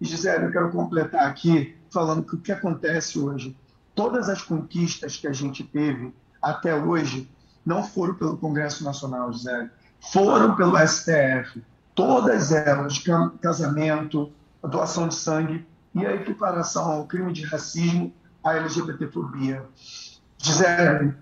E 0.00 0.04
Gisele, 0.04 0.44
eu 0.44 0.52
quero 0.52 0.70
completar 0.70 1.28
aqui 1.28 1.76
falando 1.90 2.22
que 2.22 2.34
o 2.34 2.40
que 2.40 2.52
acontece 2.52 3.18
hoje, 3.18 3.56
todas 3.94 4.28
as 4.28 4.42
conquistas 4.42 5.16
que 5.16 5.26
a 5.26 5.32
gente 5.32 5.64
teve 5.64 6.14
até 6.42 6.74
hoje, 6.74 7.28
não 7.66 7.82
foram 7.82 8.14
pelo 8.14 8.36
Congresso 8.38 8.84
Nacional, 8.84 9.32
José, 9.32 9.68
foram 10.12 10.54
pelo 10.54 10.78
STF. 10.78 11.60
Todas 11.96 12.52
elas, 12.52 13.02
casamento, 13.42 14.30
doação 14.62 15.08
de 15.08 15.16
sangue 15.16 15.66
e 15.92 16.06
a 16.06 16.14
equiparação 16.14 16.92
ao 16.92 17.06
crime 17.06 17.32
de 17.32 17.44
racismo, 17.44 18.14
à 18.44 18.54
LGBTfobia. 18.54 19.64
Gisele, 20.38 21.14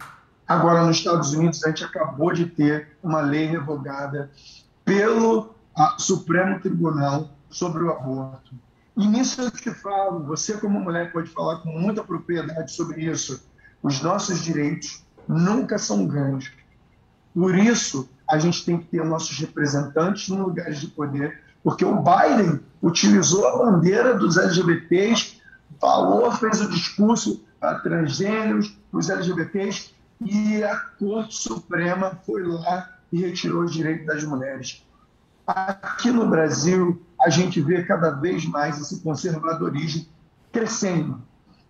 agora 0.47 0.84
nos 0.84 0.99
Estados 0.99 1.32
Unidos 1.32 1.64
a 1.64 1.68
gente 1.68 1.84
acabou 1.84 2.32
de 2.32 2.47
ter 2.47 2.99
uma 3.03 3.20
lei 3.20 3.47
revogada 3.47 4.30
pelo 4.84 5.55
Supremo 5.99 6.61
Tribunal 6.61 7.30
sobre 7.49 7.84
o 7.84 7.90
aborto. 7.90 8.55
E 8.97 9.07
nisso 9.07 9.40
eu 9.40 9.51
te 9.51 9.70
falo, 9.70 10.24
você 10.24 10.57
como 10.59 10.78
mulher 10.78 11.11
pode 11.12 11.30
falar 11.30 11.61
com 11.61 11.70
muita 11.70 12.05
propriedade 12.05 12.72
sobre 12.72 13.03
isso. 13.05 13.45
Os 13.82 14.01
nossos 14.03 14.40
direitos 14.42 15.03
nunca 15.29 15.79
são 15.79 16.07
ganhos. 16.07 16.51
Por 17.35 17.57
isso, 17.57 18.09
a 18.29 18.39
gente 18.39 18.64
tem 18.64 18.79
que 18.79 18.87
ter 18.87 19.05
nossos 19.05 19.39
representantes 19.39 20.29
nos 20.29 20.39
lugares 20.39 20.81
de 20.81 20.89
poder, 20.89 21.43
porque 21.62 21.85
o 21.85 21.97
Biden 22.03 22.61
utilizou 22.83 23.47
a 23.49 23.59
bandeira 23.59 24.14
dos 24.14 24.37
LGBTs, 24.37 25.41
falou, 25.81 26.31
fez 26.33 26.61
o 26.61 26.70
discurso 26.70 27.45
para 27.59 27.81
transgêneros, 27.81 28.77
os 28.93 29.09
LGBTs, 29.09 29.95
e 30.20 30.62
a 30.62 30.77
Corte 30.77 31.35
Suprema 31.37 32.18
foi 32.25 32.43
lá 32.43 32.99
e 33.11 33.20
retirou 33.20 33.64
os 33.64 33.72
direitos 33.72 34.07
das 34.07 34.25
mulheres. 34.25 34.85
Aqui 35.47 36.11
no 36.11 36.29
Brasil, 36.29 37.03
a 37.20 37.29
gente 37.29 37.61
vê 37.61 37.83
cada 37.83 38.11
vez 38.11 38.45
mais 38.47 38.81
esse 38.81 39.01
conservadorismo 39.01 40.07
crescendo. 40.53 41.20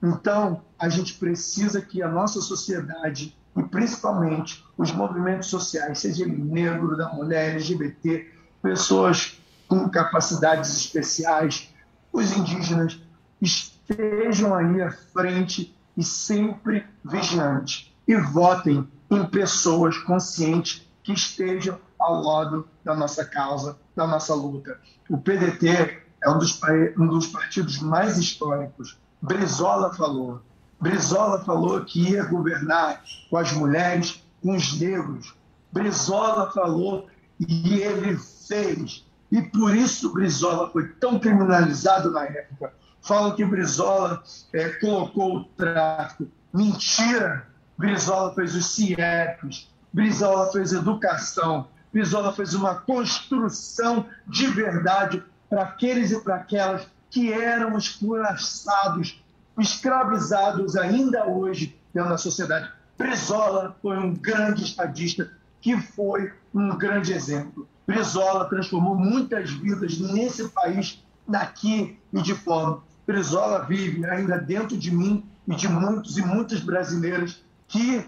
Então, 0.02 0.62
a 0.78 0.88
gente 0.88 1.14
precisa 1.14 1.80
que 1.80 2.02
a 2.02 2.08
nossa 2.08 2.40
sociedade 2.40 3.36
e 3.56 3.62
principalmente 3.62 4.64
os 4.76 4.92
movimentos 4.92 5.48
sociais, 5.48 6.00
seja 6.00 6.24
ele 6.24 6.36
negro, 6.36 6.96
da 6.96 7.12
mulher, 7.12 7.54
LGBT, 7.54 8.30
pessoas 8.62 9.40
com 9.68 9.88
capacidades 9.88 10.76
especiais, 10.76 11.72
os 12.12 12.36
indígenas, 12.36 13.00
estejam 13.40 14.54
aí 14.54 14.82
à 14.82 14.90
frente 14.90 15.76
e 15.96 16.02
sempre 16.02 16.86
vigilantes 17.04 17.92
e 18.06 18.16
votem 18.16 18.88
em 19.10 19.24
pessoas 19.26 19.96
conscientes 19.98 20.88
que 21.02 21.12
estejam 21.12 21.78
ao 21.98 22.22
lado 22.22 22.68
da 22.82 22.94
nossa 22.94 23.24
causa, 23.24 23.78
da 23.94 24.06
nossa 24.06 24.34
luta. 24.34 24.78
O 25.08 25.18
PDT 25.18 26.02
é 26.22 26.30
um 26.30 26.38
dos, 26.38 26.60
um 26.98 27.06
dos 27.06 27.26
partidos 27.26 27.78
mais 27.80 28.18
históricos. 28.18 28.98
Brizola 29.20 29.92
falou. 29.94 30.40
Brizola 30.84 31.42
falou 31.42 31.82
que 31.82 32.10
ia 32.10 32.24
governar 32.24 33.02
com 33.30 33.38
as 33.38 33.50
mulheres, 33.54 34.22
com 34.42 34.54
os 34.54 34.78
negros. 34.78 35.34
Brizola 35.72 36.52
falou 36.52 37.08
e 37.40 37.80
ele 37.80 38.18
fez. 38.18 39.02
E 39.32 39.40
por 39.40 39.74
isso 39.74 40.12
Brizola 40.12 40.68
foi 40.70 40.88
tão 40.88 41.18
criminalizado 41.18 42.10
na 42.10 42.24
época. 42.24 42.74
Falam 43.00 43.34
que 43.34 43.46
Brizola 43.46 44.22
é, 44.52 44.68
colocou 44.74 45.38
o 45.38 45.44
tráfico. 45.44 46.28
Mentira! 46.52 47.46
Brizola 47.78 48.34
fez 48.34 48.54
os 48.54 48.66
CIEPs, 48.66 49.72
Brizola 49.90 50.52
fez 50.52 50.74
educação, 50.74 51.66
Brizola 51.94 52.30
fez 52.34 52.52
uma 52.52 52.74
construção 52.74 54.06
de 54.26 54.48
verdade 54.48 55.24
para 55.48 55.62
aqueles 55.62 56.10
e 56.10 56.20
para 56.20 56.36
aquelas 56.36 56.86
que 57.08 57.32
eram 57.32 57.78
escuraçados, 57.78 59.23
escravizados 59.58 60.76
ainda 60.76 61.26
hoje 61.26 61.78
da 61.92 62.16
sociedade. 62.18 62.70
Brizola 62.98 63.76
foi 63.80 63.96
um 63.96 64.14
grande 64.14 64.64
estadista 64.64 65.30
que 65.60 65.80
foi 65.80 66.32
um 66.52 66.76
grande 66.76 67.12
exemplo. 67.12 67.68
Brizola 67.86 68.48
transformou 68.48 68.96
muitas 68.96 69.50
vidas 69.50 69.98
nesse 69.98 70.48
país, 70.48 71.02
daqui 71.26 71.98
e 72.12 72.22
de 72.22 72.34
fora. 72.34 72.78
Brizola 73.06 73.64
vive 73.64 74.04
ainda 74.06 74.38
dentro 74.38 74.76
de 74.76 74.90
mim 74.90 75.24
e 75.46 75.54
de 75.54 75.68
muitos 75.68 76.16
e 76.16 76.22
muitas 76.22 76.60
brasileiras 76.60 77.42
que 77.68 78.04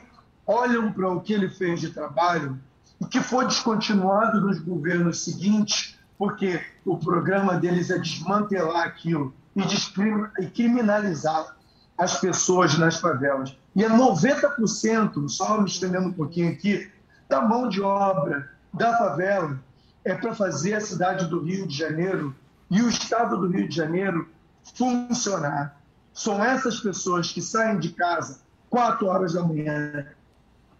olham 0.46 0.92
para 0.92 1.10
o 1.10 1.20
que 1.20 1.32
ele 1.32 1.48
fez 1.48 1.80
de 1.80 1.90
trabalho 1.90 2.58
e 3.00 3.04
que 3.04 3.20
foi 3.20 3.46
descontinuado 3.46 4.40
nos 4.40 4.58
governos 4.58 5.22
seguintes, 5.24 5.98
porque 6.16 6.60
o 6.84 6.96
programa 6.96 7.58
deles 7.58 7.90
é 7.90 7.98
desmantelar 7.98 8.86
aquilo 8.86 9.34
e, 9.56 10.46
criminalizar 10.46 11.56
as 11.96 12.20
pessoas 12.20 12.76
nas 12.76 13.00
favelas. 13.00 13.56
E 13.74 13.82
é 13.82 13.88
90%, 13.88 15.28
só 15.28 15.60
me 15.60 15.68
estendendo 15.68 16.08
um 16.08 16.12
pouquinho 16.12 16.52
aqui, 16.52 16.90
da 17.28 17.40
mão 17.40 17.68
de 17.68 17.80
obra 17.80 18.50
da 18.72 18.96
favela 18.98 19.58
é 20.04 20.14
para 20.14 20.34
fazer 20.34 20.74
a 20.74 20.80
cidade 20.80 21.26
do 21.26 21.42
Rio 21.42 21.66
de 21.66 21.76
Janeiro 21.76 22.34
e 22.70 22.80
o 22.82 22.88
estado 22.88 23.38
do 23.38 23.48
Rio 23.48 23.68
de 23.68 23.74
Janeiro 23.74 24.28
funcionar. 24.74 25.80
São 26.12 26.42
essas 26.42 26.80
pessoas 26.80 27.32
que 27.32 27.40
saem 27.42 27.78
de 27.78 27.90
casa 27.90 28.40
quatro 28.70 29.06
horas 29.06 29.32
da 29.32 29.42
manhã, 29.42 30.06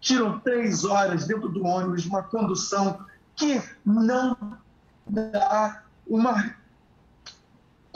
tiram 0.00 0.38
três 0.40 0.84
horas 0.84 1.26
dentro 1.26 1.48
do 1.48 1.64
ônibus, 1.64 2.06
uma 2.06 2.22
condução 2.22 3.04
que 3.34 3.60
não 3.84 4.36
dá 5.06 5.82
uma 6.06 6.54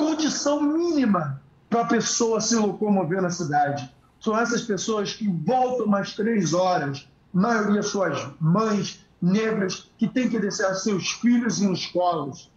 condição 0.00 0.62
mínima 0.62 1.42
para 1.68 1.82
a 1.82 1.86
pessoa 1.86 2.40
se 2.40 2.56
locomover 2.56 3.20
na 3.20 3.30
cidade. 3.30 3.94
São 4.18 4.36
essas 4.36 4.62
pessoas 4.62 5.12
que 5.12 5.28
voltam 5.28 5.86
mais 5.86 6.14
três 6.14 6.54
horas, 6.54 7.06
maioria 7.32 7.82
suas 7.82 8.18
mães 8.40 9.06
negras, 9.20 9.90
que 9.98 10.08
têm 10.08 10.30
que 10.30 10.38
deixar 10.38 10.74
seus 10.74 11.10
filhos 11.10 11.60
em 11.60 11.72
escolas. 11.72 12.50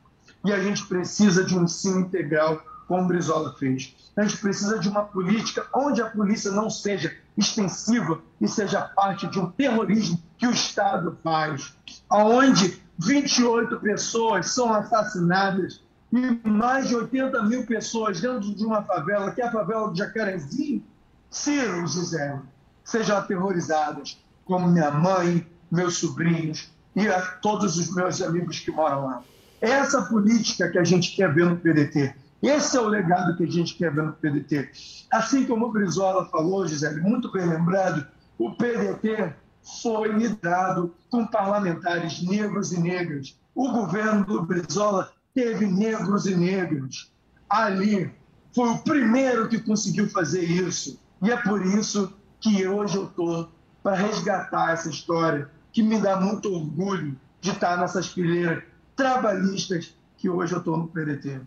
E 0.46 0.54
a 0.54 0.64
gente 0.64 0.86
precisa 0.88 1.44
de 1.44 1.58
um 1.58 1.64
ensino 1.64 2.00
integral, 2.00 2.62
como 2.88 3.08
Brizola 3.08 3.54
fez. 3.60 3.94
A 4.16 4.24
gente 4.24 4.38
precisa 4.38 4.80
de 4.80 4.88
uma 4.88 5.04
política 5.04 5.68
onde 5.76 6.02
a 6.02 6.10
polícia 6.10 6.52
não 6.52 6.70
seja 6.70 7.14
extensiva 7.38 8.22
e 8.40 8.48
seja 8.48 8.82
parte 8.82 9.28
de 9.28 9.40
um 9.40 9.50
terrorismo 9.52 10.22
que 10.38 10.48
o 10.48 10.52
Estado 10.52 11.18
faz, 11.22 11.76
onde 12.10 12.82
28 12.98 13.80
pessoas 13.80 14.52
são 14.52 14.74
assassinadas 14.74 15.83
e 16.14 16.48
mais 16.48 16.90
de 16.90 16.96
80 16.96 17.42
mil 17.44 17.66
pessoas 17.66 18.22
dentro 18.22 18.54
de 18.54 18.64
uma 18.64 18.84
favela, 18.84 19.32
que 19.32 19.42
é 19.42 19.48
a 19.48 19.52
favela 19.52 19.90
do 19.90 19.98
Jacarezinho, 19.98 20.84
Ciro, 21.32 21.88
Gisele, 21.88 22.40
sejam 22.84 23.18
aterrorizadas, 23.18 24.24
como 24.46 24.68
minha 24.68 24.92
mãe, 24.92 25.48
meus 25.72 25.98
sobrinhos 25.98 26.72
e 26.96 27.08
a 27.08 27.20
todos 27.38 27.78
os 27.78 27.96
meus 27.96 28.22
amigos 28.22 28.60
que 28.60 28.70
moram 28.70 29.08
lá. 29.08 29.24
Essa 29.60 30.04
política 30.04 30.70
que 30.70 30.78
a 30.78 30.84
gente 30.84 31.16
quer 31.16 31.34
ver 31.34 31.48
no 31.48 31.58
PDT. 31.58 32.14
Esse 32.44 32.78
é 32.78 32.82
o 32.82 32.88
legado 32.88 33.36
que 33.36 33.46
a 33.46 33.50
gente 33.50 33.74
quer 33.74 33.92
ver 33.92 34.04
no 34.04 34.14
PDT. 34.14 34.70
Assim 35.12 35.46
como 35.46 35.66
o 35.66 35.72
Brizola 35.72 36.26
falou, 36.26 36.68
Gisele, 36.68 37.02
muito 37.02 37.32
bem 37.32 37.48
lembrado, 37.48 38.06
o 38.38 38.52
PDT 38.52 39.34
foi 39.82 40.10
liderado 40.10 40.94
com 41.10 41.26
parlamentares 41.26 42.22
negros 42.22 42.72
e 42.72 42.80
negras. 42.80 43.36
O 43.56 43.72
governo 43.72 44.26
do 44.26 44.44
Brizola 44.44 45.12
teve 45.34 45.66
negros 45.66 46.26
e 46.26 46.36
negros. 46.36 47.12
Ali 47.50 48.12
foi 48.54 48.70
o 48.70 48.78
primeiro 48.80 49.48
que 49.50 49.60
conseguiu 49.60 50.10
fazer 50.10 50.44
isso. 50.44 51.00
E 51.22 51.32
é 51.32 51.38
por 51.38 51.66
isso 51.66 52.14
que 52.40 52.68
hoje 52.68 52.98
eu 52.98 53.06
estou 53.06 53.50
para 53.82 53.96
resgatar 53.96 54.72
essa 54.72 54.90
história, 54.90 55.50
que 55.72 55.84
me 55.84 56.00
dá 56.00 56.20
muito 56.20 56.54
orgulho 56.54 57.18
de 57.42 57.52
estar 57.52 57.78
nessas 57.78 58.08
fileiras 58.08 58.64
trabalhistas 58.96 59.96
que 60.18 60.30
hoje 60.30 60.54
eu 60.54 60.60
estou 60.60 60.78
no 60.78 60.88
PDT. 60.88 61.42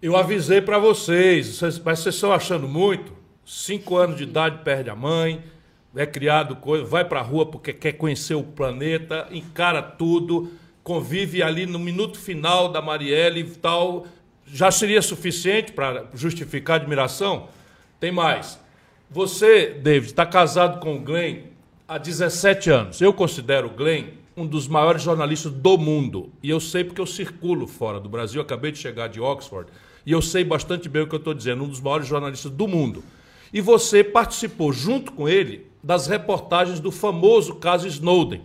Eu 0.00 0.16
avisei 0.16 0.60
para 0.60 0.78
vocês, 0.78 1.60
mas 1.84 2.00
vocês 2.00 2.14
estão 2.14 2.32
achando 2.32 2.66
muito? 2.66 3.12
Cinco 3.46 3.96
anos 3.96 4.16
de 4.16 4.24
idade 4.24 4.58
perde 4.64 4.90
a 4.90 4.96
mãe, 4.96 5.44
é 5.94 6.06
criado 6.06 6.58
vai 6.84 7.04
para 7.04 7.20
a 7.20 7.22
rua 7.22 7.46
porque 7.46 7.72
quer 7.72 7.92
conhecer 7.92 8.34
o 8.34 8.42
planeta, 8.42 9.28
encara 9.30 9.82
tudo, 9.82 10.50
convive 10.82 11.42
ali 11.42 11.66
no 11.66 11.78
minuto 11.78 12.18
final 12.18 12.68
da 12.68 12.82
Marielle 12.82 13.40
e 13.40 13.44
tal. 13.44 14.06
Já 14.46 14.70
seria 14.70 15.00
suficiente 15.00 15.72
para 15.72 16.06
justificar 16.14 16.78
a 16.78 16.82
admiração? 16.82 17.48
Tem 18.00 18.10
mais. 18.10 18.58
Você, 19.10 19.70
David, 19.70 20.12
está 20.12 20.26
casado 20.26 20.80
com 20.80 20.96
o 20.96 21.00
Glenn 21.00 21.42
há 21.86 21.98
17 21.98 22.70
anos. 22.70 23.00
Eu 23.00 23.12
considero 23.12 23.68
o 23.68 23.70
Glenn 23.70 24.06
um 24.36 24.46
dos 24.46 24.66
maiores 24.66 25.02
jornalistas 25.02 25.52
do 25.52 25.76
mundo. 25.76 26.30
E 26.42 26.50
eu 26.50 26.58
sei 26.58 26.84
porque 26.84 27.00
eu 27.00 27.06
circulo 27.06 27.66
fora 27.66 28.00
do 28.00 28.08
Brasil. 28.08 28.40
Acabei 28.40 28.72
de 28.72 28.78
chegar 28.78 29.08
de 29.08 29.20
Oxford 29.20 29.70
e 30.04 30.12
eu 30.12 30.20
sei 30.20 30.44
bastante 30.44 30.88
bem 30.88 31.02
o 31.02 31.06
que 31.06 31.14
eu 31.14 31.18
estou 31.18 31.34
dizendo, 31.34 31.64
um 31.64 31.68
dos 31.68 31.80
maiores 31.80 32.06
jornalistas 32.06 32.50
do 32.50 32.66
mundo. 32.66 33.04
E 33.52 33.60
você 33.60 34.02
participou, 34.02 34.72
junto 34.72 35.12
com 35.12 35.28
ele, 35.28 35.66
das 35.82 36.06
reportagens 36.06 36.80
do 36.80 36.90
famoso 36.90 37.56
caso 37.56 37.86
Snowden. 37.86 38.42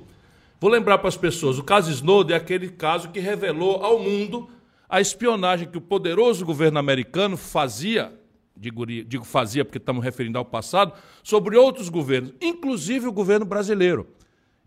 Vou 0.59 0.69
lembrar 0.69 0.97
para 0.97 1.07
as 1.07 1.17
pessoas: 1.17 1.57
o 1.57 1.63
caso 1.63 1.91
Snowden 1.91 2.35
é 2.35 2.37
aquele 2.37 2.69
caso 2.69 3.09
que 3.09 3.19
revelou 3.19 3.83
ao 3.83 3.99
mundo 3.99 4.49
a 4.89 5.01
espionagem 5.01 5.67
que 5.67 5.77
o 5.77 5.81
poderoso 5.81 6.45
governo 6.45 6.79
americano 6.79 7.35
fazia, 7.35 8.13
digo, 8.55 8.85
digo 8.85 9.25
fazia 9.25 9.65
porque 9.65 9.77
estamos 9.77 10.03
referindo 10.03 10.37
ao 10.37 10.45
passado, 10.45 10.93
sobre 11.23 11.57
outros 11.57 11.89
governos, 11.89 12.33
inclusive 12.41 13.07
o 13.07 13.11
governo 13.11 13.45
brasileiro. 13.45 14.07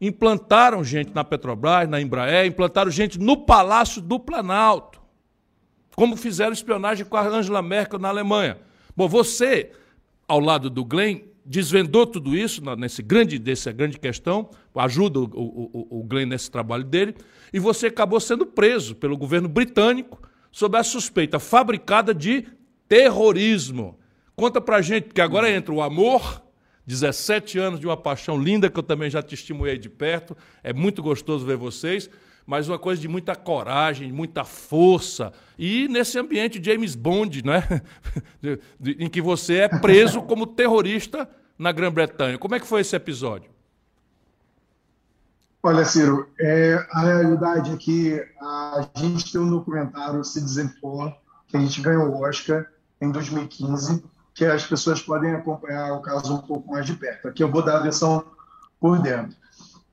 Implantaram 0.01 0.83
gente 0.83 1.13
na 1.15 1.25
Petrobras, 1.25 1.89
na 1.89 2.01
Embraer, 2.01 2.47
implantaram 2.47 2.91
gente 2.91 3.19
no 3.19 3.37
Palácio 3.37 4.01
do 4.01 4.19
Planalto 4.19 5.01
como 6.01 6.17
fizeram 6.17 6.55
espionagem 6.55 7.05
com 7.05 7.15
a 7.15 7.29
Angela 7.29 7.61
Merkel 7.61 7.99
na 7.99 8.09
Alemanha. 8.09 8.57
Bom, 8.97 9.07
você, 9.07 9.71
ao 10.27 10.41
lado 10.41 10.71
do 10.71 10.83
Glenn, 10.83 11.21
desvendou 11.45 12.07
tudo 12.07 12.37
isso 12.37 12.63
nesse 12.77 13.03
grande, 13.03 13.39
grande 13.75 13.99
questão, 13.99 14.51
ajuda 14.75 15.21
o, 15.21 15.25
o, 15.33 16.01
o 16.01 16.05
Glenn 16.05 16.27
nesse 16.27 16.51
trabalho 16.51 16.85
dele, 16.85 17.15
e 17.53 17.59
você 17.59 17.87
acabou 17.87 18.21
sendo 18.21 18.47
preso 18.47 18.95
pelo 18.95 19.17
governo 19.17 19.49
britânico 19.49 20.21
sob 20.53 20.77
a 20.77 20.83
suspeita 20.83 21.39
fabricada 21.39 22.15
de 22.15 22.47
terrorismo. 22.89 23.99
Conta 24.35 24.61
pra 24.61 24.83
gente, 24.83 25.05
porque 25.05 25.21
agora 25.21 25.51
entra 25.51 25.73
o 25.73 25.83
amor, 25.83 26.43
17 26.87 27.59
anos 27.59 27.81
de 27.81 27.87
uma 27.87 27.97
paixão 27.97 28.41
linda 28.41 28.71
que 28.71 28.79
eu 28.79 28.83
também 28.83 29.11
já 29.11 29.23
testemunhei 29.23 29.79
de 29.79 29.89
perto, 29.89 30.37
é 30.63 30.73
muito 30.73 31.03
gostoso 31.03 31.47
ver 31.47 31.57
vocês 31.57 32.11
mas 32.51 32.69
uma 32.69 32.81
coisa 32.81 33.01
de 33.01 33.07
muita 33.07 33.37
coragem, 33.37 34.11
muita 34.11 34.43
força. 34.43 35.33
E 35.57 35.87
nesse 35.87 36.19
ambiente 36.19 36.61
James 36.61 36.97
Bond, 36.97 37.45
né? 37.45 37.63
em 38.83 39.09
que 39.09 39.23
você 39.23 39.59
é 39.59 39.69
preso 39.69 40.21
como 40.27 40.49
terrorista 40.49 41.31
na 41.57 41.71
Grã-Bretanha. 41.71 42.39
Como 42.39 42.57
é 42.57 42.59
que 42.59 42.67
foi 42.67 42.81
esse 42.81 42.97
episódio? 42.97 43.49
Olha, 45.63 45.85
Ciro, 45.85 46.29
é, 46.41 46.85
a 46.91 47.03
realidade 47.03 47.71
é 47.73 47.77
que 47.77 48.21
a 48.41 48.85
gente 48.97 49.31
tem 49.31 49.41
um 49.41 49.49
documentário, 49.49 50.25
Citizen 50.25 50.71
For, 50.81 51.15
que 51.47 51.57
a 51.57 51.61
gente 51.61 51.81
ganhou 51.81 52.09
o 52.09 52.23
Oscar 52.25 52.67
em 53.01 53.13
2015, 53.13 54.03
que 54.35 54.45
as 54.45 54.67
pessoas 54.67 55.01
podem 55.01 55.37
acompanhar 55.37 55.93
o 55.93 56.01
caso 56.01 56.35
um 56.35 56.39
pouco 56.39 56.73
mais 56.73 56.85
de 56.85 56.95
perto. 56.95 57.29
Aqui 57.29 57.45
eu 57.45 57.53
vou 57.53 57.65
dar 57.65 57.77
a 57.77 57.83
versão 57.83 58.25
por 58.81 58.99
dentro. 58.99 59.39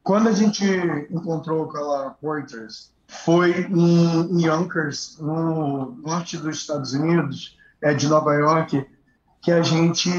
Quando 0.08 0.30
a 0.30 0.32
gente 0.32 0.64
encontrou 1.12 1.68
com 1.68 1.78
a 1.78 2.12
Poitras, 2.12 2.94
foi 3.10 3.68
em 3.70 4.42
Yonkers, 4.42 5.18
no 5.20 5.98
norte 6.02 6.38
dos 6.38 6.60
Estados 6.60 6.94
Unidos, 6.94 7.58
é, 7.82 7.94
de 7.94 8.08
Nova 8.08 8.34
York, 8.34 8.88
que 9.42 9.52
a 9.52 9.62
gente 9.62 10.10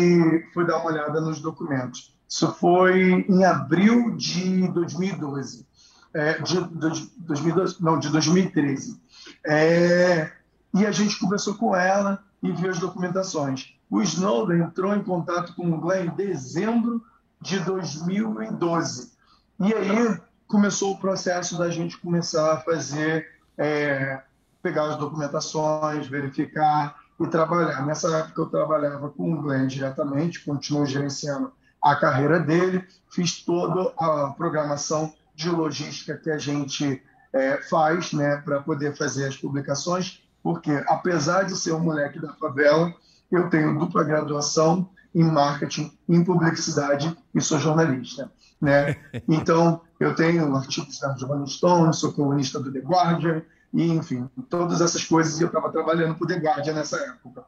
foi 0.52 0.66
dar 0.66 0.76
uma 0.76 0.90
olhada 0.90 1.22
nos 1.22 1.40
documentos. 1.40 2.14
Isso 2.28 2.52
foi 2.52 3.24
em 3.26 3.44
abril 3.46 4.14
de 4.14 4.68
2012. 4.68 5.66
É, 6.12 6.34
de, 6.34 6.62
de, 6.64 7.10
2012 7.20 7.82
não, 7.82 7.98
de 7.98 8.10
2013. 8.10 9.00
É, 9.46 10.30
e 10.74 10.84
a 10.84 10.92
gente 10.92 11.18
conversou 11.18 11.54
com 11.54 11.74
ela 11.74 12.22
e 12.42 12.52
viu 12.52 12.68
as 12.68 12.78
documentações. 12.78 13.74
O 13.88 14.02
Snowden 14.02 14.64
entrou 14.64 14.94
em 14.94 15.02
contato 15.02 15.54
com 15.54 15.72
o 15.72 15.80
Glenn 15.80 16.08
em 16.08 16.14
dezembro 16.14 17.02
de 17.40 17.58
2012. 17.60 19.16
E 19.60 19.74
aí 19.74 20.20
começou 20.46 20.92
o 20.92 20.98
processo 20.98 21.58
da 21.58 21.68
gente 21.68 21.98
começar 21.98 22.52
a 22.52 22.60
fazer, 22.60 23.26
é, 23.56 24.22
pegar 24.62 24.84
as 24.84 24.96
documentações, 24.96 26.06
verificar 26.06 26.96
e 27.18 27.26
trabalhar. 27.26 27.84
Nessa 27.84 28.08
época 28.18 28.42
eu 28.42 28.46
trabalhava 28.46 29.10
com 29.10 29.32
o 29.32 29.42
Glenn 29.42 29.66
diretamente, 29.66 30.44
continuo 30.44 30.86
gerenciando 30.86 31.52
a 31.82 31.96
carreira 31.96 32.38
dele, 32.38 32.86
fiz 33.10 33.42
toda 33.42 33.92
a 33.98 34.32
programação 34.36 35.12
de 35.34 35.50
logística 35.50 36.16
que 36.16 36.30
a 36.30 36.38
gente 36.38 37.02
é, 37.32 37.56
faz 37.62 38.12
né, 38.12 38.36
para 38.38 38.60
poder 38.60 38.96
fazer 38.96 39.26
as 39.26 39.36
publicações, 39.36 40.22
porque 40.40 40.84
apesar 40.86 41.42
de 41.42 41.56
ser 41.56 41.72
um 41.72 41.80
moleque 41.80 42.20
da 42.20 42.32
favela, 42.34 42.94
eu 43.30 43.50
tenho 43.50 43.76
dupla 43.76 44.04
graduação 44.04 44.88
em 45.12 45.24
marketing, 45.24 45.96
em 46.08 46.24
publicidade 46.24 47.16
e 47.34 47.40
sou 47.40 47.58
jornalista. 47.58 48.30
Né? 48.60 48.96
Então, 49.28 49.80
eu 50.00 50.14
tenho 50.14 50.54
artigos 50.54 50.98
da 51.00 51.12
Rolling 51.12 51.46
Stone, 51.46 51.94
sou 51.94 52.12
colunista 52.12 52.60
do 52.60 52.72
The 52.72 52.80
Guardian, 52.80 53.42
e, 53.72 53.88
enfim, 53.90 54.28
todas 54.48 54.80
essas 54.80 55.04
coisas, 55.04 55.38
e 55.38 55.42
eu 55.42 55.48
estava 55.48 55.70
trabalhando 55.70 56.14
para 56.14 56.24
o 56.24 56.26
The 56.26 56.36
Guardian 56.36 56.74
nessa 56.74 56.96
época. 56.96 57.44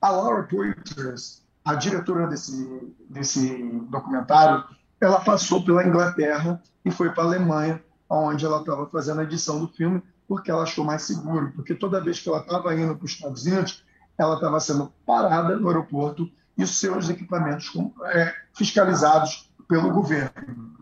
A 0.00 0.10
Laura 0.10 0.42
Poitras, 0.42 1.42
a 1.64 1.74
diretora 1.74 2.26
desse, 2.26 2.94
desse 3.08 3.62
documentário, 3.88 4.64
ela 5.00 5.20
passou 5.20 5.64
pela 5.64 5.86
Inglaterra 5.86 6.60
e 6.84 6.90
foi 6.90 7.10
para 7.10 7.24
a 7.24 7.26
Alemanha, 7.26 7.82
onde 8.08 8.44
ela 8.44 8.60
estava 8.60 8.86
fazendo 8.86 9.20
a 9.20 9.24
edição 9.24 9.60
do 9.60 9.68
filme, 9.68 10.02
porque 10.26 10.50
ela 10.50 10.62
achou 10.62 10.84
mais 10.84 11.02
seguro, 11.02 11.52
porque 11.54 11.74
toda 11.74 12.00
vez 12.00 12.20
que 12.20 12.28
ela 12.28 12.40
estava 12.40 12.74
indo 12.74 12.96
para 12.96 13.04
os 13.04 13.12
Estados 13.12 13.44
Unidos, 13.46 13.84
ela 14.18 14.34
estava 14.34 14.60
sendo 14.60 14.92
parada 15.06 15.56
no 15.56 15.68
aeroporto 15.68 16.30
e 16.56 16.62
os 16.62 16.78
seus 16.78 17.08
equipamentos 17.08 17.72
é, 18.06 18.34
fiscalizados 18.54 19.50
pelo 19.72 19.90
governo. 19.90 20.76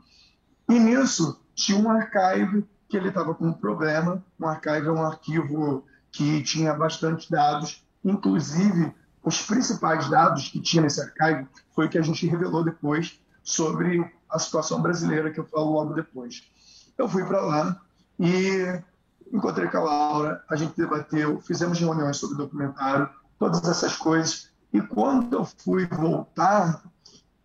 E 0.68 0.76
nisso 0.76 1.40
tinha 1.54 1.78
um 1.78 1.88
archive 1.88 2.68
que 2.88 2.96
ele 2.96 3.06
estava 3.06 3.32
com 3.36 3.46
um 3.46 3.52
problema. 3.52 4.20
Um 4.38 4.48
archive 4.48 4.88
é 4.88 4.90
um 4.90 5.06
arquivo 5.06 5.84
que 6.10 6.42
tinha 6.42 6.74
bastante 6.74 7.30
dados, 7.30 7.86
inclusive 8.04 8.92
os 9.22 9.42
principais 9.42 10.10
dados 10.10 10.48
que 10.48 10.60
tinha 10.60 10.82
nesse 10.82 11.00
archive 11.00 11.46
foi 11.72 11.86
o 11.86 11.88
que 11.88 11.98
a 11.98 12.02
gente 12.02 12.26
revelou 12.26 12.64
depois 12.64 13.20
sobre 13.44 14.12
a 14.28 14.40
situação 14.40 14.82
brasileira, 14.82 15.30
que 15.30 15.38
eu 15.38 15.46
falo 15.46 15.70
logo 15.70 15.94
depois. 15.94 16.50
Eu 16.98 17.08
fui 17.08 17.24
para 17.24 17.42
lá 17.42 17.80
e 18.18 18.82
encontrei 19.32 19.68
com 19.68 19.78
a 19.78 19.84
Laura, 19.84 20.44
a 20.50 20.56
gente 20.56 20.76
debateu, 20.76 21.40
fizemos 21.40 21.78
reuniões 21.78 22.16
sobre 22.16 22.36
documentário, 22.36 23.08
todas 23.38 23.62
essas 23.68 23.96
coisas. 23.96 24.50
E 24.72 24.80
quando 24.80 25.32
eu 25.36 25.44
fui 25.44 25.86
voltar, 25.86 26.82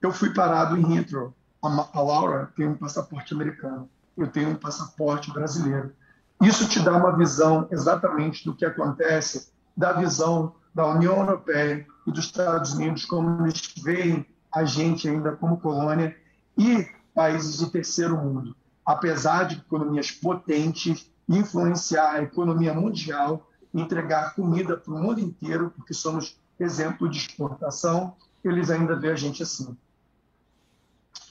eu 0.05 0.11
fui 0.11 0.31
parado 0.31 0.77
em 0.77 0.97
Heathrow. 0.97 1.33
A, 1.63 1.99
Laura 1.99 2.53
tem 2.55 2.67
um 2.67 2.77
passaporte 2.77 3.33
americano, 3.33 3.89
eu 4.15 4.27
tenho 4.27 4.51
um 4.51 4.55
passaporte 4.55 5.33
brasileiro. 5.33 5.91
Isso 6.39 6.69
te 6.69 6.79
dá 6.79 6.95
uma 6.95 7.17
visão 7.17 7.67
exatamente 7.71 8.45
do 8.45 8.55
que 8.55 8.65
acontece, 8.65 9.49
da 9.75 9.93
visão 9.93 10.53
da 10.75 10.85
União 10.85 11.17
Europeia 11.17 11.87
e 12.05 12.11
dos 12.11 12.25
Estados 12.25 12.73
Unidos, 12.73 13.03
como 13.05 13.47
eles 13.47 13.73
veem 13.83 14.25
a 14.53 14.63
gente 14.63 15.09
ainda 15.09 15.31
como 15.31 15.57
colônia 15.57 16.15
e 16.55 16.87
países 17.15 17.57
de 17.57 17.71
terceiro 17.71 18.15
mundo. 18.15 18.55
Apesar 18.85 19.45
de 19.45 19.55
economias 19.55 20.11
potentes 20.11 21.11
influenciar 21.27 22.11
a 22.11 22.21
economia 22.21 22.75
mundial, 22.75 23.49
entregar 23.73 24.35
comida 24.35 24.77
para 24.77 24.93
o 24.93 25.01
mundo 25.01 25.19
inteiro, 25.19 25.73
porque 25.75 25.95
somos 25.95 26.39
exemplo 26.59 27.09
de 27.09 27.17
exportação, 27.17 28.15
eles 28.43 28.69
ainda 28.69 28.95
veem 28.95 29.13
a 29.13 29.17
gente 29.17 29.41
assim. 29.41 29.75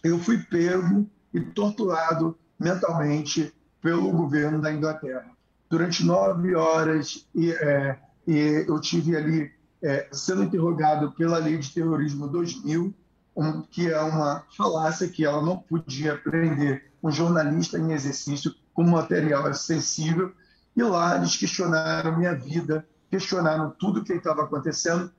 Eu 0.05 0.19
fui 0.19 0.39
pego 0.39 1.09
e 1.33 1.41
torturado 1.41 2.39
mentalmente 2.61 3.53
pelo 3.81 4.13
governo 4.13 4.61
da 4.61 4.71
Inglaterra. 4.71 5.31
Durante 5.69 6.05
nove 6.05 6.55
horas, 6.55 7.27
e, 7.35 7.51
é, 7.51 7.99
e 8.27 8.65
eu 8.69 8.79
tive 8.81 9.17
ali 9.17 9.51
é, 9.83 10.07
sendo 10.13 10.45
interrogado 10.45 11.13
pela 11.13 11.39
lei 11.39 11.57
de 11.57 11.73
terrorismo 11.73 12.29
2000, 12.29 12.95
um, 13.35 13.63
que 13.63 13.91
é 13.91 14.01
uma 14.01 14.45
falácia 14.57 15.09
que 15.09 15.25
ela 15.25 15.43
não 15.43 15.57
podia 15.57 16.17
prender 16.17 16.93
um 17.03 17.11
jornalista 17.11 17.79
em 17.79 17.93
exercício 17.93 18.55
com 18.75 18.85
material 18.85 19.47
acessível. 19.47 20.33
E 20.77 20.83
lá 20.83 21.17
eles 21.17 21.37
questionaram 21.37 22.19
minha 22.19 22.35
vida, 22.35 22.87
questionaram 23.11 23.71
tudo 23.79 24.01
o 24.01 24.05
que 24.05 24.13
estava 24.13 24.43
acontecendo 24.43 25.11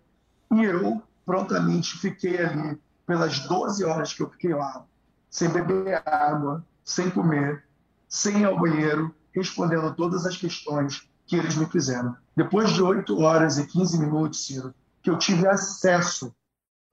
e 0.53 0.63
eu 0.63 1.01
prontamente 1.25 1.97
fiquei 1.97 2.37
ali 2.37 2.79
pelas 3.05 3.39
12 3.39 3.83
horas 3.83 4.13
que 4.13 4.23
eu 4.23 4.29
fiquei 4.29 4.53
lá, 4.53 4.85
sem 5.29 5.49
beber 5.49 6.01
água, 6.07 6.65
sem 6.83 7.09
comer, 7.09 7.63
sem 8.07 8.41
ir 8.41 8.45
ao 8.45 8.59
banheiro, 8.59 9.13
respondendo 9.33 9.93
todas 9.95 10.25
as 10.25 10.37
questões 10.37 11.09
que 11.25 11.35
eles 11.35 11.55
me 11.55 11.65
fizeram. 11.65 12.15
Depois 12.35 12.71
de 12.71 12.81
8 12.81 13.19
horas 13.19 13.57
e 13.57 13.65
15 13.65 13.99
minutos, 13.99 14.45
Ciro, 14.45 14.73
que 15.01 15.09
eu 15.09 15.17
tive 15.17 15.47
acesso 15.47 16.33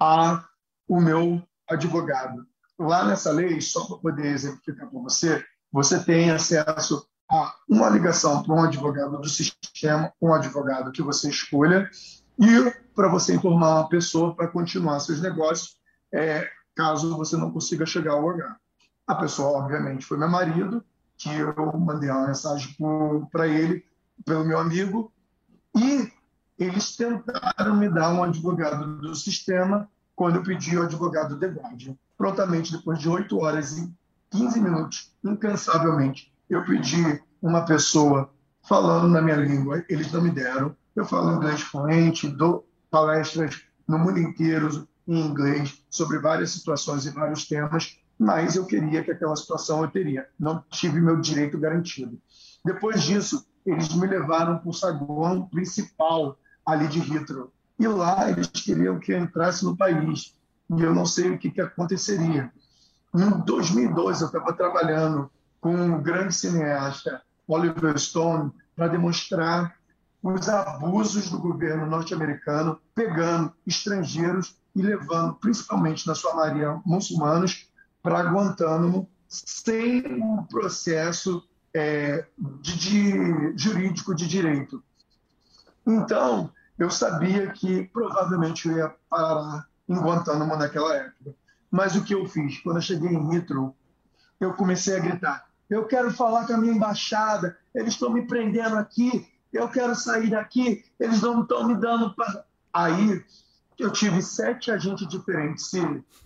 a 0.00 0.44
o 0.88 1.00
meu 1.00 1.42
advogado. 1.68 2.46
Lá 2.78 3.04
nessa 3.04 3.30
lei, 3.30 3.60
só 3.60 3.84
para 3.86 3.98
poder 3.98 4.26
exemplificar 4.26 4.90
para 4.90 5.00
você, 5.00 5.44
você 5.70 6.02
tem 6.02 6.30
acesso 6.30 7.06
a 7.30 7.54
uma 7.68 7.88
ligação 7.88 8.42
para 8.42 8.54
um 8.54 8.64
advogado 8.64 9.18
do 9.18 9.28
sistema, 9.28 10.12
um 10.20 10.34
advogado 10.34 10.92
que 10.92 11.02
você 11.02 11.30
escolha, 11.30 11.88
e 12.38 12.70
para 12.94 13.08
você 13.08 13.34
informar 13.34 13.76
uma 13.76 13.88
pessoa 13.88 14.34
para 14.34 14.48
continuar 14.48 15.00
seus 15.00 15.20
negócios, 15.20 15.76
é, 16.12 16.48
caso 16.74 17.16
você 17.16 17.36
não 17.36 17.50
consiga 17.50 17.86
chegar 17.86 18.12
ao 18.12 18.26
lugar. 18.26 18.56
A 19.06 19.14
pessoa, 19.14 19.58
obviamente, 19.58 20.04
foi 20.04 20.18
meu 20.18 20.28
marido, 20.28 20.84
que 21.16 21.30
eu 21.30 21.54
mandei 21.78 22.10
uma 22.10 22.26
mensagem 22.26 22.76
para 23.30 23.46
ele, 23.46 23.84
pelo 24.24 24.44
meu 24.44 24.58
amigo, 24.58 25.12
e 25.76 26.10
eles 26.58 26.96
tentaram 26.96 27.76
me 27.76 27.88
dar 27.88 28.12
um 28.12 28.22
advogado 28.22 28.98
do 28.98 29.14
sistema 29.14 29.88
quando 30.14 30.36
eu 30.36 30.42
pedi 30.42 30.76
o 30.76 30.82
advogado 30.82 31.36
de 31.36 31.46
Guardian. 31.46 31.96
Prontamente, 32.16 32.72
depois 32.72 32.98
de 32.98 33.08
8 33.08 33.36
horas 33.38 33.78
e 33.78 33.92
15 34.30 34.60
minutos, 34.60 35.12
incansavelmente, 35.24 36.32
eu 36.48 36.64
pedi 36.64 37.22
uma 37.40 37.64
pessoa 37.64 38.30
falando 38.62 39.08
na 39.08 39.20
minha 39.20 39.36
língua, 39.36 39.84
eles 39.88 40.12
não 40.12 40.22
me 40.22 40.30
deram. 40.30 40.76
Eu 40.94 41.04
falo 41.04 41.34
inglês 41.36 41.60
fluente, 41.60 42.28
dou 42.28 42.66
palestras 42.90 43.62
no 43.88 43.98
mundo 43.98 44.18
inteiro 44.18 44.86
em 45.07 45.20
inglês 45.20 45.84
sobre 45.90 46.18
várias 46.18 46.50
situações 46.50 47.07
e 47.07 47.11
vários 47.11 47.46
temas, 47.46 47.98
mas 48.18 48.57
eu 48.57 48.66
queria 48.66 49.03
que 49.03 49.11
aquela 49.11 49.36
situação 49.36 49.82
eu 49.82 49.88
teria. 49.88 50.26
Não 50.38 50.62
tive 50.70 51.00
meu 51.00 51.20
direito 51.20 51.59
garantido. 51.59 52.18
Depois 52.64 53.03
disso, 53.03 53.44
eles 53.66 53.94
me 53.94 54.07
levaram 54.07 54.59
para 54.59 54.68
o 54.68 54.72
saguão 54.72 55.48
principal 55.48 56.38
ali 56.64 56.86
de 56.88 57.00
Heathrow. 57.00 57.53
E 57.78 57.86
lá 57.86 58.30
eles 58.30 58.46
queriam 58.48 58.98
que 58.98 59.12
eu 59.12 59.18
entrasse 59.18 59.64
no 59.64 59.76
país. 59.76 60.34
E 60.70 60.82
eu 60.82 60.94
não 60.94 61.05
sei 61.05 61.30
o 61.30 61.38
que, 61.38 61.50
que 61.50 61.61
aconteceria. 61.61 62.53
Em 63.14 63.30
2012, 63.44 64.22
eu 64.22 64.26
estava 64.26 64.53
trabalhando 64.53 65.30
com 65.61 65.74
um 65.74 66.03
grande 66.03 66.34
cineasta, 66.34 67.22
Oliver 67.46 67.98
Stone, 67.98 68.50
para 68.74 68.88
demonstrar 68.88 69.76
os 70.22 70.48
abusos 70.48 71.28
do 71.30 71.38
governo 71.38 71.86
norte-americano 71.86 72.80
pegando 72.94 73.52
estrangeiros 73.66 74.56
e 74.74 74.80
levando, 74.80 75.34
principalmente 75.34 76.06
na 76.06 76.14
sua 76.14 76.34
maioria 76.34 76.80
muçulmanos, 76.86 77.68
para 78.02 78.30
Guantánamo 78.30 79.08
sem 79.28 80.04
um 80.22 80.44
processo 80.44 81.42
é, 81.74 82.26
de, 82.60 82.78
de, 82.78 83.56
jurídico 83.56 84.14
de 84.14 84.28
direito. 84.28 84.82
Então, 85.86 86.50
eu 86.78 86.90
sabia 86.90 87.50
que 87.50 87.84
provavelmente 87.92 88.68
eu 88.68 88.76
ia 88.76 88.94
parar 89.08 89.66
em 89.88 89.96
Guantánamo 89.96 90.56
naquela 90.56 90.94
época. 90.94 91.34
Mas 91.70 91.96
o 91.96 92.04
que 92.04 92.14
eu 92.14 92.26
fiz? 92.28 92.58
Quando 92.58 92.76
eu 92.76 92.82
cheguei 92.82 93.10
em 93.10 93.34
Heathrow, 93.34 93.74
eu 94.38 94.52
comecei 94.52 94.96
a 94.96 95.00
gritar: 95.00 95.46
eu 95.70 95.86
quero 95.86 96.12
falar 96.12 96.46
com 96.46 96.52
a 96.52 96.58
minha 96.58 96.74
embaixada, 96.74 97.56
eles 97.74 97.94
estão 97.94 98.10
me 98.10 98.26
prendendo 98.26 98.76
aqui, 98.76 99.26
eu 99.53 99.68
quero 99.68 99.94
sair 99.94 100.30
daqui, 100.30 100.84
eles 100.98 101.20
não 101.20 101.42
estão 101.42 101.66
me 101.66 101.74
dando. 101.74 102.14
Pra... 102.14 102.44
Aí 102.72 103.24
eu 103.78 103.90
tive 103.90 104.22
sete 104.22 104.70
agentes 104.70 105.07
diferentes 105.07 105.70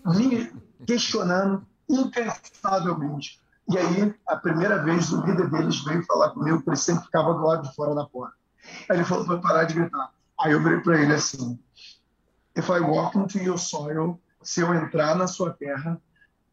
me 0.05 0.51
questionando 0.85 1.65
incansavelmente. 1.89 3.41
E 3.69 3.77
aí, 3.77 4.15
a 4.27 4.35
primeira 4.37 4.81
vez, 4.81 5.11
o 5.11 5.21
líder 5.25 5.49
deles 5.49 5.83
veio 5.83 6.05
falar 6.05 6.29
comigo, 6.29 6.57
porque 6.57 6.69
ele 6.69 6.77
sempre 6.77 7.03
ficava 7.03 7.33
do 7.33 7.41
lado 7.41 7.67
de 7.67 7.75
fora 7.75 7.93
da 7.93 8.05
porta. 8.05 8.35
Aí 8.89 8.97
ele 8.97 9.03
falou 9.03 9.25
para 9.25 9.39
parar 9.39 9.63
de 9.65 9.73
gritar. 9.73 10.11
Aí 10.39 10.51
eu 10.51 10.63
virei 10.63 10.79
para 10.79 11.01
ele 11.01 11.13
assim: 11.13 11.59
If 12.55 12.69
I 12.69 12.79
walk 12.79 13.17
into 13.17 13.39
your 13.39 13.57
soil, 13.57 14.19
se 14.41 14.61
eu 14.61 14.73
entrar 14.73 15.15
na 15.15 15.27
sua 15.27 15.51
terra, 15.51 16.01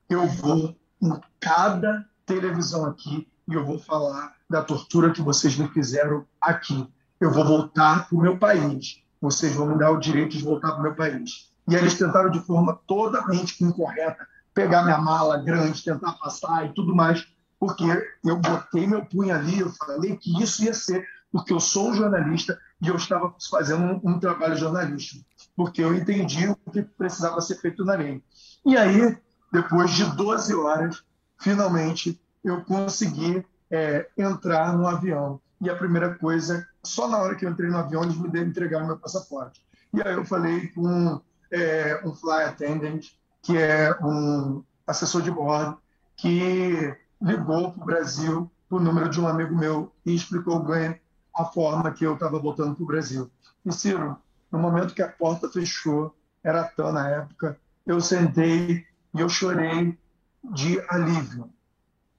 eu 0.09 0.27
vou 0.27 0.77
em 1.01 1.21
cada 1.39 2.05
televisão 2.27 2.87
aqui 2.87 3.29
e 3.47 3.55
eu 3.55 3.65
vou 3.65 3.79
falar 3.79 4.34
da 4.49 4.63
tortura 4.63 5.13
que 5.13 5.23
vocês 5.23 5.57
me 5.57 5.69
fizeram 5.69 6.25
aqui. 6.41 6.89
Eu 7.21 7.31
vou 7.31 7.45
voltar 7.45 8.09
para 8.09 8.17
o 8.17 8.21
meu 8.21 8.39
país. 8.39 9.03
Vocês 9.21 9.55
vão 9.55 9.67
me 9.67 9.79
dar 9.79 9.91
o 9.91 9.99
direito 9.99 10.37
de 10.37 10.45
voltar 10.45 10.73
para 10.73 10.81
o 10.81 10.83
meu 10.83 10.95
país. 10.95 11.51
E 11.69 11.75
eles 11.75 11.95
tentaram 11.95 12.31
de 12.31 12.41
forma 12.41 12.79
totalmente 12.87 13.65
incorreta 13.65 14.27
pegar 14.55 14.85
minha 14.85 14.99
mala 14.99 15.37
grande, 15.37 15.83
tentar 15.83 16.13
passar 16.13 16.65
e 16.65 16.73
tudo 16.73 16.95
mais, 16.95 17.27
porque 17.59 17.85
eu 18.25 18.37
botei 18.37 18.87
meu 18.87 19.05
punho 19.05 19.35
ali, 19.35 19.59
eu 19.59 19.71
falei 19.71 20.17
que 20.17 20.41
isso 20.41 20.65
ia 20.65 20.73
ser, 20.73 21.05
porque 21.33 21.53
eu 21.53 21.59
sou 21.59 21.91
um 21.91 21.95
jornalista 21.95 22.59
e 22.81 22.87
eu 22.87 22.95
estava 22.95 23.35
fazendo 23.51 23.83
um, 23.83 24.13
um 24.13 24.19
trabalho 24.21 24.57
jornalístico, 24.57 25.25
porque 25.57 25.83
eu 25.83 25.93
entendi 25.93 26.49
o 26.49 26.71
que 26.71 26.83
precisava 26.83 27.41
ser 27.41 27.57
feito 27.57 27.85
na 27.85 27.95
lei. 27.95 28.23
E 28.65 28.77
aí, 28.77 29.19
depois 29.53 29.91
de 29.91 30.05
12 30.05 30.55
horas, 30.55 31.03
finalmente 31.39 32.21
eu 32.45 32.63
consegui 32.63 33.45
é, 33.75 34.09
entrar 34.17 34.77
no 34.77 34.87
avião. 34.87 35.41
E 35.61 35.69
a 35.69 35.75
primeira 35.75 36.15
coisa, 36.15 36.67
só 36.83 37.09
na 37.09 37.19
hora 37.19 37.35
que 37.35 37.45
eu 37.45 37.51
entrei 37.51 37.71
no 37.71 37.79
avião, 37.79 38.05
eles 38.05 38.17
me 38.17 38.41
entregaram 38.41 38.87
meu 38.87 38.99
passaporte. 38.99 39.65
E 39.93 40.01
aí 40.01 40.15
eu 40.15 40.25
falei 40.25 40.69
com 40.69 41.21
é, 41.51 42.01
um 42.05 42.15
fly 42.15 42.45
attendant, 42.45 43.03
que 43.43 43.57
é 43.57 43.97
um 44.03 44.63
assessor 44.87 45.23
de 45.23 45.31
bordo, 45.31 45.79
que 46.17 46.95
ligou 47.21 47.73
para 47.73 47.83
o 47.83 47.87
Brasil 47.87 48.51
o 48.71 48.79
número 48.79 49.09
de 49.09 49.21
um 49.21 49.29
amigo 49.29 49.55
meu 49.55 49.93
e 50.05 50.15
explicou 50.15 50.61
bem 50.61 51.01
a 51.37 51.45
forma 51.45 51.93
que 51.93 52.05
eu 52.05 52.15
estava 52.15 52.39
voltando 52.39 52.75
para 52.75 52.83
o 52.83 52.87
Brasil. 52.87 53.31
E 53.65 53.73
Ciro, 53.73 54.17
no 54.51 54.59
momento 54.59 54.95
que 54.95 55.03
a 55.03 55.09
porta 55.09 55.49
fechou, 55.49 56.15
era 56.43 56.65
tão 56.65 56.93
na 56.93 57.09
época, 57.09 57.59
eu 57.87 58.01
sentei 58.01 58.85
e 59.15 59.21
eu 59.21 59.29
chorei 59.29 59.99
de 60.43 60.81
alívio. 60.89 61.51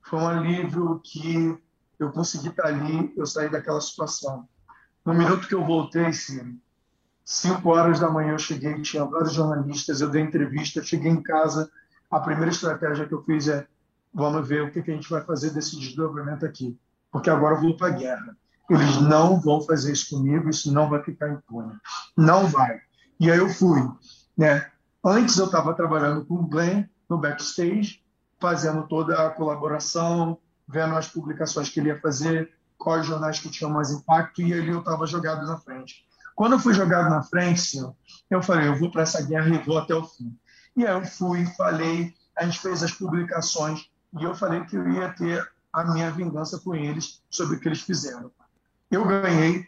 Foi 0.06 0.20
um 0.20 0.28
alívio 0.28 1.00
que 1.04 1.58
eu 2.00 2.12
consegui 2.12 2.50
estar 2.50 2.68
ali, 2.68 3.14
eu 3.18 3.26
saí 3.26 3.50
daquela 3.50 3.82
situação. 3.82 4.48
No 5.04 5.14
minuto 5.14 5.48
que 5.48 5.56
eu 5.56 5.66
voltei, 5.66 6.12
Ciro, 6.14 6.56
Cinco 7.26 7.70
horas 7.70 8.00
da 8.00 8.08
manhã 8.08 8.34
eu 8.34 8.40
cheguei, 8.40 8.80
tinha 8.84 9.04
vários 9.04 9.34
jornalistas, 9.34 10.00
eu 10.00 10.10
dei 10.12 10.22
entrevista, 10.22 10.84
cheguei 10.84 11.12
em 11.12 11.24
casa. 11.24 11.72
A 12.12 12.20
primeira 12.20 12.52
estratégia 12.52 13.08
que 13.08 13.16
eu 13.16 13.24
fiz 13.24 13.48
é: 13.48 13.66
vamos 14.14 14.48
ver 14.48 14.62
o 14.62 14.72
que, 14.72 14.84
que 14.84 14.92
a 14.92 14.94
gente 14.94 15.10
vai 15.10 15.24
fazer 15.24 15.50
desse 15.50 15.76
desdobramento 15.76 16.46
aqui, 16.46 16.80
porque 17.12 17.32
agora 17.32 17.56
eu 17.56 17.62
vou 17.62 17.76
para 17.76 17.88
a 17.88 17.98
guerra. 17.98 18.38
Eles 18.70 19.02
não 19.02 19.40
vão 19.42 19.60
fazer 19.62 19.92
isso 19.92 20.16
comigo, 20.16 20.50
isso 20.50 20.72
não 20.72 20.88
vai 20.88 21.02
ficar 21.02 21.30
impune. 21.30 21.74
Não 22.16 22.46
vai. 22.48 22.80
E 23.20 23.32
aí 23.32 23.40
eu 23.40 23.50
fui. 23.50 23.82
Né? 24.38 24.70
Antes 25.04 25.38
eu 25.38 25.46
estava 25.46 25.74
trabalhando 25.74 26.26
com 26.26 26.36
o 26.36 26.48
Glenn 26.48 26.84
no 27.10 27.18
backstage, 27.18 28.04
fazendo 28.46 28.88
toda 28.88 29.26
a 29.26 29.32
colaboração, 29.32 30.38
vendo 30.68 30.96
as 30.96 31.08
publicações 31.08 31.68
que 31.68 31.80
ele 31.80 31.90
ia 31.90 32.00
fazer, 32.00 32.54
quais 32.78 33.04
jornais 33.04 33.40
que 33.40 33.50
tinham 33.50 33.72
mais 33.72 33.90
impacto, 33.90 34.40
e 34.40 34.54
ali 34.54 34.70
eu 34.70 34.80
estava 34.80 35.08
jogado 35.08 35.48
na 35.48 35.58
frente. 35.58 36.06
Quando 36.36 36.54
eu 36.54 36.60
fui 36.60 36.72
jogado 36.72 37.10
na 37.10 37.24
frente, 37.24 37.80
eu 38.30 38.44
falei, 38.44 38.68
eu 38.68 38.76
vou 38.76 38.92
para 38.92 39.02
essa 39.02 39.20
guerra 39.24 39.50
e 39.50 39.58
vou 39.58 39.80
até 39.80 39.96
o 39.96 40.04
fim. 40.04 40.38
E 40.78 40.86
aí 40.86 40.94
eu 40.94 41.04
fui, 41.04 41.44
falei, 41.58 42.14
a 42.38 42.46
gente 42.46 42.60
fez 42.60 42.84
as 42.84 42.92
publicações 42.92 43.90
e 44.20 44.24
eu 44.24 44.36
falei 44.36 44.64
que 44.66 44.76
eu 44.76 44.88
ia 44.92 45.10
ter 45.10 45.44
a 45.74 45.84
minha 45.84 46.12
vingança 46.12 46.60
com 46.60 46.76
eles 46.76 47.24
sobre 47.32 47.56
o 47.56 47.60
que 47.60 47.68
eles 47.68 47.82
fizeram. 47.82 48.32
Eu 48.92 49.06
ganhei 49.08 49.68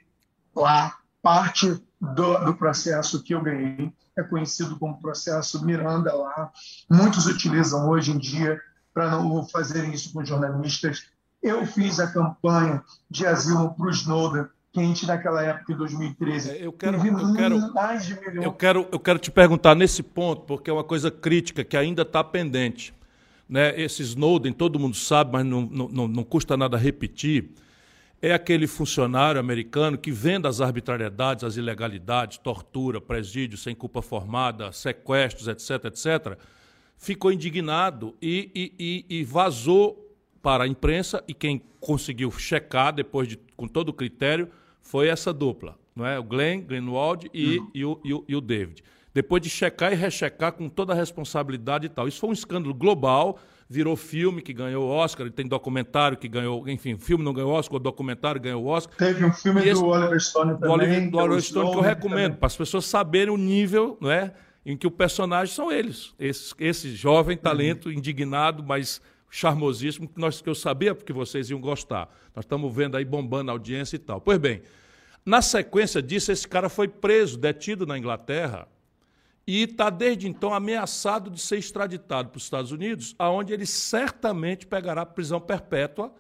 lá 0.55 0.99
parte 1.23 1.83
do, 1.99 2.45
do 2.45 2.53
processo 2.53 3.23
que 3.23 3.33
eu 3.33 3.41
ganhei 3.41 3.91
é 4.17 4.23
conhecido 4.23 4.77
como 4.77 4.99
processo 4.99 5.63
Miranda 5.65 6.13
lá. 6.13 6.51
Muitos 6.89 7.25
utilizam 7.27 7.87
hoje 7.87 8.11
em 8.11 8.17
dia 8.17 8.59
para 8.93 9.11
não 9.11 9.47
fazerem 9.47 9.93
isso 9.93 10.11
com 10.11 10.25
jornalistas. 10.25 11.05
Eu 11.41 11.65
fiz 11.65 11.99
a 11.99 12.07
campanha 12.07 12.83
de 13.09 13.25
asilo 13.25 13.73
para 13.75 13.85
o 13.85 13.91
Snowden 13.91 14.47
quente 14.73 15.07
naquela 15.07 15.43
época, 15.43 15.73
em 15.73 15.75
2013. 15.75 16.49
É, 16.49 16.65
eu 16.65 16.71
quero, 16.71 16.97
eu 16.97 17.33
quero, 17.33 17.73
mais 17.73 18.05
de 18.05 18.19
milhões. 18.19 18.45
Eu 18.45 18.53
quero, 18.53 18.87
eu 18.91 18.99
quero 18.99 19.19
te 19.19 19.31
perguntar 19.31 19.73
nesse 19.75 20.03
ponto, 20.03 20.43
porque 20.43 20.69
é 20.69 20.73
uma 20.73 20.83
coisa 20.83 21.09
crítica 21.09 21.63
que 21.63 21.75
ainda 21.75 22.03
está 22.03 22.23
pendente. 22.23 22.93
Né? 23.49 23.79
Esse 23.79 24.03
Snowden, 24.03 24.53
todo 24.53 24.77
mundo 24.77 24.95
sabe, 24.95 25.31
mas 25.33 25.45
não, 25.45 25.61
não, 25.61 26.07
não 26.07 26.23
custa 26.23 26.57
nada 26.57 26.77
repetir, 26.77 27.49
é 28.21 28.33
aquele 28.33 28.65
funcionário 28.65 29.39
americano 29.39 29.97
que 29.97 30.11
vendo 30.11 30.47
as 30.47 30.59
arbitrariedades, 30.59 31.43
as 31.43 31.55
ilegalidades, 31.55 32.37
tortura, 32.37 32.99
presídio 32.99 33.57
sem 33.57 33.75
culpa 33.75 34.01
formada, 34.01 34.71
sequestros, 34.71 35.47
etc., 35.47 35.85
etc., 35.85 36.37
ficou 36.97 37.31
indignado 37.31 38.15
e, 38.21 38.49
e, 38.55 39.05
e, 39.09 39.19
e 39.19 39.23
vazou 39.23 40.03
para 40.41 40.63
a 40.63 40.67
imprensa 40.67 41.23
e 41.27 41.33
quem 41.33 41.61
conseguiu 41.79 42.31
checar 42.31 42.93
depois 42.93 43.27
de 43.27 43.37
com 43.55 43.67
todo 43.67 43.89
o 43.89 43.93
critério 43.93 44.49
foi 44.81 45.09
essa 45.09 45.33
dupla, 45.33 45.77
não 45.95 46.05
é? 46.05 46.17
O 46.17 46.23
Glenn, 46.23 46.61
Greenwald 46.61 47.29
e, 47.33 47.57
uhum. 47.59 47.71
e, 47.73 47.85
o, 47.85 48.01
e, 48.03 48.13
o, 48.13 48.25
e 48.29 48.35
o 48.35 48.41
David. 48.41 48.83
Depois 49.13 49.41
de 49.41 49.49
checar 49.49 49.91
e 49.91 49.95
rechecar 49.95 50.53
com 50.53 50.69
toda 50.69 50.93
a 50.93 50.95
responsabilidade 50.95 51.87
e 51.87 51.89
tal. 51.89 52.07
Isso 52.07 52.19
foi 52.19 52.29
um 52.29 52.33
escândalo 52.33 52.73
global, 52.73 53.39
virou 53.69 53.95
filme 53.95 54.41
que 54.41 54.53
ganhou 54.53 54.87
Oscar, 54.87 55.29
tem 55.29 55.45
documentário 55.45 56.17
que 56.17 56.27
ganhou, 56.27 56.67
enfim, 56.69 56.97
filme 56.97 57.23
não 57.23 57.33
ganhou 57.33 57.51
Oscar, 57.51 57.75
o 57.75 57.79
documentário 57.79 58.39
ganhou 58.39 58.65
Oscar. 58.65 58.95
Teve 58.97 59.25
um 59.25 59.33
filme 59.33 59.61
esse, 59.61 59.81
do 59.81 59.87
Oliver 59.87 60.19
Stone 60.19 60.53
também. 60.53 60.67
Do 60.67 60.73
Oliver, 60.73 61.09
do 61.11 61.17
Oliver 61.17 61.41
Stone 61.41 61.71
que 61.71 61.77
eu 61.77 61.81
recomendo, 61.81 62.37
para 62.37 62.47
as 62.47 62.55
pessoas 62.55 62.85
saberem 62.85 63.33
o 63.33 63.37
nível, 63.37 63.97
não 63.99 64.09
é? 64.09 64.33
Em 64.65 64.77
que 64.77 64.87
o 64.87 64.91
personagem 64.91 65.53
são 65.53 65.71
eles. 65.71 66.13
Esse, 66.19 66.53
esse 66.59 66.95
jovem 66.95 67.37
talento, 67.37 67.87
uhum. 67.87 67.93
indignado, 67.93 68.63
mas 68.63 69.01
charmosíssimo 69.29 70.07
que, 70.07 70.19
nós, 70.19 70.41
que 70.41 70.49
eu 70.49 70.55
sabia 70.55 70.95
que 70.95 71.13
vocês 71.13 71.49
iam 71.49 71.59
gostar. 71.59 72.09
Nós 72.35 72.45
estamos 72.45 72.73
vendo 72.73 72.95
aí 72.95 73.03
bombando 73.03 73.51
a 73.51 73.53
audiência 73.53 73.95
e 73.95 73.99
tal. 73.99 74.21
Pois 74.21 74.37
bem, 74.37 74.61
na 75.25 75.41
sequência 75.41 76.01
disso, 76.01 76.31
esse 76.31 76.47
cara 76.47 76.69
foi 76.69 76.87
preso, 76.87 77.37
detido 77.37 77.85
na 77.85 77.97
Inglaterra, 77.97 78.67
e 79.47 79.63
está 79.63 79.89
desde 79.89 80.27
então 80.27 80.53
ameaçado 80.53 81.31
de 81.31 81.39
ser 81.41 81.57
extraditado 81.57 82.29
para 82.29 82.37
os 82.37 82.43
Estados 82.43 82.73
Unidos, 82.73 83.15
aonde 83.17 83.53
ele 83.53 83.65
certamente 83.65 84.67
pegará 84.67 85.05
prisão 85.05 85.39
perpétua, 85.39 86.11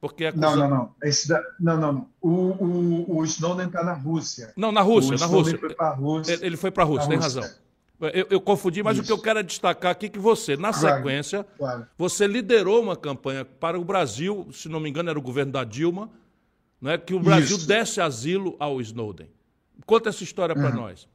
porque 0.00 0.24
é 0.24 0.28
acusado... 0.28 0.56
Não, 0.56 0.68
não, 0.68 0.76
não. 0.76 0.94
Esse 1.00 1.28
da... 1.28 1.40
Não, 1.60 1.76
não, 1.76 1.92
não. 1.92 2.08
O, 2.20 2.30
o, 2.30 3.18
o 3.18 3.24
Snowden 3.24 3.68
está 3.68 3.84
na 3.84 3.92
Rússia. 3.92 4.52
Não, 4.56 4.72
na 4.72 4.80
Rússia, 4.80 5.14
o 5.14 5.18
na 5.18 5.26
Rússia. 5.26 5.58
Foi 5.58 5.94
Rússia. 5.94 6.38
Ele 6.42 6.56
foi 6.56 6.72
para 6.72 6.82
a 6.82 6.86
Rússia, 6.86 7.08
tem 7.08 7.18
Rússia. 7.18 7.40
razão. 7.40 7.56
Eu, 8.12 8.26
eu, 8.30 8.40
confundi, 8.40 8.82
mas 8.82 8.98
Isso. 8.98 9.04
o 9.04 9.06
que 9.06 9.12
eu 9.12 9.18
quero 9.18 9.38
é 9.38 9.42
destacar 9.42 9.92
aqui 9.92 10.06
é 10.06 10.08
que 10.10 10.18
você, 10.18 10.54
na 10.54 10.70
claro, 10.70 10.96
sequência, 10.96 11.46
claro. 11.56 11.86
você 11.96 12.26
liderou 12.26 12.82
uma 12.82 12.94
campanha 12.94 13.42
para 13.42 13.80
o 13.80 13.84
Brasil, 13.84 14.48
se 14.52 14.68
não 14.68 14.80
me 14.80 14.90
engano, 14.90 15.08
era 15.08 15.18
o 15.18 15.22
governo 15.22 15.52
da 15.52 15.64
Dilma, 15.64 16.10
né, 16.78 16.98
que 16.98 17.14
o 17.14 17.20
Brasil 17.20 17.56
Isso. 17.56 17.66
desse 17.66 18.00
asilo 18.00 18.54
ao 18.58 18.82
Snowden. 18.82 19.30
Conta 19.86 20.10
essa 20.10 20.22
história 20.22 20.54
para 20.54 20.68
uhum. 20.68 20.82
nós. 20.82 21.08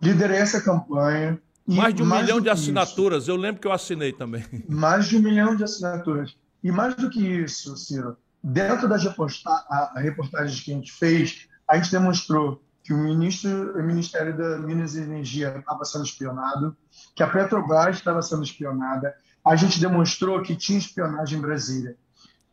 Liderei 0.00 0.38
essa 0.38 0.60
campanha. 0.60 1.40
mais 1.66 1.94
de 1.94 2.02
um 2.02 2.06
mais 2.06 2.22
milhão 2.22 2.40
de 2.40 2.48
assinaturas, 2.48 3.24
isso, 3.24 3.32
eu 3.32 3.36
lembro 3.36 3.60
que 3.60 3.66
eu 3.66 3.72
assinei 3.72 4.12
também. 4.12 4.44
Mais 4.68 5.06
de 5.06 5.16
um 5.16 5.20
milhão 5.20 5.56
de 5.56 5.64
assinaturas. 5.64 6.36
E 6.62 6.70
mais 6.70 6.94
do 6.94 7.10
que 7.10 7.20
isso, 7.20 7.76
Ciro, 7.76 8.16
dentro 8.42 8.88
das 8.88 9.02
reportagens 9.04 10.60
que 10.60 10.72
a 10.72 10.74
gente 10.74 10.92
fez, 10.92 11.48
a 11.68 11.76
gente 11.76 11.90
demonstrou 11.90 12.62
que 12.82 12.94
o, 12.94 12.96
ministro, 12.96 13.76
o 13.76 13.82
Ministério 13.82 14.36
da 14.36 14.58
Minas 14.58 14.94
e 14.94 15.00
Energia 15.00 15.56
estava 15.58 15.84
sendo 15.84 16.04
espionado, 16.04 16.76
que 17.14 17.22
a 17.22 17.26
Petrobras 17.26 17.96
estava 17.96 18.22
sendo 18.22 18.44
espionada. 18.44 19.12
A 19.44 19.56
gente 19.56 19.80
demonstrou 19.80 20.40
que 20.42 20.54
tinha 20.54 20.78
espionagem 20.78 21.38
em 21.38 21.42
Brasília. 21.42 21.96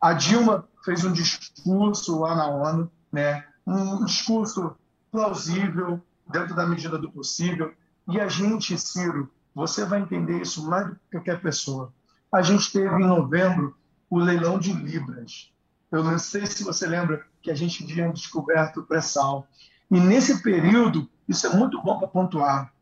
A 0.00 0.12
Dilma 0.12 0.68
fez 0.84 1.04
um 1.04 1.12
discurso 1.12 2.18
lá 2.18 2.34
na 2.34 2.48
ONU, 2.48 2.90
né? 3.12 3.44
um 3.64 4.04
discurso 4.04 4.76
plausível, 5.10 6.02
dentro 6.30 6.54
da 6.54 6.66
medida 6.66 6.98
do 6.98 7.10
possível. 7.10 7.72
E 8.08 8.20
a 8.20 8.28
gente, 8.28 8.78
Ciro, 8.78 9.30
você 9.54 9.84
vai 9.84 10.00
entender 10.00 10.42
isso 10.42 10.68
mais 10.68 10.88
do 10.88 10.94
que 10.94 11.00
qualquer 11.12 11.40
pessoa. 11.40 11.92
A 12.32 12.42
gente 12.42 12.72
teve 12.72 12.94
em 12.96 13.06
novembro 13.06 13.76
o 14.10 14.18
leilão 14.18 14.58
de 14.58 14.72
Libras. 14.72 15.52
Eu 15.90 16.02
não 16.02 16.18
sei 16.18 16.46
se 16.46 16.64
você 16.64 16.86
lembra 16.86 17.24
que 17.40 17.50
a 17.50 17.54
gente 17.54 17.86
tinha 17.86 18.12
descoberto 18.12 18.80
o 18.80 18.82
pré-sal. 18.84 19.46
E 19.90 20.00
nesse 20.00 20.42
período, 20.42 21.08
isso 21.28 21.46
é 21.46 21.50
muito 21.50 21.80
bom 21.82 21.98
para 21.98 22.08
pontuar, 22.08 22.72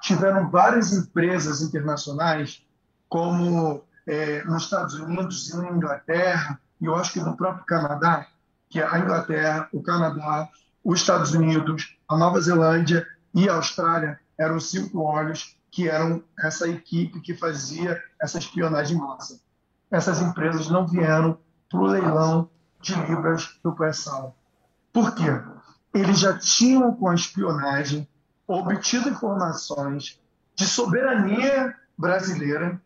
tiveram 0.00 0.50
várias 0.50 0.92
empresas 0.92 1.62
internacionais, 1.62 2.64
como 3.08 3.84
é, 4.06 4.42
nos 4.44 4.64
Estados 4.64 4.94
Unidos 4.94 5.48
e 5.50 5.56
na 5.56 5.70
Inglaterra, 5.70 6.60
e 6.80 6.86
eu 6.86 6.94
acho 6.94 7.12
que 7.12 7.20
no 7.20 7.36
próprio 7.36 7.64
Canadá, 7.66 8.26
que 8.68 8.80
é 8.80 8.86
a 8.86 8.98
Inglaterra, 8.98 9.68
o 9.72 9.82
Canadá, 9.82 10.48
os 10.90 11.00
Estados 11.00 11.32
Unidos, 11.32 11.96
a 12.08 12.16
Nova 12.16 12.40
Zelândia 12.40 13.06
e 13.32 13.48
a 13.48 13.54
Austrália 13.54 14.18
eram 14.36 14.58
cinco 14.58 15.02
olhos 15.02 15.56
que 15.70 15.88
eram 15.88 16.20
essa 16.40 16.68
equipe 16.68 17.20
que 17.20 17.32
fazia 17.32 18.02
essa 18.20 18.38
espionagem 18.38 18.98
massa. 18.98 19.40
Essas 19.88 20.20
empresas 20.20 20.68
não 20.68 20.88
vieram 20.88 21.38
para 21.68 21.78
o 21.78 21.86
leilão 21.86 22.50
de 22.80 22.92
libras 23.06 23.56
do 23.62 23.72
pré-sal. 23.72 24.36
Por 24.92 25.14
quê? 25.14 25.26
Eles 25.94 26.18
já 26.18 26.36
tinham, 26.36 26.92
com 26.92 27.08
a 27.08 27.14
espionagem, 27.14 28.08
obtido 28.44 29.10
informações 29.10 30.20
de 30.56 30.66
soberania 30.66 31.72
brasileira, 31.96 32.82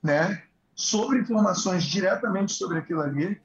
né, 0.00 0.40
sobre 0.72 1.18
informações 1.18 1.82
diretamente 1.82 2.52
sobre 2.52 2.78
aquilo 2.78 3.00
ali, 3.00 3.42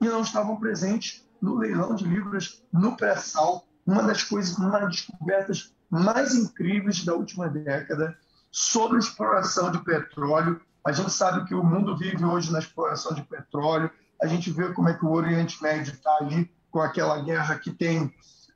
e 0.00 0.06
não 0.06 0.22
estavam 0.22 0.56
presentes 0.56 1.22
no 1.40 1.56
leilão 1.56 1.94
de 1.94 2.04
libras 2.04 2.62
no 2.72 2.96
pré-sal, 2.96 3.66
uma 3.86 4.02
das 4.02 4.22
coisas, 4.22 4.56
uma 4.56 4.70
das 4.70 4.90
descobertas 4.90 5.74
mais 5.88 6.34
incríveis 6.34 7.04
da 7.04 7.14
última 7.14 7.48
década 7.48 8.16
sobre 8.50 8.98
exploração 8.98 9.70
de 9.70 9.78
petróleo. 9.78 10.60
A 10.86 10.92
gente 10.92 11.10
sabe 11.10 11.46
que 11.46 11.54
o 11.54 11.64
mundo 11.64 11.96
vive 11.96 12.24
hoje 12.24 12.52
na 12.52 12.58
exploração 12.58 13.14
de 13.14 13.22
petróleo. 13.22 13.90
A 14.22 14.26
gente 14.26 14.50
vê 14.50 14.72
como 14.72 14.88
é 14.88 14.94
que 14.94 15.04
o 15.04 15.10
Oriente 15.10 15.62
Médio 15.62 15.92
está 15.92 16.16
ali 16.20 16.50
com 16.70 16.80
aquela 16.80 17.20
guerra 17.22 17.58
que 17.58 17.70
tem 17.70 18.12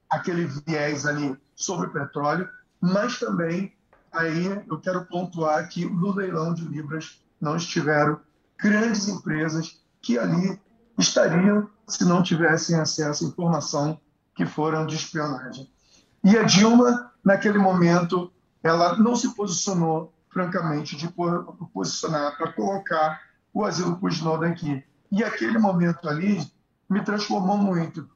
aquele 0.09 0.47
viés 0.47 1.07
ali 1.07 1.37
sobre 1.57 1.89
petróleo, 1.89 2.49
mas 2.81 3.19
também 3.19 3.75
aí 4.13 4.63
eu 4.69 4.81
quero 4.81 5.05
pontuar 5.07 5.69
que 5.69 5.85
no 5.85 6.13
leilão 6.13 6.55
de 6.55 6.65
libras 6.65 7.21
não 7.41 7.57
estiveram 7.57 8.21
grandes 8.59 9.09
empresas 9.09 9.81
que 10.01 10.19
ali 10.19 10.61
estariam 10.99 11.69
se 11.87 12.05
não 12.05 12.23
tivessem 12.23 12.79
acesso 12.79 13.25
à 13.25 13.29
informação 13.29 14.01
que 14.35 14.47
foram 14.47 14.87
de 14.87 14.97
espionagem. 14.97 15.71
E 16.23 16.37
a 16.37 16.43
Dilma, 16.43 17.13
naquele 17.23 17.59
momento, 17.59 18.33
ela 18.63 18.97
não 18.97 19.15
se 19.15 19.35
posicionou, 19.35 20.13
francamente, 20.31 20.97
de 20.97 21.09
posicionar 21.73 22.37
para 22.37 22.53
colocar 22.53 23.21
o 23.53 23.65
asilo 23.65 23.97
por 23.97 24.11
Snowden 24.11 24.53
aqui. 24.53 24.85
E 25.13 25.23
aquele 25.23 25.59
momento 25.59 26.09
ali 26.09 26.51
me 26.89 27.03
transformou 27.05 27.57
muito, 27.57 28.09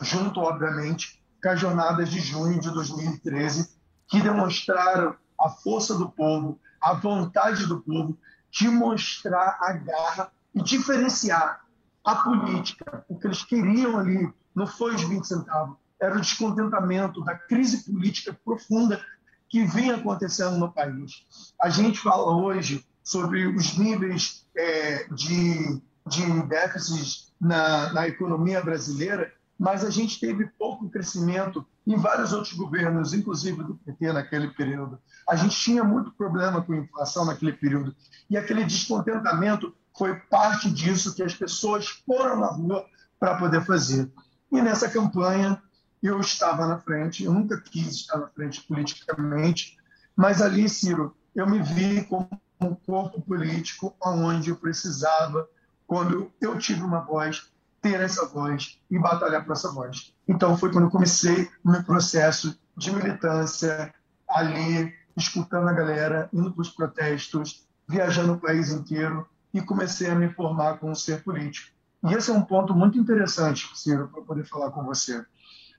junto, 0.00 0.40
obviamente, 0.40 1.22
com 1.42 1.48
as 1.50 1.60
jornadas 1.60 2.10
de 2.10 2.18
junho 2.20 2.58
de 2.58 2.70
2013, 2.70 3.76
que 4.08 4.20
demonstraram 4.20 5.14
a 5.40 5.48
força 5.48 5.94
do 5.94 6.08
povo, 6.08 6.58
a 6.80 6.94
vontade 6.94 7.66
do 7.66 7.80
povo 7.80 8.18
de 8.50 8.68
mostrar 8.68 9.58
a 9.60 9.72
garra 9.72 10.32
e 10.54 10.62
diferenciar 10.62 11.63
a 12.04 12.16
política. 12.16 13.04
O 13.08 13.18
que 13.18 13.26
eles 13.26 13.42
queriam 13.42 13.98
ali 13.98 14.32
não 14.54 14.66
foi 14.66 14.94
os 14.94 15.02
20 15.02 15.26
centavos, 15.26 15.76
era 16.00 16.16
o 16.16 16.20
descontentamento 16.20 17.24
da 17.24 17.34
crise 17.34 17.90
política 17.90 18.38
profunda 18.44 19.00
que 19.48 19.64
vinha 19.64 19.96
acontecendo 19.96 20.58
no 20.58 20.70
país. 20.70 21.24
A 21.60 21.68
gente 21.68 21.98
fala 21.98 22.36
hoje 22.36 22.84
sobre 23.02 23.46
os 23.46 23.76
níveis 23.78 24.46
é, 24.56 25.06
de, 25.12 25.80
de 26.06 26.42
déficits 26.48 27.32
na, 27.40 27.92
na 27.92 28.08
economia 28.08 28.60
brasileira, 28.62 29.32
mas 29.58 29.84
a 29.84 29.90
gente 29.90 30.18
teve 30.18 30.46
pouco 30.58 30.88
crescimento 30.90 31.64
em 31.86 31.96
vários 31.96 32.32
outros 32.32 32.54
governos, 32.54 33.12
inclusive 33.12 33.62
do 33.62 33.74
PT 33.76 34.12
naquele 34.12 34.48
período. 34.48 34.98
A 35.28 35.36
gente 35.36 35.56
tinha 35.56 35.84
muito 35.84 36.10
problema 36.12 36.62
com 36.62 36.74
inflação 36.74 37.24
naquele 37.24 37.52
período. 37.52 37.94
E 38.28 38.36
aquele 38.36 38.64
descontentamento 38.64 39.74
foi 39.96 40.14
parte 40.30 40.70
disso 40.70 41.14
que 41.14 41.22
as 41.22 41.34
pessoas 41.34 41.86
foram 42.06 42.40
na 42.40 42.48
rua 42.48 42.84
para 43.18 43.36
poder 43.36 43.64
fazer. 43.64 44.10
E 44.50 44.60
nessa 44.60 44.88
campanha 44.88 45.62
eu 46.02 46.20
estava 46.20 46.66
na 46.66 46.78
frente, 46.78 47.24
eu 47.24 47.32
nunca 47.32 47.60
quis 47.60 47.88
estar 47.88 48.18
na 48.18 48.28
frente 48.28 48.62
politicamente, 48.62 49.76
mas 50.14 50.42
ali, 50.42 50.68
Ciro, 50.68 51.16
eu 51.34 51.48
me 51.48 51.62
vi 51.62 52.04
como 52.04 52.28
um 52.60 52.74
corpo 52.74 53.20
político 53.22 53.94
onde 54.02 54.50
eu 54.50 54.56
precisava, 54.56 55.48
quando 55.86 56.30
eu 56.40 56.58
tive 56.58 56.82
uma 56.82 57.00
voz, 57.00 57.50
ter 57.80 58.00
essa 58.00 58.26
voz 58.26 58.78
e 58.90 58.98
batalhar 58.98 59.44
por 59.44 59.52
essa 59.52 59.70
voz. 59.70 60.14
Então 60.26 60.56
foi 60.56 60.72
quando 60.72 60.84
eu 60.84 60.90
comecei 60.90 61.48
o 61.64 61.70
meu 61.70 61.82
processo 61.84 62.58
de 62.76 62.90
militância 62.90 63.94
ali, 64.28 64.92
escutando 65.16 65.68
a 65.68 65.72
galera, 65.72 66.28
indo 66.32 66.52
para 66.52 66.62
os 66.62 66.70
protestos, 66.70 67.66
viajando 67.88 68.34
o 68.34 68.40
país 68.40 68.70
inteiro 68.70 69.28
e 69.54 69.62
comecei 69.62 70.10
a 70.10 70.14
me 70.14 70.28
formar 70.28 70.78
como 70.78 70.94
ser 70.94 71.22
político. 71.22 71.72
E 72.02 72.12
esse 72.12 72.30
é 72.30 72.34
um 72.34 72.42
ponto 72.42 72.74
muito 72.74 72.98
interessante, 72.98 73.70
Ciro, 73.74 74.08
para 74.08 74.20
poder 74.20 74.44
falar 74.44 74.70
com 74.72 74.84
você. 74.84 75.24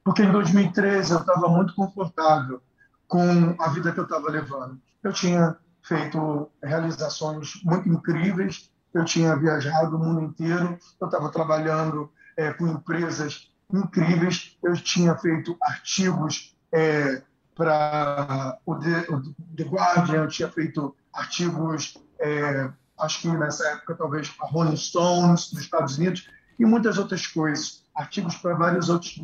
Porque 0.04 0.24
em 0.24 0.32
2013 0.32 1.12
eu 1.12 1.20
estava 1.20 1.48
muito 1.50 1.76
confortável 1.76 2.62
com 3.08 3.56
a 3.60 3.68
vida 3.70 3.92
que 3.92 4.00
eu 4.00 4.06
estava 4.06 4.32
levando. 4.32 4.80
Eu 5.04 5.14
tinha 5.14 5.56
feito 5.84 6.50
realizações 6.64 7.62
muito 7.64 7.88
incríveis, 7.90 8.72
eu 8.94 9.06
tinha 9.06 9.36
viajado 9.36 9.96
o 9.96 10.00
mundo 10.00 10.22
inteiro, 10.22 10.80
eu 11.00 11.06
estava 11.06 11.30
trabalhando 11.30 12.10
é, 12.38 12.52
com 12.54 12.66
empresas 12.68 13.52
incríveis, 13.72 14.58
eu 14.64 14.74
tinha 14.74 15.16
feito 15.16 15.56
artigos 15.62 16.56
é, 16.72 17.22
para 17.56 18.58
o, 18.66 18.74
o 18.74 18.80
The, 18.80 19.64
Guardian, 19.64 20.24
eu 20.24 20.28
tinha 20.28 20.50
feito 20.50 20.96
artigos, 21.14 21.98
é, 22.20 22.72
acho 23.00 23.22
que 23.22 23.28
nessa 23.30 23.68
época 23.70 23.96
talvez 23.96 24.30
para 24.30 24.48
Rolling 24.48 24.78
Stones 24.78 25.52
dos 25.52 25.62
Estados 25.62 25.98
Unidos 25.98 26.30
e 26.58 26.66
muitas 26.66 26.98
outras 26.98 27.28
coisas, 27.28 27.84
artigos 27.94 28.36
para 28.36 28.56
vários 28.56 28.90
outros 28.90 29.20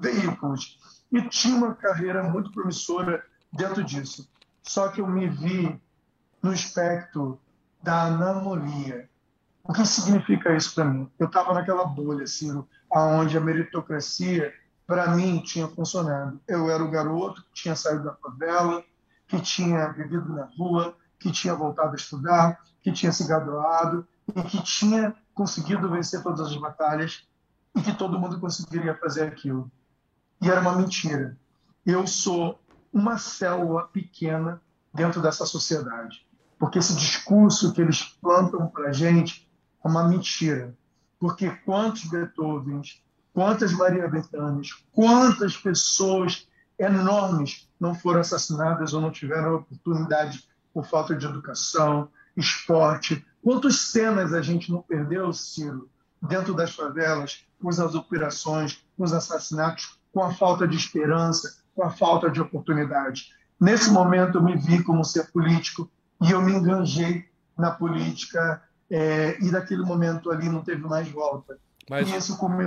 veículos. 0.00 0.78
E 1.12 1.20
tinha 1.28 1.56
uma 1.56 1.74
carreira 1.74 2.22
muito 2.22 2.52
promissora 2.52 3.24
dentro 3.52 3.82
disso. 3.82 4.28
Só 4.62 4.88
que 4.88 5.00
eu 5.00 5.06
me 5.06 5.28
vi 5.28 5.80
no 6.42 6.52
espectro 6.52 7.40
da 7.82 8.04
anomalia. 8.04 9.08
O 9.64 9.72
que 9.72 9.84
significa 9.84 10.54
isso 10.54 10.74
para 10.74 10.84
mim? 10.84 11.10
Eu 11.18 11.26
estava 11.26 11.52
naquela 11.52 11.84
bolha, 11.84 12.26
Ciro, 12.26 12.68
onde 12.90 13.36
a 13.36 13.40
meritocracia, 13.40 14.52
para 14.86 15.10
mim, 15.14 15.42
tinha 15.42 15.68
funcionado. 15.68 16.40
Eu 16.46 16.70
era 16.70 16.82
o 16.82 16.90
garoto 16.90 17.42
que 17.44 17.62
tinha 17.62 17.76
saído 17.76 18.04
da 18.04 18.14
favela, 18.14 18.82
que 19.26 19.40
tinha 19.40 19.88
vivido 19.88 20.32
na 20.32 20.48
rua, 20.56 20.96
que 21.18 21.30
tinha 21.30 21.54
voltado 21.54 21.92
a 21.92 21.96
estudar, 21.96 22.60
que 22.82 22.92
tinha 22.92 23.12
se 23.12 23.26
graduado 23.26 24.06
e 24.34 24.42
que 24.42 24.62
tinha 24.62 25.14
conseguido 25.34 25.90
vencer 25.90 26.22
todas 26.22 26.40
as 26.40 26.56
batalhas 26.56 27.26
e 27.74 27.82
que 27.82 27.92
todo 27.92 28.18
mundo 28.18 28.40
conseguiria 28.40 28.94
fazer 28.94 29.24
aquilo. 29.24 29.70
E 30.40 30.50
era 30.50 30.60
uma 30.60 30.76
mentira. 30.76 31.36
Eu 31.84 32.06
sou 32.06 32.60
uma 32.92 33.18
célula 33.18 33.86
pequena 33.88 34.60
dentro 34.92 35.20
dessa 35.22 35.46
sociedade 35.46 36.26
porque 36.60 36.78
esse 36.78 36.94
discurso 36.94 37.72
que 37.72 37.80
eles 37.80 38.02
plantam 38.20 38.68
para 38.68 38.90
a 38.90 38.92
gente 38.92 39.50
é 39.82 39.88
uma 39.88 40.06
mentira. 40.06 40.76
Porque 41.18 41.48
quantos 41.64 42.04
Beethovens, 42.04 43.02
quantas 43.32 43.72
Maria 43.72 44.06
Bethânias, 44.06 44.84
quantas 44.92 45.56
pessoas 45.56 46.46
enormes 46.78 47.66
não 47.80 47.94
foram 47.94 48.20
assassinadas 48.20 48.92
ou 48.92 49.00
não 49.00 49.10
tiveram 49.10 49.56
oportunidade 49.56 50.46
por 50.72 50.84
falta 50.84 51.16
de 51.16 51.24
educação, 51.24 52.10
esporte. 52.36 53.24
Quantas 53.42 53.76
cenas 53.76 54.32
a 54.32 54.42
gente 54.42 54.70
não 54.70 54.82
perdeu, 54.82 55.32
Ciro, 55.32 55.88
dentro 56.22 56.54
das 56.54 56.74
favelas, 56.74 57.44
com 57.60 57.68
as 57.68 57.78
operações, 57.78 58.84
com 58.96 59.04
os 59.04 59.12
assassinatos, 59.12 59.98
com 60.12 60.22
a 60.22 60.32
falta 60.32 60.66
de 60.66 60.76
esperança, 60.76 61.60
com 61.74 61.82
a 61.82 61.90
falta 61.90 62.30
de 62.30 62.40
oportunidade. 62.40 63.28
Nesse 63.58 63.90
momento, 63.90 64.38
eu 64.38 64.42
me 64.42 64.56
vi 64.56 64.82
como 64.82 65.04
ser 65.04 65.30
político 65.30 65.90
e 66.22 66.30
eu 66.30 66.42
me 66.42 66.52
enganjei 66.52 67.24
na 67.56 67.70
política 67.70 68.62
é, 68.90 69.38
e 69.40 69.50
daquele 69.50 69.82
momento 69.82 70.30
ali 70.30 70.48
não 70.48 70.62
teve 70.62 70.82
mais 70.82 71.08
volta. 71.08 71.58
Mas, 71.88 72.08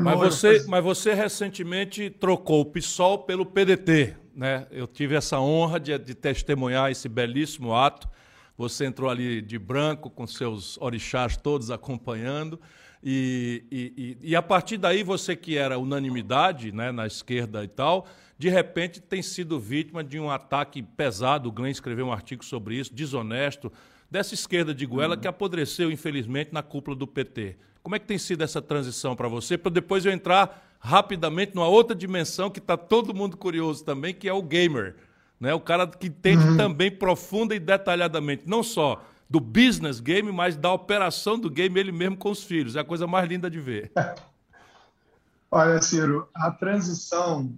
mas 0.01 0.19
você, 0.19 0.65
mas 0.67 0.83
você 0.83 1.13
recentemente 1.13 2.09
trocou 2.09 2.61
o 2.61 2.65
PSOL 2.65 3.19
pelo 3.19 3.45
PDT, 3.45 4.17
né? 4.35 4.67
Eu 4.69 4.85
tive 4.85 5.15
essa 5.15 5.39
honra 5.39 5.79
de, 5.79 5.97
de 5.97 6.13
testemunhar 6.13 6.91
esse 6.91 7.07
belíssimo 7.07 7.73
ato. 7.73 8.09
Você 8.57 8.85
entrou 8.85 9.09
ali 9.09 9.41
de 9.41 9.57
branco, 9.57 10.09
com 10.09 10.27
seus 10.27 10.77
orixás 10.77 11.35
todos 11.35 11.71
acompanhando. 11.71 12.59
E, 13.03 13.65
e, 13.71 14.17
e, 14.21 14.29
e, 14.29 14.35
a 14.35 14.41
partir 14.41 14.77
daí, 14.77 15.03
você 15.03 15.35
que 15.35 15.57
era 15.57 15.77
unanimidade 15.77 16.71
né, 16.71 16.91
na 16.91 17.05
esquerda 17.05 17.63
e 17.63 17.67
tal, 17.67 18.07
de 18.37 18.49
repente 18.49 19.01
tem 19.01 19.21
sido 19.21 19.59
vítima 19.59 20.03
de 20.03 20.19
um 20.19 20.29
ataque 20.29 20.81
pesado. 20.81 21.49
O 21.49 21.51
Glenn 21.51 21.71
escreveu 21.71 22.05
um 22.05 22.13
artigo 22.13 22.45
sobre 22.45 22.75
isso, 22.75 22.93
desonesto, 22.93 23.71
dessa 24.09 24.33
esquerda 24.33 24.73
de 24.73 24.85
Goela 24.85 25.17
que 25.17 25.27
apodreceu, 25.27 25.91
infelizmente, 25.91 26.53
na 26.53 26.63
cúpula 26.63 26.95
do 26.95 27.07
PT. 27.07 27.57
Como 27.81 27.95
é 27.95 27.99
que 27.99 28.05
tem 28.05 28.17
sido 28.17 28.43
essa 28.43 28.61
transição 28.61 29.15
para 29.15 29.27
você? 29.27 29.57
Para 29.57 29.71
depois 29.71 30.05
eu 30.05 30.11
entrar 30.11 30.77
rapidamente 30.79 31.55
numa 31.55 31.67
outra 31.67 31.95
dimensão 31.95 32.49
que 32.49 32.59
está 32.59 32.77
todo 32.77 33.13
mundo 33.13 33.35
curioso 33.35 33.83
também, 33.83 34.13
que 34.13 34.29
é 34.29 34.33
o 34.33 34.41
gamer. 34.41 34.95
Né? 35.43 35.53
O 35.53 35.59
cara 35.59 35.85
que 35.85 36.07
entende 36.07 36.47
uhum. 36.47 36.55
também 36.55 36.89
profunda 36.89 37.53
e 37.53 37.59
detalhadamente, 37.59 38.47
não 38.47 38.63
só 38.63 39.03
do 39.29 39.41
business 39.41 39.99
game, 39.99 40.31
mas 40.31 40.55
da 40.55 40.71
operação 40.71 41.37
do 41.37 41.49
game 41.49 41.77
ele 41.77 41.91
mesmo 41.91 42.15
com 42.15 42.31
os 42.31 42.41
filhos. 42.41 42.77
É 42.77 42.79
a 42.79 42.83
coisa 42.85 43.05
mais 43.05 43.27
linda 43.27 43.51
de 43.51 43.59
ver. 43.59 43.91
Olha, 45.51 45.81
Ciro, 45.81 46.29
a 46.33 46.49
transição 46.49 47.53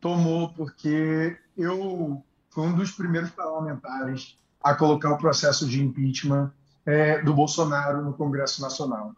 tomou 0.00 0.48
porque 0.54 1.36
eu 1.54 2.24
foi 2.48 2.66
um 2.66 2.74
dos 2.74 2.92
primeiros 2.92 3.28
parlamentares 3.30 4.38
a 4.64 4.74
colocar 4.74 5.12
o 5.12 5.18
processo 5.18 5.68
de 5.68 5.82
impeachment 5.82 6.50
é, 6.86 7.20
do 7.20 7.34
Bolsonaro 7.34 8.02
no 8.02 8.14
Congresso 8.14 8.62
Nacional. 8.62 9.12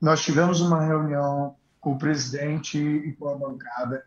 Nós 0.00 0.22
tivemos 0.22 0.60
uma 0.60 0.84
reunião 0.84 1.56
com 1.80 1.94
o 1.94 1.98
presidente 1.98 2.78
e 2.78 3.12
com 3.14 3.28
a 3.28 3.34
bancada. 3.34 4.04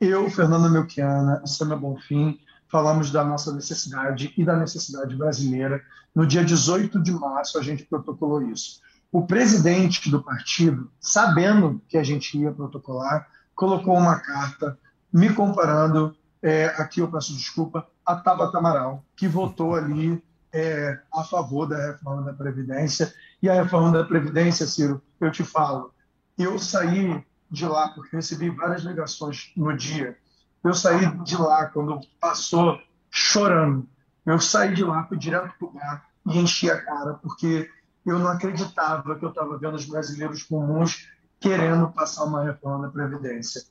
Eu, 0.00 0.30
Fernanda 0.30 0.70
Melchiana 0.70 1.46
Sâmia 1.46 1.76
Bonfim 1.76 2.40
falamos 2.68 3.10
da 3.10 3.24
nossa 3.24 3.52
necessidade 3.52 4.32
e 4.36 4.44
da 4.44 4.56
necessidade 4.56 5.14
brasileira. 5.16 5.82
No 6.14 6.26
dia 6.26 6.44
18 6.44 7.02
de 7.02 7.12
março, 7.12 7.58
a 7.58 7.62
gente 7.62 7.84
protocolou 7.84 8.42
isso. 8.42 8.80
O 9.12 9.26
presidente 9.26 10.10
do 10.10 10.22
partido, 10.22 10.90
sabendo 11.00 11.80
que 11.88 11.96
a 11.96 12.02
gente 12.02 12.36
ia 12.36 12.50
protocolar, 12.50 13.28
colocou 13.54 13.96
uma 13.96 14.18
carta 14.18 14.78
me 15.12 15.32
comparando, 15.32 16.16
é, 16.42 16.66
aqui 16.76 17.00
eu 17.00 17.10
peço 17.10 17.32
desculpa, 17.32 17.86
a 18.04 18.16
Tabata 18.16 18.58
Amaral, 18.58 19.04
que 19.16 19.28
votou 19.28 19.74
ali 19.74 20.22
é, 20.52 20.98
a 21.12 21.22
favor 21.22 21.66
da 21.66 21.76
reforma 21.76 22.22
da 22.22 22.32
Previdência. 22.32 23.12
E 23.40 23.48
a 23.48 23.54
reforma 23.54 23.92
da 23.92 24.04
Previdência, 24.04 24.66
Ciro, 24.66 25.02
eu 25.20 25.30
te 25.30 25.44
falo, 25.44 25.92
eu 26.38 26.58
saí 26.58 27.24
de 27.50 27.66
lá, 27.66 27.88
porque 27.88 28.16
recebi 28.16 28.50
várias 28.50 28.82
ligações 28.82 29.52
no 29.56 29.76
dia, 29.76 30.16
eu 30.64 30.74
saí 30.74 31.06
de 31.22 31.36
lá 31.36 31.66
quando 31.66 32.00
passou 32.18 32.80
chorando. 33.10 33.86
Eu 34.24 34.40
saí 34.40 34.74
de 34.74 34.82
lá, 34.82 35.04
fui 35.04 35.18
direto 35.18 35.52
para 35.58 35.68
o 35.68 35.72
bar 35.72 36.06
e 36.26 36.38
enchi 36.38 36.70
a 36.70 36.82
cara, 36.82 37.14
porque 37.14 37.70
eu 38.04 38.18
não 38.18 38.28
acreditava 38.28 39.16
que 39.16 39.24
eu 39.24 39.28
estava 39.28 39.58
vendo 39.58 39.74
os 39.74 39.84
brasileiros 39.84 40.42
comuns 40.42 41.08
querendo 41.38 41.90
passar 41.90 42.24
uma 42.24 42.42
reforma 42.42 42.86
da 42.86 42.92
Previdência. 42.92 43.62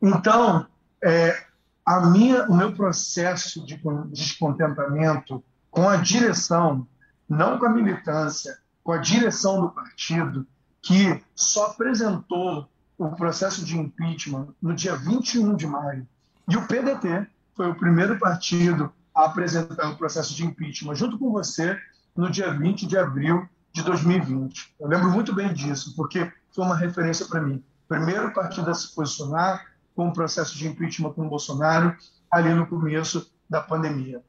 Então, 0.00 0.66
é, 1.04 1.44
a 1.84 2.06
minha, 2.06 2.44
o 2.48 2.56
meu 2.56 2.72
processo 2.72 3.64
de 3.64 3.78
descontentamento 4.10 5.44
com 5.70 5.88
a 5.88 5.96
direção, 5.96 6.86
não 7.28 7.58
com 7.58 7.66
a 7.66 7.70
militância, 7.70 8.58
com 8.82 8.92
a 8.92 8.98
direção 8.98 9.60
do 9.60 9.70
partido, 9.70 10.46
que 10.80 11.22
só 11.34 11.66
apresentou 11.66 12.66
o 12.96 13.10
processo 13.10 13.64
de 13.64 13.78
impeachment 13.78 14.48
no 14.60 14.74
dia 14.74 14.96
21 14.96 15.54
de 15.54 15.66
maio. 15.66 16.08
E 16.50 16.56
o 16.56 16.66
PDT 16.66 17.28
foi 17.54 17.70
o 17.70 17.76
primeiro 17.76 18.18
partido 18.18 18.92
a 19.14 19.26
apresentar 19.26 19.88
o 19.88 19.96
processo 19.96 20.34
de 20.34 20.44
impeachment, 20.44 20.96
junto 20.96 21.16
com 21.16 21.30
você, 21.30 21.78
no 22.16 22.28
dia 22.28 22.52
20 22.52 22.88
de 22.88 22.98
abril 22.98 23.48
de 23.72 23.84
2020. 23.84 24.74
Eu 24.80 24.88
lembro 24.88 25.10
muito 25.10 25.32
bem 25.32 25.54
disso, 25.54 25.94
porque 25.94 26.28
foi 26.52 26.64
uma 26.64 26.76
referência 26.76 27.24
para 27.26 27.40
mim. 27.40 27.62
Primeiro 27.86 28.32
partido 28.32 28.68
a 28.68 28.74
se 28.74 28.92
posicionar 28.92 29.64
com 29.94 30.08
o 30.08 30.12
processo 30.12 30.58
de 30.58 30.66
impeachment 30.66 31.12
com 31.12 31.24
o 31.24 31.28
Bolsonaro, 31.28 31.96
ali 32.28 32.52
no 32.52 32.66
começo 32.66 33.30
da 33.48 33.60
pandemia. 33.60 34.20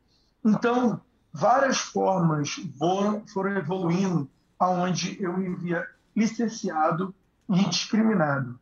Então, 0.45 1.01
várias 1.33 1.79
formas 1.79 2.51
foram, 2.77 3.25
foram 3.33 3.57
evoluindo 3.57 4.29
aonde 4.59 5.17
eu 5.19 5.35
me 5.35 5.55
via 5.55 5.87
licenciado 6.15 7.15
e 7.49 7.67
discriminado. 7.67 8.59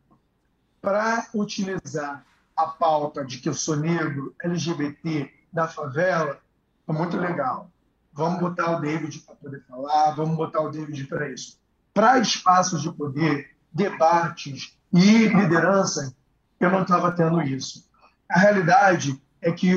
Para 0.82 1.28
utilizar 1.36 2.24
a 2.60 2.68
pauta 2.68 3.24
de 3.24 3.38
que 3.38 3.48
eu 3.48 3.54
sou 3.54 3.78
negro, 3.78 4.36
LGBT, 4.44 5.32
da 5.52 5.66
favela, 5.66 6.38
é 6.86 6.92
muito 6.92 7.16
legal. 7.16 7.72
Vamos 8.12 8.42
botar 8.42 8.76
o 8.76 8.82
David 8.82 9.20
para 9.20 9.36
poder 9.36 9.64
falar, 9.66 10.12
vamos 10.12 10.36
botar 10.36 10.60
o 10.60 10.70
David 10.70 11.06
para 11.08 11.30
isso. 11.30 11.58
Para 11.94 12.20
espaços 12.20 12.82
de 12.82 12.92
poder, 12.92 13.56
debates 13.72 14.78
e 14.92 15.28
liderança, 15.28 16.14
eu 16.60 16.70
não 16.70 16.82
estava 16.82 17.14
tendo 17.14 17.42
isso. 17.42 17.90
A 18.28 18.38
realidade 18.38 19.22
é 19.42 19.54
que 19.54 19.74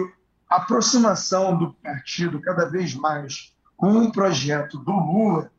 a 0.51 0.57
aproximação 0.57 1.57
do 1.57 1.75
partido 1.75 2.41
cada 2.41 2.65
vez 2.69 2.95
mais 2.95 3.55
com 3.77 3.93
o 3.99 4.11
projeto 4.11 4.77
do 4.79 4.91
Lula 4.91 5.53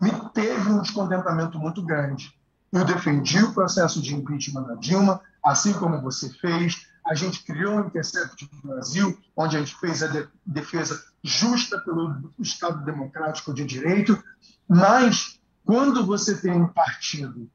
me 0.00 0.12
teve 0.32 0.70
um 0.70 0.80
descontentamento 0.80 1.58
muito 1.58 1.82
grande. 1.82 2.32
Eu 2.72 2.84
defendi 2.84 3.42
o 3.42 3.52
processo 3.52 4.00
de 4.00 4.14
impeachment 4.14 4.62
da 4.62 4.74
Dilma, 4.76 5.20
assim 5.44 5.72
como 5.72 6.00
você 6.00 6.28
fez. 6.34 6.86
A 7.06 7.14
gente 7.14 7.42
criou 7.44 7.78
o 7.78 7.86
Intercept 7.86 8.48
Brasil, 8.62 9.18
onde 9.36 9.56
a 9.56 9.60
gente 9.60 9.74
fez 9.76 10.02
a 10.02 10.28
defesa 10.44 11.02
justa 11.22 11.80
pelo 11.80 12.32
Estado 12.38 12.84
Democrático 12.84 13.52
de 13.54 13.64
Direito. 13.64 14.22
Mas, 14.68 15.40
quando 15.64 16.04
você 16.04 16.36
tem 16.36 16.52
um 16.52 16.68
partido 16.68 17.50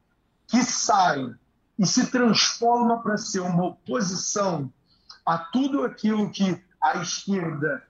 que 0.48 0.64
sai 0.64 1.34
e 1.78 1.86
se 1.86 2.08
transforma 2.08 3.02
para 3.02 3.18
ser 3.18 3.42
uma 3.42 3.66
oposição 3.66 4.72
a 5.26 5.38
tudo 5.38 5.84
aquilo 5.84 6.30
que 6.30 6.62
a 6.82 6.98
esquerda 7.02 7.84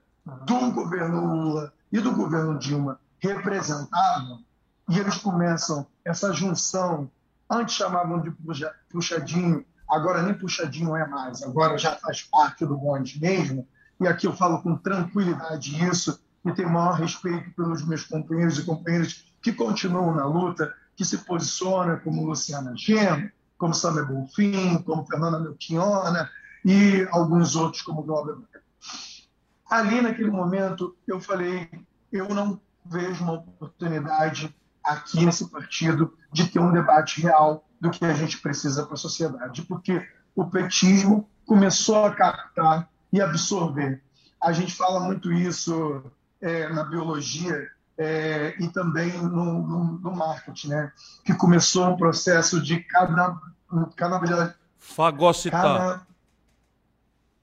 do 0.46 0.72
governo 0.72 1.26
Lula 1.26 1.74
e 1.92 2.00
do 2.00 2.12
governo 2.12 2.58
Dilma 2.58 3.00
representavam, 3.20 4.44
e 4.90 5.00
eles 5.00 5.18
começam 5.18 5.86
essa 6.04 6.32
junção, 6.32 7.10
antes 7.50 7.76
chamavam 7.76 8.22
de 8.22 8.32
puxadinho, 8.90 9.66
agora 9.90 10.22
nem 10.22 10.34
puxadinho 10.34 10.96
é 10.96 11.08
mais, 11.08 11.42
agora 11.44 11.78
já 11.78 11.96
faz 11.96 12.24
parte 12.24 12.66
do 12.66 12.78
bonde 12.78 13.20
mesmo, 13.20 13.68
e 14.00 14.08
aqui 14.08 14.28
eu 14.28 14.34
falo 14.34 14.62
com 14.62 14.76
tranquilidade 14.76 15.84
isso, 15.86 16.20
e 16.44 16.52
tenho 16.52 16.70
maior 16.70 16.94
respeito 16.94 17.50
pelos 17.52 17.86
meus 17.86 18.04
companheiros 18.04 18.60
e 18.60 18.64
companheiras 18.66 19.26
que 19.42 19.52
continuam 19.52 20.14
na 20.14 20.26
luta, 20.26 20.74
que 20.96 21.04
se 21.04 21.18
posicionam 21.20 22.00
como 22.00 22.26
Luciana 22.26 22.74
Gema, 22.76 23.32
como 23.58 23.74
Samuel 23.74 24.08
Bonfim, 24.08 24.82
como 24.84 25.06
Fernanda 25.06 25.40
Melchiona 25.40 26.30
e 26.64 27.08
alguns 27.12 27.56
outros 27.56 27.82
como 27.82 28.04
Glauber 28.04 28.38
Ali, 29.70 30.02
naquele 30.02 30.30
momento, 30.30 30.96
eu 31.08 31.20
falei, 31.20 31.70
eu 32.12 32.30
não 32.30 32.60
vejo 32.86 33.24
uma 33.24 33.34
oportunidade 33.34 34.56
aqui 34.86 35.26
nesse 35.26 35.50
partido 35.50 36.14
de 36.32 36.48
ter 36.48 36.60
um 36.60 36.72
debate 36.72 37.22
real 37.22 37.66
do 37.82 37.90
que 37.90 38.06
a 38.06 38.14
gente 38.14 38.38
precisa 38.40 38.86
para 38.86 38.94
a 38.94 38.98
sociedade, 38.98 39.64
porque 39.64 40.06
o 40.36 40.46
petismo 40.46 41.28
começou 41.46 42.06
a 42.06 42.14
captar 42.14 42.90
e 43.12 43.22
absorver. 43.22 44.02
A 44.42 44.52
gente 44.52 44.74
fala 44.74 45.00
muito 45.00 45.32
isso 45.32 46.04
é, 46.42 46.70
na 46.70 46.84
biologia 46.84 47.70
é, 47.98 48.56
e 48.60 48.68
também 48.70 49.12
no, 49.14 49.30
no, 49.62 49.84
no, 50.00 50.16
marketing, 50.16 50.70
né? 50.70 50.92
que 51.24 51.34
começou 51.34 51.88
um 51.88 51.98
processo 51.98 52.62
de 52.62 52.80
cada, 52.82 53.40
cada 53.96 54.56
fagocitar. 54.78 55.62
Cada... 55.62 56.08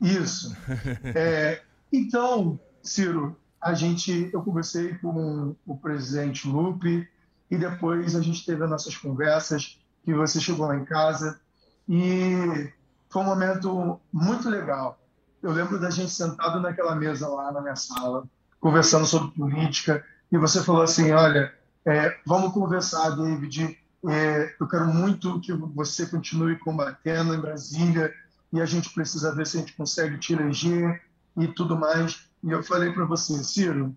Isso. 0.01 0.57
É, 1.15 1.63
então, 1.93 2.59
Ciro, 2.83 3.37
a 3.61 3.75
gente, 3.75 4.31
eu 4.33 4.43
conversei 4.43 4.95
com 4.95 5.55
o 5.67 5.77
presidente 5.77 6.49
Lupe 6.49 7.09
e 7.53 7.59
depois 7.59 8.17
a 8.17 8.23
gente 8.23 8.47
teve 8.47 8.65
as 8.65 8.71
nossas 8.71 8.97
conversas, 8.97 9.79
que 10.03 10.15
você 10.15 10.41
chegou 10.41 10.67
lá 10.67 10.75
em 10.75 10.87
casa 10.87 11.39
e 11.87 12.73
foi 13.11 13.21
um 13.21 13.27
momento 13.27 14.01
muito 14.11 14.49
legal. 14.49 14.99
Eu 15.43 15.53
lembro 15.53 15.79
da 15.79 15.91
gente 15.91 16.11
sentado 16.11 16.61
naquela 16.61 16.95
mesa 16.97 17.29
lá 17.29 17.53
na 17.53 17.61
minha 17.61 17.77
sala, 17.77 18.25
conversando 18.59 19.05
sobre 19.05 19.35
política, 19.35 20.03
e 20.33 20.39
você 20.39 20.63
falou 20.63 20.81
assim: 20.81 21.11
olha, 21.11 21.53
é, 21.85 22.17
vamos 22.27 22.55
conversar, 22.55 23.11
David. 23.11 23.79
É, 24.09 24.57
eu 24.59 24.67
quero 24.67 24.87
muito 24.87 25.39
que 25.41 25.53
você 25.53 26.07
continue 26.07 26.59
combatendo 26.59 27.35
em 27.35 27.41
Brasília 27.41 28.15
e 28.51 28.63
a 28.63 28.65
gente 28.65 28.89
precisa 28.95 29.35
ver 29.35 29.47
se 29.47 29.59
a 29.59 29.61
gente 29.61 29.77
consegue 29.77 30.17
te 30.17 30.33
eleger 30.33 31.03
e 31.37 31.47
tudo 31.49 31.79
mais. 31.79 32.27
E 32.43 32.51
eu 32.51 32.63
falei 32.63 32.91
para 32.93 33.05
você, 33.05 33.45
Ciro, 33.45 33.95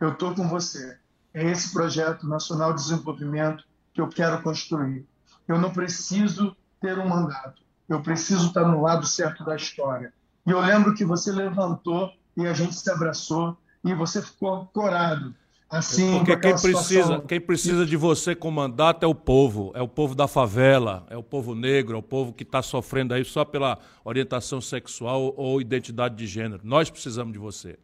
eu 0.00 0.12
estou 0.12 0.34
com 0.34 0.48
você. 0.48 0.98
É 1.32 1.44
esse 1.50 1.72
projeto 1.72 2.26
nacional 2.26 2.72
de 2.72 2.82
desenvolvimento 2.82 3.64
que 3.92 4.00
eu 4.00 4.08
quero 4.08 4.42
construir. 4.42 5.06
Eu 5.46 5.58
não 5.58 5.70
preciso 5.70 6.56
ter 6.80 6.98
um 6.98 7.08
mandato. 7.08 7.62
Eu 7.88 8.00
preciso 8.02 8.48
estar 8.48 8.66
no 8.66 8.82
lado 8.82 9.06
certo 9.06 9.44
da 9.44 9.56
história. 9.56 10.12
E 10.46 10.50
eu 10.50 10.60
lembro 10.60 10.94
que 10.94 11.04
você 11.04 11.30
levantou 11.32 12.12
e 12.36 12.46
a 12.46 12.52
gente 12.52 12.74
se 12.74 12.90
abraçou 12.90 13.56
e 13.84 13.94
você 13.94 14.22
ficou 14.22 14.66
corado. 14.66 15.34
Assim, 15.68 16.18
Porque 16.18 16.36
quem 16.36 16.56
precisa, 16.56 17.20
quem 17.20 17.40
precisa 17.40 17.86
de 17.86 17.96
você 17.96 18.34
com 18.34 18.50
mandato 18.50 19.04
é 19.04 19.06
o 19.06 19.14
povo, 19.14 19.70
é 19.72 19.80
o 19.80 19.86
povo 19.86 20.16
da 20.16 20.26
favela, 20.26 21.06
é 21.08 21.16
o 21.16 21.22
povo 21.22 21.54
negro, 21.54 21.94
é 21.94 21.98
o 21.98 22.02
povo 22.02 22.32
que 22.32 22.42
está 22.42 22.60
sofrendo 22.60 23.14
aí 23.14 23.24
só 23.24 23.44
pela 23.44 23.78
orientação 24.04 24.60
sexual 24.60 25.32
ou 25.36 25.60
identidade 25.60 26.16
de 26.16 26.26
gênero. 26.26 26.60
Nós 26.64 26.90
precisamos 26.90 27.32
de 27.32 27.38
você. 27.38 27.78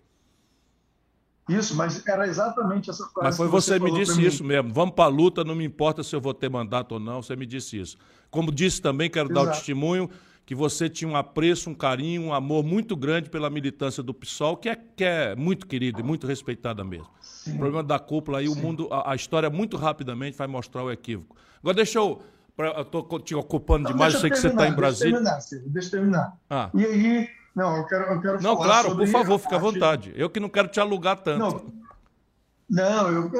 Isso, 1.48 1.76
mas 1.76 2.04
era 2.06 2.26
exatamente 2.26 2.90
essa 2.90 3.06
frase. 3.06 3.28
Mas 3.28 3.36
foi 3.36 3.46
você, 3.48 3.78
que 3.78 3.84
me 3.84 3.92
disse 3.92 4.24
isso 4.24 4.42
mesmo. 4.42 4.72
Vamos 4.72 4.94
para 4.94 5.04
a 5.04 5.08
luta, 5.08 5.44
não 5.44 5.54
me 5.54 5.64
importa 5.64 6.02
se 6.02 6.14
eu 6.14 6.20
vou 6.20 6.34
ter 6.34 6.50
mandato 6.50 6.92
ou 6.92 7.00
não, 7.00 7.22
você 7.22 7.36
me 7.36 7.46
disse 7.46 7.78
isso. 7.78 7.96
Como 8.30 8.50
disse 8.50 8.82
também, 8.82 9.08
quero 9.08 9.30
Exato. 9.30 9.46
dar 9.46 9.52
o 9.52 9.54
testemunho 9.54 10.10
que 10.44 10.54
você 10.54 10.88
tinha 10.88 11.10
um 11.10 11.16
apreço, 11.16 11.68
um 11.68 11.74
carinho, 11.74 12.22
um 12.22 12.32
amor 12.32 12.64
muito 12.64 12.96
grande 12.96 13.28
pela 13.28 13.50
militância 13.50 14.00
do 14.00 14.14
PSOL, 14.14 14.56
que 14.56 14.68
é, 14.68 14.76
que 14.76 15.04
é 15.04 15.34
muito 15.34 15.66
querida 15.66 16.00
e 16.00 16.02
muito 16.04 16.26
respeitada 16.26 16.84
mesmo. 16.84 17.08
Sim. 17.20 17.54
O 17.54 17.58
problema 17.58 17.82
da 17.82 17.98
cúpula 17.98 18.38
aí, 18.38 18.46
Sim. 18.46 18.52
o 18.52 18.56
mundo, 18.56 18.88
a, 18.92 19.12
a, 19.12 19.16
história 19.16 19.50
muito 19.50 19.76
rapidamente 19.76 20.38
vai 20.38 20.46
mostrar 20.46 20.84
o 20.84 20.90
equívoco. 20.90 21.36
Agora 21.58 21.74
deixa 21.74 21.98
eu. 21.98 22.22
Pra, 22.56 22.68
eu 22.68 22.82
estou 22.82 23.20
te 23.20 23.34
ocupando 23.34 23.88
demais, 23.88 24.14
eu 24.14 24.20
sei 24.20 24.30
que 24.30 24.36
você 24.36 24.48
está 24.48 24.66
em 24.66 24.72
Brasília. 24.72 25.12
Deixa 25.12 25.18
eu 25.18 25.24
terminar, 25.24 25.40
Silvio, 25.40 25.68
deixa 25.68 25.88
eu 25.88 25.90
terminar. 25.90 26.38
Ah. 26.48 26.70
E 26.72 26.84
aí 26.84 27.28
Não, 27.56 27.74
eu 27.78 27.86
quero, 27.86 28.04
eu 28.12 28.20
quero 28.20 28.42
Não, 28.42 28.54
falar 28.54 28.82
claro, 28.82 28.96
por 28.96 29.06
favor, 29.08 29.38
fica 29.38 29.56
à 29.56 29.58
vontade. 29.58 30.12
Eu 30.14 30.28
que 30.28 30.38
não 30.38 30.50
quero 30.50 30.68
te 30.68 30.78
alugar 30.78 31.16
tanto. 31.16 31.72
Não, 32.68 32.84
não 32.84 33.08
eu, 33.08 33.32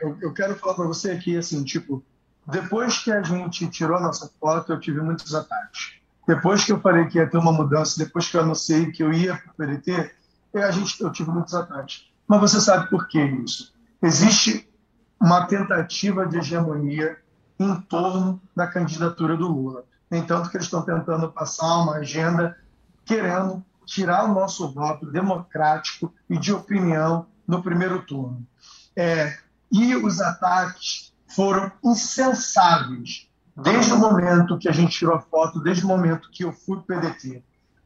eu, 0.00 0.18
eu- 0.22 0.32
quero 0.32 0.54
falar 0.54 0.74
para 0.74 0.86
você 0.86 1.10
aqui, 1.10 1.36
assim, 1.36 1.64
tipo, 1.64 2.00
depois 2.46 2.98
que 3.00 3.10
a 3.10 3.20
gente 3.24 3.68
tirou 3.68 3.96
a 3.96 4.00
nossa 4.00 4.30
foto, 4.40 4.72
eu 4.72 4.78
tive 4.78 5.00
muitos 5.00 5.34
ataques. 5.34 5.94
Depois 6.28 6.64
que 6.64 6.70
eu 6.70 6.80
falei 6.80 7.06
que 7.06 7.18
ia 7.18 7.28
ter 7.28 7.38
uma 7.38 7.52
mudança, 7.52 7.98
depois 7.98 8.28
que 8.28 8.36
eu 8.36 8.40
anunciei 8.42 8.92
que 8.92 9.02
eu 9.02 9.12
ia 9.12 9.34
para 9.34 9.50
o 9.50 9.54
PDT, 9.54 10.12
eu, 10.54 10.62
a 10.62 10.70
gente, 10.70 11.00
eu 11.02 11.10
tive 11.10 11.30
muitos 11.30 11.52
ataques. 11.52 12.08
Mas 12.28 12.40
você 12.40 12.60
sabe 12.60 12.88
por 12.88 13.08
que 13.08 13.20
isso? 13.20 13.74
Existe 14.00 14.68
uma 15.20 15.44
tentativa 15.46 16.24
de 16.24 16.38
hegemonia 16.38 17.18
em 17.58 17.74
torno 17.80 18.40
da 18.54 18.68
candidatura 18.68 19.36
do 19.36 19.48
Lula. 19.48 19.84
No 20.08 20.16
entanto, 20.16 20.48
que 20.50 20.56
eles 20.56 20.66
estão 20.66 20.82
tentando 20.82 21.28
passar 21.32 21.78
uma 21.82 21.96
agenda 21.96 22.56
querendo 23.10 23.64
tirar 23.84 24.24
o 24.24 24.32
nosso 24.32 24.72
voto 24.72 25.04
democrático 25.04 26.14
e 26.28 26.38
de 26.38 26.52
opinião 26.52 27.26
no 27.44 27.60
primeiro 27.60 28.00
turno. 28.02 28.46
É, 28.94 29.36
e 29.72 29.96
os 29.96 30.20
ataques 30.20 31.12
foram 31.34 31.72
insensáveis 31.82 33.28
desde 33.56 33.92
o 33.92 33.98
momento 33.98 34.56
que 34.58 34.68
a 34.68 34.72
gente 34.72 34.96
tirou 34.96 35.16
a 35.16 35.20
foto, 35.20 35.60
desde 35.60 35.84
o 35.84 35.88
momento 35.88 36.30
que 36.30 36.44
eu 36.44 36.52
fui 36.52 36.80
PDT. 36.82 37.42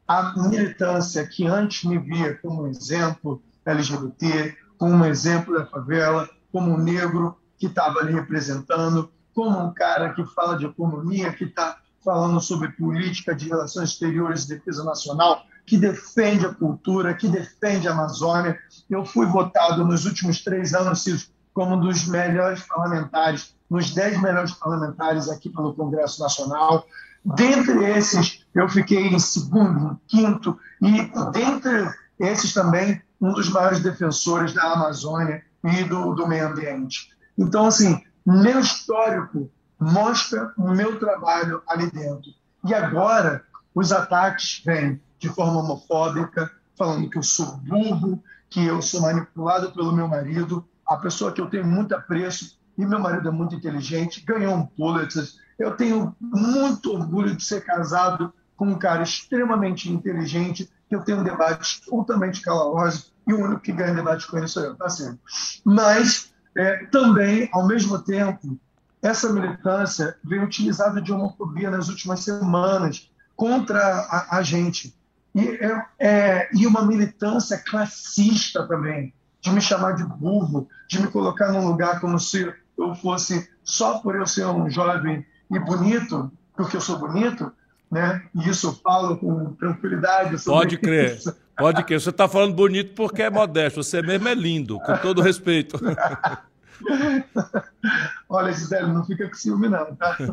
A 0.07 0.39
militância 0.47 1.25
que 1.25 1.47
antes 1.47 1.83
me 1.85 1.97
via 1.97 2.37
como 2.37 2.67
exemplo 2.67 3.41
LGBT, 3.65 4.55
como 4.77 5.05
exemplo 5.05 5.57
da 5.57 5.65
favela, 5.65 6.29
como 6.51 6.71
um 6.71 6.77
negro 6.77 7.35
que 7.57 7.65
estava 7.65 7.99
ali 7.99 8.13
representando, 8.13 9.11
como 9.33 9.59
um 9.59 9.73
cara 9.73 10.13
que 10.13 10.23
fala 10.23 10.55
de 10.55 10.67
economia, 10.67 11.33
que 11.33 11.45
está 11.45 11.79
falando 12.05 12.39
sobre 12.39 12.69
política 12.69 13.33
de 13.35 13.49
relações 13.49 13.89
exteriores 13.89 14.45
e 14.45 14.49
defesa 14.49 14.83
nacional, 14.83 15.43
que 15.65 15.75
defende 15.75 16.45
a 16.45 16.53
cultura, 16.53 17.15
que 17.15 17.27
defende 17.27 17.87
a 17.87 17.91
Amazônia. 17.91 18.57
Eu 18.87 19.03
fui 19.03 19.25
votado 19.25 19.83
nos 19.83 20.05
últimos 20.05 20.43
três 20.43 20.75
anos 20.75 21.31
como 21.51 21.75
um 21.75 21.79
dos 21.79 22.07
melhores 22.07 22.61
parlamentares, 22.61 23.55
nos 23.67 23.91
dez 23.93 24.21
melhores 24.21 24.51
parlamentares 24.51 25.27
aqui 25.27 25.49
pelo 25.49 25.73
Congresso 25.73 26.21
Nacional. 26.21 26.85
Dentre 27.25 27.83
esses, 27.91 28.45
eu 28.53 28.69
fiquei 28.69 29.07
em 29.07 29.17
segundo, 29.17 29.91
em 29.91 29.99
quinto, 30.07 30.59
e 30.79 31.11
dentre 31.31 31.89
esses 32.19 32.53
também, 32.53 33.01
um 33.19 33.33
dos 33.33 33.49
maiores 33.49 33.79
defensores 33.79 34.53
da 34.53 34.73
Amazônia 34.73 35.43
e 35.63 35.83
do, 35.85 36.13
do 36.13 36.27
meio 36.27 36.49
ambiente. 36.49 37.09
Então, 37.35 37.65
assim, 37.65 37.99
meu 38.25 38.59
histórico 38.59 39.49
mostra 39.85 40.51
o 40.57 40.71
meu 40.71 40.99
trabalho 40.99 41.61
ali 41.67 41.89
dentro. 41.91 42.31
E 42.63 42.73
agora, 42.73 43.43
os 43.73 43.91
ataques 43.91 44.61
vêm 44.65 44.99
de 45.19 45.29
forma 45.29 45.59
homofóbica, 45.59 46.51
falando 46.75 47.09
que 47.09 47.17
eu 47.17 47.23
sou 47.23 47.57
burro, 47.57 48.21
que 48.49 48.65
eu 48.65 48.81
sou 48.81 49.01
manipulado 49.01 49.71
pelo 49.71 49.91
meu 49.91 50.07
marido, 50.07 50.65
a 50.87 50.97
pessoa 50.97 51.31
que 51.31 51.39
eu 51.39 51.49
tenho 51.49 51.65
muito 51.65 51.95
apreço, 51.95 52.57
e 52.77 52.85
meu 52.85 52.99
marido 52.99 53.27
é 53.27 53.31
muito 53.31 53.55
inteligente, 53.55 54.23
ganhou 54.25 54.55
um 54.55 54.65
Pulitzer. 54.65 55.27
Eu 55.57 55.77
tenho 55.77 56.15
muito 56.19 56.91
orgulho 56.91 57.35
de 57.35 57.43
ser 57.43 57.63
casado 57.63 58.33
com 58.57 58.67
um 58.67 58.77
cara 58.77 59.03
extremamente 59.03 59.91
inteligente, 59.91 60.69
que 60.89 60.95
eu 60.95 61.03
tenho 61.03 61.23
debates 61.23 61.81
altamente 61.91 62.41
calorosos, 62.41 63.13
e 63.27 63.33
o 63.33 63.39
único 63.39 63.61
que 63.61 63.71
ganha 63.71 63.93
debate 63.93 64.27
com 64.27 64.37
ele 64.37 64.47
sou 64.47 64.63
eu, 64.63 64.75
tá 64.75 64.89
certo? 64.89 65.19
Mas, 65.63 66.33
é, 66.55 66.85
também, 66.87 67.49
ao 67.53 67.67
mesmo 67.67 67.99
tempo, 67.99 68.59
essa 69.05 69.31
militância 69.31 70.17
vem 70.23 70.43
utilizada 70.43 71.01
de 71.01 71.13
homofobia 71.13 71.69
nas 71.69 71.89
últimas 71.89 72.21
semanas 72.21 73.09
contra 73.35 73.79
a, 73.79 74.37
a 74.37 74.41
gente. 74.41 74.95
E, 75.33 75.47
é, 75.47 75.85
é, 75.99 76.49
e 76.53 76.65
uma 76.65 76.83
militância 76.83 77.57
classista 77.57 78.65
também, 78.67 79.13
de 79.41 79.51
me 79.51 79.61
chamar 79.61 79.91
de 79.93 80.03
burro, 80.03 80.67
de 80.89 80.99
me 80.99 81.07
colocar 81.07 81.51
num 81.51 81.67
lugar 81.67 81.99
como 81.99 82.19
se 82.19 82.51
eu 82.77 82.95
fosse, 82.95 83.47
só 83.63 83.99
por 83.99 84.15
eu 84.15 84.25
ser 84.25 84.47
um 84.47 84.69
jovem 84.69 85.25
e 85.51 85.59
bonito, 85.59 86.31
porque 86.55 86.75
eu 86.75 86.81
sou 86.81 86.97
bonito, 86.97 87.51
né? 87.91 88.23
e 88.33 88.49
isso 88.49 88.67
eu 88.67 88.73
falo 88.73 89.17
com 89.17 89.53
tranquilidade. 89.53 90.43
Pode 90.43 90.77
crer. 90.77 91.15
isso. 91.17 91.35
Pode 91.55 91.83
crer. 91.83 92.01
Você 92.01 92.09
está 92.09 92.27
falando 92.27 92.53
bonito 92.55 92.95
porque 92.95 93.21
é 93.21 93.29
modesto. 93.29 93.83
Você 93.83 94.01
mesmo 94.01 94.27
é 94.27 94.33
lindo, 94.33 94.79
com 94.79 94.97
todo 94.97 95.21
respeito. 95.21 95.79
Olha, 98.29 98.51
Gisele, 98.51 98.87
não 98.91 99.05
fica 99.05 99.27
com 99.27 99.33
ciúme, 99.35 99.69
não, 99.69 99.95
tá? 99.95 100.17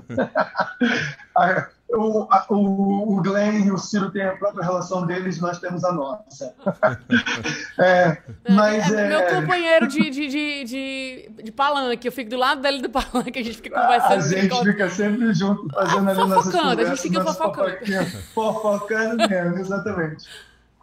Ah, 1.35 1.67
o, 1.89 2.27
o, 2.51 3.19
o 3.19 3.23
Glenn 3.23 3.65
e 3.67 3.71
o 3.71 3.79
Ciro 3.79 4.11
têm 4.11 4.23
a 4.23 4.37
própria 4.37 4.63
relação 4.65 5.07
deles, 5.07 5.41
nós 5.41 5.59
temos 5.59 5.83
a 5.85 5.93
nossa. 5.93 6.55
É, 7.79 8.19
mas 8.51 8.93
é, 8.93 9.07
é, 9.07 9.09
meu 9.09 9.27
companheiro 9.41 9.87
de, 9.89 10.11
de, 10.11 10.29
de, 10.29 10.65
de, 10.65 11.31
de 11.45 11.53
palanque. 11.53 12.07
Eu 12.07 12.13
fico 12.13 12.31
do 12.31 12.37
lado 12.37 12.61
dele 12.61 12.83
do 12.83 12.91
palanque, 12.91 13.39
a 13.39 13.43
gente 13.43 13.57
fica 13.57 13.81
conversando. 13.81 14.13
a 14.13 14.21
gente 14.21 14.43
fica- 14.43 14.57
fica 14.65 14.91
sempre 14.91 15.33
junto, 15.35 15.69
fazendo 15.75 16.09
Ah, 16.09 16.11
ali 16.11 16.21
nossas 16.21 16.45
fofocando, 16.53 16.69
a 16.83 16.85
gente 16.85 16.85
conversas, 16.85 17.01
fica 17.01 17.25
fofocando. 17.25 18.11
Fofocando 18.35 19.29
mesmo, 19.29 19.59
exatamente. 19.59 20.25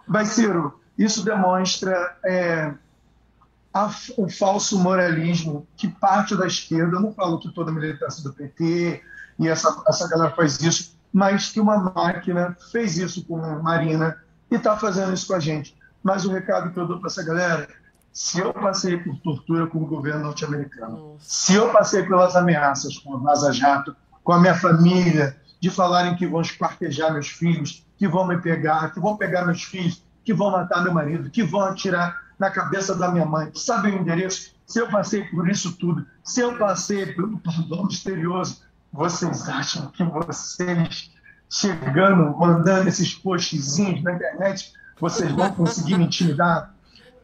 Mas, 0.07 0.29
Ciro, 0.29 0.79
isso 0.97 1.23
demonstra 1.23 2.17
é, 2.25 2.71
a- 3.73 3.91
o 4.17 4.29
falso 4.29 4.79
moralismo 4.79 5.67
que 5.77 5.87
parte 5.87 6.35
da 6.35 6.47
esquerda, 6.47 6.97
eu 6.97 7.01
não 7.01 7.13
falo 7.13 7.39
que 7.39 7.51
toda 7.53 7.71
a 7.71 7.73
militância 7.73 8.23
do 8.23 8.33
PT 8.33 9.01
e 9.37 9.47
essa, 9.47 9.81
essa 9.87 10.07
galera 10.07 10.31
faz 10.31 10.59
isso, 10.61 10.97
mas 11.13 11.49
que 11.49 11.59
uma 11.59 11.77
máquina 11.77 12.55
fez 12.71 12.97
isso 12.97 13.23
com 13.25 13.43
a 13.43 13.59
Marina 13.61 14.17
e 14.51 14.55
está 14.55 14.75
fazendo 14.77 15.13
isso 15.13 15.27
com 15.27 15.33
a 15.33 15.39
gente. 15.39 15.77
Mas 16.03 16.25
o 16.25 16.31
recado 16.31 16.71
que 16.71 16.79
eu 16.79 16.87
dou 16.87 16.99
para 16.99 17.07
essa 17.07 17.23
galera, 17.23 17.67
se 18.11 18.39
eu 18.39 18.53
passei 18.53 18.97
por 18.97 19.17
tortura 19.19 19.67
com 19.67 19.79
o 19.79 19.85
governo 19.85 20.23
norte-americano, 20.25 21.15
se 21.19 21.53
eu 21.55 21.71
passei 21.71 22.03
pelas 22.03 22.35
ameaças 22.35 22.97
com 22.97 23.15
a 23.15 23.19
Vaza 23.19 23.51
Jato, 23.51 23.95
com 24.23 24.31
a 24.33 24.39
minha 24.39 24.55
família, 24.55 25.37
de 25.59 25.69
falarem 25.69 26.15
que 26.15 26.25
vão 26.27 26.41
esquartejar 26.41 27.11
meus 27.11 27.27
filhos, 27.27 27.85
que 27.97 28.07
vão 28.07 28.25
me 28.25 28.37
pegar, 28.37 28.93
que 28.93 28.99
vão 28.99 29.17
pegar 29.17 29.45
meus 29.45 29.63
filhos, 29.63 30.03
que 30.23 30.33
vão 30.33 30.51
matar 30.51 30.83
meu 30.83 30.93
marido, 30.93 31.29
que 31.29 31.43
vão 31.43 31.61
atirar 31.61 32.28
na 32.39 32.49
cabeça 32.49 32.95
da 32.95 33.11
minha 33.11 33.25
mãe, 33.25 33.51
sabe 33.53 33.89
o 33.89 33.97
endereço? 33.97 34.55
Se 34.65 34.79
eu 34.79 34.89
passei 34.89 35.25
por 35.25 35.49
isso 35.49 35.73
tudo, 35.73 36.05
se 36.23 36.39
eu 36.39 36.57
passei 36.57 37.07
pelo 37.13 37.37
perdão 37.39 37.85
misterioso, 37.85 38.61
vocês 38.93 39.47
acham 39.49 39.87
que 39.91 40.03
vocês 40.03 41.11
chegando, 41.49 42.37
mandando 42.37 42.87
esses 42.87 43.13
postzinhos 43.13 44.01
na 44.03 44.13
internet, 44.13 44.71
vocês 44.99 45.31
vão 45.31 45.51
conseguir 45.51 45.97
me 45.97 46.05
intimidar? 46.05 46.73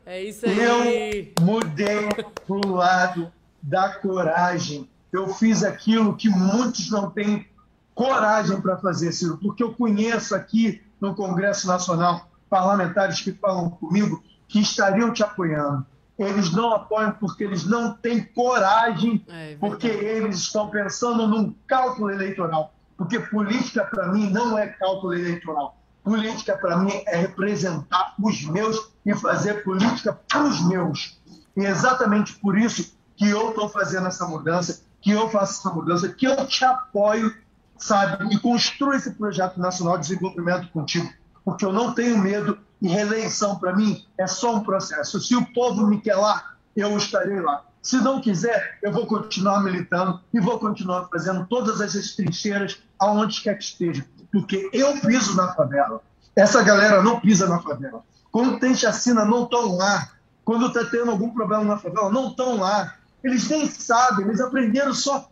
É 0.05 0.23
isso 0.23 0.45
aí. 0.45 1.33
Eu 1.37 1.43
mudei 1.43 2.09
pro 2.45 2.67
lado 2.67 3.31
da 3.61 3.89
coragem. 3.89 4.89
Eu 5.11 5.29
fiz 5.29 5.63
aquilo 5.63 6.15
que 6.15 6.29
muitos 6.29 6.91
não 6.91 7.09
têm 7.09 7.47
coragem 7.93 8.59
para 8.59 8.77
fazer, 8.77 9.11
Ciro, 9.13 9.37
porque 9.37 9.63
eu 9.63 9.73
conheço 9.73 10.35
aqui 10.35 10.83
no 10.99 11.15
Congresso 11.15 11.67
Nacional 11.67 12.29
parlamentares 12.49 13.21
que 13.21 13.31
falam 13.31 13.69
comigo 13.69 14.21
que 14.47 14.59
estariam 14.59 15.11
te 15.11 15.23
apoiando. 15.23 15.85
Eles 16.17 16.51
não 16.51 16.73
apoiam 16.73 17.11
porque 17.11 17.43
eles 17.43 17.65
não 17.65 17.93
têm 17.93 18.23
coragem, 18.23 19.23
É 19.27 19.31
verdade. 19.31 19.57
porque 19.59 19.87
eles 19.87 20.37
estão 20.37 20.69
pensando 20.69 21.27
num 21.27 21.53
cálculo 21.67 22.09
eleitoral. 22.09 22.73
Porque 22.97 23.19
política, 23.19 23.83
para 23.83 24.07
mim, 24.13 24.29
não 24.29 24.57
é 24.57 24.67
cálculo 24.67 25.13
eleitoral. 25.13 25.77
Política, 26.03 26.57
para 26.57 26.77
mim, 26.77 26.91
é 27.07 27.17
representar 27.17 28.13
os 28.21 28.45
meus 28.45 28.91
e 29.05 29.13
fazer 29.15 29.63
política 29.63 30.13
para 30.13 30.43
os 30.43 30.65
meus. 30.65 31.19
E 31.57 31.65
é 31.65 31.69
exatamente 31.69 32.33
por 32.39 32.57
isso 32.57 32.95
que 33.17 33.29
eu 33.29 33.49
estou 33.49 33.67
fazendo 33.67 34.07
essa 34.07 34.25
mudança, 34.25 34.83
que 35.01 35.11
eu 35.11 35.29
faço 35.29 35.59
essa 35.59 35.75
mudança, 35.75 36.07
que 36.09 36.25
eu 36.25 36.47
te 36.47 36.63
apoio, 36.63 37.33
sabe? 37.77 38.33
E 38.33 38.39
construo 38.39 38.93
esse 38.93 39.11
projeto 39.11 39.59
nacional 39.59 39.97
de 39.97 40.07
desenvolvimento 40.07 40.69
contigo. 40.69 41.11
Porque 41.43 41.65
eu 41.65 41.73
não 41.73 41.93
tenho 41.93 42.17
medo 42.17 42.57
e 42.81 42.87
reeleição, 42.87 43.57
para 43.57 43.75
mim, 43.75 44.05
é 44.17 44.27
só 44.27 44.55
um 44.55 44.63
processo. 44.63 45.19
Se 45.19 45.35
o 45.35 45.45
povo 45.53 45.87
me 45.87 45.99
quer 45.99 46.15
lá, 46.15 46.55
eu 46.75 46.95
estarei 46.97 47.39
lá. 47.39 47.63
Se 47.81 47.97
não 47.97 48.19
quiser, 48.19 48.79
eu 48.81 48.91
vou 48.91 49.05
continuar 49.05 49.61
militando 49.61 50.19
e 50.33 50.39
vou 50.39 50.59
continuar 50.59 51.07
fazendo 51.07 51.45
todas 51.45 51.81
essas 51.81 52.15
trincheiras 52.15 52.79
aonde 52.99 53.41
quer 53.41 53.55
que 53.55 53.63
esteja. 53.63 54.05
Porque 54.31 54.69
eu 54.73 54.99
piso 55.01 55.35
na 55.35 55.53
favela. 55.53 56.01
Essa 56.35 56.63
galera 56.63 57.01
não 57.01 57.19
pisa 57.19 57.47
na 57.47 57.61
favela. 57.61 58.03
Quando 58.31 58.59
tem 58.59 58.75
chacina, 58.75 59.23
não 59.23 59.43
estão 59.43 59.75
lá. 59.77 60.11
Quando 60.43 60.67
está 60.67 60.83
tendo 60.83 61.11
algum 61.11 61.29
problema 61.29 61.63
na 61.63 61.77
favela, 61.77 62.11
não 62.11 62.29
estão 62.29 62.57
lá. 62.57 62.95
Eles 63.23 63.47
nem 63.47 63.69
sabem, 63.69 64.25
eles 64.25 64.41
aprenderam 64.41 64.93
só 64.93 65.29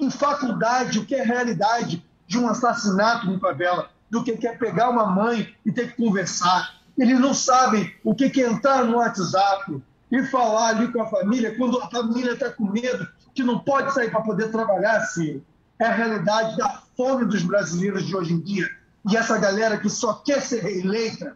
em 0.00 0.10
faculdade 0.10 0.98
o 0.98 1.04
que 1.04 1.14
é 1.14 1.22
realidade 1.22 2.04
de 2.26 2.38
um 2.38 2.48
assassinato 2.48 3.26
em 3.28 3.38
favela, 3.38 3.90
do 4.12 4.22
que 4.22 4.46
é 4.46 4.54
pegar 4.54 4.90
uma 4.90 5.06
mãe 5.06 5.56
e 5.64 5.72
ter 5.72 5.90
que 5.90 6.04
conversar. 6.04 6.82
Eles 6.98 7.18
não 7.18 7.32
sabem 7.32 7.90
o 8.04 8.14
que 8.14 8.42
é 8.42 8.46
entrar 8.46 8.84
no 8.84 8.98
WhatsApp 8.98 9.82
e 10.10 10.22
falar 10.24 10.68
ali 10.68 10.92
com 10.92 11.00
a 11.00 11.06
família 11.06 11.56
quando 11.56 11.80
a 11.80 11.88
família 11.88 12.34
está 12.34 12.50
com 12.50 12.66
medo, 12.66 13.08
que 13.34 13.42
não 13.42 13.60
pode 13.60 13.94
sair 13.94 14.10
para 14.10 14.20
poder 14.20 14.50
trabalhar, 14.50 14.98
assim. 14.98 15.42
É 15.78 15.86
a 15.86 15.94
realidade 15.94 16.58
da 16.58 16.82
fome 16.94 17.24
dos 17.24 17.42
brasileiros 17.42 18.06
de 18.06 18.14
hoje 18.14 18.34
em 18.34 18.40
dia. 18.40 18.68
E 19.10 19.16
essa 19.16 19.38
galera 19.38 19.78
que 19.78 19.88
só 19.88 20.12
quer 20.12 20.42
ser 20.42 20.62
reeleita, 20.62 21.34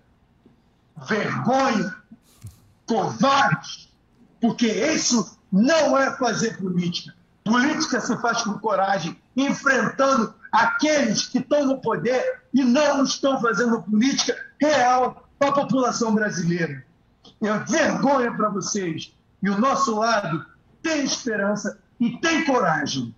vergonha, 1.09 1.97
covarde, 2.85 3.90
porque 4.39 4.66
isso 4.66 5.39
não 5.51 5.97
é 5.97 6.15
fazer 6.19 6.59
política. 6.59 7.15
Política 7.43 8.03
se 8.03 8.15
faz 8.19 8.43
com 8.43 8.59
coragem, 8.59 9.16
enfrentando 9.35 10.35
aqueles 10.62 11.27
que 11.27 11.39
estão 11.39 11.66
no 11.66 11.81
poder 11.81 12.43
e 12.53 12.65
não 12.65 13.05
estão 13.05 13.41
fazendo 13.41 13.83
política 13.83 14.37
real 14.61 15.28
para 15.39 15.49
a 15.51 15.53
população 15.53 16.15
brasileira. 16.15 16.85
É 17.43 17.59
vergonha 17.59 18.33
para 18.33 18.49
vocês. 18.49 19.12
E 19.43 19.51
o 19.51 19.59
nosso 19.59 19.99
lado 19.99 20.45
tem 20.83 21.05
esperança 21.05 21.78
e 22.01 22.19
tem 22.19 22.45
coragem. 22.45 23.15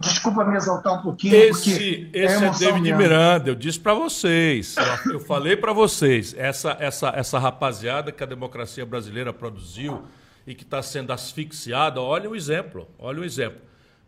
Desculpa 0.00 0.44
me 0.44 0.56
exaltar 0.56 0.98
um 0.98 1.02
pouquinho. 1.02 1.34
Esse, 1.34 2.10
esse 2.12 2.44
é, 2.44 2.48
é 2.48 2.50
David 2.50 2.92
Miranda. 2.92 3.50
Eu 3.50 3.54
disse 3.54 3.78
para 3.78 3.94
vocês, 3.94 4.74
eu, 5.06 5.12
eu 5.12 5.20
falei 5.20 5.56
para 5.56 5.72
vocês, 5.72 6.34
essa, 6.36 6.76
essa, 6.80 7.10
essa 7.10 7.38
rapaziada 7.38 8.10
que 8.10 8.22
a 8.22 8.26
democracia 8.26 8.84
brasileira 8.84 9.32
produziu 9.32 10.02
e 10.44 10.56
que 10.56 10.64
está 10.64 10.82
sendo 10.82 11.12
asfixiada, 11.12 12.00
olha 12.00 12.28
o 12.28 12.34
exemplo, 12.34 12.88
olha 12.98 13.20
o 13.20 13.24
exemplo. 13.24 13.60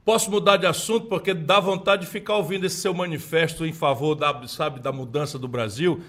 Posso 0.05 0.31
mudar 0.31 0.59
de 0.59 0.66
assunto 0.66 1.06
porque 1.06 1.32
dá 1.32 1.59
vontade 1.59 2.02
de 2.02 2.09
ficar 2.09 2.36
ouvindo 2.36 2.66
esse 2.66 2.76
seu 2.76 2.93
manifesto 2.93 3.64
em 3.64 3.72
favor 3.72 4.14
da, 4.14 4.47
sabe, 4.47 4.78
da 4.78 4.93
mudança 4.93 5.39
do 5.39 5.48
Brasil, 5.48 6.02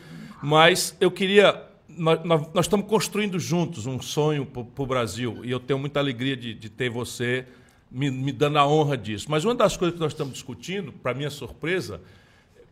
mas 0.44 0.98
eu 1.00 1.10
queria. 1.10 1.64
Nós, 1.88 2.20
nós 2.54 2.66
estamos 2.66 2.88
construindo 2.88 3.40
juntos 3.40 3.86
um 3.86 4.02
sonho 4.02 4.46
para 4.46 4.84
o 4.84 4.86
Brasil 4.86 5.40
e 5.46 5.52
eu 5.52 5.62
tenho 5.62 5.80
muita 5.80 6.02
alegria 6.02 6.36
de, 6.36 6.54
de 6.54 6.70
ter 6.70 6.90
você 6.90 7.46
me, 7.90 8.12
me 8.12 8.34
dando 8.34 8.58
a 8.58 8.68
honra 8.68 8.98
disso. 8.98 9.28
Mas 9.30 9.46
uma 9.46 9.56
das 9.56 9.78
coisas 9.78 9.94
que 9.96 10.02
nós 10.02 10.12
estamos 10.12 10.34
discutindo, 10.34 10.92
para 10.92 11.14
minha 11.14 11.30
surpresa, 11.30 12.02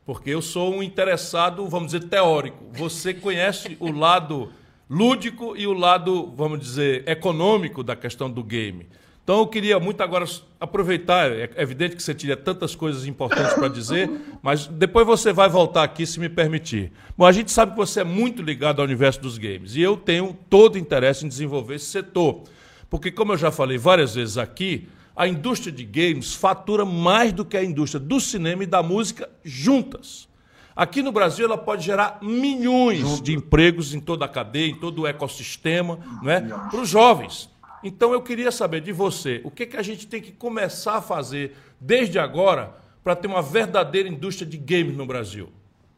porque 0.05 0.29
eu 0.29 0.41
sou 0.41 0.75
um 0.75 0.83
interessado, 0.83 1.65
vamos 1.69 1.93
dizer, 1.93 2.09
teórico. 2.09 2.65
Você 2.73 3.13
conhece 3.13 3.77
o 3.79 3.89
lado 3.91 4.51
lúdico 4.89 5.55
e 5.55 5.65
o 5.65 5.71
lado, 5.71 6.33
vamos 6.35 6.59
dizer, 6.59 7.07
econômico 7.07 7.81
da 7.81 7.95
questão 7.95 8.29
do 8.29 8.43
game. 8.43 8.87
Então 9.23 9.39
eu 9.39 9.47
queria 9.47 9.79
muito 9.79 10.01
agora 10.01 10.25
aproveitar, 10.59 11.31
é 11.31 11.49
evidente 11.55 11.95
que 11.95 12.03
você 12.03 12.13
tinha 12.13 12.35
tantas 12.35 12.75
coisas 12.75 13.05
importantes 13.05 13.53
para 13.53 13.69
dizer, 13.69 14.11
mas 14.41 14.67
depois 14.67 15.07
você 15.07 15.31
vai 15.31 15.47
voltar 15.47 15.83
aqui 15.83 16.05
se 16.05 16.19
me 16.19 16.27
permitir. 16.27 16.91
Bom, 17.17 17.25
a 17.25 17.31
gente 17.31 17.49
sabe 17.49 17.71
que 17.71 17.77
você 17.77 18.01
é 18.01 18.03
muito 18.03 18.41
ligado 18.41 18.79
ao 18.79 18.85
universo 18.85 19.21
dos 19.21 19.37
games 19.37 19.75
e 19.77 19.81
eu 19.81 19.95
tenho 19.95 20.37
todo 20.49 20.77
interesse 20.77 21.25
em 21.25 21.29
desenvolver 21.29 21.75
esse 21.75 21.85
setor. 21.85 22.43
Porque, 22.89 23.09
como 23.09 23.31
eu 23.31 23.37
já 23.37 23.49
falei 23.49 23.77
várias 23.77 24.13
vezes 24.13 24.37
aqui, 24.37 24.89
a 25.15 25.25
indústria 25.25 25.71
de 25.71 25.85
games 25.85 26.33
fatura 26.33 26.83
mais 26.83 27.31
do 27.31 27.45
que 27.45 27.55
a 27.55 27.63
indústria 27.63 28.01
do 28.01 28.19
cinema 28.19 28.63
e 28.63 28.67
da 28.67 28.83
música 28.83 29.29
juntas. 29.43 30.27
Aqui 30.75 31.01
no 31.01 31.11
Brasil, 31.11 31.45
ela 31.45 31.57
pode 31.57 31.85
gerar 31.85 32.17
milhões 32.21 33.21
de 33.21 33.33
empregos 33.33 33.93
em 33.93 33.99
toda 34.01 34.25
a 34.25 34.27
cadeia, 34.27 34.69
em 34.69 34.75
todo 34.75 35.03
o 35.03 35.07
ecossistema, 35.07 35.99
é? 36.25 36.41
para 36.41 36.81
os 36.81 36.89
jovens. 36.89 37.52
Então 37.83 38.13
eu 38.13 38.21
queria 38.21 38.51
saber 38.51 38.81
de 38.81 38.93
você, 38.93 39.41
o 39.43 39.51
que, 39.51 39.65
que 39.65 39.75
a 39.75 39.81
gente 39.81 40.07
tem 40.07 40.21
que 40.21 40.31
começar 40.31 40.97
a 40.97 41.01
fazer 41.01 41.55
desde 41.79 42.17
agora 42.17 42.73
para 43.03 43.15
ter 43.15 43.27
uma 43.27 43.41
verdadeira 43.41 44.07
indústria 44.07 44.47
de 44.47 44.57
games 44.57 44.95
no 44.95 45.05
Brasil? 45.05 45.49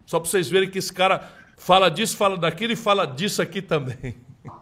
Só 0.06 0.20
para 0.20 0.30
vocês 0.30 0.50
verem 0.50 0.70
que 0.70 0.80
esse 0.80 0.92
cara 0.92 1.30
fala 1.58 1.90
disso, 1.90 2.18
fala 2.18 2.38
daquilo 2.38 2.74
e 2.74 2.76
fala 2.76 3.06
disso 3.06 3.42
aqui 3.42 3.62
também. 3.62 4.16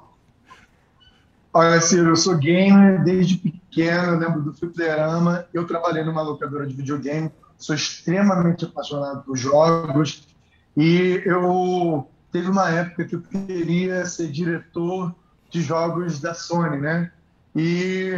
Olha, 1.53 1.79
Ciro, 1.79 2.09
eu 2.09 2.15
sou 2.15 2.35
gamer 2.37 3.03
desde 3.03 3.37
pequeno, 3.37 4.17
lembro 4.17 4.41
do 4.41 4.53
fliperama. 4.53 5.45
Eu 5.53 5.65
trabalhei 5.65 6.03
numa 6.03 6.21
locadora 6.21 6.65
de 6.65 6.75
videogame, 6.75 7.31
sou 7.57 7.75
extremamente 7.75 8.65
apaixonado 8.65 9.23
por 9.23 9.37
jogos 9.37 10.27
e 10.75 11.21
eu 11.25 12.09
teve 12.31 12.49
uma 12.49 12.69
época 12.69 13.05
que 13.05 13.15
eu 13.15 13.21
queria 13.21 14.03
ser 14.05 14.29
diretor 14.29 15.15
de 15.53 15.61
jogos 15.61 16.19
da 16.19 16.33
Sony, 16.33 16.77
né? 16.79 17.11
E 17.55 18.11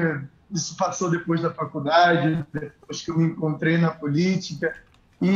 isso 0.50 0.78
passou 0.78 1.12
depois 1.12 1.42
da 1.42 1.54
faculdade, 1.54 2.46
depois 2.54 3.02
que 3.02 3.12
eu 3.12 3.18
me 3.18 3.26
encontrei 3.26 3.78
na 3.78 3.92
política. 3.92 4.74
E 5.22 5.30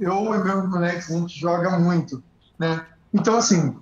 eu 0.00 0.34
e 0.34 0.44
meus 0.44 0.68
moleques, 0.68 1.10
a 1.10 1.16
gente 1.16 1.38
joga 1.38 1.78
muito, 1.78 2.22
né? 2.58 2.84
Então, 3.12 3.36
assim, 3.36 3.78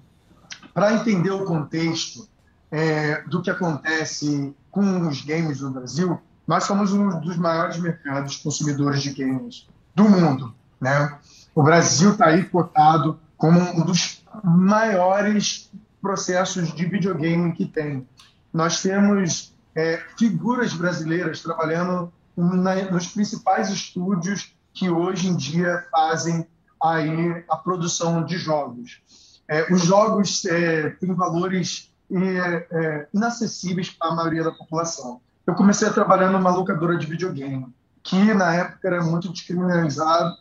para 0.75 0.93
entender 0.93 1.31
o 1.31 1.47
contexto 1.47 2.29
é, 2.71 3.23
do 3.23 3.41
que 3.41 3.51
acontece 3.51 4.55
com 4.71 5.09
os 5.09 5.23
games 5.23 5.63
no 5.63 5.71
Brasil, 5.71 6.21
nós 6.47 6.65
somos 6.65 6.93
um 6.93 7.21
dos 7.21 7.39
maiores 7.39 7.79
mercados 7.79 8.37
consumidores 8.37 9.03
de 9.03 9.13
games 9.15 9.67
do 9.95 10.05
mundo, 10.05 10.55
né? 10.79 11.19
O 11.55 11.63
Brasil 11.63 12.13
está 12.13 12.27
aí 12.27 12.45
cotado 12.45 13.19
como 13.39 13.59
um 13.59 13.85
dos 13.85 14.23
maiores 14.45 15.71
processos 16.03 16.75
de 16.75 16.85
videogame 16.85 17.53
que 17.53 17.65
tem. 17.65 18.07
Nós 18.53 18.83
temos 18.83 19.55
é, 19.75 20.03
figuras 20.19 20.75
brasileiras 20.75 21.41
trabalhando 21.41 22.13
na, 22.37 22.75
nos 22.91 23.07
principais 23.07 23.71
estúdios 23.71 24.55
que 24.75 24.91
hoje 24.91 25.29
em 25.29 25.37
dia 25.37 25.87
fazem 25.91 26.47
aí 26.83 27.45
a 27.49 27.57
produção 27.57 28.25
de 28.25 28.37
jogos. 28.37 29.01
É, 29.49 29.73
os 29.73 29.83
jogos 29.83 30.45
é, 30.45 30.91
têm 30.91 31.15
valores 31.15 31.93
é, 32.11 32.67
é, 32.71 33.09
inacessíveis 33.15 33.91
para 33.91 34.09
a 34.09 34.15
maioria 34.15 34.45
da 34.45 34.53
população. 34.53 35.21
Eu 35.47 35.55
comecei 35.55 35.89
a 35.89 35.93
trabalhar 35.93 36.31
numa 36.31 36.51
locadora 36.51 36.97
de 36.97 37.07
videogame, 37.07 37.67
que 38.03 38.35
na 38.35 38.55
época 38.55 38.89
era 38.89 39.03
muito 39.03 39.31
descriminalizada, 39.31 40.37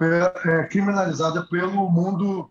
é, 0.00 0.64
criminalizada 0.64 1.44
pelo 1.46 1.88
mundo 1.90 2.50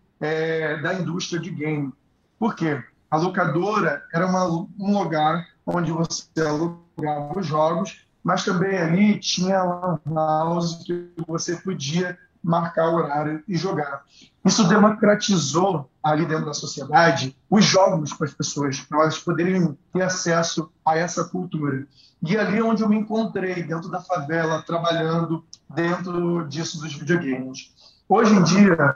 da 0.81 0.93
indústria 0.95 1.39
de 1.39 1.51
game. 1.51 1.93
Por 2.39 2.55
quê? 2.55 2.83
A 3.09 3.17
locadora 3.17 4.03
era 4.13 4.25
uma, 4.25 4.45
um 4.47 4.99
lugar 4.99 5.47
onde 5.65 5.91
você 5.91 6.27
alugava 6.41 7.39
os 7.39 7.45
jogos, 7.45 8.05
mas 8.23 8.43
também 8.43 8.77
ali 8.77 9.19
tinha 9.19 9.63
uma 9.63 9.99
house 10.13 10.83
que 10.83 11.11
você 11.27 11.55
podia 11.55 12.17
marcar 12.43 12.89
o 12.89 12.95
horário 12.95 13.43
e 13.47 13.55
jogar. 13.57 14.03
Isso 14.43 14.67
democratizou 14.67 15.89
ali 16.03 16.25
dentro 16.25 16.45
da 16.45 16.53
sociedade 16.53 17.35
os 17.49 17.65
jogos 17.65 18.13
para 18.13 18.27
as 18.27 18.33
pessoas, 18.33 18.79
para 18.81 19.01
elas 19.01 19.17
poderem 19.17 19.75
ter 19.91 20.03
acesso 20.03 20.71
a 20.85 20.97
essa 20.97 21.23
cultura. 21.23 21.87
E 22.21 22.37
ali 22.37 22.57
é 22.57 22.63
onde 22.63 22.83
eu 22.83 22.89
me 22.89 22.97
encontrei, 22.97 23.63
dentro 23.63 23.89
da 23.89 24.01
favela, 24.01 24.61
trabalhando 24.61 25.43
dentro 25.69 26.47
disso 26.47 26.79
dos 26.79 26.93
videogames. 26.93 27.71
Hoje 28.07 28.33
em 28.33 28.43
dia, 28.43 28.95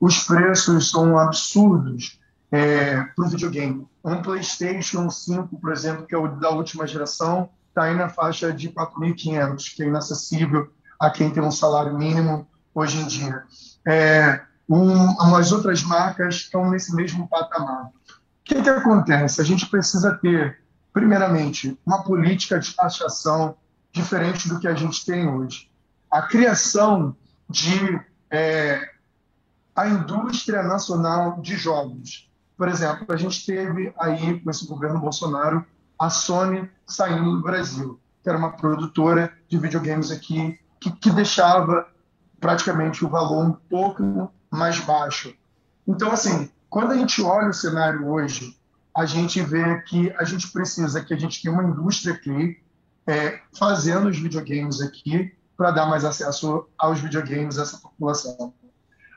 os 0.00 0.24
preços 0.24 0.90
são 0.90 1.18
absurdos 1.18 2.19
é, 2.50 3.02
para 3.02 3.24
o 3.24 3.28
videogame. 3.28 3.86
Um 4.04 4.22
PlayStation 4.22 5.08
5, 5.08 5.58
por 5.58 5.72
exemplo, 5.72 6.06
que 6.06 6.14
é 6.14 6.18
o 6.18 6.28
da 6.28 6.50
última 6.50 6.86
geração, 6.86 7.50
está 7.68 7.84
aí 7.84 7.94
na 7.94 8.08
faixa 8.08 8.52
de 8.52 8.70
4.500, 8.70 9.74
que 9.74 9.82
é 9.82 9.86
inacessível 9.86 10.72
a 10.98 11.10
quem 11.10 11.30
tem 11.30 11.42
um 11.42 11.50
salário 11.50 11.96
mínimo 11.96 12.46
hoje 12.74 12.98
em 12.98 13.06
dia. 13.06 13.44
É, 13.86 14.40
um, 14.68 14.92
umas 15.12 15.52
outras 15.52 15.82
marcas 15.82 16.36
estão 16.36 16.70
nesse 16.70 16.94
mesmo 16.94 17.28
patamar. 17.28 17.86
O 17.86 17.92
que, 18.44 18.62
que 18.62 18.68
acontece? 18.68 19.40
A 19.40 19.44
gente 19.44 19.66
precisa 19.66 20.14
ter, 20.16 20.60
primeiramente, 20.92 21.78
uma 21.86 22.02
política 22.02 22.58
de 22.58 22.74
taxação 22.74 23.56
diferente 23.92 24.48
do 24.48 24.58
que 24.58 24.68
a 24.68 24.74
gente 24.74 25.04
tem 25.04 25.28
hoje. 25.28 25.70
A 26.10 26.22
criação 26.22 27.16
de 27.48 28.00
é, 28.30 28.88
a 29.74 29.88
indústria 29.88 30.62
nacional 30.62 31.40
de 31.40 31.56
jogos. 31.56 32.29
Por 32.60 32.68
exemplo, 32.68 33.06
a 33.08 33.16
gente 33.16 33.46
teve 33.46 33.90
aí, 33.98 34.38
com 34.38 34.50
esse 34.50 34.66
governo 34.66 35.00
Bolsonaro, 35.00 35.64
a 35.98 36.10
Sony 36.10 36.68
saindo 36.86 37.36
do 37.36 37.42
Brasil, 37.42 37.98
que 38.22 38.28
era 38.28 38.36
uma 38.36 38.52
produtora 38.52 39.32
de 39.48 39.56
videogames 39.56 40.10
aqui, 40.10 40.60
que, 40.78 40.90
que 40.92 41.10
deixava 41.10 41.88
praticamente 42.38 43.02
o 43.02 43.08
valor 43.08 43.46
um 43.46 43.52
pouco 43.52 44.30
mais 44.50 44.78
baixo. 44.78 45.34
Então, 45.88 46.12
assim, 46.12 46.50
quando 46.68 46.90
a 46.90 46.98
gente 46.98 47.22
olha 47.22 47.48
o 47.48 47.54
cenário 47.54 48.06
hoje, 48.06 48.54
a 48.94 49.06
gente 49.06 49.40
vê 49.40 49.80
que 49.80 50.12
a 50.18 50.24
gente 50.24 50.52
precisa 50.52 51.02
que 51.02 51.14
a 51.14 51.18
gente 51.18 51.40
tenha 51.40 51.54
uma 51.54 51.64
indústria 51.64 52.12
aqui 52.12 52.60
é, 53.06 53.40
fazendo 53.58 54.10
os 54.10 54.18
videogames 54.18 54.82
aqui 54.82 55.34
para 55.56 55.70
dar 55.70 55.86
mais 55.86 56.04
acesso 56.04 56.68
aos 56.76 57.00
videogames 57.00 57.58
a 57.58 57.62
essa 57.62 57.78
população. 57.78 58.52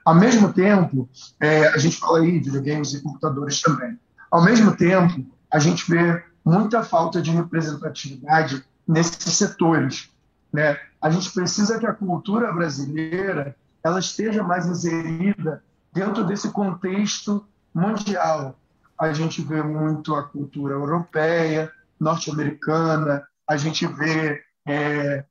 Ao 0.05 0.13
mesmo 0.13 0.51
tempo, 0.51 1.09
é, 1.39 1.67
a 1.67 1.77
gente 1.77 1.97
fala 1.97 2.19
aí 2.19 2.39
de 2.39 2.49
videogames 2.49 2.93
e 2.93 3.01
computadores 3.01 3.61
também. 3.61 3.97
Ao 4.30 4.43
mesmo 4.43 4.75
tempo, 4.75 5.25
a 5.51 5.59
gente 5.59 5.89
vê 5.89 6.23
muita 6.43 6.84
falta 6.84 7.21
de 7.21 7.31
representatividade 7.31 8.63
nesses 8.88 9.34
setores. 9.38 10.09
Né? 10.51 10.77
A 11.01 11.09
gente 11.09 11.31
precisa 11.31 11.80
que 11.80 11.85
a 11.85 11.93
cultura 11.93 12.51
brasileira 12.51 13.55
ela 13.84 13.99
esteja 13.99 14.43
mais 14.43 14.65
inserida 14.65 15.63
dentro 15.91 16.23
desse 16.25 16.49
contexto 16.49 17.45
mundial. 17.73 18.57
A 18.97 19.11
gente 19.13 19.41
vê 19.41 19.61
muito 19.61 20.15
a 20.15 20.23
cultura 20.23 20.75
europeia, 20.75 21.71
norte-americana, 21.99 23.23
a 23.47 23.57
gente 23.57 23.85
vê 23.88 24.41
é, 24.65 25.25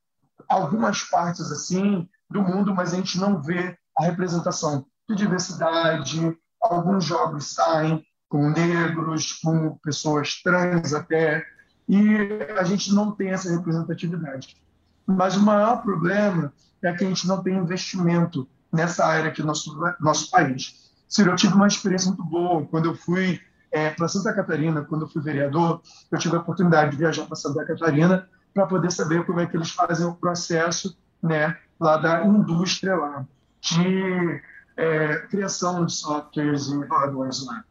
algumas 0.47 1.03
partes 1.03 1.51
assim 1.51 2.07
do 2.29 2.41
mundo, 2.41 2.73
mas 2.73 2.93
a 2.93 2.97
gente 2.97 3.19
não 3.19 3.41
vê 3.41 3.77
a 3.97 4.03
representação 4.03 4.85
de 5.07 5.15
diversidade, 5.15 6.37
alguns 6.61 7.05
jogos 7.05 7.53
saem 7.53 8.05
com 8.29 8.49
negros, 8.49 9.33
com 9.33 9.77
pessoas 9.83 10.41
trans 10.41 10.93
até, 10.93 11.45
e 11.87 12.17
a 12.57 12.63
gente 12.63 12.93
não 12.93 13.11
tem 13.11 13.29
essa 13.29 13.51
representatividade. 13.51 14.57
Mas 15.05 15.35
o 15.35 15.41
maior 15.41 15.81
problema 15.81 16.53
é 16.81 16.93
que 16.93 17.03
a 17.03 17.07
gente 17.07 17.27
não 17.27 17.43
tem 17.43 17.55
investimento 17.55 18.47
nessa 18.71 19.05
área 19.05 19.29
aqui 19.29 19.41
no 19.41 19.47
nosso, 19.47 19.77
nosso 19.99 20.31
país. 20.31 20.91
Ciro, 21.07 21.31
eu 21.31 21.35
tive 21.35 21.53
uma 21.53 21.67
experiência 21.67 22.07
muito 22.07 22.23
boa. 22.23 22.65
Quando 22.65 22.85
eu 22.85 22.95
fui 22.95 23.39
é, 23.71 23.91
para 23.91 24.07
Santa 24.07 24.33
Catarina, 24.33 24.83
quando 24.83 25.03
eu 25.03 25.07
fui 25.07 25.21
vereador, 25.21 25.81
eu 26.11 26.17
tive 26.17 26.35
a 26.35 26.39
oportunidade 26.39 26.91
de 26.91 26.97
viajar 26.97 27.25
para 27.25 27.35
Santa 27.35 27.65
Catarina 27.65 28.27
para 28.53 28.65
poder 28.65 28.91
saber 28.91 29.25
como 29.25 29.39
é 29.39 29.45
que 29.45 29.55
eles 29.55 29.71
fazem 29.71 30.05
o 30.05 30.15
processo 30.15 30.97
né, 31.21 31.57
lá 31.79 31.97
da 31.97 32.25
indústria 32.25 32.95
lá, 32.95 33.25
de 33.63 34.41
é, 34.75 35.17
criação 35.29 35.85
de 35.85 35.93
softwares 35.93 36.67
e 36.67 36.85
hardwares 36.85 37.45
lá. 37.45 37.63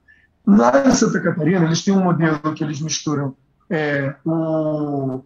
Lá 0.47 0.87
em 0.87 0.93
Santa 0.93 1.21
Catarina, 1.21 1.65
eles 1.67 1.85
têm 1.85 1.95
um 1.95 2.03
modelo 2.03 2.55
que 2.55 2.65
eles 2.65 2.81
misturam 2.81 3.37
é, 3.71 4.15
o, 4.25 5.23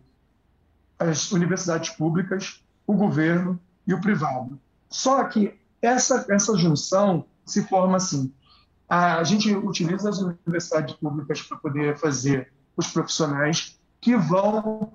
as 0.99 1.31
universidades 1.33 1.91
públicas, 1.91 2.63
o 2.87 2.95
governo 2.95 3.59
e 3.87 3.95
o 3.95 4.01
privado. 4.01 4.61
Só 4.91 5.25
que 5.25 5.59
essa, 5.81 6.27
essa 6.29 6.57
junção 6.57 7.25
se 7.45 7.63
forma 7.67 7.97
assim. 7.97 8.33
A 8.89 9.23
gente 9.25 9.55
utiliza 9.55 10.09
as 10.09 10.19
universidades 10.19 10.95
públicas 10.97 11.43
para 11.43 11.57
poder 11.57 11.97
fazer 11.97 12.53
os 12.77 12.89
profissionais 12.89 13.79
que 14.01 14.17
vão 14.17 14.93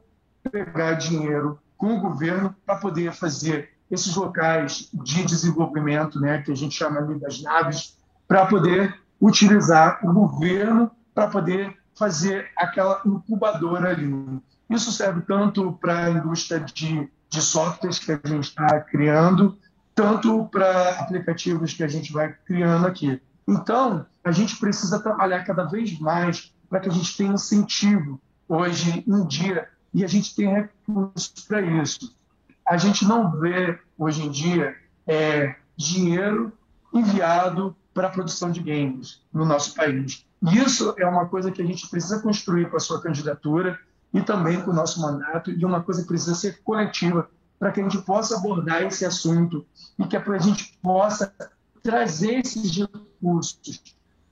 pegar 0.49 0.93
dinheiro 0.93 1.59
com 1.77 1.97
o 1.97 1.99
governo 1.99 2.55
para 2.65 2.75
poder 2.77 3.11
fazer 3.13 3.69
esses 3.91 4.15
locais 4.15 4.89
de 4.93 5.25
desenvolvimento, 5.25 6.19
né, 6.19 6.41
que 6.41 6.51
a 6.51 6.55
gente 6.55 6.73
chama 6.73 6.99
ali 6.99 7.19
das 7.19 7.41
naves, 7.41 7.97
para 8.27 8.45
poder 8.45 8.97
utilizar 9.19 9.99
o 10.03 10.11
governo 10.11 10.89
para 11.13 11.27
poder 11.27 11.77
fazer 11.95 12.49
aquela 12.57 13.01
incubadora 13.05 13.89
ali. 13.89 14.41
Isso 14.69 14.91
serve 14.91 15.21
tanto 15.21 15.73
para 15.73 16.05
a 16.05 16.09
indústria 16.09 16.59
de, 16.59 17.09
de 17.29 17.41
softwares 17.41 17.99
que 17.99 18.11
a 18.11 18.19
gente 18.25 18.45
está 18.45 18.79
criando, 18.79 19.57
tanto 19.93 20.45
para 20.45 20.91
aplicativos 21.01 21.73
que 21.73 21.83
a 21.83 21.87
gente 21.87 22.11
vai 22.13 22.33
criando 22.45 22.87
aqui. 22.87 23.21
Então, 23.47 24.05
a 24.23 24.31
gente 24.31 24.55
precisa 24.57 24.99
trabalhar 24.99 25.43
cada 25.43 25.65
vez 25.65 25.99
mais 25.99 26.53
para 26.69 26.79
que 26.79 26.89
a 26.89 26.91
gente 26.91 27.15
tenha 27.17 27.33
incentivo 27.33 28.19
hoje 28.47 29.03
em 29.05 29.25
dia 29.27 29.67
e 29.93 30.03
a 30.05 30.07
gente 30.07 30.33
tem 30.33 30.47
recursos 30.47 31.45
para 31.45 31.61
isso. 31.61 32.15
A 32.71 32.77
gente 32.77 33.03
não 33.03 33.29
vê 33.29 33.77
hoje 33.97 34.23
em 34.23 34.31
dia 34.31 34.73
é, 35.05 35.55
dinheiro 35.75 36.53
enviado 36.93 37.75
para 37.93 38.07
a 38.07 38.09
produção 38.09 38.49
de 38.49 38.61
games 38.61 39.21
no 39.33 39.43
nosso 39.43 39.75
país. 39.75 40.25
E 40.41 40.57
isso 40.57 40.95
é 40.97 41.05
uma 41.05 41.27
coisa 41.27 41.51
que 41.51 41.61
a 41.61 41.65
gente 41.65 41.89
precisa 41.89 42.21
construir 42.21 42.69
com 42.69 42.77
a 42.77 42.79
sua 42.79 43.01
candidatura 43.01 43.77
e 44.13 44.21
também 44.21 44.61
com 44.61 44.71
o 44.71 44.73
nosso 44.73 45.01
mandato, 45.01 45.51
e 45.51 45.65
uma 45.65 45.83
coisa 45.83 46.01
que 46.01 46.07
precisa 46.07 46.33
ser 46.33 46.61
coletiva 46.63 47.29
para 47.59 47.73
que 47.73 47.81
a 47.81 47.83
gente 47.83 47.97
possa 48.03 48.37
abordar 48.37 48.83
esse 48.83 49.03
assunto 49.03 49.65
e 49.99 50.05
que 50.05 50.15
a 50.15 50.37
gente 50.37 50.79
possa 50.81 51.35
trazer 51.83 52.39
esses 52.39 52.71
recursos. 52.71 53.83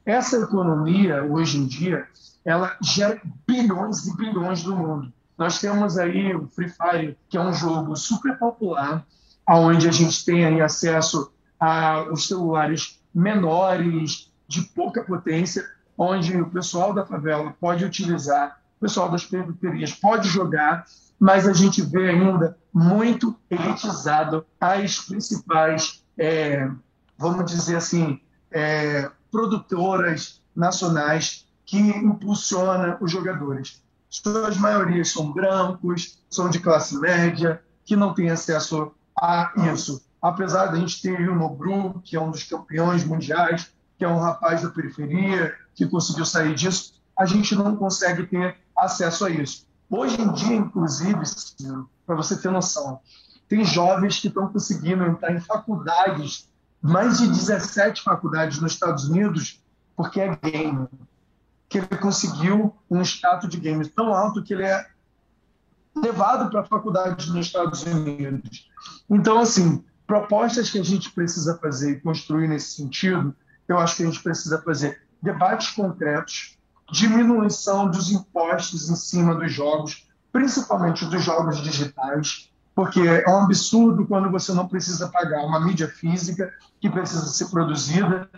Essa 0.06 0.38
economia, 0.38 1.26
hoje 1.26 1.58
em 1.58 1.68
dia, 1.68 2.08
ela 2.46 2.78
gera 2.82 3.22
bilhões 3.46 4.08
e 4.08 4.16
bilhões 4.16 4.64
do 4.64 4.78
mundo. 4.78 5.12
Nós 5.40 5.60
temos 5.60 5.98
aí 5.98 6.36
o 6.36 6.48
Free 6.48 6.70
Fire, 6.70 7.18
que 7.30 7.38
é 7.38 7.42
um 7.42 7.54
jogo 7.54 7.96
super 7.96 8.38
popular, 8.38 9.06
onde 9.48 9.88
a 9.88 9.92
gente 9.92 10.24
tem 10.24 10.46
aí 10.46 10.62
acesso 10.62 11.32
aos 11.60 12.28
celulares 12.28 13.02
menores, 13.16 14.32
de 14.48 14.62
pouca 14.62 15.04
potência, 15.04 15.66
onde 15.98 16.40
o 16.40 16.50
pessoal 16.50 16.94
da 16.94 17.06
favela 17.06 17.56
pode 17.60 17.84
utilizar, 17.86 18.60
o 18.78 18.82
pessoal 18.82 19.10
das 19.10 19.26
periferias 19.26 19.94
pode 19.94 20.28
jogar 20.28 20.86
mas 21.20 21.46
a 21.46 21.54
gente 21.54 21.82
vê 21.82 22.10
ainda 22.10 22.58
muito 22.74 23.36
elitizado 23.50 24.46
as 24.60 25.00
principais, 25.00 26.04
é, 26.18 26.70
vamos 27.18 27.52
dizer 27.52 27.76
assim, 27.76 28.22
é, 28.50 29.12
produtoras 29.30 30.42
nacionais 30.56 31.46
que 31.66 31.78
impulsionam 31.78 32.98
os 33.02 33.12
jogadores. 33.12 33.84
Suas 34.10 34.58
maiorias 34.58 35.12
são 35.12 35.32
brancos, 35.32 36.20
são 36.30 36.50
de 36.50 36.60
classe 36.60 36.98
média, 36.98 37.62
que 37.86 37.96
não 37.96 38.14
têm 38.14 38.30
acesso 38.30 38.92
a 39.16 39.52
isso. 39.74 40.02
Apesar 40.22 40.68
de 40.68 40.78
a 40.78 40.80
gente 40.80 41.02
ter 41.02 41.30
o 41.30 41.36
Nobru, 41.36 42.02
que 42.04 42.16
é 42.16 42.22
um 42.22 42.32
dos 42.32 42.44
campeões 42.44 43.04
mundiais, 43.04 43.72
que 43.98 44.04
é 44.04 44.08
um 44.08 44.20
rapaz 44.20 44.64
da 44.64 44.70
periferia, 44.70 45.54
que 45.76 45.86
conseguiu 45.88 46.26
sair 46.26 46.56
disso, 46.56 46.94
a 47.18 47.26
gente 47.26 47.56
não 47.56 47.76
consegue 47.76 48.26
ter 48.26 48.58
acesso 48.76 49.26
a 49.26 49.30
isso. 49.30 49.68
Hoje 49.90 50.20
em 50.22 50.32
dia, 50.34 50.56
inclusive, 50.56 51.20
para 52.06 52.16
você 52.16 52.38
ter 52.38 52.52
noção, 52.52 53.00
tem 53.48 53.66
jovens 53.66 54.20
que 54.20 54.28
estão 54.28 54.48
conseguindo 54.48 55.04
entrar 55.04 55.34
em 55.34 55.40
faculdades, 55.40 56.48
mais 56.82 57.18
de 57.18 57.28
17 57.28 58.04
faculdades 58.04 58.60
nos 58.60 58.74
Estados 58.74 59.06
Unidos, 59.06 59.62
porque 59.96 60.22
é 60.22 60.36
gamer. 60.36 60.88
Que 61.70 61.78
ele 61.78 61.88
conseguiu 61.88 62.76
um 62.90 63.02
status 63.02 63.50
de 63.50 63.60
gamer 63.60 63.88
tão 63.94 64.14
alto 64.14 64.44
que 64.44 64.54
ele 64.54 64.64
é 64.64 64.86
levado 65.96 66.50
para 66.50 66.64
faculdades 66.64 67.28
nos 67.28 67.46
Estados 67.46 67.84
Unidos. 67.84 68.70
Então, 69.10 69.40
assim, 69.40 69.84
propostas 70.08 70.70
que 70.70 70.80
a 70.80 70.84
gente 70.84 71.12
precisa 71.12 71.58
fazer 71.58 71.92
e 71.92 72.00
construir 72.02 72.48
nesse 72.48 72.76
sentido, 72.76 73.36
eu 73.68 73.78
acho 73.78 73.96
que 73.96 74.04
a 74.04 74.06
gente 74.08 74.22
precisa 74.22 74.62
fazer 74.62 75.02
debates 75.22 75.70
concretos, 75.72 76.58
diminuição 76.92 77.90
dos 77.90 78.12
impostos 78.12 78.90
em 78.90 78.96
cima 78.96 79.36
dos 79.36 79.52
jogos, 79.52 80.08
principalmente 80.32 81.06
dos 81.06 81.24
jogos 81.24 81.62
digitais, 81.62 82.50
porque 82.74 83.02
é 83.02 83.30
um 83.30 83.44
absurdo 83.44 84.08
quando 84.08 84.32
você 84.32 84.54
não 84.54 84.68
precisa 84.68 85.10
pagar 85.10 85.46
uma 85.46 85.60
mídia 85.60 85.88
física 85.88 86.52
que 86.80 86.90
precisa 86.90 87.28
ser 87.28 87.50
produzida. 87.50 88.30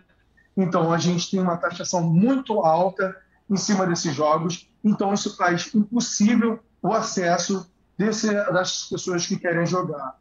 Então, 0.61 0.93
a 0.93 0.97
gente 0.97 1.31
tem 1.31 1.39
uma 1.39 1.57
taxação 1.57 2.03
muito 2.03 2.59
alta 2.59 3.15
em 3.49 3.57
cima 3.57 3.85
desses 3.85 4.15
jogos, 4.15 4.69
então 4.83 5.13
isso 5.13 5.35
faz 5.35 5.73
impossível 5.73 6.59
o 6.81 6.93
acesso 6.93 7.69
desse, 7.97 8.31
das 8.51 8.83
pessoas 8.83 9.25
que 9.25 9.37
querem 9.37 9.65
jogar. 9.65 10.15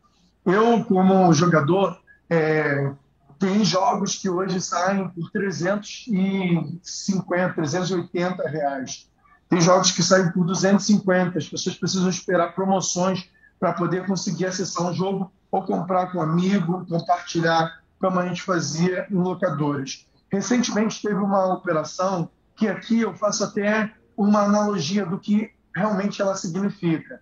Eu, 0.44 0.84
como 0.84 1.32
jogador, 1.32 2.00
é, 2.28 2.92
tem 3.38 3.64
jogos 3.64 4.16
que 4.16 4.28
hoje 4.28 4.60
saem 4.60 5.08
por 5.08 5.30
350, 5.30 7.54
380 7.54 8.48
reais. 8.48 9.08
Tem 9.48 9.60
jogos 9.60 9.92
que 9.92 10.02
saem 10.02 10.32
por 10.32 10.44
250. 10.46 11.38
As 11.38 11.48
pessoas 11.48 11.76
precisam 11.76 12.08
esperar 12.08 12.54
promoções 12.54 13.30
para 13.58 13.74
poder 13.74 14.06
conseguir 14.06 14.46
acessar 14.46 14.86
um 14.86 14.94
jogo 14.94 15.30
ou 15.50 15.62
comprar 15.62 16.12
com 16.12 16.18
um 16.18 16.22
amigo, 16.22 16.86
compartilhar, 16.86 17.80
como 17.98 18.18
a 18.18 18.26
gente 18.26 18.42
fazia 18.42 19.06
em 19.10 19.16
locadores. 19.16 20.06
Recentemente 20.30 21.02
teve 21.02 21.20
uma 21.20 21.52
operação 21.52 22.30
que 22.56 22.68
aqui 22.68 23.00
eu 23.00 23.14
faço 23.14 23.44
até 23.44 23.92
uma 24.16 24.42
analogia 24.42 25.04
do 25.06 25.18
que 25.18 25.50
realmente 25.74 26.20
ela 26.20 26.36
significa. 26.36 27.20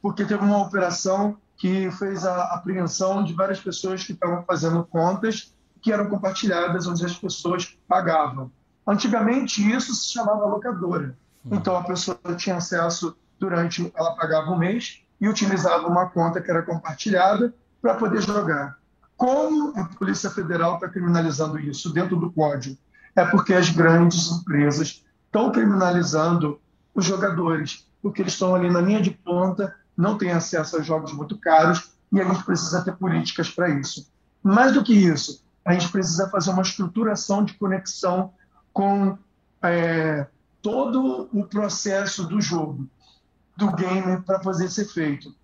Porque 0.00 0.24
teve 0.24 0.44
uma 0.44 0.62
operação 0.62 1.36
que 1.56 1.90
fez 1.92 2.24
a 2.24 2.54
apreensão 2.54 3.24
de 3.24 3.32
várias 3.32 3.60
pessoas 3.60 4.04
que 4.04 4.12
estavam 4.12 4.44
fazendo 4.44 4.84
contas 4.84 5.54
que 5.82 5.92
eram 5.92 6.08
compartilhadas, 6.08 6.86
onde 6.86 7.04
as 7.04 7.16
pessoas 7.16 7.78
pagavam. 7.88 8.50
Antigamente, 8.86 9.68
isso 9.70 9.94
se 9.94 10.12
chamava 10.12 10.46
locadora. 10.46 11.16
Uhum. 11.44 11.56
Então, 11.56 11.76
a 11.76 11.84
pessoa 11.84 12.18
tinha 12.36 12.56
acesso 12.56 13.16
durante, 13.38 13.92
ela 13.94 14.14
pagava 14.14 14.50
um 14.50 14.58
mês 14.58 15.02
e 15.20 15.28
utilizava 15.28 15.86
uma 15.86 16.08
conta 16.08 16.40
que 16.40 16.50
era 16.50 16.62
compartilhada 16.62 17.54
para 17.80 17.94
poder 17.94 18.20
jogar. 18.22 18.78
Como 19.16 19.72
a 19.76 19.84
Polícia 19.84 20.30
Federal 20.30 20.74
está 20.74 20.88
criminalizando 20.88 21.58
isso 21.58 21.92
dentro 21.92 22.16
do 22.16 22.30
código? 22.30 22.76
É 23.14 23.24
porque 23.24 23.54
as 23.54 23.70
grandes 23.70 24.30
empresas 24.30 25.02
estão 25.24 25.50
criminalizando 25.50 26.60
os 26.94 27.04
jogadores, 27.04 27.86
porque 28.02 28.22
eles 28.22 28.34
estão 28.34 28.54
ali 28.54 28.70
na 28.70 28.80
linha 28.80 29.00
de 29.00 29.10
ponta, 29.10 29.74
não 29.96 30.18
têm 30.18 30.30
acesso 30.30 30.76
a 30.76 30.82
jogos 30.82 31.12
muito 31.12 31.38
caros 31.38 31.92
e 32.12 32.20
a 32.20 32.24
gente 32.24 32.44
precisa 32.44 32.82
ter 32.82 32.94
políticas 32.96 33.50
para 33.50 33.70
isso. 33.70 34.06
Mais 34.42 34.72
do 34.72 34.84
que 34.84 34.92
isso, 34.92 35.42
a 35.64 35.72
gente 35.72 35.90
precisa 35.90 36.28
fazer 36.28 36.50
uma 36.50 36.62
estruturação 36.62 37.44
de 37.44 37.54
conexão 37.54 38.32
com 38.72 39.18
é, 39.62 40.26
todo 40.62 41.28
o 41.32 41.44
processo 41.44 42.24
do 42.24 42.40
jogo, 42.40 42.86
do 43.56 43.72
game, 43.72 44.20
para 44.22 44.40
fazer 44.40 44.68
ser 44.68 44.84
feito. 44.84 45.34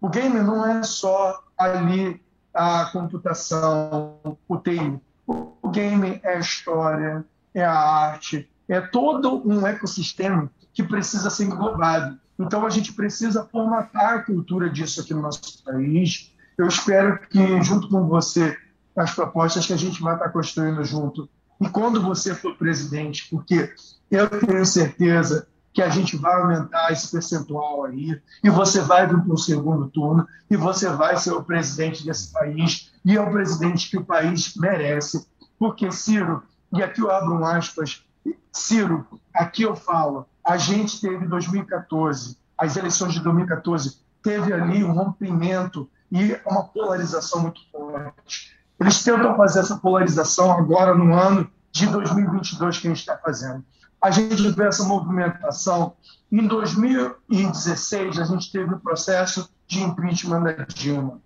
O 0.00 0.08
game 0.08 0.38
não 0.40 0.66
é 0.66 0.82
só 0.82 1.42
ali 1.56 2.20
a 2.52 2.86
computação, 2.86 4.38
o 4.48 4.56
TI. 4.56 5.00
O 5.26 5.70
game 5.70 6.20
é 6.22 6.36
a 6.36 6.40
história, 6.40 7.24
é 7.54 7.64
a 7.64 7.72
arte, 7.72 8.48
é 8.68 8.80
todo 8.80 9.42
um 9.48 9.66
ecossistema 9.66 10.50
que 10.72 10.82
precisa 10.82 11.30
ser 11.30 11.44
englobado. 11.44 12.18
Então, 12.38 12.66
a 12.66 12.70
gente 12.70 12.92
precisa 12.92 13.44
formatar 13.44 14.14
a 14.14 14.22
cultura 14.22 14.68
disso 14.68 15.00
aqui 15.00 15.14
no 15.14 15.22
nosso 15.22 15.62
país. 15.62 16.32
Eu 16.56 16.66
espero 16.66 17.18
que, 17.28 17.62
junto 17.62 17.88
com 17.88 18.06
você, 18.06 18.56
as 18.96 19.14
propostas 19.14 19.66
que 19.66 19.72
a 19.72 19.76
gente 19.76 20.02
vai 20.02 20.14
estar 20.14 20.28
construindo 20.30 20.82
junto. 20.84 21.28
E 21.60 21.68
quando 21.68 22.02
você 22.02 22.34
for 22.34 22.56
presidente, 22.56 23.28
porque 23.30 23.72
eu 24.10 24.28
tenho 24.28 24.64
certeza 24.66 25.46
que 25.72 25.80
a 25.80 25.88
gente 25.88 26.16
vai 26.16 26.34
aumentar 26.34 26.92
esse 26.92 27.10
percentual 27.10 27.84
aí, 27.84 28.20
e 28.44 28.50
você 28.50 28.80
vai 28.80 29.06
vir 29.06 29.20
para 29.22 29.32
o 29.32 29.38
segundo 29.38 29.88
turno, 29.88 30.26
e 30.50 30.56
você 30.56 30.88
vai 30.90 31.16
ser 31.16 31.32
o 31.32 31.42
presidente 31.42 32.04
desse 32.04 32.30
país, 32.32 32.92
e 33.04 33.16
é 33.16 33.20
o 33.20 33.30
presidente 33.30 33.88
que 33.88 33.96
o 33.96 34.04
país 34.04 34.54
merece. 34.56 35.26
Porque, 35.58 35.90
Ciro, 35.90 36.42
e 36.72 36.82
aqui 36.82 37.00
eu 37.00 37.10
abro 37.10 37.34
um 37.34 37.46
aspas, 37.46 38.04
Ciro, 38.52 39.06
aqui 39.34 39.62
eu 39.62 39.74
falo, 39.74 40.26
a 40.44 40.58
gente 40.58 41.00
teve 41.00 41.26
2014, 41.26 42.36
as 42.58 42.76
eleições 42.76 43.14
de 43.14 43.20
2014, 43.20 43.98
teve 44.22 44.52
ali 44.52 44.84
um 44.84 44.92
rompimento 44.92 45.88
e 46.10 46.38
uma 46.46 46.64
polarização 46.64 47.40
muito 47.40 47.60
forte. 47.70 48.54
Eles 48.78 49.02
tentam 49.02 49.36
fazer 49.36 49.60
essa 49.60 49.76
polarização 49.76 50.52
agora 50.52 50.94
no 50.94 51.14
ano 51.14 51.50
de 51.70 51.86
2022 51.86 52.78
que 52.78 52.86
a 52.86 52.90
gente 52.90 53.00
está 53.00 53.16
fazendo 53.16 53.64
a 54.02 54.10
gente 54.10 54.50
vê 54.50 54.66
essa 54.66 54.82
movimentação. 54.82 55.94
Em 56.30 56.44
2016, 56.46 58.18
a 58.18 58.24
gente 58.24 58.50
teve 58.50 58.74
o 58.74 58.80
processo 58.80 59.48
de 59.66 59.80
impeachment 59.80 60.42
da 60.42 60.64
Dilma. 60.64 61.20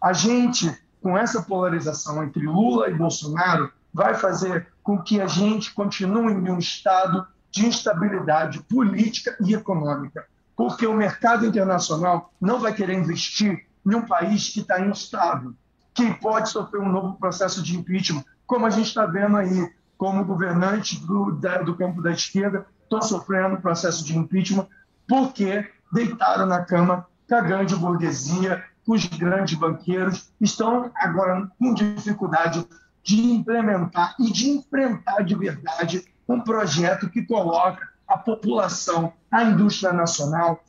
A 0.00 0.14
gente, 0.14 0.74
com 1.02 1.18
essa 1.18 1.42
polarização 1.42 2.24
entre 2.24 2.46
Lula 2.46 2.88
e 2.88 2.94
Bolsonaro, 2.94 3.70
vai 3.92 4.14
fazer 4.14 4.68
com 4.82 5.02
que 5.02 5.20
a 5.20 5.26
gente 5.26 5.74
continue 5.74 6.32
em 6.32 6.50
um 6.50 6.58
estado 6.58 7.26
de 7.50 7.66
instabilidade 7.66 8.60
política 8.62 9.36
e 9.40 9.54
econômica, 9.54 10.26
porque 10.56 10.86
o 10.86 10.94
mercado 10.94 11.46
internacional 11.46 12.32
não 12.40 12.58
vai 12.58 12.72
querer 12.72 12.94
investir 12.94 13.66
em 13.86 13.94
um 13.94 14.06
país 14.06 14.48
que 14.48 14.60
está 14.60 14.80
instável, 14.80 15.52
que 15.92 16.12
pode 16.14 16.48
sofrer 16.48 16.80
um 16.80 16.90
novo 16.90 17.14
processo 17.18 17.62
de 17.62 17.76
impeachment, 17.76 18.24
como 18.46 18.66
a 18.66 18.70
gente 18.70 18.88
está 18.88 19.06
vendo 19.06 19.36
aí 19.36 19.70
como 19.96 20.24
governantes 20.24 20.98
do, 21.00 21.32
da, 21.32 21.58
do 21.58 21.76
campo 21.76 22.02
da 22.02 22.10
esquerda 22.10 22.66
estão 22.82 23.00
sofrendo 23.02 23.60
processo 23.60 24.04
de 24.04 24.16
impeachment 24.16 24.66
porque 25.08 25.68
deitaram 25.92 26.46
na 26.46 26.64
cama 26.64 27.06
com 27.28 27.34
a 27.34 27.40
grande 27.40 27.74
burguesia, 27.76 28.64
com 28.84 28.92
os 28.92 29.06
grandes 29.06 29.58
banqueiros, 29.58 30.30
estão 30.40 30.90
agora 30.96 31.50
com 31.58 31.74
dificuldade 31.74 32.66
de 33.02 33.20
implementar 33.20 34.14
e 34.18 34.30
de 34.30 34.50
enfrentar 34.50 35.22
de 35.22 35.34
verdade 35.34 36.04
um 36.28 36.40
projeto 36.40 37.08
que 37.08 37.22
coloca 37.22 37.88
a 38.08 38.18
população, 38.18 39.12
a 39.30 39.44
indústria 39.44 39.92
nacional 39.92 40.62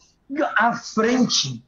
à 0.57 0.73
frente 0.73 1.63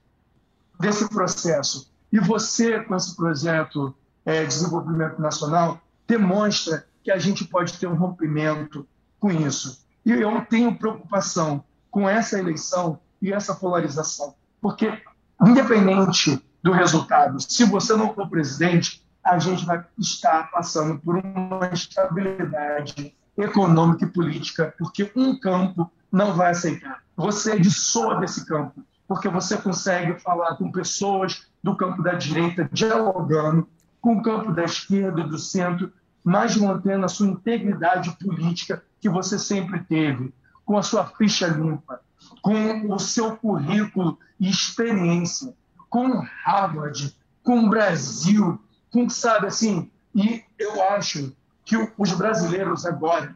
desse 0.80 1.08
processo. 1.10 1.92
E 2.12 2.20
você, 2.20 2.82
com 2.82 2.96
esse 2.96 3.16
projeto 3.16 3.96
é, 4.26 4.42
de 4.42 4.48
desenvolvimento 4.48 5.22
nacional, 5.22 5.80
demonstra 6.08 6.86
que 7.08 7.12
a 7.12 7.18
gente 7.18 7.46
pode 7.46 7.80
ter 7.80 7.88
um 7.88 7.96
rompimento 7.96 8.86
com 9.18 9.32
isso. 9.32 9.86
E 10.06 10.12
eu 10.12 10.46
tenho 10.46 10.78
preocupação 10.78 11.64
com 11.90 12.10
essa 12.10 12.38
eleição 12.38 13.00
e 13.22 13.32
essa 13.32 13.56
polarização, 13.56 14.36
porque, 14.60 15.02
independente 15.42 16.44
do 16.62 16.74
resultado, 16.74 17.40
se 17.40 17.64
você 17.64 17.96
não 17.96 18.14
for 18.14 18.30
presidente, 18.30 19.02
a 19.24 19.40
gente 19.40 19.66
vai 19.66 19.86
estar 19.98 20.52
passando 20.52 21.00
por 21.00 21.16
uma 21.16 21.70
estabilidade 21.72 23.16
econômica 23.38 24.04
e 24.04 24.10
política, 24.12 24.76
porque 24.78 25.10
um 25.16 25.40
campo 25.40 25.90
não 26.12 26.34
vai 26.34 26.52
aceitar. 26.52 27.04
Você 27.16 27.58
dissoa 27.58 28.20
desse 28.20 28.46
campo, 28.46 28.84
porque 29.08 29.30
você 29.30 29.56
consegue 29.56 30.20
falar 30.20 30.58
com 30.58 30.70
pessoas 30.70 31.48
do 31.64 31.74
campo 31.74 32.04
da 32.04 32.16
direita 32.16 32.68
dialogando 32.70 33.66
com 34.02 34.18
o 34.18 34.22
campo 34.22 34.52
da 34.52 34.66
esquerda 34.66 35.22
e 35.22 35.30
do 35.30 35.38
centro 35.38 35.94
mas 36.28 36.58
mantendo 36.58 37.06
a 37.06 37.08
sua 37.08 37.26
integridade 37.26 38.12
política 38.18 38.84
que 39.00 39.08
você 39.08 39.40
sempre 39.40 39.82
teve, 39.86 40.34
com 40.66 40.78
a 40.78 40.84
sua 40.84 41.06
ficha 41.06 41.48
limpa, 41.48 42.02
com 42.42 42.94
o 42.94 43.00
seu 43.00 43.38
currículo 43.38 44.20
e 44.38 44.50
experiência, 44.50 45.54
com 45.90 46.22
Harvard, 46.44 47.16
com 47.42 47.60
o 47.62 47.70
Brasil, 47.70 48.62
com, 48.92 49.10
sabe 49.10 49.48
assim, 49.48 49.90
e 50.14 50.44
eu 50.60 50.84
acho 50.90 51.34
que 51.64 51.78
os 51.98 52.12
brasileiros 52.12 52.86
agora, 52.86 53.34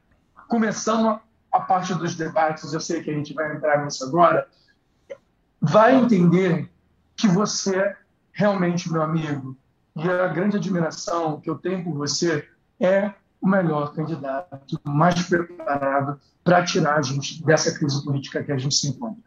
começando 0.50 1.18
a 1.50 1.60
parte 1.62 1.94
dos 1.94 2.18
debates, 2.18 2.74
eu 2.74 2.82
sei 2.82 3.02
que 3.02 3.10
a 3.10 3.14
gente 3.14 3.34
vai 3.34 3.56
entrar 3.56 3.86
nisso 3.86 4.04
agora, 4.04 4.50
vai 5.62 5.96
entender 5.96 6.70
que 7.16 7.30
você 7.30 7.96
realmente, 8.34 8.92
meu 8.92 9.02
amigo, 9.02 9.56
e 9.96 10.10
a 10.10 10.28
grande 10.28 10.58
admiração 10.58 11.40
que 11.40 11.50
eu 11.50 11.58
tenho 11.58 11.86
por 11.86 11.94
você 11.94 12.51
é 12.82 13.14
o 13.40 13.48
melhor 13.48 13.94
candidato, 13.94 14.80
mais 14.84 15.22
preparado 15.24 16.20
para 16.44 16.64
tirar 16.64 16.98
a 16.98 17.02
gente 17.02 17.44
dessa 17.44 17.78
crise 17.78 18.03
política 18.03 18.44
que 18.44 18.52
a 18.52 18.58
gente 18.58 18.76
se 18.76 18.88
encontra. 18.88 19.24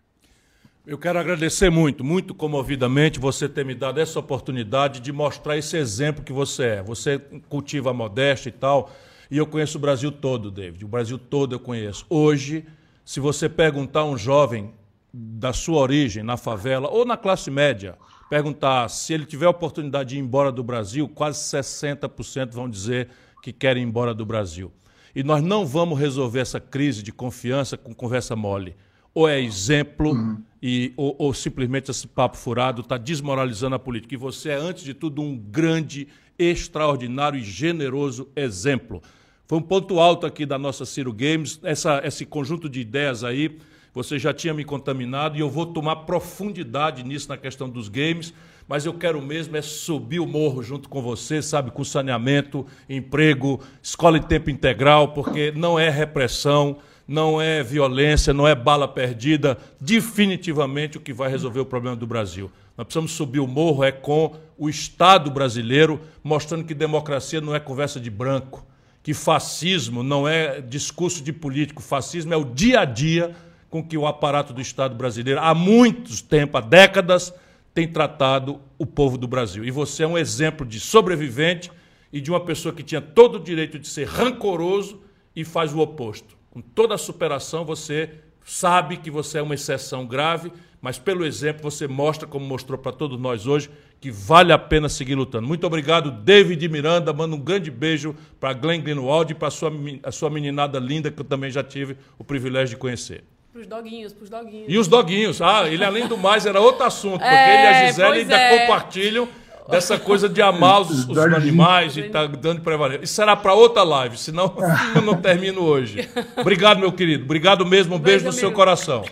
Eu 0.87 0.99
quero 0.99 1.19
agradecer 1.19 1.71
muito, 1.71 2.05
muito 2.05 2.35
comovidamente 2.35 3.19
você 3.19 3.49
ter 3.49 3.65
me 3.65 3.75
dado 3.75 4.01
essa 4.01 4.19
oportunidade 4.19 5.01
de 5.01 5.13
mostrar 5.13 5.57
esse 5.57 5.77
exemplo 5.77 6.23
que 6.23 6.33
você 6.33 6.65
é. 6.65 6.83
Você 6.83 7.19
cultiva 7.49 7.91
a 7.91 7.95
modéstia 7.95 8.51
e 8.51 8.53
tal, 8.53 8.93
e 9.31 9.39
eu 9.39 9.47
conheço 9.47 9.79
o 9.79 9.81
Brasil 9.81 10.13
todo, 10.13 10.51
David. 10.51 10.85
O 10.85 10.89
Brasil 10.89 11.17
todo 11.17 11.55
eu 11.55 11.61
conheço. 11.61 12.05
Hoje, 12.11 12.67
se 13.03 13.19
você 13.19 13.49
perguntar 13.49 14.01
a 14.01 14.05
um 14.05 14.19
jovem 14.19 14.75
da 15.13 15.53
sua 15.53 15.79
origem, 15.81 16.23
na 16.23 16.37
favela 16.37 16.91
ou 16.91 17.07
na 17.07 17.17
classe 17.17 17.51
média, 17.51 17.97
perguntar 18.29 18.89
se 18.91 19.15
ele 19.15 19.25
tiver 19.25 19.47
a 19.47 19.51
oportunidade 19.51 20.11
de 20.11 20.17
ir 20.17 20.19
embora 20.19 20.53
do 20.53 20.63
Brasil, 20.63 21.09
quase 21.09 21.39
60% 21.41 22.53
vão 22.53 22.69
dizer 22.69 23.09
que 23.45 23.53
querem 23.53 23.83
ir 23.83 23.87
embora 23.87 24.15
do 24.15 24.25
Brasil. 24.25 24.73
E 25.15 25.23
nós 25.23 25.43
não 25.43 25.67
vamos 25.67 25.99
resolver 25.99 26.41
essa 26.41 26.59
crise 26.59 27.03
de 27.03 27.13
confiança 27.13 27.77
com 27.77 27.95
conversa 27.95 28.35
mole. 28.35 28.75
Ou 29.13 29.29
é 29.29 29.39
exemplo, 29.39 30.13
uhum. 30.13 30.43
e, 30.63 30.95
ou, 30.97 31.15
ou, 31.19 31.35
simplesmente 31.35 31.91
esse 31.91 32.09
papo 32.09 32.39
furado 32.39 32.81
está 32.81 32.97
desmoralizando 32.97 33.77
a 33.77 33.79
política. 33.79 34.15
E 34.15 34.17
você 34.17 34.49
é, 34.49 34.55
antes 34.55 34.83
de 34.83 34.95
tudo, 34.95 35.21
um 35.21 35.37
grande, 35.37 36.09
extraordinário 36.39 37.39
e 37.39 37.45
generoso 37.45 38.27
exemplo. 38.35 39.03
Foi 39.47 39.59
um 39.59 39.63
ponto 39.63 40.01
alto 40.01 40.25
aqui 40.25 40.47
da 40.47 40.59
nossa 40.59 40.87
Ciro 40.87 41.13
Games, 41.13 41.61
essa, 41.63 42.01
esse 42.03 42.25
conjunto 42.25 42.67
de 42.67 42.81
ideias 42.81 43.23
aí. 43.23 43.59
Você 43.93 44.19
já 44.19 44.33
tinha 44.33 44.55
me 44.55 44.65
contaminado 44.65 45.37
e 45.37 45.41
eu 45.41 45.51
vou 45.51 45.67
tomar 45.67 45.97
profundidade 45.97 47.05
nisso 47.05 47.29
na 47.29 47.37
questão 47.37 47.69
dos 47.69 47.91
games 47.91 48.33
mas 48.69 48.87
eu 48.87 48.95
quero 48.95 49.21
mesmo 49.21 49.57
é 49.57 49.63
subir 49.63 50.21
o 50.21 50.27
morro 50.27 50.63
junto 50.63 50.89
com 50.89 51.03
você, 51.03 51.43
sabe, 51.43 51.71
com 51.71 51.85
saneamento, 51.85 52.67
emprego, 52.89 53.61
escola 53.83 54.19
em 54.19 54.23
tempo 54.23 54.51
integral, 54.51 55.09
porque 55.09 55.53
não 55.55 55.79
é 55.79 55.91
repressão, 55.91 56.79
não 57.07 57.41
é 57.41 57.63
violência, 57.63 58.33
não 58.33 58.49
é 58.49 58.55
bala 58.55 58.89
perdida, 58.89 59.59
definitivamente 59.81 60.97
o 60.97 61.01
que 61.01 61.13
vai 61.13 61.31
resolver 61.31 61.61
o 61.61 61.67
problema 61.67 61.97
do 61.97 62.07
Brasil. 62.07 62.51
Nós 62.77 62.87
precisamos 62.87 63.13
subir 63.13 63.41
o 63.41 63.47
morro 63.47 63.85
é 63.85 63.93
com 63.93 64.35
o 64.59 64.69
Estado 64.69 65.31
brasileiro, 65.31 66.01
mostrando 66.23 66.65
que 66.65 66.75
democracia 66.75 67.41
não 67.41 67.55
é 67.55 67.61
conversa 67.61 68.01
de 68.01 68.11
branco, 68.11 68.67
que 69.03 69.13
fascismo 69.13 70.03
não 70.03 70.27
é 70.27 70.63
discurso 70.63 71.23
de 71.23 71.33
político, 71.33 71.83
fascismo 71.83 72.33
é 72.33 72.37
o 72.37 72.45
dia 72.45 72.81
a 72.81 72.85
dia 72.85 73.37
com 73.69 73.83
que 73.83 73.99
o 73.99 74.07
aparato 74.07 74.55
do 74.55 74.61
Estado 74.61 74.95
brasileiro, 74.95 75.41
há 75.41 75.55
muitos 75.55 76.23
tempos, 76.23 76.63
há 76.63 76.65
décadas, 76.65 77.35
tem 77.75 77.89
tratado 77.89 78.61
o 78.79 78.87
povo 78.87 79.19
do 79.19 79.27
Brasil. 79.27 79.65
E 79.65 79.71
você 79.71 80.05
é 80.05 80.07
um 80.07 80.17
exemplo 80.17 80.65
de 80.65 80.79
sobrevivente 80.79 81.71
e 82.13 82.21
de 82.21 82.31
uma 82.31 82.41
pessoa 82.41 82.73
que 82.73 82.85
tinha 82.85 83.01
todo 83.01 83.35
o 83.37 83.43
direito 83.43 83.79
de 83.79 83.89
ser 83.89 84.07
rancoroso 84.07 85.03
e 85.35 85.45
faz 85.45 85.75
o 85.75 85.81
oposto. 85.81 86.37
Com 86.51 86.61
toda 86.61 86.95
a 86.95 86.99
superação, 86.99 87.65
você 87.65 88.11
sabe 88.45 88.99
que 88.99 89.11
você 89.11 89.39
é 89.39 89.43
uma 89.43 89.55
exceção 89.55 90.07
grave, 90.07 90.53
mas 90.81 90.99
pelo 90.99 91.25
exemplo 91.25 91.69
você 91.69 91.89
mostra, 91.89 92.29
como 92.29 92.47
mostrou 92.47 92.79
para 92.79 92.93
todos 92.93 93.19
nós 93.19 93.47
hoje, 93.47 93.69
que 94.01 94.11
vale 94.11 94.53
a 94.53 94.59
pena 94.59 94.89
seguir 94.89 95.17
lutando. 95.17 95.49
Muito 95.49 95.67
obrigado, 95.67 96.13
David 96.13 96.69
Miranda. 96.69 97.13
Manda 97.13 97.35
um 97.35 97.41
grande 97.41 97.71
beijo 97.71 98.15
para 98.39 98.53
Glenn 98.53 98.83
Greenwald 98.83 99.33
e 99.33 99.35
para 99.35 99.49
a 99.49 99.51
sua, 99.51 99.73
a 100.03 100.13
sua 100.13 100.31
meninada 100.31 100.79
linda, 100.79 101.11
que 101.11 101.21
eu 101.21 101.25
também 101.25 101.51
já 101.51 101.65
tive 101.65 101.97
o 102.17 102.23
privilégio 102.23 102.77
de 102.77 102.81
conhecer. 102.81 103.25
Pros 103.55 103.69
doguinhos, 103.69 104.13
pros 104.13 104.29
doguinhos. 104.29 104.67
E 104.67 104.77
os 104.77 104.89
doguinhos. 104.89 105.41
Ah, 105.41 105.69
ele 105.69 105.85
além 105.85 106.09
do 106.09 106.19
mais 106.19 106.45
era 106.45 106.61
outro 106.61 106.83
assunto, 106.83 107.21
porque 107.21 107.35
é, 107.35 107.55
ele 107.55 107.63
e 107.63 107.67
a 107.69 107.87
Gisele 107.87 108.19
ainda 108.23 108.37
é. 108.37 108.59
compartilham 108.59 109.29
dessa 109.71 109.97
coisa 109.97 110.29
de 110.29 110.43
amar 110.43 110.81
os, 110.81 111.09
os 111.09 111.17
animais 111.17 111.97
e 111.97 112.03
tá 112.09 112.27
dando 112.27 112.63
prevalência. 112.63 113.05
Isso 113.05 113.15
será 113.15 113.37
para 113.37 113.55
outra 113.55 113.85
live, 113.85 114.19
senão 114.19 114.57
eu 114.97 115.03
não 115.03 115.23
termino 115.23 115.63
hoje. 115.63 116.11
Obrigado, 116.37 116.81
meu 116.81 116.91
querido. 116.91 117.23
Obrigado 117.23 117.65
mesmo. 117.65 117.95
Um 117.95 117.99
beijo, 118.01 118.25
beijo 118.25 118.27
no 118.27 118.33
seu 118.33 118.51
coração. 118.51 119.05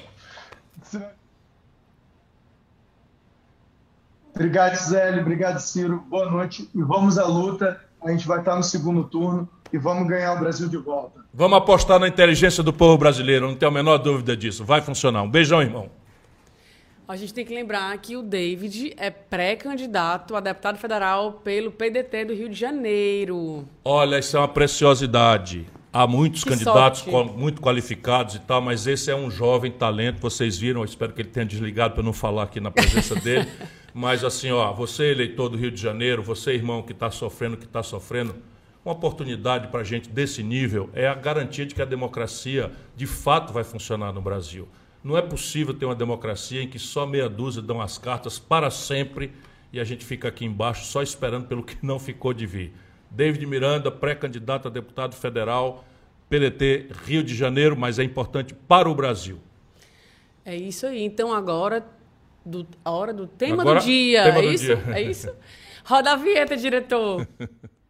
Obrigado, 4.34 4.74
Gisele. 4.74 5.20
Obrigado, 5.20 5.60
Ciro. 5.60 6.04
Boa 6.10 6.28
noite. 6.28 6.68
E 6.74 6.82
vamos 6.82 7.16
à 7.16 7.28
luta. 7.28 7.80
A 8.04 8.10
gente 8.10 8.26
vai 8.26 8.40
estar 8.40 8.56
no 8.56 8.64
segundo 8.64 9.04
turno 9.04 9.48
e 9.72 9.78
vamos 9.78 10.06
ganhar 10.08 10.34
o 10.34 10.40
Brasil 10.40 10.68
de 10.68 10.76
volta. 10.76 11.20
Vamos 11.32 11.56
apostar 11.58 11.98
na 11.98 12.06
inteligência 12.08 12.62
do 12.62 12.72
povo 12.72 12.98
brasileiro, 12.98 13.46
não 13.48 13.54
tenho 13.54 13.70
a 13.70 13.74
menor 13.74 13.98
dúvida 13.98 14.36
disso. 14.36 14.64
Vai 14.64 14.80
funcionar. 14.80 15.22
Um 15.22 15.30
beijão, 15.30 15.62
irmão. 15.62 15.88
A 17.08 17.16
gente 17.16 17.34
tem 17.34 17.44
que 17.44 17.52
lembrar 17.54 17.96
que 17.98 18.16
o 18.16 18.22
David 18.22 18.94
é 18.96 19.10
pré-candidato 19.10 20.34
a 20.36 20.40
deputado 20.40 20.78
federal 20.78 21.32
pelo 21.44 21.70
PDT 21.70 22.24
do 22.26 22.32
Rio 22.34 22.48
de 22.48 22.58
Janeiro. 22.58 23.64
Olha, 23.84 24.18
isso 24.18 24.36
é 24.36 24.40
uma 24.40 24.48
preciosidade. 24.48 25.66
Há 25.92 26.06
muitos 26.06 26.42
Que 26.42 26.50
candidatos 26.50 27.02
qual- 27.02 27.26
muito 27.26 27.60
qualificados 27.60 28.36
e 28.36 28.38
tal, 28.40 28.62
mas 28.62 28.86
esse 28.86 29.10
é 29.10 29.16
um 29.16 29.30
jovem 29.30 29.70
talento, 29.70 30.20
vocês 30.20 30.56
viram, 30.56 30.80
eu 30.80 30.84
espero 30.86 31.12
que 31.12 31.20
ele 31.20 31.28
tenha 31.28 31.44
desligado 31.44 31.92
para 31.92 32.02
não 32.02 32.14
falar 32.14 32.44
aqui 32.44 32.60
na 32.60 32.70
presença 32.70 33.14
dele. 33.20 33.46
Mas 33.92 34.24
assim, 34.24 34.50
ó, 34.50 34.72
você 34.72 35.10
eleitor 35.10 35.50
do 35.50 35.56
Rio 35.58 35.70
de 35.70 35.78
Janeiro, 35.82 36.22
você 36.22 36.52
irmão 36.54 36.80
que 36.82 36.92
está 36.92 37.10
sofrendo, 37.10 37.58
que 37.58 37.66
está 37.66 37.82
sofrendo, 37.82 38.34
uma 38.84 38.92
oportunidade 38.94 39.68
para 39.68 39.84
gente 39.84 40.08
desse 40.08 40.42
nível 40.42 40.90
é 40.92 41.06
a 41.06 41.14
garantia 41.14 41.64
de 41.64 41.74
que 41.74 41.82
a 41.82 41.84
democracia 41.84 42.72
de 42.96 43.06
fato 43.06 43.52
vai 43.52 43.62
funcionar 43.64 44.12
no 44.12 44.20
Brasil. 44.20 44.68
Não 45.04 45.16
é 45.16 45.22
possível 45.22 45.72
ter 45.74 45.84
uma 45.84 45.94
democracia 45.94 46.62
em 46.62 46.68
que 46.68 46.78
só 46.78 47.06
meia 47.06 47.28
dúzia 47.28 47.62
dão 47.62 47.80
as 47.80 47.98
cartas 47.98 48.38
para 48.38 48.70
sempre 48.70 49.32
e 49.72 49.80
a 49.80 49.84
gente 49.84 50.04
fica 50.04 50.28
aqui 50.28 50.44
embaixo 50.44 50.84
só 50.86 51.02
esperando 51.02 51.46
pelo 51.46 51.62
que 51.62 51.76
não 51.82 51.98
ficou 51.98 52.32
de 52.32 52.46
vir. 52.46 52.72
David 53.10 53.44
Miranda, 53.46 53.90
pré-candidato 53.90 54.68
a 54.68 54.70
deputado 54.70 55.14
federal, 55.14 55.84
PDT 56.28 56.88
Rio 57.04 57.22
de 57.22 57.34
Janeiro, 57.34 57.76
mas 57.76 57.98
é 57.98 58.04
importante 58.04 58.54
para 58.54 58.88
o 58.88 58.94
Brasil. 58.94 59.38
É 60.44 60.56
isso 60.56 60.86
aí. 60.86 61.02
Então 61.02 61.32
agora, 61.32 61.84
do- 62.44 62.66
a 62.84 62.90
hora 62.90 63.12
do 63.12 63.26
tema 63.26 63.62
Agora, 63.62 63.80
do 63.80 63.84
dia. 63.84 64.24
tema 64.24 64.38
é 64.38 64.42
do 64.42 64.52
isso? 64.52 64.64
dia. 64.64 64.82
É 64.94 65.02
isso? 65.02 65.30
Roda 65.84 66.12
a 66.12 66.16
vinheta, 66.16 66.56
diretor. 66.56 67.26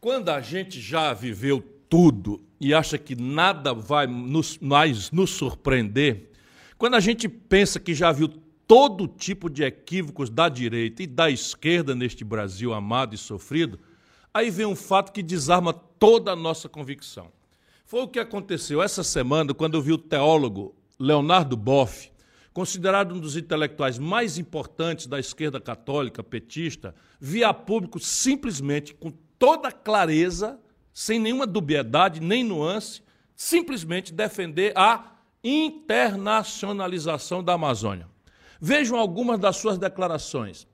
Quando 0.00 0.30
a 0.30 0.40
gente 0.40 0.80
já 0.80 1.12
viveu 1.12 1.60
tudo 1.86 2.40
e 2.58 2.72
acha 2.72 2.96
que 2.96 3.14
nada 3.14 3.74
vai 3.74 4.06
nos, 4.06 4.56
mais 4.58 5.10
nos 5.10 5.28
surpreender, 5.28 6.30
quando 6.78 6.94
a 6.94 7.00
gente 7.00 7.28
pensa 7.28 7.78
que 7.78 7.92
já 7.94 8.10
viu 8.10 8.28
todo 8.66 9.06
tipo 9.06 9.50
de 9.50 9.62
equívocos 9.62 10.30
da 10.30 10.48
direita 10.48 11.02
e 11.02 11.06
da 11.06 11.30
esquerda 11.30 11.94
neste 11.94 12.24
Brasil 12.24 12.72
amado 12.72 13.14
e 13.14 13.18
sofrido, 13.18 13.78
aí 14.32 14.50
vem 14.50 14.64
um 14.64 14.74
fato 14.74 15.12
que 15.12 15.22
desarma 15.22 15.74
toda 15.74 16.32
a 16.32 16.36
nossa 16.36 16.66
convicção. 16.66 17.30
Foi 17.84 18.00
o 18.00 18.08
que 18.08 18.18
aconteceu 18.18 18.82
essa 18.82 19.04
semana 19.04 19.52
quando 19.52 19.74
eu 19.74 19.82
vi 19.82 19.92
o 19.92 19.98
teólogo 19.98 20.74
Leonardo 20.98 21.58
Boff, 21.58 22.10
considerado 22.54 23.14
um 23.14 23.20
dos 23.20 23.36
intelectuais 23.36 23.98
mais 23.98 24.38
importantes 24.38 25.06
da 25.06 25.20
esquerda 25.20 25.60
católica 25.60 26.22
petista, 26.22 26.94
via 27.20 27.52
público 27.52 27.98
simplesmente 27.98 28.94
com 28.94 29.12
toda 29.40 29.72
clareza, 29.72 30.60
sem 30.92 31.18
nenhuma 31.18 31.46
dubiedade 31.46 32.20
nem 32.20 32.44
nuance, 32.44 33.02
simplesmente 33.34 34.12
defender 34.12 34.74
a 34.76 35.16
internacionalização 35.42 37.42
da 37.42 37.54
Amazônia. 37.54 38.06
Vejam 38.60 38.98
algumas 38.98 39.40
das 39.40 39.56
suas 39.56 39.78
declarações. 39.78 40.68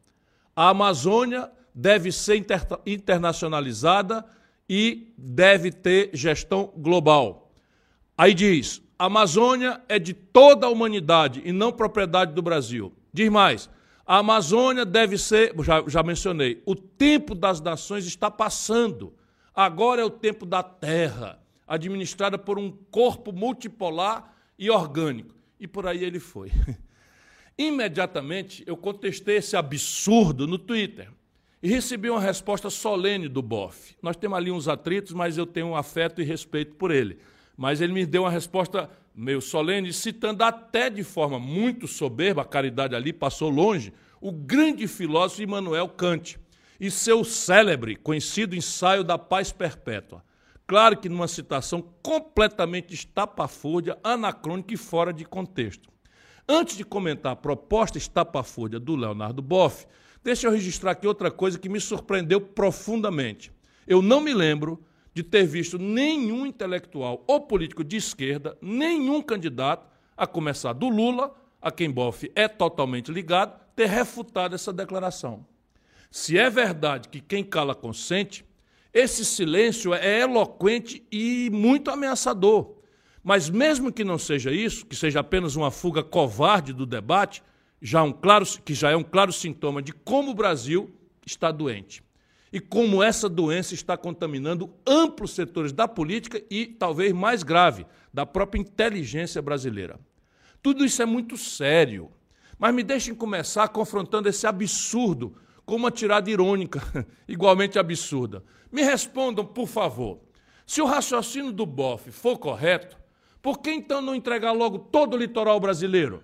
A 0.55 0.68
Amazônia 0.70 1.48
deve 1.72 2.10
ser 2.10 2.36
inter- 2.36 2.80
internacionalizada 2.84 4.26
e 4.68 5.14
deve 5.16 5.70
ter 5.70 6.10
gestão 6.12 6.72
global. 6.76 7.52
Aí 8.18 8.34
diz: 8.34 8.82
a 8.98 9.05
Amazônia 9.05 9.80
é 9.88 10.01
de 10.01 10.12
toda 10.12 10.66
a 10.66 10.70
humanidade 10.70 11.40
e 11.44 11.52
não 11.52 11.70
propriedade 11.70 12.32
do 12.32 12.43
Brasil. 12.43 12.93
Diz 13.12 13.30
mais: 13.30 13.70
a 14.06 14.18
Amazônia 14.18 14.84
deve 14.84 15.18
ser, 15.18 15.52
já, 15.64 15.82
já 15.88 16.02
mencionei, 16.02 16.62
o 16.64 16.76
tempo 16.76 17.34
das 17.34 17.60
nações 17.60 18.06
está 18.06 18.30
passando. 18.30 19.12
Agora 19.52 20.00
é 20.00 20.04
o 20.04 20.10
tempo 20.10 20.46
da 20.46 20.62
terra, 20.62 21.42
administrada 21.66 22.38
por 22.38 22.56
um 22.56 22.70
corpo 22.70 23.32
multipolar 23.32 24.32
e 24.56 24.70
orgânico. 24.70 25.34
E 25.58 25.66
por 25.66 25.88
aí 25.88 26.04
ele 26.04 26.20
foi. 26.20 26.52
Imediatamente 27.58 28.62
eu 28.64 28.76
contestei 28.76 29.38
esse 29.38 29.56
absurdo 29.56 30.46
no 30.46 30.58
Twitter 30.58 31.10
e 31.60 31.68
recebi 31.68 32.08
uma 32.08 32.20
resposta 32.20 32.70
solene 32.70 33.28
do 33.28 33.42
Boff. 33.42 33.96
Nós 34.00 34.16
temos 34.16 34.36
ali 34.36 34.52
uns 34.52 34.68
atritos, 34.68 35.12
mas 35.14 35.36
eu 35.36 35.46
tenho 35.46 35.68
um 35.68 35.76
afeto 35.76 36.22
e 36.22 36.24
respeito 36.24 36.76
por 36.76 36.92
ele. 36.92 37.18
Mas 37.56 37.80
ele 37.80 37.92
me 37.92 38.06
deu 38.06 38.22
uma 38.22 38.30
resposta 38.30 38.88
meio 39.16 39.40
solene, 39.40 39.94
citando 39.94 40.44
até 40.44 40.90
de 40.90 41.02
forma 41.02 41.38
muito 41.38 41.88
soberba, 41.88 42.43
a 42.43 42.44
caridade 42.44 42.94
ali 42.94 43.14
passou 43.14 43.48
longe, 43.48 43.93
o 44.20 44.30
grande 44.30 44.86
filósofo 44.86 45.43
Immanuel 45.43 45.88
Kant 45.88 46.38
e 46.78 46.90
seu 46.90 47.24
célebre, 47.24 47.97
conhecido 47.97 48.55
ensaio 48.55 49.02
da 49.02 49.16
paz 49.16 49.51
perpétua. 49.51 50.22
Claro 50.66 50.98
que 50.98 51.09
numa 51.09 51.28
citação 51.28 51.82
completamente 52.02 52.93
estapafúrdia, 52.93 53.98
anacrônica 54.05 54.74
e 54.74 54.76
fora 54.76 55.12
de 55.12 55.24
contexto. 55.24 55.88
Antes 56.47 56.76
de 56.76 56.84
comentar 56.84 57.32
a 57.32 57.36
proposta 57.36 57.97
estapafúrdia 57.97 58.78
do 58.78 58.94
Leonardo 58.94 59.40
Boff, 59.40 59.86
deixa 60.22 60.47
eu 60.47 60.52
registrar 60.52 60.90
aqui 60.90 61.06
outra 61.06 61.30
coisa 61.30 61.59
que 61.59 61.68
me 61.68 61.80
surpreendeu 61.80 62.40
profundamente. 62.40 63.51
Eu 63.86 64.02
não 64.02 64.20
me 64.20 64.34
lembro 64.34 64.84
de 65.16 65.22
ter 65.22 65.47
visto 65.47 65.78
nenhum 65.78 66.44
intelectual 66.44 67.24
ou 67.26 67.40
político 67.40 67.82
de 67.82 67.97
esquerda, 67.97 68.55
nenhum 68.60 69.22
candidato, 69.22 69.88
a 70.14 70.26
começar 70.26 70.74
do 70.74 70.90
Lula, 70.90 71.34
a 71.59 71.70
quem 71.70 71.90
Boff 71.90 72.30
é 72.34 72.47
totalmente 72.47 73.10
ligado, 73.10 73.59
ter 73.74 73.88
refutado 73.88 74.55
essa 74.55 74.74
declaração. 74.74 75.47
Se 76.10 76.36
é 76.36 76.51
verdade 76.51 77.09
que 77.09 77.22
quem 77.22 77.43
cala 77.43 77.74
consente, 77.74 78.44
esse 78.93 79.24
silêncio 79.24 79.94
é 79.94 80.20
eloquente 80.20 81.02
e 81.10 81.48
muito 81.51 81.90
ameaçador. 81.90 82.76
Mas 83.24 83.48
mesmo 83.48 83.90
que 83.90 84.05
não 84.05 84.18
seja 84.18 84.52
isso, 84.52 84.84
que 84.84 84.94
seja 84.94 85.20
apenas 85.20 85.56
uma 85.56 85.70
fuga 85.70 86.02
covarde 86.02 86.74
do 86.74 86.84
debate, 86.84 87.43
já 87.80 88.02
um 88.02 88.12
claro, 88.12 88.44
que 88.62 88.74
já 88.74 88.90
é 88.90 88.97
um 88.97 89.02
claro 89.02 89.32
sintoma 89.32 89.80
de 89.80 89.94
como 89.94 90.32
o 90.32 90.34
Brasil 90.34 90.94
está 91.24 91.51
doente. 91.51 92.05
E 92.56 92.58
como 92.58 93.02
essa 93.02 93.28
doença 93.28 93.74
está 93.74 93.98
contaminando 93.98 94.72
amplos 94.86 95.32
setores 95.32 95.72
da 95.72 95.86
política 95.86 96.42
e, 96.50 96.64
talvez 96.64 97.12
mais 97.12 97.42
grave, 97.42 97.84
da 98.10 98.24
própria 98.24 98.58
inteligência 98.58 99.42
brasileira. 99.42 100.00
Tudo 100.62 100.82
isso 100.82 101.02
é 101.02 101.04
muito 101.04 101.36
sério. 101.36 102.10
Mas 102.58 102.74
me 102.74 102.82
deixem 102.82 103.14
começar 103.14 103.68
confrontando 103.68 104.26
esse 104.26 104.46
absurdo 104.46 105.36
com 105.66 105.76
uma 105.76 105.90
tirada 105.90 106.30
irônica, 106.30 106.80
igualmente 107.28 107.78
absurda. 107.78 108.42
Me 108.72 108.82
respondam, 108.82 109.44
por 109.44 109.66
favor. 109.66 110.20
Se 110.66 110.80
o 110.80 110.86
raciocínio 110.86 111.52
do 111.52 111.66
Boff 111.66 112.10
for 112.10 112.38
correto, 112.38 112.96
por 113.42 113.58
que 113.58 113.70
então 113.70 114.00
não 114.00 114.14
entregar 114.14 114.52
logo 114.52 114.78
todo 114.78 115.12
o 115.12 115.18
litoral 115.18 115.60
brasileiro 115.60 116.22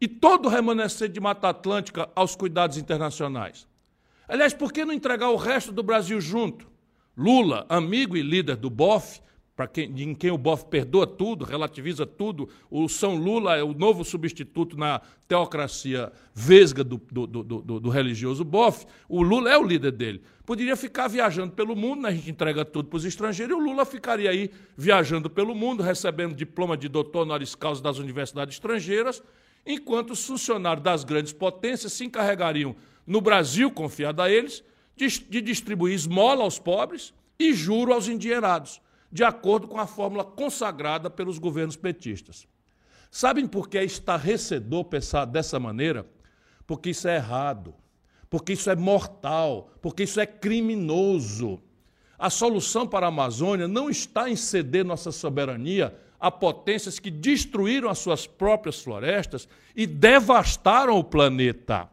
e 0.00 0.08
todo 0.08 0.46
o 0.46 0.48
remanescente 0.48 1.12
de 1.12 1.20
Mata 1.20 1.50
Atlântica 1.50 2.08
aos 2.16 2.34
cuidados 2.34 2.78
internacionais? 2.78 3.68
Aliás, 4.28 4.52
por 4.52 4.72
que 4.72 4.84
não 4.84 4.92
entregar 4.92 5.30
o 5.30 5.36
resto 5.36 5.70
do 5.70 5.82
Brasil 5.82 6.20
junto? 6.20 6.66
Lula, 7.16 7.64
amigo 7.68 8.16
e 8.16 8.22
líder 8.22 8.56
do 8.56 8.68
BOF, 8.68 9.20
quem, 9.72 10.02
em 10.02 10.14
quem 10.14 10.30
o 10.30 10.36
BOF 10.36 10.66
perdoa 10.66 11.06
tudo, 11.06 11.44
relativiza 11.44 12.04
tudo, 12.04 12.46
o 12.70 12.88
São 12.88 13.14
Lula 13.14 13.56
é 13.56 13.62
o 13.62 13.72
novo 13.72 14.04
substituto 14.04 14.76
na 14.76 15.00
teocracia 15.26 16.12
vesga 16.34 16.84
do, 16.84 17.00
do, 17.10 17.26
do, 17.26 17.42
do, 17.42 17.80
do 17.80 17.88
religioso 17.88 18.44
BOF, 18.44 18.84
o 19.08 19.22
Lula 19.22 19.50
é 19.50 19.56
o 19.56 19.62
líder 19.62 19.92
dele. 19.92 20.20
Poderia 20.44 20.76
ficar 20.76 21.08
viajando 21.08 21.52
pelo 21.52 21.74
mundo, 21.74 22.02
né? 22.02 22.10
a 22.10 22.12
gente 22.12 22.30
entrega 22.30 22.66
tudo 22.66 22.90
para 22.90 22.98
os 22.98 23.04
estrangeiros, 23.06 23.56
e 23.56 23.58
o 23.58 23.64
Lula 23.64 23.86
ficaria 23.86 24.28
aí 24.28 24.50
viajando 24.76 25.30
pelo 25.30 25.54
mundo, 25.54 25.82
recebendo 25.82 26.34
diploma 26.34 26.76
de 26.76 26.88
doutor 26.88 27.22
honoris 27.22 27.54
causa 27.54 27.82
das 27.82 27.98
universidades 27.98 28.56
estrangeiras, 28.56 29.22
enquanto 29.64 30.10
os 30.10 30.24
funcionários 30.24 30.84
das 30.84 31.02
grandes 31.02 31.32
potências 31.32 31.94
se 31.94 32.04
encarregariam, 32.04 32.76
no 33.06 33.20
Brasil, 33.20 33.70
confiado 33.70 34.20
a 34.20 34.30
eles, 34.30 34.64
de, 34.96 35.06
de 35.06 35.40
distribuir 35.40 35.94
esmola 35.94 36.42
aos 36.42 36.58
pobres 36.58 37.14
e 37.38 37.52
juro 37.52 37.92
aos 37.92 38.08
endinheirados, 38.08 38.80
de 39.12 39.22
acordo 39.22 39.68
com 39.68 39.78
a 39.78 39.86
fórmula 39.86 40.24
consagrada 40.24 41.08
pelos 41.08 41.38
governos 41.38 41.76
petistas. 41.76 42.48
Sabem 43.10 43.46
por 43.46 43.68
que 43.68 43.78
é 43.78 43.84
estarrecedor 43.84 44.84
pensar 44.84 45.24
dessa 45.24 45.60
maneira? 45.60 46.06
Porque 46.66 46.90
isso 46.90 47.06
é 47.06 47.16
errado, 47.16 47.74
porque 48.28 48.54
isso 48.54 48.68
é 48.68 48.74
mortal, 48.74 49.70
porque 49.80 50.02
isso 50.02 50.18
é 50.18 50.26
criminoso. 50.26 51.60
A 52.18 52.30
solução 52.30 52.86
para 52.86 53.06
a 53.06 53.08
Amazônia 53.08 53.68
não 53.68 53.88
está 53.88 54.28
em 54.28 54.36
ceder 54.36 54.84
nossa 54.84 55.12
soberania 55.12 55.96
a 56.18 56.30
potências 56.30 56.98
que 56.98 57.10
destruíram 57.10 57.90
as 57.90 57.98
suas 57.98 58.26
próprias 58.26 58.80
florestas 58.80 59.46
e 59.74 59.86
devastaram 59.86 60.98
o 60.98 61.04
planeta. 61.04 61.88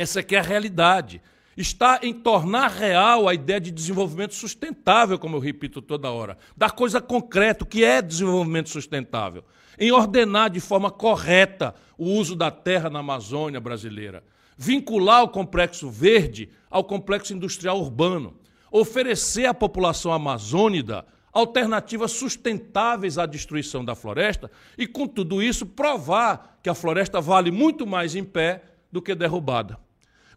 Essa 0.00 0.20
aqui 0.20 0.36
é 0.36 0.38
a 0.38 0.42
realidade. 0.42 1.20
Está 1.56 1.98
em 2.04 2.14
tornar 2.14 2.68
real 2.68 3.28
a 3.28 3.34
ideia 3.34 3.60
de 3.60 3.72
desenvolvimento 3.72 4.32
sustentável, 4.32 5.18
como 5.18 5.34
eu 5.34 5.40
repito 5.40 5.82
toda 5.82 6.08
hora, 6.08 6.38
da 6.56 6.70
coisa 6.70 7.00
concreta, 7.00 7.64
o 7.64 7.66
que 7.66 7.82
é 7.82 8.00
desenvolvimento 8.00 8.68
sustentável, 8.68 9.42
em 9.76 9.90
ordenar 9.90 10.50
de 10.50 10.60
forma 10.60 10.88
correta 10.88 11.74
o 11.98 12.04
uso 12.04 12.36
da 12.36 12.48
terra 12.48 12.88
na 12.88 13.00
Amazônia 13.00 13.60
brasileira. 13.60 14.22
vincular 14.56 15.22
o 15.22 15.28
complexo 15.28 15.88
verde 15.88 16.48
ao 16.68 16.84
complexo 16.84 17.32
industrial 17.32 17.80
urbano, 17.80 18.36
oferecer 18.70 19.46
à 19.46 19.54
população 19.54 20.12
amazônida 20.12 21.06
alternativas 21.32 22.12
sustentáveis 22.12 23.18
à 23.18 23.26
destruição 23.26 23.84
da 23.84 23.94
floresta 23.94 24.50
e, 24.76 24.86
com 24.86 25.06
tudo 25.06 25.40
isso, 25.40 25.64
provar 25.64 26.58
que 26.62 26.68
a 26.68 26.74
floresta 26.74 27.20
vale 27.20 27.50
muito 27.50 27.86
mais 27.86 28.16
em 28.16 28.24
pé 28.24 28.62
do 28.90 29.00
que 29.00 29.14
derrubada. 29.14 29.78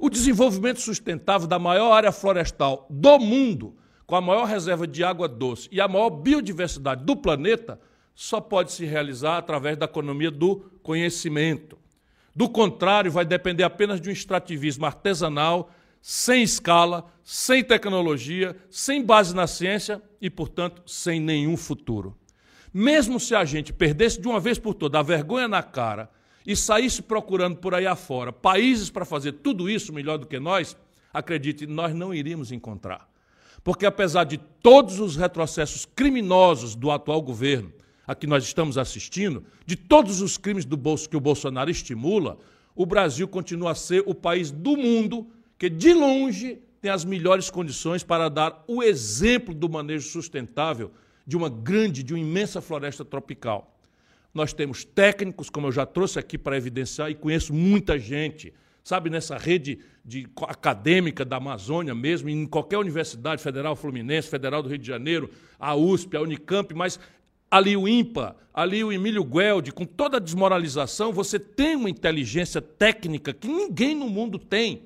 O 0.03 0.10
desenvolvimento 0.10 0.82
sustentável 0.82 1.48
da 1.48 1.60
maior 1.60 1.91
área 1.91 2.11
florestal 2.11 2.88
do 2.90 3.19
mundo, 3.19 3.76
com 4.07 4.15
a 4.15 4.19
maior 4.19 4.45
reserva 4.45 4.88
de 4.88 5.03
água 5.03 5.28
doce 5.28 5.69
e 5.72 5.80
a 5.80 5.88
maior 5.88 6.10
biodiversidade 6.10 7.06
do 7.06 7.15
planeta, 7.15 7.80
só 8.15 8.41
pode 8.41 8.72
se 8.72 8.84
realizar 8.84 9.38
através 9.38 9.78
da 9.78 9.86
economia 9.86 10.32
do 10.32 10.65
conhecimento. 10.82 11.78
Do 12.36 12.49
contrário, 12.49 13.11
vai 13.11 13.23
depender 13.23 13.64
apenas 13.64 14.02
de 14.02 14.10
um 14.10 14.11
extrativismo 14.11 14.88
artesanal, 14.88 15.69
sem 16.02 16.41
escala, 16.41 17.06
sem 17.23 17.64
tecnologia, 17.64 18.57
sem 18.72 19.06
base 19.06 19.36
na 19.36 19.45
ciência 19.45 20.02
e, 20.19 20.32
portanto, 20.32 20.82
sem 20.88 21.19
nenhum 21.19 21.56
futuro. 21.56 22.18
Mesmo 22.73 23.19
se 23.19 23.36
a 23.36 23.45
gente 23.45 23.72
perdesse 23.72 24.19
de 24.19 24.28
uma 24.28 24.40
vez 24.40 24.57
por 24.57 24.73
todas 24.73 24.99
a 24.99 25.03
vergonha 25.03 25.48
na 25.48 25.61
cara 25.61 26.10
e 26.45 26.55
saísse 26.55 27.01
procurando 27.01 27.57
por 27.57 27.73
aí 27.73 27.85
afora 27.85 28.31
países 28.31 28.89
para 28.89 29.05
fazer 29.05 29.34
tudo 29.34 29.69
isso 29.69 29.93
melhor 29.93 30.18
do 30.18 30.26
que 30.26 30.39
nós, 30.39 30.76
acredite, 31.13 31.68
nós 31.68 31.93
não 31.93 32.13
iríamos 32.13 32.51
encontrar. 32.51 33.09
Porque 33.63 33.85
apesar 33.85 34.23
de 34.23 34.38
todos 34.38 34.99
os 34.99 35.15
retrocessos 35.15 35.85
criminosos 35.85 36.76
do 36.76 36.89
atual 36.89 37.22
governo, 37.22 37.72
a 38.07 38.15
que 38.15 38.26
nós 38.26 38.43
estamos 38.43 38.77
assistindo, 38.77 39.43
de 39.65 39.76
todos 39.76 40.22
os 40.22 40.38
crimes 40.38 40.65
do 40.65 40.76
bolso 40.76 41.09
que 41.09 41.15
o 41.15 41.22
Bolsonaro 41.22 41.69
estimula, 41.69 42.38
o 42.76 42.85
Brasil 42.85 43.27
continua 43.27 43.72
a 43.72 43.76
ser 43.76 44.03
o 44.05 44.15
país 44.15 44.49
do 44.49 44.76
mundo 44.76 45.27
que, 45.57 45.69
de 45.69 45.93
longe, 45.93 46.59
tem 46.81 46.89
as 46.89 47.05
melhores 47.05 47.49
condições 47.49 48.03
para 48.03 48.27
dar 48.27 48.63
o 48.68 48.81
exemplo 48.81 49.53
do 49.53 49.69
manejo 49.69 50.09
sustentável 50.09 50.91
de 51.26 51.38
uma 51.38 51.47
grande, 51.47 52.01
de 52.01 52.13
uma 52.13 52.19
imensa 52.19 52.59
floresta 52.59 53.05
tropical. 53.05 53.80
Nós 54.34 54.53
temos 54.53 54.86
técnicos, 54.86 55.49
como 55.49 55.68
eu 55.68 55.72
já 55.72 55.86
trouxe 55.86 56.18
aqui 56.18 56.38
para 56.38 56.58
evidenciar, 56.58 57.10
e 57.10 57.16
conheço 57.16 57.53
muita 57.53 57.99
gente, 57.99 58.53
sabe, 58.84 59.10
nessa 59.10 59.38
rede 59.38 59.80
de, 60.03 60.28
acadêmica 60.48 61.26
da 61.26 61.38
Amazônia 61.38 61.94
mesmo, 61.94 62.30
em 62.30 62.45
qualquer 62.45 62.78
universidade, 62.78 63.41
Federal 63.41 63.76
Fluminense, 63.76 64.30
Federal 64.30 64.64
do 64.64 64.70
Rio 64.70 64.78
de 64.78 64.88
Janeiro, 64.88 65.30
a 65.60 65.76
USP, 65.76 66.16
a 66.16 66.22
Unicamp, 66.22 66.74
mas 66.74 66.99
ali 67.49 67.76
o 67.76 67.88
IMPA, 67.88 68.38
ali 68.53 68.84
o 68.84 68.91
Emílio 68.91 69.24
Gueldi, 69.26 69.72
com 69.74 69.86
toda 69.86 70.18
a 70.18 70.20
desmoralização, 70.22 71.12
você 71.12 71.38
tem 71.38 71.76
uma 71.76 71.90
inteligência 71.90 72.62
técnica 72.62 73.34
que 73.34 73.48
ninguém 73.48 73.94
no 73.94 74.10
mundo 74.10 74.40
tem, 74.40 74.84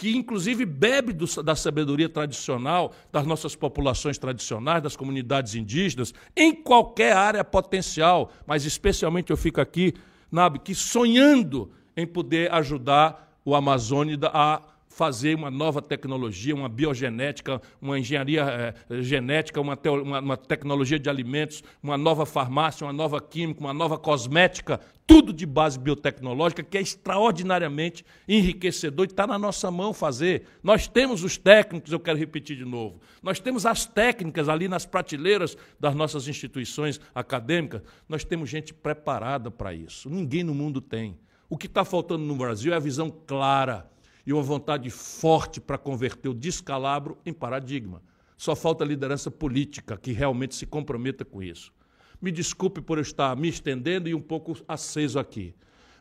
que 0.00 0.16
inclusive 0.16 0.64
bebe 0.64 1.12
do, 1.12 1.26
da 1.42 1.54
sabedoria 1.54 2.08
tradicional 2.08 2.94
das 3.12 3.26
nossas 3.26 3.54
populações 3.54 4.16
tradicionais, 4.16 4.82
das 4.82 4.96
comunidades 4.96 5.54
indígenas, 5.54 6.14
em 6.34 6.54
qualquer 6.54 7.14
área 7.14 7.44
potencial, 7.44 8.32
mas 8.46 8.64
especialmente 8.64 9.30
eu 9.30 9.36
fico 9.36 9.60
aqui, 9.60 9.92
Nabe, 10.32 10.58
que 10.60 10.74
sonhando 10.74 11.70
em 11.94 12.06
poder 12.06 12.50
ajudar 12.50 13.30
o 13.44 13.54
Amazônida 13.54 14.30
a 14.32 14.62
fazer 15.00 15.34
uma 15.34 15.50
nova 15.50 15.80
tecnologia, 15.80 16.54
uma 16.54 16.68
biogenética, 16.68 17.62
uma 17.80 17.98
engenharia 17.98 18.74
eh, 18.90 19.02
genética, 19.02 19.58
uma, 19.58 19.78
uma, 20.04 20.20
uma, 20.20 20.36
tecnologia 20.36 20.98
de 20.98 21.08
alimentos, 21.08 21.64
uma 21.82 21.96
nova 21.96 22.26
farmácia, 22.26 22.86
uma 22.86 22.92
nova 22.92 23.18
química, 23.18 23.60
uma 23.60 23.72
nova 23.72 23.96
cosmética, 23.96 24.78
tudo 25.06 25.32
de 25.32 25.46
base 25.46 25.78
biotecnológica, 25.78 26.62
que 26.62 26.76
é 26.76 26.82
extraordinariamente 26.82 28.04
enriquecedor 28.28 29.06
e 29.06 29.08
está 29.10 29.26
na 29.26 29.38
nossa 29.38 29.70
mão 29.70 29.94
fazer. 29.94 30.42
Nós 30.62 30.86
temos 30.86 31.24
os 31.24 31.38
técnicos, 31.38 31.90
eu 31.90 31.98
quero 31.98 32.18
repetir 32.18 32.58
de 32.58 32.66
novo, 32.66 33.00
nós 33.22 33.40
temos 33.40 33.64
as 33.64 33.86
técnicas 33.86 34.50
ali 34.50 34.68
nas 34.68 34.84
prateleiras 34.84 35.56
das 35.80 35.94
nossas 35.94 36.28
instituições 36.28 37.00
acadêmicas, 37.14 37.80
nós 38.06 38.22
temos 38.22 38.50
gente 38.50 38.74
preparada 38.74 39.50
para 39.50 39.72
isso. 39.72 40.10
Ninguém 40.10 40.44
no 40.44 40.54
mundo 40.54 40.78
tem. 40.78 41.18
O 41.48 41.56
que 41.56 41.68
está 41.68 41.86
faltando 41.86 42.22
no 42.22 42.36
Brasil 42.36 42.74
é 42.74 42.76
a 42.76 42.78
visão 42.78 43.10
clara 43.10 43.88
e 44.26 44.32
uma 44.32 44.42
vontade 44.42 44.90
forte 44.90 45.60
para 45.60 45.78
converter 45.78 46.28
o 46.28 46.34
descalabro 46.34 47.18
em 47.24 47.32
paradigma. 47.32 48.02
Só 48.36 48.56
falta 48.56 48.84
liderança 48.84 49.30
política 49.30 49.96
que 49.96 50.12
realmente 50.12 50.54
se 50.54 50.66
comprometa 50.66 51.24
com 51.24 51.42
isso. 51.42 51.72
Me 52.20 52.30
desculpe 52.30 52.80
por 52.80 52.98
eu 52.98 53.02
estar 53.02 53.34
me 53.36 53.48
estendendo 53.48 54.08
e 54.08 54.14
um 54.14 54.20
pouco 54.20 54.56
aceso 54.68 55.18
aqui, 55.18 55.54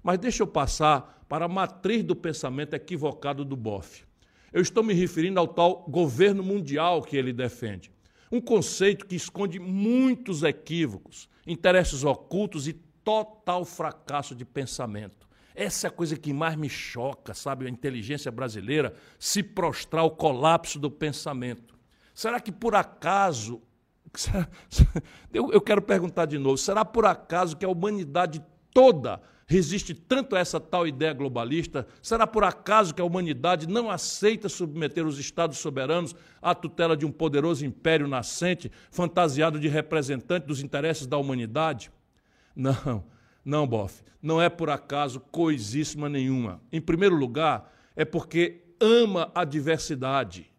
mas 0.04 0.18
deixa 0.18 0.44
eu 0.44 0.48
passar 0.48 1.26
para 1.30 1.46
a 1.46 1.50
matriz 1.50 2.04
do 2.04 2.16
pensamento 2.16 2.74
equivocado 2.74 3.46
do 3.46 3.56
Boff. 3.56 4.04
Eu 4.52 4.62
estou 4.62 4.84
me 4.84 4.94
referindo 4.94 5.40
ao 5.40 5.48
tal 5.48 5.86
governo 5.88 6.42
mundial 6.42 7.04
que 7.04 7.16
ele 7.16 7.32
defende. 7.32 7.92
Um 8.32 8.42
conceito 8.42 9.06
que 9.06 9.16
esconde 9.16 9.60
muitos 9.60 10.44
equívocos, 10.44 11.30
interesses 11.46 12.04
ocultos 12.04 12.68
e 12.68 12.74
total 12.74 13.64
fracasso 13.64 14.36
de 14.36 14.44
pensamento. 14.44 15.29
Essa 15.60 15.88
é 15.88 15.90
a 15.90 15.92
coisa 15.92 16.16
que 16.16 16.32
mais 16.32 16.56
me 16.56 16.70
choca, 16.70 17.34
sabe? 17.34 17.66
A 17.66 17.70
inteligência 17.70 18.32
brasileira 18.32 18.94
se 19.20 19.44
prostrar 19.44 20.04
ao 20.04 20.12
colapso 20.12 20.80
do 20.80 20.90
pensamento. 20.90 21.78
Será 22.16 22.40
que 22.40 22.50
por 22.50 22.76
acaso. 22.76 23.62
Eu 25.34 25.60
quero 25.60 25.82
perguntar 25.82 26.28
de 26.28 26.38
novo: 26.38 26.58
será 26.58 26.86
por 26.86 27.06
acaso 27.06 27.58
que 27.58 27.66
a 27.66 27.70
humanidade 27.70 28.42
toda 28.74 29.22
resiste 29.46 29.94
tanto 29.94 30.38
a 30.38 30.40
essa 30.40 30.62
tal 30.62 30.88
ideia 30.88 31.12
globalista? 31.12 31.86
Será 32.02 32.26
por 32.26 32.46
acaso 32.46 32.96
que 32.96 33.02
a 33.02 33.06
humanidade 33.06 33.68
não 33.68 33.92
aceita 33.92 34.48
submeter 34.48 35.06
os 35.06 35.20
Estados 35.20 35.58
soberanos 35.58 36.16
à 36.42 36.56
tutela 36.56 36.96
de 36.96 37.06
um 37.06 37.12
poderoso 37.12 37.66
império 37.66 38.08
nascente, 38.08 38.72
fantasiado 38.90 39.60
de 39.60 39.68
representante 39.68 40.48
dos 40.48 40.62
interesses 40.62 41.06
da 41.06 41.18
humanidade? 41.18 41.92
Não. 42.56 43.04
Não, 43.44 43.66
Boff, 43.68 44.04
não 44.22 44.42
é 44.42 44.50
por 44.50 44.70
acaso 44.70 45.20
coisíssima 45.20 46.10
nenhuma. 46.10 46.62
Em 46.72 46.82
primeiro 46.82 47.16
lugar, 47.16 47.74
é 47.96 48.06
porque 48.06 48.62
ama 48.80 49.32
a 49.34 49.44
diversidade 49.44 50.50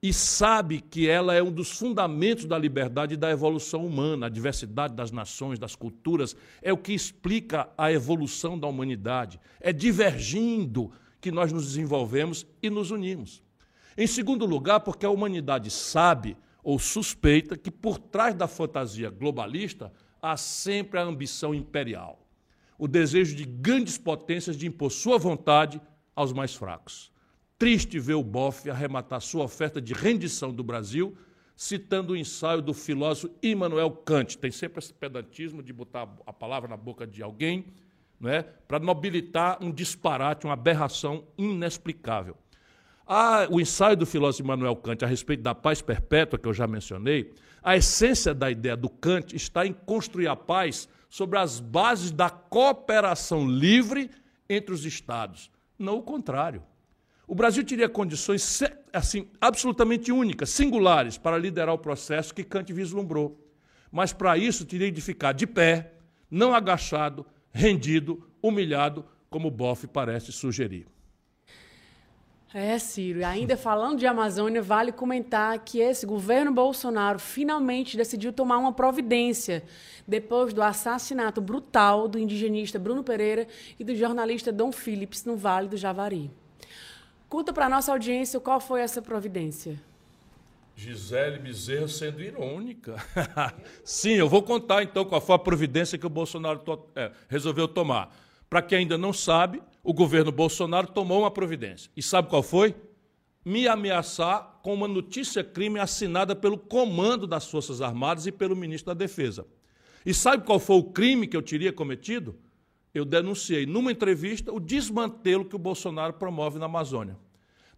e 0.00 0.12
sabe 0.12 0.80
que 0.80 1.08
ela 1.08 1.34
é 1.34 1.42
um 1.42 1.50
dos 1.50 1.72
fundamentos 1.72 2.44
da 2.44 2.56
liberdade 2.56 3.14
e 3.14 3.16
da 3.16 3.30
evolução 3.30 3.84
humana. 3.84 4.26
A 4.26 4.28
diversidade 4.30 4.94
das 4.94 5.10
nações, 5.10 5.58
das 5.58 5.74
culturas, 5.74 6.36
é 6.62 6.72
o 6.72 6.78
que 6.78 6.92
explica 6.92 7.68
a 7.76 7.90
evolução 7.90 8.56
da 8.56 8.68
humanidade. 8.68 9.40
É 9.60 9.72
divergindo 9.72 10.92
que 11.20 11.32
nós 11.32 11.52
nos 11.52 11.66
desenvolvemos 11.66 12.46
e 12.62 12.70
nos 12.70 12.92
unimos. 12.92 13.42
Em 13.96 14.06
segundo 14.06 14.46
lugar, 14.46 14.80
porque 14.80 15.04
a 15.04 15.10
humanidade 15.10 15.68
sabe 15.68 16.36
ou 16.62 16.78
suspeita 16.78 17.56
que 17.56 17.70
por 17.70 17.98
trás 17.98 18.36
da 18.36 18.46
fantasia 18.46 19.10
globalista 19.10 19.92
há 20.20 20.36
sempre 20.36 20.98
a 20.98 21.02
ambição 21.02 21.54
imperial, 21.54 22.26
o 22.78 22.86
desejo 22.86 23.34
de 23.34 23.44
grandes 23.44 23.98
potências 23.98 24.56
de 24.56 24.66
impor 24.66 24.90
sua 24.90 25.18
vontade 25.18 25.80
aos 26.14 26.32
mais 26.32 26.54
fracos. 26.54 27.12
Triste 27.58 27.98
ver 27.98 28.14
o 28.14 28.22
Boff 28.22 28.70
arrematar 28.70 29.20
sua 29.20 29.44
oferta 29.44 29.80
de 29.80 29.92
rendição 29.92 30.52
do 30.52 30.62
Brasil, 30.62 31.16
citando 31.56 32.12
o 32.12 32.16
ensaio 32.16 32.62
do 32.62 32.72
filósofo 32.72 33.34
Immanuel 33.42 33.90
Kant. 33.90 34.38
Tem 34.38 34.50
sempre 34.50 34.78
esse 34.78 34.94
pedantismo 34.94 35.60
de 35.60 35.72
botar 35.72 36.08
a 36.24 36.32
palavra 36.32 36.68
na 36.68 36.76
boca 36.76 37.04
de 37.04 37.20
alguém, 37.20 37.66
não 38.20 38.30
é? 38.30 38.42
para 38.42 38.78
nobilitar 38.78 39.58
um 39.60 39.72
disparate, 39.72 40.46
uma 40.46 40.52
aberração 40.52 41.24
inexplicável. 41.36 42.36
Ah, 43.10 43.46
o 43.50 43.58
ensaio 43.58 43.96
do 43.96 44.04
filósofo 44.04 44.42
Immanuel 44.42 44.76
Kant 44.76 45.02
a 45.02 45.08
respeito 45.08 45.42
da 45.42 45.54
paz 45.54 45.80
perpétua, 45.80 46.38
que 46.38 46.46
eu 46.46 46.52
já 46.52 46.66
mencionei, 46.66 47.32
a 47.62 47.74
essência 47.74 48.34
da 48.34 48.50
ideia 48.50 48.76
do 48.76 48.90
Kant 48.90 49.34
está 49.34 49.64
em 49.64 49.72
construir 49.72 50.28
a 50.28 50.36
paz 50.36 50.86
sobre 51.08 51.38
as 51.38 51.58
bases 51.58 52.10
da 52.10 52.28
cooperação 52.28 53.48
livre 53.48 54.10
entre 54.46 54.74
os 54.74 54.84
Estados, 54.84 55.50
não 55.78 55.96
o 55.96 56.02
contrário. 56.02 56.62
O 57.26 57.34
Brasil 57.34 57.64
teria 57.64 57.88
condições 57.88 58.62
assim 58.92 59.26
absolutamente 59.40 60.12
únicas, 60.12 60.50
singulares, 60.50 61.16
para 61.16 61.38
liderar 61.38 61.74
o 61.74 61.78
processo 61.78 62.34
que 62.34 62.44
Kant 62.44 62.70
vislumbrou. 62.74 63.42
Mas 63.90 64.12
para 64.12 64.36
isso 64.36 64.66
teria 64.66 64.92
de 64.92 65.00
ficar 65.00 65.32
de 65.32 65.46
pé, 65.46 65.94
não 66.30 66.54
agachado, 66.54 67.24
rendido, 67.50 68.22
humilhado, 68.42 69.02
como 69.30 69.50
Boff 69.50 69.86
parece 69.86 70.30
sugerir. 70.30 70.86
É, 72.52 72.78
Ciro. 72.78 73.20
E 73.20 73.24
ainda 73.24 73.58
falando 73.58 73.98
de 73.98 74.06
Amazônia, 74.06 74.62
vale 74.62 74.90
comentar 74.90 75.58
que 75.58 75.80
esse 75.80 76.06
governo 76.06 76.50
Bolsonaro 76.50 77.18
finalmente 77.18 77.96
decidiu 77.96 78.32
tomar 78.32 78.56
uma 78.56 78.72
providência 78.72 79.62
depois 80.06 80.54
do 80.54 80.62
assassinato 80.62 81.42
brutal 81.42 82.08
do 82.08 82.18
indigenista 82.18 82.78
Bruno 82.78 83.04
Pereira 83.04 83.46
e 83.78 83.84
do 83.84 83.94
jornalista 83.94 84.50
Dom 84.50 84.72
Phillips 84.72 85.26
no 85.26 85.36
Vale 85.36 85.68
do 85.68 85.76
Javari. 85.76 86.30
Conta 87.28 87.52
para 87.52 87.68
nossa 87.68 87.92
audiência 87.92 88.40
qual 88.40 88.58
foi 88.58 88.80
essa 88.80 89.02
providência. 89.02 89.78
Gisele 90.74 91.40
Bezerra 91.40 91.88
sendo 91.88 92.22
irônica. 92.22 92.96
Sim, 93.84 94.12
eu 94.12 94.28
vou 94.28 94.42
contar 94.42 94.82
então 94.82 95.04
qual 95.04 95.20
foi 95.20 95.34
a 95.34 95.38
providência 95.38 95.98
que 95.98 96.06
o 96.06 96.10
Bolsonaro 96.10 96.60
to 96.60 96.88
é, 96.96 97.12
resolveu 97.28 97.68
tomar. 97.68 98.16
Para 98.48 98.62
quem 98.62 98.78
ainda 98.78 98.96
não 98.96 99.12
sabe, 99.12 99.60
o 99.88 99.94
governo 99.94 100.30
Bolsonaro 100.30 100.88
tomou 100.88 101.20
uma 101.20 101.30
providência. 101.30 101.90
E 101.96 102.02
sabe 102.02 102.28
qual 102.28 102.42
foi? 102.42 102.74
Me 103.42 103.66
ameaçar 103.66 104.60
com 104.62 104.74
uma 104.74 104.86
notícia 104.86 105.42
crime 105.42 105.80
assinada 105.80 106.36
pelo 106.36 106.58
comando 106.58 107.26
das 107.26 107.50
Forças 107.50 107.80
Armadas 107.80 108.26
e 108.26 108.30
pelo 108.30 108.54
ministro 108.54 108.92
da 108.92 108.98
Defesa. 108.98 109.46
E 110.04 110.12
sabe 110.12 110.44
qual 110.44 110.58
foi 110.58 110.76
o 110.76 110.84
crime 110.84 111.26
que 111.26 111.34
eu 111.34 111.40
teria 111.40 111.72
cometido? 111.72 112.36
Eu 112.92 113.06
denunciei 113.06 113.64
numa 113.64 113.90
entrevista 113.90 114.52
o 114.52 114.60
desmantelo 114.60 115.46
que 115.46 115.56
o 115.56 115.58
Bolsonaro 115.58 116.12
promove 116.12 116.58
na 116.58 116.66
Amazônia. 116.66 117.16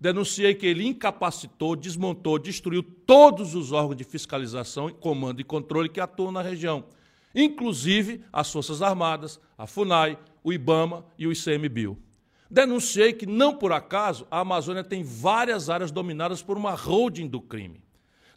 Denunciei 0.01 0.53
que 0.53 0.67
ele 0.67 0.85
incapacitou, 0.85 1.77
desmontou, 1.77 2.41
destruiu 2.41 2.83
todos 2.83 3.55
os 3.55 3.71
órgãos 3.71 3.97
de 3.97 4.03
fiscalização, 4.03 4.89
comando 4.89 5.41
e 5.41 5.45
controle 5.45 5.89
que 5.89 6.01
atuam 6.01 6.33
na 6.33 6.43
região, 6.43 6.87
inclusive 7.35 8.23
as 8.33 8.51
Forças 8.51 8.83
Armadas, 8.83 9.41
a 9.57 9.67
FUNAI, 9.67 10.19
o 10.43 10.53
IBAMA 10.53 11.05
e 11.19 11.27
o 11.27 11.33
ICMBio. 11.33 11.99
Denunciei 12.51 13.13
que, 13.13 13.27
não 13.27 13.55
por 13.55 13.73
acaso, 13.73 14.27
a 14.31 14.41
Amazônia 14.41 14.83
tem 14.83 15.05
várias 15.05 15.71
áreas 15.71 15.93
dominadas 15.93 16.43
por 16.43 16.57
uma 16.57 16.75
holding 16.75 17.29
do 17.29 17.41
crime. 17.41 17.81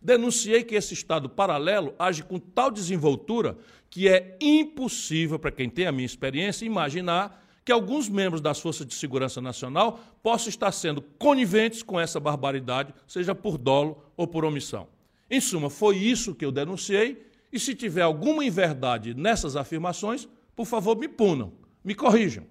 Denunciei 0.01 0.63
que 0.63 0.75
esse 0.75 0.93
Estado 0.93 1.29
paralelo 1.29 1.95
age 1.97 2.23
com 2.23 2.37
tal 2.37 2.69
desenvoltura 2.69 3.57
que 3.89 4.09
é 4.09 4.37
impossível, 4.41 5.39
para 5.39 5.51
quem 5.51 5.69
tem 5.69 5.87
a 5.87 5.91
minha 5.91 6.05
experiência, 6.05 6.65
imaginar 6.65 7.41
que 7.63 7.71
alguns 7.71 8.09
membros 8.09 8.41
das 8.41 8.59
Forças 8.59 8.85
de 8.85 8.93
Segurança 8.93 9.39
Nacional 9.39 9.99
possam 10.21 10.49
estar 10.49 10.71
sendo 10.71 11.01
coniventes 11.01 11.81
com 11.81 11.99
essa 11.99 12.19
barbaridade, 12.19 12.93
seja 13.07 13.33
por 13.33 13.57
dolo 13.57 14.03
ou 14.17 14.27
por 14.27 14.43
omissão. 14.43 14.87
Em 15.29 15.39
suma, 15.39 15.69
foi 15.69 15.97
isso 15.97 16.35
que 16.35 16.43
eu 16.43 16.51
denunciei, 16.51 17.25
e 17.53 17.59
se 17.59 17.75
tiver 17.75 18.01
alguma 18.01 18.43
inverdade 18.43 19.13
nessas 19.13 19.55
afirmações, 19.55 20.27
por 20.55 20.65
favor, 20.65 20.97
me 20.97 21.07
punam, 21.07 21.53
me 21.83 21.93
corrijam. 21.93 22.45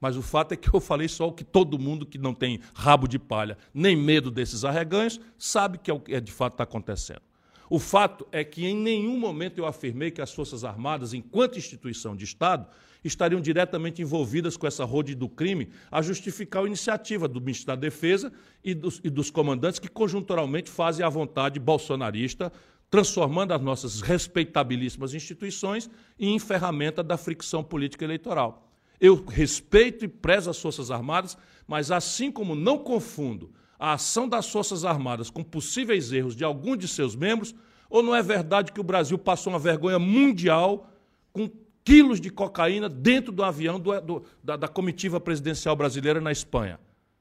Mas 0.00 0.16
o 0.16 0.22
fato 0.22 0.52
é 0.52 0.56
que 0.56 0.72
eu 0.72 0.80
falei 0.80 1.08
só 1.08 1.26
o 1.26 1.32
que 1.32 1.42
todo 1.42 1.78
mundo 1.78 2.06
que 2.06 2.16
não 2.16 2.32
tem 2.32 2.60
rabo 2.72 3.08
de 3.08 3.18
palha, 3.18 3.58
nem 3.74 3.96
medo 3.96 4.30
desses 4.30 4.64
arreganhos, 4.64 5.20
sabe 5.36 5.78
que 5.78 5.90
é 5.90 5.94
o 5.94 5.98
que 5.98 6.20
de 6.20 6.30
fato 6.30 6.54
está 6.54 6.62
acontecendo. 6.64 7.22
O 7.68 7.80
fato 7.80 8.24
é 8.30 8.44
que 8.44 8.64
em 8.64 8.76
nenhum 8.76 9.18
momento 9.18 9.58
eu 9.58 9.66
afirmei 9.66 10.12
que 10.12 10.22
as 10.22 10.32
Forças 10.32 10.62
Armadas, 10.62 11.12
enquanto 11.12 11.58
instituição 11.58 12.14
de 12.14 12.24
Estado, 12.24 12.68
estariam 13.02 13.40
diretamente 13.40 14.02
envolvidas 14.02 14.56
com 14.56 14.66
essa 14.66 14.84
rode 14.84 15.14
do 15.14 15.28
crime 15.28 15.68
a 15.90 16.00
justificar 16.02 16.62
a 16.62 16.66
iniciativa 16.66 17.26
do 17.26 17.40
Ministro 17.40 17.68
da 17.68 17.76
Defesa 17.76 18.32
e 18.62 18.74
dos, 18.74 19.00
e 19.02 19.10
dos 19.10 19.30
comandantes 19.30 19.78
que 19.80 19.88
conjunturalmente 19.88 20.70
fazem 20.70 21.04
a 21.04 21.08
vontade 21.08 21.58
bolsonarista, 21.58 22.52
transformando 22.90 23.52
as 23.52 23.60
nossas 23.60 24.00
respeitabilíssimas 24.00 25.14
instituições 25.14 25.90
em 26.18 26.38
ferramenta 26.38 27.02
da 27.02 27.16
fricção 27.16 27.62
política 27.62 28.04
eleitoral. 28.04 28.70
Eu 29.00 29.24
respeito 29.24 30.04
e 30.04 30.08
prezo 30.08 30.50
as 30.50 30.58
Forças 30.58 30.90
Armadas, 30.90 31.36
mas 31.66 31.90
assim 31.90 32.30
como 32.30 32.54
não 32.54 32.78
confundo 32.78 33.52
a 33.78 33.94
ação 33.94 34.28
das 34.28 34.48
Forças 34.48 34.84
Armadas 34.84 35.28
com 35.28 35.42
possíveis 35.42 36.12
erros 36.12 36.34
de 36.34 36.44
algum 36.44 36.76
de 36.76 36.88
seus 36.88 37.14
membros, 37.14 37.54
ou 37.90 38.02
não 38.02 38.14
é 38.14 38.22
verdade 38.22 38.72
que 38.72 38.80
o 38.80 38.84
Brasil 38.84 39.18
passou 39.18 39.52
uma 39.52 39.58
vergonha 39.58 39.98
mundial 39.98 40.90
com 41.32 41.50
quilos 41.84 42.20
de 42.20 42.30
cocaína 42.30 42.88
dentro 42.88 43.30
do 43.30 43.44
avião 43.44 43.78
do, 43.78 44.00
do, 44.00 44.24
da, 44.42 44.56
da, 44.56 44.68
comitiva 44.68 45.20
presidencial 45.20 45.76
brasileira 45.76 46.20
na 46.20 46.32
Espanha? 46.32 46.80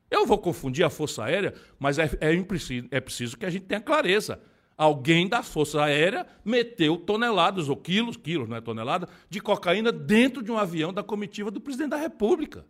Eu 0.10 0.26
vou 0.26 0.38
confundir 0.38 0.86
a 0.86 0.90
Força 0.90 1.24
Aérea, 1.24 1.54
mas 1.78 2.00
é, 2.00 2.10
é, 2.22 2.34
é 2.92 3.02
preciso 3.02 3.38
que 3.38 3.46
a 3.46 3.50
gente 3.50 3.66
tenha 3.66 3.82
clareza. 3.82 4.40
Alguém 4.78 5.28
da 5.28 5.42
Força 5.42 5.82
Aérea 5.82 6.28
meteu 6.44 6.98
toneladas, 6.98 7.70
ou 7.70 7.78
quilos, 7.78 8.18
quilos, 8.18 8.50
não 8.50 8.58
é 8.58 8.62
tonelada, 8.62 9.08
de 9.30 9.40
cocaína 9.40 9.92
dentro 9.92 10.44
de 10.44 10.52
um 10.52 10.58
avião 10.58 10.92
da 10.92 11.02
comitiva 11.02 11.50
do 11.50 11.62
presidente 11.62 11.92
da 11.92 11.98
República. 11.98 12.66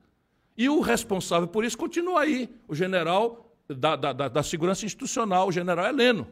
E 0.57 0.69
o 0.69 0.81
responsável 0.81 1.47
por 1.47 1.65
isso 1.65 1.77
continua 1.77 2.21
aí, 2.21 2.49
o 2.67 2.75
general 2.75 3.55
da, 3.67 3.95
da, 3.95 4.13
da, 4.13 4.27
da 4.27 4.43
segurança 4.43 4.85
institucional, 4.85 5.47
o 5.47 5.51
general 5.51 5.87
Heleno. 5.87 6.27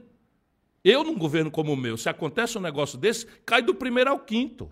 Eu, 0.84 1.04
num 1.04 1.18
governo 1.18 1.50
como 1.50 1.74
o 1.74 1.78
meu, 1.78 1.98
se 1.98 2.10
acontece 2.10 2.58
um 2.58 2.62
negócio 2.62 2.98
desse, 2.98 3.26
cai 3.46 3.62
do 3.62 3.74
primeiro 3.74 4.12
ao 4.12 4.20
quinto. 4.20 4.70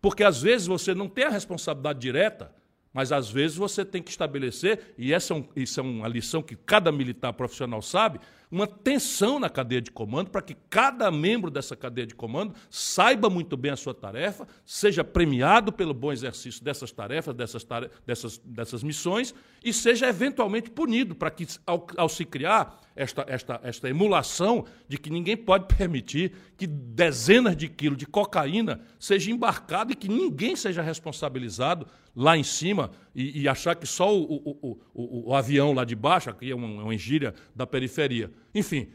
Porque 0.00 0.22
às 0.22 0.40
vezes 0.40 0.66
você 0.66 0.94
não 0.94 1.08
tem 1.08 1.24
a 1.24 1.30
responsabilidade 1.30 1.98
direta, 1.98 2.54
mas 2.92 3.12
às 3.12 3.30
vezes 3.30 3.56
você 3.56 3.84
tem 3.84 4.02
que 4.02 4.10
estabelecer, 4.10 4.94
e 4.96 5.12
essa 5.12 5.34
é, 5.34 5.36
um, 5.36 5.44
isso 5.54 5.80
é 5.80 5.82
uma 5.82 6.08
lição 6.08 6.42
que 6.42 6.56
cada 6.56 6.90
militar 6.90 7.32
profissional 7.32 7.82
sabe, 7.82 8.20
uma 8.50 8.66
tensão 8.66 9.38
na 9.38 9.50
cadeia 9.50 9.80
de 9.80 9.90
comando 9.90 10.30
para 10.30 10.42
que 10.42 10.56
cada 10.70 11.10
membro 11.10 11.50
dessa 11.50 11.76
cadeia 11.76 12.06
de 12.06 12.14
comando 12.14 12.54
saiba 12.70 13.28
muito 13.28 13.56
bem 13.56 13.70
a 13.70 13.76
sua 13.76 13.94
tarefa, 13.94 14.46
seja 14.64 15.04
premiado 15.04 15.72
pelo 15.72 15.92
bom 15.92 16.10
exercício 16.12 16.64
dessas 16.64 16.90
tarefas, 16.90 17.34
dessas, 17.34 17.66
dessas, 18.06 18.38
dessas 18.38 18.82
missões, 18.82 19.34
e 19.62 19.72
seja 19.72 20.08
eventualmente 20.08 20.70
punido 20.70 21.14
para 21.14 21.30
que, 21.30 21.46
ao, 21.66 21.86
ao 21.96 22.08
se 22.08 22.24
criar 22.24 22.80
esta, 22.96 23.24
esta, 23.28 23.60
esta 23.62 23.88
emulação 23.88 24.64
de 24.88 24.98
que 24.98 25.10
ninguém 25.10 25.36
pode 25.36 25.66
permitir 25.76 26.32
que 26.56 26.66
dezenas 26.66 27.56
de 27.56 27.68
quilos 27.68 27.98
de 27.98 28.06
cocaína 28.06 28.80
seja 28.98 29.30
embarcado 29.30 29.92
e 29.92 29.96
que 29.96 30.08
ninguém 30.08 30.56
seja 30.56 30.82
responsabilizado 30.82 31.86
lá 32.18 32.36
em 32.36 32.42
cima 32.42 32.90
e, 33.14 33.42
e 33.42 33.48
achar 33.48 33.76
que 33.76 33.86
só 33.86 34.12
o, 34.12 34.24
o, 34.24 34.78
o, 34.92 35.30
o, 35.30 35.34
avião 35.36 35.72
lá 35.72 35.84
de 35.84 35.94
baixo, 35.94 36.28
aqui 36.28 36.50
é 36.50 36.54
uma, 36.54 36.66
uma 36.66 36.98
gíria 36.98 37.32
da 37.54 37.64
periferia. 37.64 38.32
Enfim, 38.52 38.88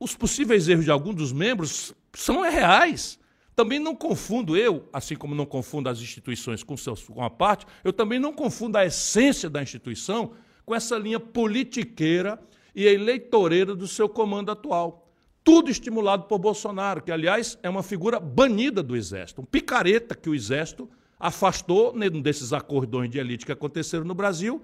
os 0.00 0.16
possíveis 0.16 0.68
erros 0.68 0.84
de 0.84 0.90
alguns 0.90 1.14
dos 1.14 1.32
membros 1.32 1.94
são 2.12 2.42
reais. 2.42 3.16
Também 3.54 3.78
não 3.78 3.94
confundo 3.94 4.56
eu, 4.56 4.88
assim 4.92 5.14
como 5.14 5.36
não 5.36 5.46
confundo 5.46 5.88
as 5.88 6.00
instituições 6.00 6.64
com, 6.64 6.76
seus, 6.76 7.04
com 7.04 7.22
a 7.22 7.30
parte, 7.30 7.64
eu 7.84 7.92
também 7.92 8.18
não 8.18 8.32
confundo 8.32 8.76
a 8.76 8.84
essência 8.84 9.48
da 9.48 9.62
instituição 9.62 10.32
com 10.66 10.74
essa 10.74 10.98
linha 10.98 11.20
politiqueira 11.20 12.40
e 12.74 12.86
eleitoreira 12.86 13.72
do 13.72 13.86
seu 13.86 14.08
comando 14.08 14.50
atual. 14.50 15.08
Tudo 15.44 15.70
estimulado 15.70 16.24
por 16.24 16.40
Bolsonaro, 16.40 17.02
que, 17.02 17.12
aliás, 17.12 17.56
é 17.62 17.70
uma 17.70 17.84
figura 17.84 18.18
banida 18.18 18.82
do 18.82 18.96
Exército, 18.96 19.42
um 19.42 19.44
picareta 19.44 20.16
que 20.16 20.28
o 20.28 20.34
Exército 20.34 20.90
afastou 21.18 21.92
num 21.92 22.20
desses 22.20 22.52
acordões 22.52 23.10
de 23.10 23.18
elite 23.18 23.44
que 23.44 23.52
aconteceram 23.52 24.04
no 24.04 24.14
Brasil, 24.14 24.62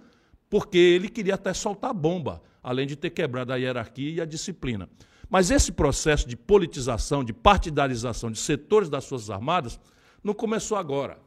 porque 0.49 0.79
ele 0.79 1.09
queria 1.09 1.35
até 1.35 1.53
soltar 1.53 1.93
bomba, 1.93 2.43
além 2.63 2.87
de 2.87 2.97
ter 2.97 3.11
quebrado 3.11 3.53
a 3.53 3.57
hierarquia 3.57 4.11
e 4.11 4.21
a 4.21 4.25
disciplina. 4.25 4.89
Mas 5.29 5.51
esse 5.51 5.73
processo 5.73 6.29
de 6.29 6.37
politização, 6.37 7.25
de 7.25 7.33
partidarização 7.33 8.31
de 8.31 8.39
setores 8.39 8.89
das 8.89 9.07
Forças 9.07 9.31
Armadas 9.31 9.81
não 10.23 10.35
começou 10.35 10.77
agora. 10.77 11.19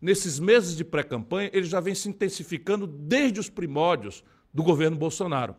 Nesses 0.00 0.40
meses 0.40 0.76
de 0.76 0.84
pré-campanha, 0.84 1.50
ele 1.52 1.66
já 1.66 1.78
vem 1.78 1.94
se 1.94 2.08
intensificando 2.08 2.86
desde 2.86 3.38
os 3.38 3.48
primórdios 3.48 4.24
do 4.52 4.62
governo 4.62 4.96
Bolsonaro. 4.96 5.54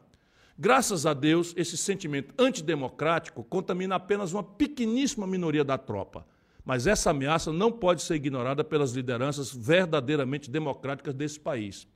Graças 0.58 1.06
a 1.06 1.14
Deus, 1.14 1.54
esse 1.56 1.78
sentimento 1.78 2.34
antidemocrático 2.38 3.44
contamina 3.44 3.96
apenas 3.96 4.34
uma 4.34 4.44
pequeníssima 4.44 5.26
minoria 5.26 5.64
da 5.64 5.78
tropa. 5.78 6.28
Mas 6.66 6.88
essa 6.88 7.10
ameaça 7.10 7.52
não 7.52 7.72
pode 7.72 8.02
ser 8.02 8.16
ignorada 8.16 8.64
pelas 8.64 8.94
lideranças 8.94 9.54
verdadeiramente 9.54 10.50
democráticas 10.50 11.14
desse 11.14 11.40
país. 11.40 11.88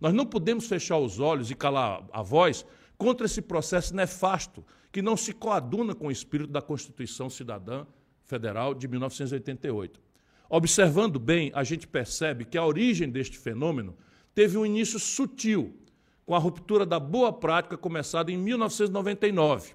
Nós 0.00 0.12
não 0.12 0.26
podemos 0.26 0.66
fechar 0.66 0.98
os 0.98 1.20
olhos 1.20 1.50
e 1.50 1.54
calar 1.54 2.04
a 2.12 2.22
voz 2.22 2.66
contra 2.98 3.26
esse 3.26 3.40
processo 3.40 3.94
nefasto 3.94 4.64
que 4.90 5.02
não 5.02 5.16
se 5.16 5.32
coaduna 5.32 5.94
com 5.94 6.08
o 6.08 6.10
espírito 6.10 6.50
da 6.50 6.62
Constituição 6.62 7.28
Cidadã 7.28 7.86
Federal 8.24 8.74
de 8.74 8.88
1988. 8.88 10.00
Observando 10.48 11.18
bem, 11.18 11.50
a 11.54 11.64
gente 11.64 11.86
percebe 11.86 12.44
que 12.44 12.56
a 12.56 12.64
origem 12.64 13.08
deste 13.08 13.38
fenômeno 13.38 13.96
teve 14.34 14.56
um 14.56 14.66
início 14.66 14.98
sutil, 14.98 15.76
com 16.24 16.34
a 16.34 16.38
ruptura 16.38 16.84
da 16.84 16.98
boa 16.98 17.32
prática 17.32 17.76
começada 17.76 18.32
em 18.32 18.36
1999, 18.36 19.74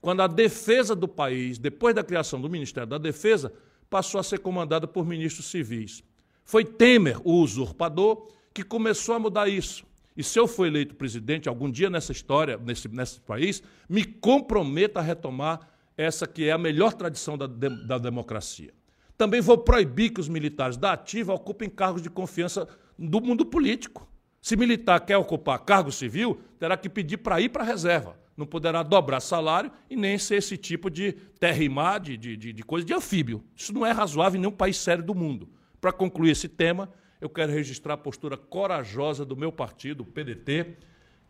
quando 0.00 0.20
a 0.20 0.26
defesa 0.26 0.96
do 0.96 1.06
país, 1.06 1.58
depois 1.58 1.94
da 1.94 2.02
criação 2.02 2.40
do 2.40 2.50
Ministério 2.50 2.88
da 2.88 2.98
Defesa, 2.98 3.52
passou 3.92 4.18
a 4.18 4.22
ser 4.22 4.38
comandada 4.38 4.88
por 4.88 5.04
ministros 5.04 5.50
civis. 5.50 6.02
Foi 6.46 6.64
Temer, 6.64 7.20
o 7.22 7.42
usurpador, 7.42 8.26
que 8.54 8.64
começou 8.64 9.14
a 9.14 9.18
mudar 9.18 9.48
isso. 9.48 9.84
E 10.16 10.24
se 10.24 10.38
eu 10.38 10.48
for 10.48 10.66
eleito 10.66 10.94
presidente 10.94 11.46
algum 11.46 11.70
dia 11.70 11.90
nessa 11.90 12.10
história, 12.10 12.56
nesse, 12.56 12.88
nesse 12.88 13.20
país, 13.20 13.62
me 13.86 14.02
comprometo 14.02 14.98
a 14.98 15.02
retomar 15.02 15.60
essa 15.94 16.26
que 16.26 16.44
é 16.44 16.52
a 16.52 16.58
melhor 16.58 16.94
tradição 16.94 17.36
da, 17.36 17.46
da 17.46 17.98
democracia. 17.98 18.72
Também 19.16 19.42
vou 19.42 19.58
proibir 19.58 20.10
que 20.10 20.20
os 20.20 20.28
militares 20.28 20.78
da 20.78 20.92
ativa 20.92 21.34
ocupem 21.34 21.68
cargos 21.68 22.00
de 22.00 22.08
confiança 22.08 22.66
do 22.98 23.20
mundo 23.20 23.44
político. 23.44 24.08
Se 24.40 24.56
militar 24.56 25.00
quer 25.00 25.18
ocupar 25.18 25.58
cargo 25.60 25.92
civil, 25.92 26.40
terá 26.58 26.78
que 26.78 26.88
pedir 26.88 27.18
para 27.18 27.42
ir 27.42 27.50
para 27.50 27.62
a 27.62 27.66
reserva 27.66 28.21
não 28.36 28.46
poderá 28.46 28.82
dobrar 28.82 29.20
salário 29.20 29.70
e 29.90 29.96
nem 29.96 30.18
ser 30.18 30.36
esse 30.36 30.56
tipo 30.56 30.90
de 30.90 31.12
terrimar, 31.38 32.00
de, 32.00 32.16
de, 32.16 32.36
de 32.36 32.62
coisa 32.62 32.86
de 32.86 32.94
anfíbio. 32.94 33.44
Isso 33.54 33.72
não 33.72 33.84
é 33.84 33.92
razoável 33.92 34.38
em 34.38 34.40
nenhum 34.40 34.52
país 34.52 34.76
sério 34.76 35.04
do 35.04 35.14
mundo. 35.14 35.48
Para 35.80 35.92
concluir 35.92 36.30
esse 36.30 36.48
tema, 36.48 36.88
eu 37.20 37.28
quero 37.28 37.52
registrar 37.52 37.94
a 37.94 37.98
postura 37.98 38.36
corajosa 38.36 39.24
do 39.24 39.36
meu 39.36 39.52
partido, 39.52 40.02
o 40.02 40.06
PDT, 40.06 40.76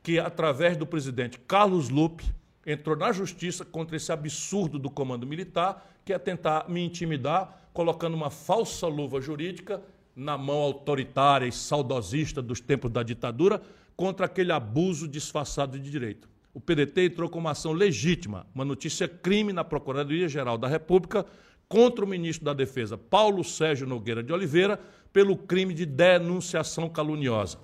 que, 0.03 0.19
através 0.19 0.77
do 0.77 0.87
presidente 0.87 1.39
Carlos 1.39 1.89
Lupe, 1.89 2.25
entrou 2.67 2.97
na 2.97 3.13
justiça 3.13 3.65
contra 3.65 3.97
esse 3.97 4.13
absurdo 4.13 4.79
do 4.79 4.91
comando 4.91 5.27
militar, 5.27 5.91
que 6.05 6.13
é 6.13 6.19
tentar 6.19 6.69
me 6.69 6.81
intimidar, 6.81 7.69
colocando 7.73 8.15
uma 8.15 8.31
falsa 8.31 8.87
luva 8.87 9.21
jurídica 9.21 9.83
na 10.15 10.37
mão 10.37 10.59
autoritária 10.59 11.47
e 11.47 11.53
saudosista 11.53 12.43
dos 12.43 12.61
tempos 12.61 12.91
da 12.91 13.03
ditadura 13.03 13.63
contra 13.97 14.27
aquele 14.27 14.53
abuso 14.53 15.09
disfarçado 15.09 15.79
de 15.79 15.91
direito. 15.91 16.32
O 16.55 16.61
PDT 16.61 17.07
entrou 17.07 17.31
com 17.31 17.39
uma 17.39 17.53
ação 17.53 17.73
legítima, 17.73 18.47
uma 18.55 18.65
notícia 18.65 19.09
crime 19.09 19.53
na 19.53 19.65
Procuradoria-Geral 19.65 20.59
da 20.59 20.69
República 20.69 21.25
contra 21.67 22.05
o 22.05 22.09
ministro 22.09 22.45
da 22.45 22.53
Defesa, 22.53 22.99
Paulo 22.99 23.43
Sérgio 23.43 23.87
Nogueira 23.87 24.23
de 24.23 24.33
Oliveira, 24.33 24.79
pelo 25.11 25.35
crime 25.35 25.73
de 25.73 25.87
denunciação 25.87 26.91
caluniosa. 26.91 27.59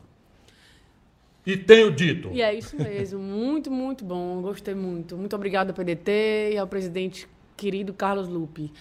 E 1.44 1.56
tenho 1.56 1.90
dito. 1.90 2.30
E 2.32 2.40
é 2.40 2.54
isso 2.54 2.76
mesmo. 2.76 3.20
Muito, 3.20 3.70
muito 3.70 4.04
bom. 4.04 4.40
Gostei 4.40 4.74
muito. 4.74 5.16
Muito 5.16 5.36
obrigada, 5.36 5.72
PDT, 5.72 6.52
e 6.52 6.58
ao 6.58 6.66
presidente 6.66 7.28
querido 7.56 7.92
Carlos 7.92 8.28
Lupe. 8.28 8.72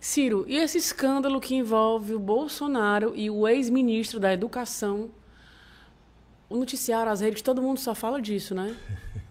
Ciro, 0.00 0.44
e 0.48 0.56
esse 0.56 0.78
escândalo 0.78 1.40
que 1.40 1.54
envolve 1.54 2.14
o 2.14 2.18
Bolsonaro 2.18 3.12
e 3.14 3.30
o 3.30 3.46
ex-ministro 3.46 4.18
da 4.18 4.32
Educação? 4.32 5.10
O 6.48 6.56
noticiário, 6.56 7.12
as 7.12 7.20
redes, 7.20 7.40
todo 7.40 7.62
mundo 7.62 7.78
só 7.78 7.94
fala 7.94 8.20
disso, 8.20 8.54
né? 8.54 8.74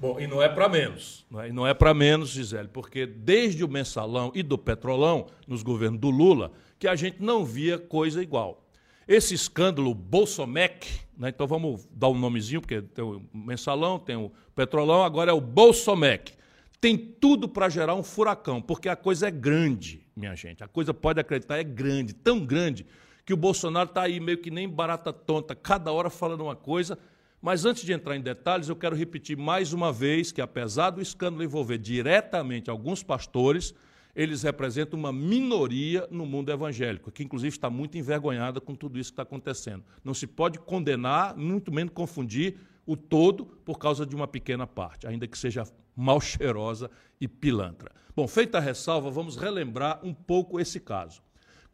Bom, 0.00 0.20
e 0.20 0.26
não 0.28 0.40
é 0.40 0.48
para 0.48 0.68
menos. 0.68 1.26
Não 1.28 1.40
é, 1.40 1.48
e 1.48 1.52
não 1.52 1.66
é 1.66 1.74
para 1.74 1.92
menos, 1.92 2.30
Gisele, 2.30 2.68
porque 2.68 3.04
desde 3.04 3.64
o 3.64 3.68
mensalão 3.68 4.30
e 4.34 4.42
do 4.42 4.56
petrolão, 4.56 5.26
nos 5.46 5.62
governos 5.62 6.00
do 6.00 6.08
Lula, 6.08 6.52
que 6.78 6.86
a 6.86 6.94
gente 6.94 7.20
não 7.20 7.44
via 7.44 7.78
coisa 7.78 8.22
igual. 8.22 8.64
Esse 9.08 9.34
escândalo 9.34 9.92
Bolsomec, 9.94 10.86
né, 11.16 11.30
então 11.30 11.46
vamos 11.46 11.88
dar 11.90 12.08
um 12.08 12.14
nomezinho, 12.14 12.60
porque 12.60 12.80
tem 12.80 13.04
o 13.04 13.22
mensalão, 13.34 13.98
tem 13.98 14.16
o 14.16 14.30
petrolão, 14.54 15.02
agora 15.02 15.32
é 15.32 15.34
o 15.34 15.40
Bolsomec. 15.40 16.34
Tem 16.80 16.96
tudo 16.96 17.48
para 17.48 17.68
gerar 17.68 17.96
um 17.96 18.04
furacão, 18.04 18.62
porque 18.62 18.88
a 18.88 18.94
coisa 18.94 19.26
é 19.26 19.30
grande, 19.32 20.06
minha 20.14 20.36
gente. 20.36 20.62
A 20.62 20.68
coisa, 20.68 20.94
pode 20.94 21.18
acreditar, 21.18 21.58
é 21.58 21.64
grande, 21.64 22.14
tão 22.14 22.46
grande, 22.46 22.86
que 23.24 23.34
o 23.34 23.36
Bolsonaro 23.36 23.88
está 23.88 24.02
aí 24.02 24.20
meio 24.20 24.38
que 24.38 24.50
nem 24.50 24.68
barata 24.68 25.12
tonta, 25.12 25.56
cada 25.56 25.90
hora 25.90 26.08
falando 26.08 26.42
uma 26.42 26.54
coisa. 26.54 26.96
Mas 27.40 27.64
antes 27.64 27.84
de 27.84 27.92
entrar 27.92 28.16
em 28.16 28.20
detalhes, 28.20 28.68
eu 28.68 28.74
quero 28.74 28.96
repetir 28.96 29.36
mais 29.36 29.72
uma 29.72 29.92
vez 29.92 30.32
que, 30.32 30.40
apesar 30.40 30.90
do 30.90 31.00
escândalo 31.00 31.44
envolver 31.44 31.78
diretamente 31.78 32.68
alguns 32.68 33.02
pastores, 33.02 33.72
eles 34.14 34.42
representam 34.42 34.98
uma 34.98 35.12
minoria 35.12 36.08
no 36.10 36.26
mundo 36.26 36.50
evangélico, 36.50 37.12
que 37.12 37.22
inclusive 37.22 37.54
está 37.54 37.70
muito 37.70 37.96
envergonhada 37.96 38.60
com 38.60 38.74
tudo 38.74 38.98
isso 38.98 39.10
que 39.10 39.12
está 39.12 39.22
acontecendo. 39.22 39.84
Não 40.02 40.12
se 40.12 40.26
pode 40.26 40.58
condenar, 40.58 41.36
muito 41.36 41.70
menos 41.70 41.92
confundir 41.94 42.56
o 42.84 42.96
todo 42.96 43.46
por 43.46 43.78
causa 43.78 44.04
de 44.04 44.16
uma 44.16 44.26
pequena 44.26 44.66
parte, 44.66 45.06
ainda 45.06 45.28
que 45.28 45.38
seja 45.38 45.62
mal 45.94 46.20
cheirosa 46.20 46.90
e 47.20 47.28
pilantra. 47.28 47.92
Bom, 48.16 48.26
feita 48.26 48.58
a 48.58 48.60
ressalva, 48.60 49.10
vamos 49.10 49.36
relembrar 49.36 50.00
um 50.02 50.12
pouco 50.12 50.58
esse 50.58 50.80
caso. 50.80 51.22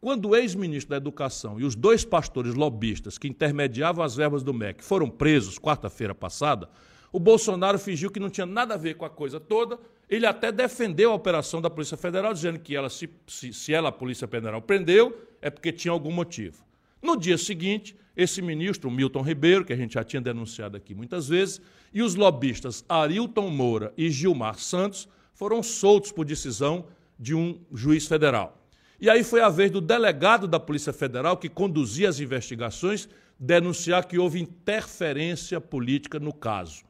Quando 0.05 0.29
o 0.29 0.35
ex-ministro 0.35 0.91
da 0.91 0.97
Educação 0.97 1.59
e 1.59 1.63
os 1.63 1.73
dois 1.73 2.05
pastores 2.05 2.53
lobistas 2.53 3.17
que 3.17 3.27
intermediavam 3.27 4.05
as 4.05 4.15
verbas 4.15 4.43
do 4.43 4.53
MEC 4.53 4.83
foram 4.83 5.09
presos 5.09 5.57
quarta-feira 5.57 6.13
passada, 6.13 6.69
o 7.11 7.19
Bolsonaro 7.19 7.79
fingiu 7.79 8.11
que 8.11 8.19
não 8.19 8.29
tinha 8.29 8.45
nada 8.45 8.75
a 8.75 8.77
ver 8.77 8.97
com 8.97 9.05
a 9.05 9.09
coisa 9.09 9.39
toda 9.39 9.79
ele 10.07 10.27
até 10.27 10.51
defendeu 10.51 11.11
a 11.11 11.15
operação 11.15 11.59
da 11.59 11.71
Polícia 11.71 11.97
Federal, 11.97 12.35
dizendo 12.35 12.59
que 12.59 12.75
ela, 12.75 12.87
se, 12.87 13.09
se, 13.25 13.51
se 13.51 13.73
ela, 13.73 13.89
a 13.89 13.91
Polícia 13.91 14.27
Federal, 14.27 14.61
prendeu, 14.61 15.19
é 15.41 15.49
porque 15.49 15.71
tinha 15.71 15.91
algum 15.91 16.11
motivo. 16.11 16.63
No 17.01 17.17
dia 17.17 17.35
seguinte, 17.35 17.95
esse 18.15 18.43
ministro, 18.43 18.91
Milton 18.91 19.23
Ribeiro, 19.23 19.65
que 19.65 19.73
a 19.73 19.75
gente 19.75 19.95
já 19.95 20.03
tinha 20.03 20.21
denunciado 20.21 20.77
aqui 20.77 20.93
muitas 20.93 21.27
vezes, 21.27 21.59
e 21.91 22.03
os 22.03 22.13
lobistas 22.13 22.85
Arilton 22.87 23.49
Moura 23.49 23.91
e 23.97 24.11
Gilmar 24.11 24.59
Santos 24.59 25.09
foram 25.33 25.63
soltos 25.63 26.11
por 26.11 26.25
decisão 26.25 26.85
de 27.19 27.33
um 27.33 27.59
juiz 27.73 28.05
federal. 28.05 28.64
E 28.99 29.09
aí 29.09 29.23
foi 29.23 29.41
a 29.41 29.49
vez 29.49 29.69
do 29.69 29.81
delegado 29.81 30.47
da 30.47 30.59
Polícia 30.59 30.93
Federal, 30.93 31.37
que 31.37 31.49
conduzia 31.49 32.07
as 32.07 32.19
investigações, 32.19 33.09
denunciar 33.37 34.05
que 34.07 34.17
houve 34.17 34.41
interferência 34.41 35.59
política 35.59 36.19
no 36.19 36.33
caso. 36.33 36.85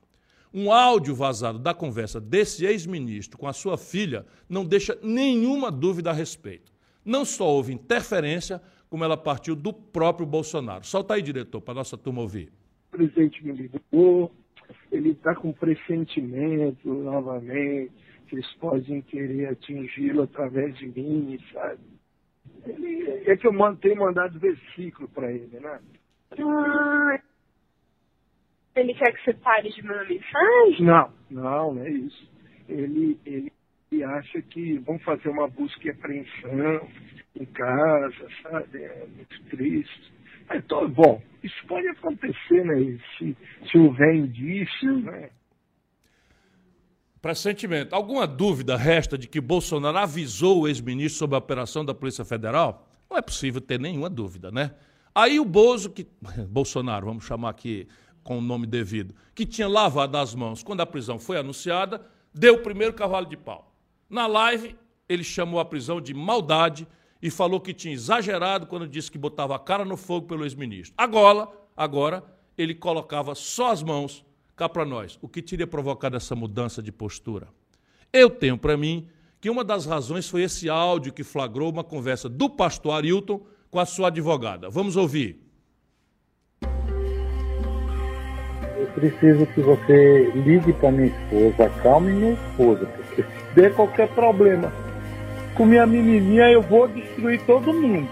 Um 0.53 0.71
áudio 0.71 1.13
vazado 1.15 1.59
da 1.59 1.73
conversa 1.73 2.21
desse 2.21 2.65
ex-ministro 2.65 3.37
com 3.37 3.47
a 3.47 3.53
sua 3.53 3.77
filha 3.77 4.25
não 4.47 4.63
deixa 4.63 4.97
nenhuma 5.03 5.69
dúvida 5.71 6.11
a 6.11 6.13
respeito. 6.13 6.71
Não 7.03 7.25
só 7.25 7.45
houve 7.47 7.73
interferência, 7.73 8.61
como 8.89 9.03
ela 9.03 9.17
partiu 9.17 9.55
do 9.55 9.73
próprio 9.73 10.25
Bolsonaro. 10.25 10.85
Solta 10.85 11.15
aí, 11.15 11.21
diretor, 11.21 11.59
para 11.59 11.73
a 11.73 11.75
nossa 11.75 11.97
turma 11.97 12.21
ouvir. 12.21 12.53
O 12.93 12.97
presidente 12.97 13.45
me 13.45 13.51
ligou, 13.51 14.31
ele 14.91 15.09
está 15.09 15.35
com 15.35 15.51
pressentimento 15.51 16.87
novamente, 16.87 17.91
que 18.27 18.35
eles 18.35 18.51
podem 18.53 19.01
querer 19.01 19.49
atingi-lo 19.49 20.23
através 20.23 20.77
de 20.77 20.87
mim, 20.87 21.37
sabe? 21.51 21.94
Ele, 22.65 23.29
é 23.29 23.37
que 23.37 23.47
eu 23.47 23.75
tenho 23.77 23.97
mandado 23.97 24.39
versículo 24.39 25.07
para 25.09 25.31
ele, 25.31 25.59
né? 25.59 25.79
Ah, 26.37 27.19
ele 28.75 28.93
quer 28.93 29.13
que 29.13 29.23
você 29.23 29.33
pare 29.35 29.69
de 29.69 29.81
mandar 29.83 30.07
mensagem? 30.07 30.85
Não, 30.85 31.13
não, 31.29 31.73
não 31.75 31.83
é 31.83 31.89
isso. 31.89 32.29
Ele, 32.67 33.17
ele, 33.25 33.51
ele 33.91 34.03
acha 34.03 34.41
que 34.41 34.77
vão 34.79 34.99
fazer 34.99 35.29
uma 35.29 35.47
busca 35.47 35.87
e 35.87 35.91
apreensão 35.91 36.89
em 37.39 37.45
casa, 37.45 38.27
sabe? 38.43 38.83
É 38.83 39.05
muito 39.07 39.43
triste. 39.49 40.13
Então, 40.53 40.89
bom, 40.89 41.21
isso 41.43 41.67
pode 41.67 41.87
acontecer, 41.87 42.65
né? 42.65 42.99
Se, 43.17 43.37
se 43.69 43.77
houver 43.77 44.15
indício, 44.15 44.99
né? 44.99 45.29
Pressentimento. 47.25 47.95
Alguma 47.95 48.27
dúvida 48.27 48.77
resta 48.77 49.17
de 49.17 49.27
que 49.27 49.41
Bolsonaro 49.41 49.97
avisou 49.97 50.61
o 50.61 50.67
ex-ministro 50.67 51.17
sobre 51.17 51.35
a 51.35 51.39
operação 51.39 51.83
da 51.83 51.91
Polícia 51.91 52.23
Federal? 52.23 52.87
Não 53.09 53.17
é 53.17 53.21
possível 53.23 53.59
ter 53.59 53.79
nenhuma 53.79 54.11
dúvida, 54.11 54.51
né? 54.51 54.75
Aí 55.15 55.39
o 55.39 55.43
Bozo, 55.43 55.89
que. 55.89 56.05
Bolsonaro, 56.47 57.07
vamos 57.07 57.23
chamar 57.23 57.49
aqui 57.49 57.87
com 58.23 58.37
o 58.37 58.41
nome 58.41 58.67
devido, 58.67 59.15
que 59.33 59.43
tinha 59.43 59.67
lavado 59.67 60.15
as 60.17 60.35
mãos 60.35 60.61
quando 60.61 60.81
a 60.81 60.85
prisão 60.85 61.17
foi 61.17 61.39
anunciada, 61.39 62.05
deu 62.31 62.57
o 62.57 62.61
primeiro 62.61 62.93
cavalo 62.93 63.25
de 63.25 63.37
pau. 63.37 63.75
Na 64.07 64.27
live, 64.27 64.75
ele 65.09 65.23
chamou 65.23 65.59
a 65.59 65.65
prisão 65.65 65.99
de 65.99 66.13
maldade 66.13 66.87
e 67.19 67.31
falou 67.31 67.59
que 67.59 67.73
tinha 67.73 67.91
exagerado 67.95 68.67
quando 68.67 68.87
disse 68.87 69.11
que 69.11 69.17
botava 69.17 69.55
a 69.55 69.59
cara 69.59 69.83
no 69.83 69.97
fogo 69.97 70.27
pelo 70.27 70.45
ex-ministro. 70.45 70.93
Agora, 70.95 71.47
agora, 71.75 72.23
ele 72.55 72.75
colocava 72.75 73.33
só 73.33 73.71
as 73.71 73.81
mãos 73.81 74.23
cá 74.55 74.69
para 74.69 74.85
nós. 74.85 75.17
O 75.21 75.27
que 75.27 75.41
teria 75.41 75.67
provocado 75.67 76.15
essa 76.15 76.35
mudança 76.35 76.81
de 76.81 76.91
postura? 76.91 77.47
Eu 78.11 78.29
tenho 78.29 78.57
para 78.57 78.77
mim 78.77 79.07
que 79.41 79.49
uma 79.49 79.63
das 79.63 79.85
razões 79.85 80.29
foi 80.29 80.43
esse 80.43 80.69
áudio 80.69 81.13
que 81.13 81.23
flagrou 81.23 81.71
uma 81.71 81.83
conversa 81.83 82.29
do 82.29 82.49
pastor 82.49 82.93
Arilton 82.93 83.45
com 83.69 83.79
a 83.79 83.85
sua 83.85 84.07
advogada. 84.07 84.69
Vamos 84.69 84.95
ouvir. 84.95 85.45
eu 88.77 88.87
preciso 88.87 89.45
que 89.47 89.61
você 89.61 90.31
ligue 90.35 90.71
para 90.73 90.91
minha 90.91 91.07
esposa, 91.07 91.65
acalme 91.65 92.13
minha 92.13 92.33
esposa, 92.33 92.85
porque 92.85 93.23
se 93.23 93.55
der 93.55 93.73
qualquer 93.73 94.07
problema 94.09 94.71
com 95.55 95.65
minha 95.65 95.85
menininha, 95.85 96.49
eu 96.51 96.61
vou 96.61 96.87
destruir 96.87 97.41
todo 97.41 97.73
mundo. 97.73 98.09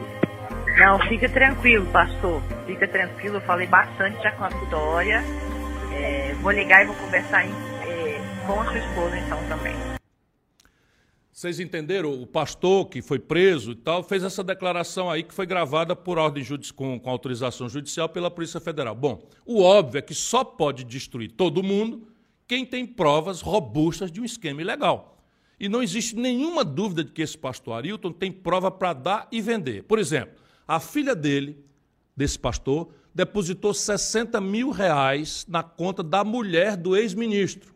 Não, 0.77 0.99
fica 1.07 1.29
tranquilo, 1.29 1.85
pastor. 1.87 2.41
Fica 2.65 2.87
tranquilo, 2.87 3.35
eu 3.35 3.41
falei 3.41 3.67
bastante 3.67 4.21
já 4.23 4.31
com 4.31 4.45
a 4.45 4.49
Vitória. 4.49 5.23
É, 5.95 6.33
vou 6.41 6.51
ligar 6.51 6.83
e 6.83 6.87
vou 6.87 6.95
conversar 6.95 7.45
é, 7.45 8.19
com 8.45 8.59
a 8.59 8.65
sua 8.65 8.77
esposa 8.77 9.17
então 9.17 9.39
também. 9.47 9.75
Vocês 11.31 11.59
entenderam? 11.59 12.21
O 12.21 12.27
pastor 12.27 12.87
que 12.87 13.01
foi 13.01 13.19
preso 13.19 13.71
e 13.71 13.75
tal 13.75 14.03
fez 14.03 14.23
essa 14.23 14.43
declaração 14.43 15.09
aí 15.09 15.23
que 15.23 15.33
foi 15.33 15.45
gravada 15.45 15.95
por 15.95 16.17
ordem 16.17 16.45
com, 16.75 16.99
com 16.99 17.09
autorização 17.09 17.67
judicial 17.67 18.07
pela 18.07 18.31
Polícia 18.31 18.59
Federal. 18.59 18.95
Bom, 18.95 19.27
o 19.45 19.61
óbvio 19.61 19.99
é 19.99 20.01
que 20.01 20.13
só 20.13 20.43
pode 20.43 20.83
destruir 20.83 21.31
todo 21.31 21.63
mundo 21.63 22.07
quem 22.47 22.65
tem 22.65 22.85
provas 22.85 23.41
robustas 23.41 24.11
de 24.11 24.21
um 24.21 24.23
esquema 24.23 24.61
ilegal. 24.61 25.17
E 25.59 25.67
não 25.67 25.81
existe 25.81 26.15
nenhuma 26.15 26.63
dúvida 26.63 27.03
de 27.03 27.11
que 27.11 27.21
esse 27.21 27.37
pastor 27.37 27.77
Arilton 27.77 28.11
tem 28.11 28.31
prova 28.31 28.69
para 28.69 28.93
dar 28.93 29.27
e 29.31 29.41
vender. 29.41 29.83
Por 29.83 29.97
exemplo, 29.97 30.35
a 30.67 30.79
filha 30.79 31.15
dele, 31.15 31.65
desse 32.15 32.37
pastor, 32.37 32.89
depositou 33.13 33.73
60 33.73 34.39
mil 34.41 34.71
reais 34.71 35.45
na 35.47 35.61
conta 35.61 36.01
da 36.01 36.23
mulher 36.23 36.75
do 36.75 36.95
ex-ministro 36.95 37.73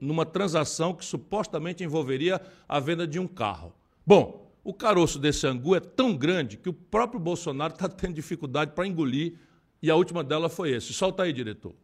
numa 0.00 0.24
transação 0.24 0.94
que 0.94 1.04
supostamente 1.04 1.84
envolveria 1.84 2.40
a 2.68 2.80
venda 2.80 3.06
de 3.06 3.18
um 3.18 3.26
carro. 3.26 3.74
Bom, 4.06 4.50
o 4.64 4.72
caroço 4.72 5.18
desse 5.18 5.46
angu 5.46 5.76
é 5.76 5.80
tão 5.80 6.16
grande 6.16 6.56
que 6.56 6.68
o 6.68 6.72
próprio 6.72 7.20
Bolsonaro 7.20 7.74
está 7.74 7.88
tendo 7.88 8.14
dificuldade 8.14 8.72
para 8.72 8.86
engolir, 8.86 9.34
e 9.82 9.90
a 9.90 9.94
última 9.94 10.24
dela 10.24 10.48
foi 10.48 10.70
esse. 10.70 10.92
Solta 10.92 11.22
aí, 11.22 11.32
diretor. 11.32 11.74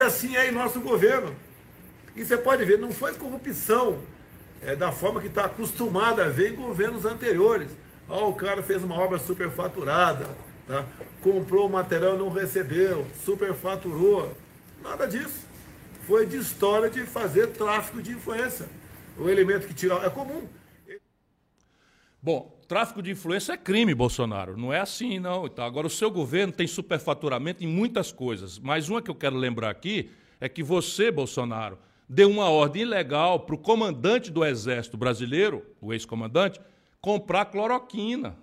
Assim 0.00 0.36
é 0.36 0.48
em 0.48 0.52
nosso 0.52 0.80
governo. 0.80 1.34
E 2.14 2.24
você 2.24 2.36
pode 2.36 2.64
ver, 2.64 2.78
não 2.78 2.92
foi 2.92 3.14
corrupção 3.14 3.98
é, 4.60 4.76
da 4.76 4.92
forma 4.92 5.20
que 5.20 5.26
está 5.26 5.46
acostumada 5.46 6.24
a 6.24 6.28
ver 6.28 6.52
em 6.52 6.56
governos 6.56 7.04
anteriores. 7.04 7.68
Ah, 8.08 8.24
o 8.24 8.34
cara 8.34 8.62
fez 8.62 8.82
uma 8.82 8.98
obra 8.98 9.18
superfaturada, 9.18 10.26
tá? 10.72 10.86
comprou 11.20 11.66
o 11.66 11.70
material 11.70 12.14
e 12.14 12.18
não 12.18 12.30
recebeu, 12.30 13.06
superfaturou. 13.24 14.34
Nada 14.82 15.06
disso 15.06 15.46
foi 16.06 16.26
de 16.26 16.36
história 16.36 16.90
de 16.90 17.02
fazer 17.02 17.48
tráfico 17.48 18.02
de 18.02 18.12
influência. 18.12 18.66
O 19.18 19.28
elemento 19.28 19.66
que 19.66 19.74
tira. 19.74 19.94
É 19.96 20.10
comum. 20.10 20.48
Bom, 22.20 22.58
tráfico 22.66 23.02
de 23.02 23.10
influência 23.10 23.52
é 23.52 23.56
crime, 23.56 23.94
Bolsonaro. 23.94 24.56
Não 24.56 24.72
é 24.72 24.80
assim, 24.80 25.18
não. 25.18 25.46
Então, 25.46 25.64
agora, 25.64 25.86
o 25.86 25.90
seu 25.90 26.10
governo 26.10 26.52
tem 26.52 26.66
superfaturamento 26.66 27.62
em 27.62 27.66
muitas 27.66 28.10
coisas. 28.10 28.58
Mas 28.58 28.88
uma 28.88 29.02
que 29.02 29.10
eu 29.10 29.14
quero 29.14 29.36
lembrar 29.36 29.70
aqui 29.70 30.10
é 30.40 30.48
que 30.48 30.62
você, 30.62 31.10
Bolsonaro, 31.10 31.78
deu 32.08 32.30
uma 32.30 32.48
ordem 32.48 32.82
ilegal 32.82 33.40
para 33.40 33.54
o 33.54 33.58
comandante 33.58 34.30
do 34.30 34.44
Exército 34.44 34.96
brasileiro, 34.96 35.64
o 35.80 35.92
ex-comandante, 35.92 36.60
comprar 37.00 37.46
cloroquina. 37.46 38.36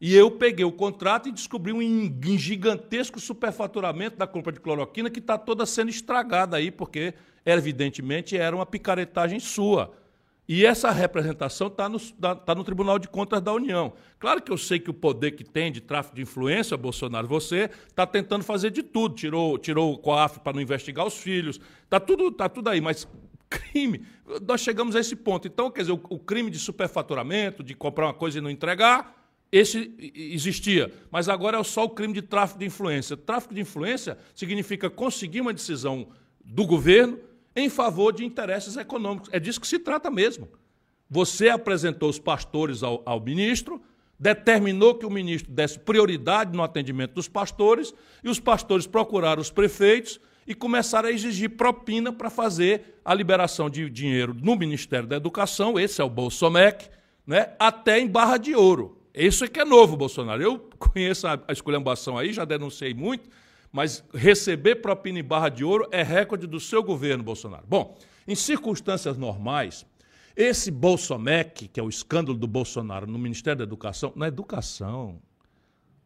E 0.00 0.14
eu 0.14 0.30
peguei 0.30 0.64
o 0.64 0.72
contrato 0.72 1.28
e 1.28 1.32
descobri 1.32 1.72
um 1.72 2.38
gigantesco 2.38 3.18
superfaturamento 3.18 4.16
da 4.16 4.26
compra 4.26 4.52
de 4.52 4.60
cloroquina 4.60 5.08
que 5.08 5.20
está 5.20 5.38
toda 5.38 5.64
sendo 5.64 5.88
estragada 5.88 6.56
aí, 6.58 6.70
porque, 6.70 7.14
evidentemente, 7.44 8.36
era 8.36 8.54
uma 8.54 8.66
picaretagem 8.66 9.40
sua. 9.40 9.92
E 10.48 10.64
essa 10.64 10.92
representação 10.92 11.66
está 11.66 11.88
no, 11.88 11.98
tá 11.98 12.54
no 12.54 12.62
Tribunal 12.62 12.98
de 12.98 13.08
Contas 13.08 13.40
da 13.40 13.52
União. 13.52 13.94
Claro 14.18 14.40
que 14.40 14.52
eu 14.52 14.58
sei 14.58 14.78
que 14.78 14.90
o 14.90 14.94
poder 14.94 15.32
que 15.32 15.42
tem 15.42 15.72
de 15.72 15.80
tráfico 15.80 16.14
de 16.14 16.22
influência, 16.22 16.76
Bolsonaro, 16.76 17.26
você 17.26 17.68
está 17.88 18.06
tentando 18.06 18.44
fazer 18.44 18.70
de 18.70 18.82
tudo. 18.82 19.16
Tirou, 19.16 19.58
tirou 19.58 19.92
o 19.92 19.98
COAF 19.98 20.38
para 20.40 20.52
não 20.52 20.60
investigar 20.60 21.04
os 21.04 21.18
filhos. 21.18 21.58
Está 21.82 21.98
tudo, 21.98 22.30
tá 22.30 22.48
tudo 22.48 22.68
aí, 22.68 22.80
mas 22.80 23.08
crime. 23.48 24.06
Nós 24.46 24.60
chegamos 24.60 24.94
a 24.94 25.00
esse 25.00 25.16
ponto. 25.16 25.48
Então, 25.48 25.68
quer 25.68 25.80
dizer, 25.80 25.92
o, 25.92 26.00
o 26.10 26.18
crime 26.18 26.50
de 26.50 26.60
superfaturamento, 26.60 27.64
de 27.64 27.74
comprar 27.74 28.06
uma 28.06 28.14
coisa 28.14 28.38
e 28.38 28.40
não 28.40 28.50
entregar, 28.50 29.15
esse 29.50 29.94
existia. 30.14 30.92
Mas 31.10 31.28
agora 31.28 31.58
é 31.58 31.64
só 31.64 31.84
o 31.84 31.90
crime 31.90 32.14
de 32.14 32.22
tráfico 32.22 32.58
de 32.58 32.66
influência. 32.66 33.16
Tráfico 33.16 33.54
de 33.54 33.60
influência 33.60 34.18
significa 34.34 34.90
conseguir 34.90 35.40
uma 35.40 35.52
decisão 35.52 36.08
do 36.44 36.66
governo 36.66 37.18
em 37.54 37.68
favor 37.70 38.12
de 38.12 38.24
interesses 38.24 38.76
econômicos. 38.76 39.30
É 39.32 39.40
disso 39.40 39.60
que 39.60 39.66
se 39.66 39.78
trata 39.78 40.10
mesmo. 40.10 40.48
Você 41.08 41.48
apresentou 41.48 42.10
os 42.10 42.18
pastores 42.18 42.82
ao, 42.82 43.02
ao 43.06 43.20
ministro, 43.20 43.80
determinou 44.18 44.94
que 44.94 45.06
o 45.06 45.10
ministro 45.10 45.52
desse 45.52 45.78
prioridade 45.78 46.56
no 46.56 46.62
atendimento 46.62 47.14
dos 47.14 47.28
pastores, 47.28 47.94
e 48.22 48.28
os 48.28 48.40
pastores 48.40 48.86
procuraram 48.86 49.40
os 49.40 49.50
prefeitos 49.50 50.20
e 50.46 50.54
começaram 50.54 51.08
a 51.08 51.12
exigir 51.12 51.50
propina 51.50 52.12
para 52.12 52.30
fazer 52.30 53.00
a 53.04 53.14
liberação 53.14 53.68
de 53.68 53.88
dinheiro 53.90 54.34
no 54.34 54.56
Ministério 54.56 55.08
da 55.08 55.16
Educação, 55.16 55.78
esse 55.78 56.00
é 56.00 56.04
o 56.04 56.10
Bolsomec, 56.10 56.88
né, 57.26 57.54
até 57.58 57.98
em 57.98 58.06
Barra 58.06 58.36
de 58.36 58.54
Ouro. 58.54 58.95
Isso 59.16 59.46
é 59.46 59.48
que 59.48 59.58
é 59.58 59.64
novo, 59.64 59.96
Bolsonaro. 59.96 60.42
Eu 60.42 60.58
conheço 60.78 61.26
a, 61.26 61.42
a 61.48 61.52
esculhambação 61.52 62.18
aí, 62.18 62.34
já 62.34 62.44
denunciei 62.44 62.92
muito, 62.92 63.30
mas 63.72 64.04
receber 64.12 64.76
propina 64.76 65.18
em 65.18 65.24
barra 65.24 65.48
de 65.48 65.64
ouro 65.64 65.88
é 65.90 66.02
recorde 66.02 66.46
do 66.46 66.60
seu 66.60 66.82
governo, 66.82 67.24
Bolsonaro. 67.24 67.64
Bom, 67.66 67.96
em 68.28 68.34
circunstâncias 68.34 69.16
normais, 69.16 69.86
esse 70.36 70.70
Bolsomec, 70.70 71.66
que 71.68 71.80
é 71.80 71.82
o 71.82 71.88
escândalo 71.88 72.36
do 72.36 72.46
Bolsonaro 72.46 73.06
no 73.06 73.18
Ministério 73.18 73.56
da 73.56 73.64
Educação, 73.64 74.12
na 74.14 74.28
educação, 74.28 75.18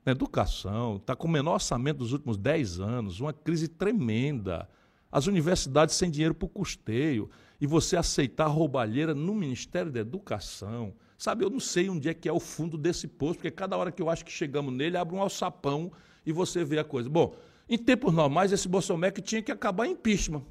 na 0.07 0.12
educação, 0.12 0.97
está 0.97 1.16
com 1.16 1.27
o 1.27 1.31
menor 1.31 1.55
orçamento 1.55 1.99
dos 1.99 2.12
últimos 2.12 2.37
10 2.37 2.78
anos, 2.78 3.19
uma 3.19 3.32
crise 3.32 3.66
tremenda. 3.66 4.69
As 5.11 5.27
universidades 5.27 5.97
sem 5.97 6.09
dinheiro 6.12 6.35
para 6.35 6.47
o 6.47 6.49
custeio. 6.49 7.28
E 7.61 7.66
você 7.66 7.97
aceitar 7.97 8.47
roubalheira 8.47 9.12
no 9.15 9.35
Ministério 9.35 9.91
da 9.91 9.99
Educação. 9.99 10.95
Sabe, 11.20 11.44
eu 11.44 11.51
não 11.51 11.60
sei 11.60 11.90
onde 11.90 12.09
é 12.09 12.14
que 12.14 12.26
é 12.26 12.32
o 12.32 12.40
fundo 12.40 12.78
desse 12.78 13.06
poço, 13.06 13.34
porque 13.34 13.51
cada 13.51 13.76
hora 13.76 13.92
que 13.92 14.01
eu 14.01 14.09
acho 14.09 14.24
que 14.24 14.32
chegamos 14.32 14.72
nele, 14.72 14.97
abre 14.97 15.14
um 15.14 15.20
alçapão 15.20 15.92
e 16.24 16.32
você 16.32 16.64
vê 16.64 16.78
a 16.78 16.82
coisa. 16.82 17.10
Bom, 17.10 17.34
em 17.68 17.76
tempos 17.76 18.14
normais, 18.14 18.52
esse 18.52 18.66
Bolsonaro 18.66 19.20
tinha 19.20 19.42
que 19.42 19.52
acabar 19.52 19.86
em 19.86 19.90
impeachment. 19.90 20.42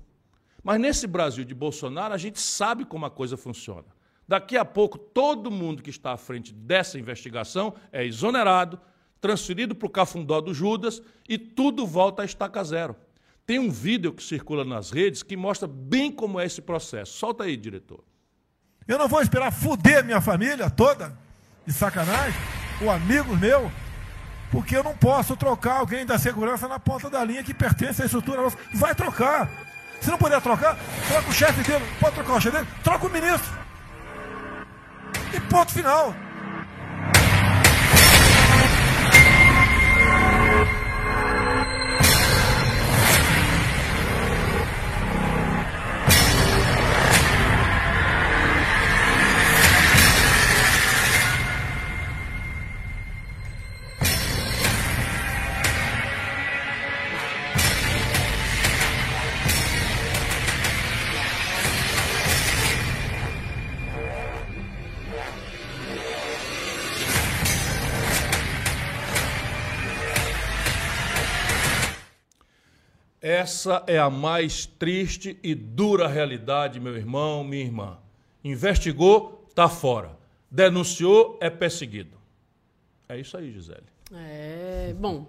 Mas 0.64 0.80
nesse 0.80 1.08
Brasil 1.08 1.44
de 1.44 1.56
Bolsonaro, 1.56 2.14
a 2.14 2.20
gente 2.20 2.40
sabe 2.40 2.86
como 2.86 3.04
a 3.04 3.10
coisa 3.10 3.36
funciona. 3.36 3.88
Daqui 4.28 4.56
a 4.58 4.64
pouco, 4.64 5.00
todo 5.00 5.50
mundo 5.50 5.82
que 5.82 5.90
está 5.90 6.12
à 6.12 6.18
frente 6.18 6.54
dessa 6.54 7.00
investigação 7.00 7.74
é 7.92 8.06
exonerado, 8.06 8.80
transferido 9.20 9.74
para 9.74 9.88
o 9.88 9.90
cafundó 9.90 10.40
do 10.40 10.54
Judas 10.54 11.02
e 11.28 11.40
tudo 11.40 11.88
volta 11.88 12.22
a 12.22 12.26
estaca 12.26 12.64
zero. 12.64 12.96
Tem 13.44 13.58
um 13.58 13.72
vídeo 13.72 14.14
que 14.14 14.22
circula 14.22 14.64
nas 14.64 14.92
redes 14.92 15.24
que 15.24 15.36
mostra 15.36 15.68
bem 15.68 16.12
como 16.12 16.40
é 16.40 16.46
esse 16.46 16.62
processo. 16.62 17.18
Solta 17.18 17.46
aí, 17.46 17.58
diretor. 17.58 18.04
Eu 18.90 18.98
não 18.98 19.08
vou 19.08 19.22
esperar 19.22 19.52
fuder 19.52 20.04
minha 20.04 20.20
família 20.20 20.68
toda, 20.68 21.14
de 21.64 21.72
sacanagem, 21.72 22.34
o 22.82 22.90
amigo 22.90 23.38
meu, 23.38 23.72
porque 24.52 24.76
eu 24.76 24.84
não 24.84 24.98
posso 24.98 25.38
trocar 25.38 25.78
alguém 25.78 26.08
da 26.08 26.18
segurança 26.18 26.68
na 26.68 26.80
ponta 26.80 27.08
da 27.08 27.24
linha 27.24 27.44
que 27.44 27.54
pertence 27.54 28.02
à 28.02 28.06
estrutura 28.06 28.42
nossa. 28.42 28.58
Vai 28.74 28.96
trocar. 28.96 29.48
Se 30.02 30.10
não 30.10 30.18
puder 30.18 30.42
trocar, 30.42 30.76
troca 31.08 31.30
o 31.30 31.34
chefe 31.34 31.62
dele. 31.62 31.86
Pode 32.00 32.16
trocar 32.16 32.34
o 32.34 32.42
chefe 32.42 32.58
dele? 32.58 32.68
Troca 32.84 33.06
o 33.06 33.10
ministro. 33.12 33.60
E 35.36 35.40
ponto 35.42 35.72
final. 35.72 36.16
Essa 73.30 73.84
é 73.86 74.00
a 74.00 74.10
mais 74.10 74.66
triste 74.66 75.38
e 75.44 75.54
dura 75.54 76.08
realidade, 76.08 76.80
meu 76.80 76.98
irmão, 76.98 77.44
minha 77.44 77.64
irmã. 77.64 78.00
Investigou, 78.44 79.46
está 79.48 79.70
fora. 79.70 80.18
Denunciou, 80.50 81.38
é 81.40 81.48
perseguido. 81.48 82.18
É 83.08 83.20
isso 83.20 83.38
aí, 83.38 83.52
Gisele. 83.52 83.84
É, 84.12 84.96
bom, 84.98 85.28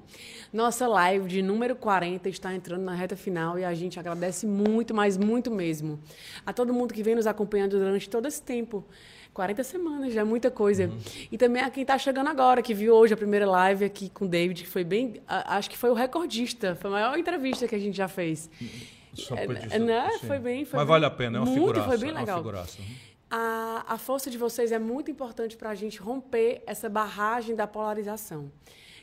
nossa 0.50 0.88
live 0.88 1.28
de 1.28 1.42
número 1.42 1.76
40 1.76 2.26
está 2.30 2.54
entrando 2.54 2.84
na 2.84 2.94
reta 2.94 3.18
final 3.18 3.58
e 3.58 3.64
a 3.66 3.74
gente 3.74 4.00
agradece 4.00 4.46
muito, 4.46 4.94
mas 4.94 5.18
muito 5.18 5.50
mesmo, 5.50 6.00
a 6.46 6.54
todo 6.54 6.72
mundo 6.72 6.94
que 6.94 7.02
vem 7.02 7.14
nos 7.14 7.26
acompanhando 7.26 7.78
durante 7.78 8.08
todo 8.08 8.26
esse 8.26 8.40
tempo. 8.40 8.82
40 9.32 9.64
semanas, 9.64 10.12
já 10.12 10.20
é 10.22 10.24
muita 10.24 10.50
coisa. 10.50 10.84
Uhum. 10.84 10.98
E 11.30 11.38
também 11.38 11.62
a 11.62 11.70
quem 11.70 11.82
está 11.82 11.96
chegando 11.96 12.28
agora, 12.28 12.62
que 12.62 12.74
viu 12.74 12.94
hoje 12.94 13.14
a 13.14 13.16
primeira 13.16 13.48
live 13.48 13.84
aqui 13.84 14.10
com 14.10 14.24
o 14.24 14.28
David, 14.28 14.62
que 14.62 14.68
foi 14.68 14.84
bem. 14.84 15.20
acho 15.26 15.70
que 15.70 15.78
foi 15.78 15.90
o 15.90 15.94
recordista, 15.94 16.76
foi 16.76 16.90
a 16.90 16.92
maior 16.92 17.18
entrevista 17.18 17.66
que 17.68 17.74
a 17.74 17.78
gente 17.78 17.96
já 17.96 18.08
fez. 18.08 18.50
Só 19.14 19.34
é, 19.34 19.46
disso, 19.46 19.78
né? 19.78 20.08
Foi 20.20 20.38
bem. 20.38 20.64
Foi 20.64 20.78
Mas 20.78 20.88
vale 20.88 21.04
a 21.04 21.10
pena, 21.10 21.38
é 21.38 21.40
uma 21.40 21.46
muito, 21.46 21.60
figuraça. 21.60 21.88
Foi 21.88 21.98
bem 21.98 22.12
legal. 22.12 22.44
É 22.48 23.10
a, 23.30 23.84
a 23.86 23.98
força 23.98 24.28
de 24.28 24.36
vocês 24.36 24.72
é 24.72 24.78
muito 24.78 25.10
importante 25.10 25.56
para 25.56 25.70
a 25.70 25.74
gente 25.74 26.00
romper 26.00 26.62
essa 26.66 26.88
barragem 26.88 27.54
da 27.54 27.66
polarização. 27.66 28.50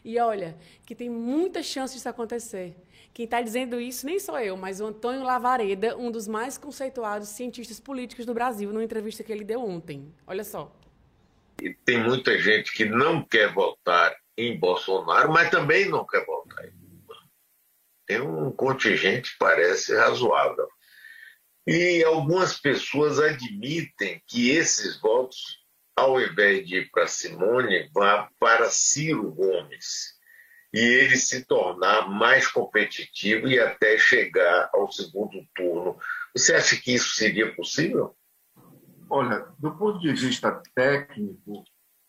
E 0.08 0.18
olha, 0.20 0.58
que 0.86 0.96
tem 0.96 1.10
muita 1.10 1.62
chance 1.62 1.94
disso 1.94 2.08
acontecer. 2.08 2.74
Quem 3.14 3.26
está 3.26 3.42
dizendo 3.42 3.78
isso 3.78 4.06
nem 4.06 4.18
sou 4.22 4.40
eu, 4.40 4.56
mas 4.56 4.80
o 4.80 4.86
Antônio 4.86 5.22
Lavareda, 5.22 5.98
um 5.98 6.10
dos 6.10 6.30
mais 6.30 6.58
conceituados 6.58 7.28
cientistas 7.28 7.78
políticos 7.78 8.26
do 8.26 8.34
Brasil, 8.34 8.72
numa 8.72 8.86
entrevista 8.86 9.22
que 9.22 9.34
ele 9.34 9.44
deu 9.44 9.60
ontem. 9.60 10.16
Olha 10.26 10.46
só. 10.46 10.74
E 11.62 11.74
tem 11.74 12.02
muita 12.02 12.40
gente 12.40 12.72
que 12.72 12.86
não 12.86 13.22
quer 13.22 13.54
votar 13.54 14.16
em 14.38 14.58
Bolsonaro, 14.58 15.30
mas 15.30 15.50
também 15.50 15.90
não 15.90 16.08
quer 16.08 16.26
votar 16.26 16.64
em 16.64 16.72
Lula. 16.72 17.18
Tem 18.06 18.22
um 18.22 18.50
contingente 18.50 19.34
que 19.34 19.38
parece 19.38 19.94
razoável. 19.94 20.70
E 21.68 22.02
algumas 22.06 22.58
pessoas 22.58 23.20
admitem 23.20 24.24
que 24.26 24.52
esses 24.52 25.02
votos, 25.02 25.57
ao 25.98 26.22
invés 26.22 26.66
de 26.68 26.78
ir 26.78 26.92
para 26.92 27.08
Simone, 27.08 27.90
vá 27.92 28.30
para 28.40 28.70
Ciro 28.70 29.32
Gomes 29.32 30.16
e 30.72 30.80
ele 30.80 31.18
se 31.18 31.44
tornar 31.44 32.08
mais 32.08 32.48
competitivo 32.48 33.48
e 33.48 33.60
até 33.60 33.98
chegar 33.98 34.70
ao 34.74 34.92
segundo 34.92 35.44
turno. 35.56 35.98
Você 36.36 36.54
acha 36.54 36.76
que 36.76 36.94
isso 36.94 37.16
seria 37.16 37.56
possível? 37.56 38.16
Olha, 39.10 39.48
do 39.58 39.76
ponto 39.76 40.00
de 40.00 40.14
vista 40.14 40.62
técnico, 40.76 41.64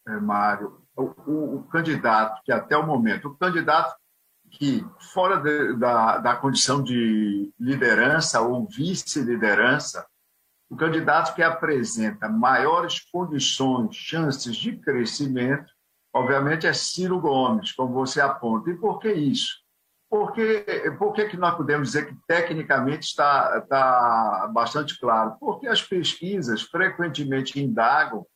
é, 0.06 0.12
Mário, 0.20 0.82
o, 0.94 1.02
o, 1.26 1.56
o, 1.56 1.62
candidato 1.68 2.42
que 2.44 2.52
até 2.52 2.76
o 2.76 2.86
momento, 2.86 3.28
o 3.28 3.36
candidato 3.36 3.96
que, 4.50 4.84
fora 5.14 5.36
de, 5.36 5.78
da, 5.78 6.18
da 6.18 6.36
condição 6.36 6.82
de 6.82 7.52
liderança 7.58 8.40
ou 8.40 8.68
vice-liderança, 8.68 10.06
o 10.70 10.76
candidato 10.76 11.34
que 11.34 11.42
apresenta 11.42 12.28
maiores 12.28 13.00
condições, 13.10 13.96
chances 13.96 14.56
de 14.56 14.76
crescimento, 14.76 15.72
obviamente, 16.14 16.66
é 16.66 16.72
Ciro 16.72 17.20
Gomes, 17.20 17.72
como 17.72 17.94
você 17.94 18.20
aponta. 18.20 18.70
E 18.70 18.76
por 18.76 18.98
que 18.98 19.12
isso? 19.12 19.56
Porque, 20.10 20.64
por 20.98 21.12
que, 21.12 21.26
que 21.26 21.36
nós 21.36 21.54
podemos 21.54 21.88
dizer 21.88 22.06
que 22.06 22.16
tecnicamente 22.26 23.06
está, 23.06 23.58
está 23.58 24.50
bastante 24.52 24.98
claro? 24.98 25.36
Porque 25.38 25.66
as 25.66 25.82
pesquisas 25.82 26.62
frequentemente 26.62 27.60
indagam 27.60 28.26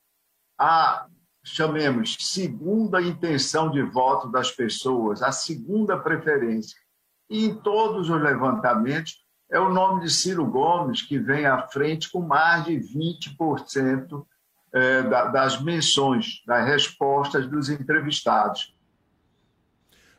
a 0.58 1.06
chamemos, 1.44 2.16
segunda 2.20 3.02
intenção 3.02 3.70
de 3.70 3.82
voto 3.82 4.30
das 4.30 4.50
pessoas, 4.50 5.22
a 5.22 5.32
segunda 5.32 5.98
preferência. 5.98 6.78
E 7.28 7.46
em 7.46 7.54
todos 7.54 8.08
os 8.08 8.22
levantamentos, 8.22 9.21
é 9.52 9.60
o 9.60 9.70
nome 9.70 10.00
de 10.00 10.10
Ciro 10.10 10.46
Gomes 10.46 11.02
que 11.02 11.18
vem 11.18 11.44
à 11.44 11.68
frente 11.68 12.10
com 12.10 12.22
mais 12.22 12.64
de 12.64 12.72
20% 12.72 14.24
é, 14.72 15.02
das 15.02 15.62
menções, 15.62 16.42
das 16.46 16.66
respostas 16.66 17.46
dos 17.46 17.68
entrevistados. 17.68 18.74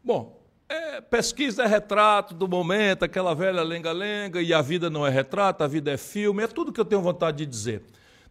Bom, 0.04 0.40
é, 0.70 1.02
pesquisa 1.02 1.64
é 1.64 1.68
retrato 1.68 2.36
do 2.36 2.48
momento, 2.48 3.04
aquela 3.04 3.34
velha 3.34 3.64
lenga-lenga, 3.64 4.40
e 4.40 4.54
a 4.54 4.62
vida 4.62 4.88
não 4.88 5.06
é 5.06 5.10
retrato, 5.10 5.64
a 5.64 5.68
vida 5.68 5.92
é 5.92 5.98
filme, 5.98 6.44
é 6.44 6.48
tudo 6.48 6.72
que 6.72 6.80
eu 6.80 6.86
tenho 6.86 7.02
vontade 7.02 7.38
de 7.38 7.48
dizer. 7.48 7.84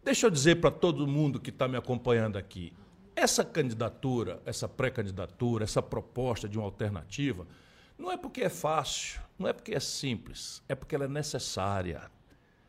Deixa 0.05 0.27
eu 0.27 0.31
dizer 0.31 0.61
para 0.61 0.71
todo 0.71 1.05
mundo 1.05 1.37
que 1.37 1.49
está 1.49 1.67
me 1.67 1.75
acompanhando 1.75 2.37
aqui: 2.37 2.71
essa 3.13 3.43
candidatura, 3.43 4.41
essa 4.45 4.69
pré-candidatura, 4.69 5.65
essa 5.65 5.81
proposta 5.81 6.47
de 6.47 6.57
uma 6.57 6.65
alternativa, 6.65 7.45
não 8.03 8.11
é 8.11 8.17
porque 8.17 8.41
é 8.41 8.49
fácil, 8.49 9.21
não 9.39 9.47
é 9.47 9.53
porque 9.53 9.73
é 9.73 9.79
simples, 9.79 10.61
é 10.67 10.75
porque 10.75 10.93
ela 10.93 11.05
é 11.05 11.07
necessária. 11.07 12.11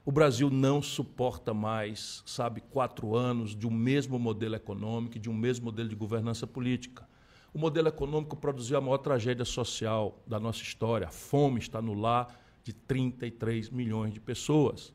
O 0.05 0.12
Brasil 0.12 0.48
não 0.48 0.81
suporta 0.81 1.52
mais, 1.52 2.23
sabe, 2.24 2.61
quatro 2.61 3.16
anos 3.16 3.56
de 3.56 3.66
um 3.66 3.70
mesmo 3.70 4.16
modelo 4.16 4.55
econômico, 4.55 5.19
de 5.19 5.28
um 5.28 5.35
mesmo 5.35 5.65
modelo 5.65 5.89
de 5.89 5.97
governança 5.97 6.47
política. 6.47 7.09
O 7.52 7.59
modelo 7.59 7.89
econômico 7.89 8.36
produziu 8.36 8.78
a 8.78 8.81
maior 8.81 8.98
tragédia 8.98 9.44
social 9.44 10.23
da 10.24 10.39
nossa 10.39 10.62
história. 10.62 11.09
A 11.09 11.11
fome 11.11 11.59
está 11.59 11.82
no 11.82 11.94
lar 11.94 12.40
de 12.62 12.73
33 12.73 13.70
milhões 13.70 14.15
de 14.15 14.20
pessoas. 14.20 14.93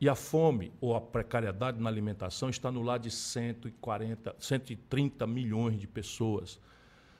E 0.00 0.08
a 0.08 0.14
fome 0.14 0.72
ou 0.80 0.94
a 0.94 1.00
precariedade 1.00 1.80
na 1.80 1.90
alimentação 1.90 2.48
está 2.48 2.70
no 2.70 2.82
lar 2.82 3.00
de 3.00 3.10
140, 3.10 4.36
130 4.38 5.26
milhões 5.26 5.80
de 5.80 5.88
pessoas. 5.88 6.60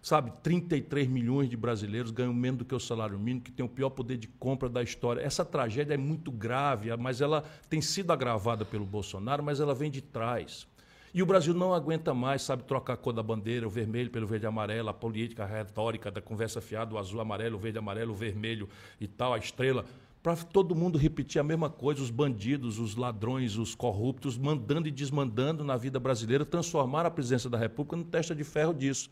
Sabe, 0.01 0.33
33 0.43 1.09
milhões 1.09 1.51
de 1.51 1.57
brasileiros 1.57 2.11
ganham 2.11 2.33
menos 2.33 2.59
do 2.59 2.65
que 2.65 2.75
o 2.75 2.81
salário 2.81 3.19
mínimo, 3.19 3.43
que 3.43 3.51
tem 3.51 3.67
o 3.67 3.69
pior 3.69 3.91
poder 3.91 4.17
de 4.17 4.29
compra 4.29 4.69
da 4.69 4.83
história. 4.83 5.21
Essa 5.21 5.45
tragédia 5.45 5.95
é 5.95 5.97
muito 5.97 6.31
grave, 6.31 6.95
mas 6.97 7.21
ela 7.21 7.43
tem 7.69 7.81
sido 7.81 8.13
agravada 8.13 8.65
pelo 8.65 8.87
Bolsonaro, 8.87 9.43
mas 9.43 9.61
ela 9.61 9.75
vem 9.75 9.91
de 9.91 10.01
trás. 10.01 10.67
E 11.13 11.23
o 11.23 11.27
Brasil 11.27 11.55
não 11.55 11.75
aguenta 11.75 12.15
mais, 12.15 12.43
sabe, 12.43 12.63
trocar 12.63 12.93
a 12.93 12.97
cor 12.97 13.13
da 13.13 13.23
bandeira, 13.23 13.67
o 13.67 13.71
vermelho 13.71 14.11
pelo 14.11 14.27
verde 14.27 14.47
e 14.47 14.49
amarelo, 14.49 14.89
a 14.89 14.95
política, 14.95 15.43
a 15.43 15.47
retórica 15.47 16.11
da 16.11 16.21
conversa 16.21 16.61
fiada, 16.61 16.95
o 16.95 16.99
azul, 16.99 17.21
amarelo, 17.21 17.57
o 17.57 17.59
verde, 17.59 17.79
amarelo, 17.79 18.13
o 18.13 18.17
vermelho 18.17 18.69
e 19.01 19.09
tal, 19.09 19.35
a 19.35 19.39
estrela 19.39 19.85
para 20.23 20.37
todo 20.37 20.75
mundo 20.75 20.99
repetir 20.99 21.41
a 21.41 21.45
mesma 21.45 21.71
coisa, 21.71 22.03
os 22.03 22.11
bandidos, 22.11 22.79
os 22.79 22.97
ladrões, 22.97 23.57
os 23.57 23.75
corruptos, 23.75 24.37
mandando 24.37 24.89
e 24.89 24.91
desmandando 24.91 25.65
na 25.65 25.77
vida 25.77 26.01
brasileira, 26.01 26.45
transformar 26.45 27.07
a 27.07 27.11
presidência 27.11 27.49
da 27.49 27.57
República 27.57 27.97
no 27.97 28.05
testa 28.05 28.35
de 28.35 28.45
ferro 28.45 28.75
disso. 28.75 29.11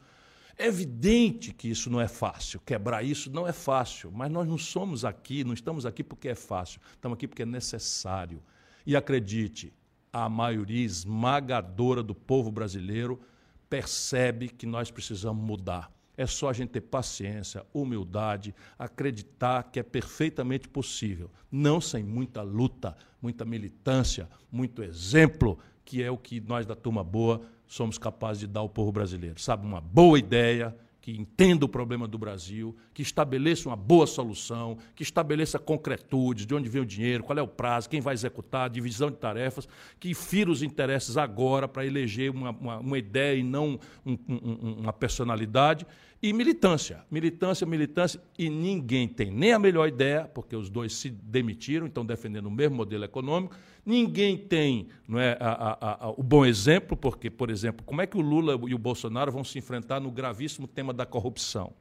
É 0.58 0.66
evidente 0.66 1.52
que 1.52 1.68
isso 1.68 1.90
não 1.90 2.00
é 2.00 2.08
fácil, 2.08 2.60
quebrar 2.60 3.02
isso 3.02 3.30
não 3.30 3.46
é 3.46 3.52
fácil, 3.52 4.10
mas 4.10 4.30
nós 4.30 4.48
não 4.48 4.56
somos 4.56 5.04
aqui, 5.04 5.44
não 5.44 5.52
estamos 5.52 5.84
aqui 5.84 6.02
porque 6.02 6.28
é 6.28 6.34
fácil, 6.34 6.80
estamos 6.94 7.16
aqui 7.16 7.28
porque 7.28 7.42
é 7.42 7.46
necessário. 7.46 8.42
E 8.86 8.96
acredite, 8.96 9.70
a 10.10 10.30
maioria 10.30 10.84
esmagadora 10.84 12.02
do 12.02 12.14
povo 12.14 12.50
brasileiro 12.50 13.20
percebe 13.68 14.48
que 14.48 14.64
nós 14.64 14.90
precisamos 14.90 15.44
mudar. 15.44 15.92
É 16.16 16.26
só 16.26 16.48
a 16.48 16.52
gente 16.54 16.70
ter 16.70 16.80
paciência, 16.80 17.66
humildade, 17.74 18.54
acreditar 18.78 19.64
que 19.64 19.78
é 19.78 19.82
perfeitamente 19.82 20.66
possível. 20.66 21.30
Não 21.52 21.82
sem 21.82 22.02
muita 22.02 22.40
luta, 22.40 22.96
muita 23.20 23.44
militância, 23.44 24.26
muito 24.50 24.82
exemplo, 24.82 25.58
que 25.84 26.02
é 26.02 26.10
o 26.10 26.16
que 26.16 26.40
nós 26.40 26.64
da 26.64 26.74
Turma 26.74 27.04
Boa 27.04 27.42
somos 27.66 27.98
capazes 27.98 28.40
de 28.40 28.46
dar 28.46 28.60
ao 28.60 28.68
povo 28.68 28.92
brasileiro. 28.92 29.40
Sabe, 29.40 29.66
uma 29.66 29.80
boa 29.80 30.18
ideia, 30.18 30.76
que 31.06 31.12
entenda 31.12 31.64
o 31.64 31.68
problema 31.68 32.08
do 32.08 32.18
Brasil, 32.18 32.76
que 32.92 33.00
estabeleça 33.00 33.68
uma 33.68 33.76
boa 33.76 34.08
solução, 34.08 34.76
que 34.92 35.04
estabeleça 35.04 35.56
concretudes, 35.56 36.44
de 36.44 36.52
onde 36.52 36.68
vem 36.68 36.82
o 36.82 36.84
dinheiro, 36.84 37.22
qual 37.22 37.38
é 37.38 37.42
o 37.42 37.46
prazo, 37.46 37.88
quem 37.88 38.00
vai 38.00 38.12
executar, 38.12 38.68
divisão 38.68 39.08
de 39.08 39.16
tarefas, 39.16 39.68
que 40.00 40.12
fira 40.14 40.50
os 40.50 40.64
interesses 40.64 41.16
agora 41.16 41.68
para 41.68 41.86
eleger 41.86 42.32
uma, 42.32 42.50
uma, 42.50 42.78
uma, 42.78 42.98
ideia 42.98 43.38
e 43.38 43.44
não 43.44 43.78
um, 44.04 44.18
um, 44.28 44.80
uma 44.80 44.92
personalidade 44.92 45.86
e 46.22 46.32
militância. 46.32 47.04
Militância, 47.10 47.66
militância, 47.66 48.20
e 48.38 48.48
ninguém 48.48 49.06
tem 49.06 49.30
nem 49.30 49.52
a 49.52 49.58
melhor 49.58 49.86
ideia, 49.86 50.24
porque 50.24 50.56
os 50.56 50.70
dois 50.70 50.94
se 50.94 51.10
demitiram, 51.10 51.86
estão 51.86 52.04
defendendo 52.04 52.46
o 52.46 52.50
mesmo 52.50 52.76
modelo 52.76 53.04
econômico. 53.04 53.54
Ninguém 53.84 54.36
tem 54.36 54.88
não 55.06 55.18
é, 55.18 55.36
a, 55.38 55.50
a, 55.50 56.06
a, 56.06 56.10
o 56.10 56.22
bom 56.22 56.44
exemplo, 56.44 56.96
porque, 56.96 57.30
por 57.30 57.50
exemplo, 57.50 57.84
como 57.84 58.00
é 58.00 58.06
que 58.06 58.16
o 58.16 58.20
Lula 58.20 58.58
e 58.68 58.74
o 58.74 58.78
Bolsonaro 58.78 59.30
vão 59.30 59.44
se 59.44 59.58
enfrentar 59.58 60.00
no 60.00 60.10
gravíssimo 60.10 60.66
tema 60.66 60.92
da 60.92 61.04
corrupção? 61.04 61.72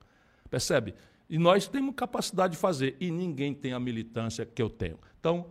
Percebe? 0.49 0.93
E 1.29 1.39
nós 1.39 1.67
temos 1.67 1.95
capacidade 1.95 2.53
de 2.53 2.59
fazer, 2.59 2.95
e 2.99 3.09
ninguém 3.09 3.53
tem 3.53 3.73
a 3.73 3.79
militância 3.79 4.45
que 4.45 4.61
eu 4.61 4.69
tenho. 4.69 4.99
Então, 5.19 5.47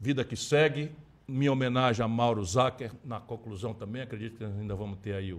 vida 0.00 0.24
que 0.24 0.36
segue, 0.36 0.90
minha 1.26 1.52
homenagem 1.52 2.04
a 2.04 2.08
Mauro 2.08 2.44
Zacher, 2.44 2.92
na 3.04 3.20
conclusão 3.20 3.74
também, 3.74 4.02
acredito 4.02 4.38
que 4.38 4.44
ainda 4.44 4.74
vamos 4.74 4.98
ter 4.98 5.14
aí 5.14 5.36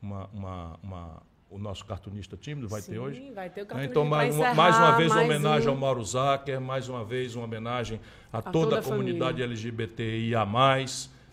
uma, 0.00 0.26
uma, 0.32 0.78
uma 0.82 1.22
o 1.52 1.58
nosso 1.58 1.84
cartunista 1.84 2.36
tímido, 2.36 2.66
vai 2.68 2.80
Sim, 2.80 2.92
ter 2.92 2.98
hoje. 2.98 3.30
vai 3.34 3.50
ter 3.50 3.60
o 3.60 3.64
né? 3.64 3.68
cartunista 3.68 3.90
Então, 3.90 4.04
mais 4.04 4.34
uma, 4.34 4.46
encerrar, 4.46 4.54
mais 4.54 4.76
uma 4.76 4.96
vez, 4.96 5.12
uma 5.12 5.16
mais 5.16 5.28
homenagem 5.28 5.68
um. 5.68 5.72
ao 5.72 5.76
Mauro 5.78 6.04
Zacher, 6.04 6.60
mais 6.60 6.88
uma 6.88 7.04
vez, 7.04 7.36
uma 7.36 7.44
homenagem 7.44 8.00
a, 8.32 8.38
A 8.38 8.42
toda, 8.42 8.52
toda 8.52 8.78
a 8.80 8.82
comunidade. 8.82 9.42
LGBTIA+, 9.42 10.46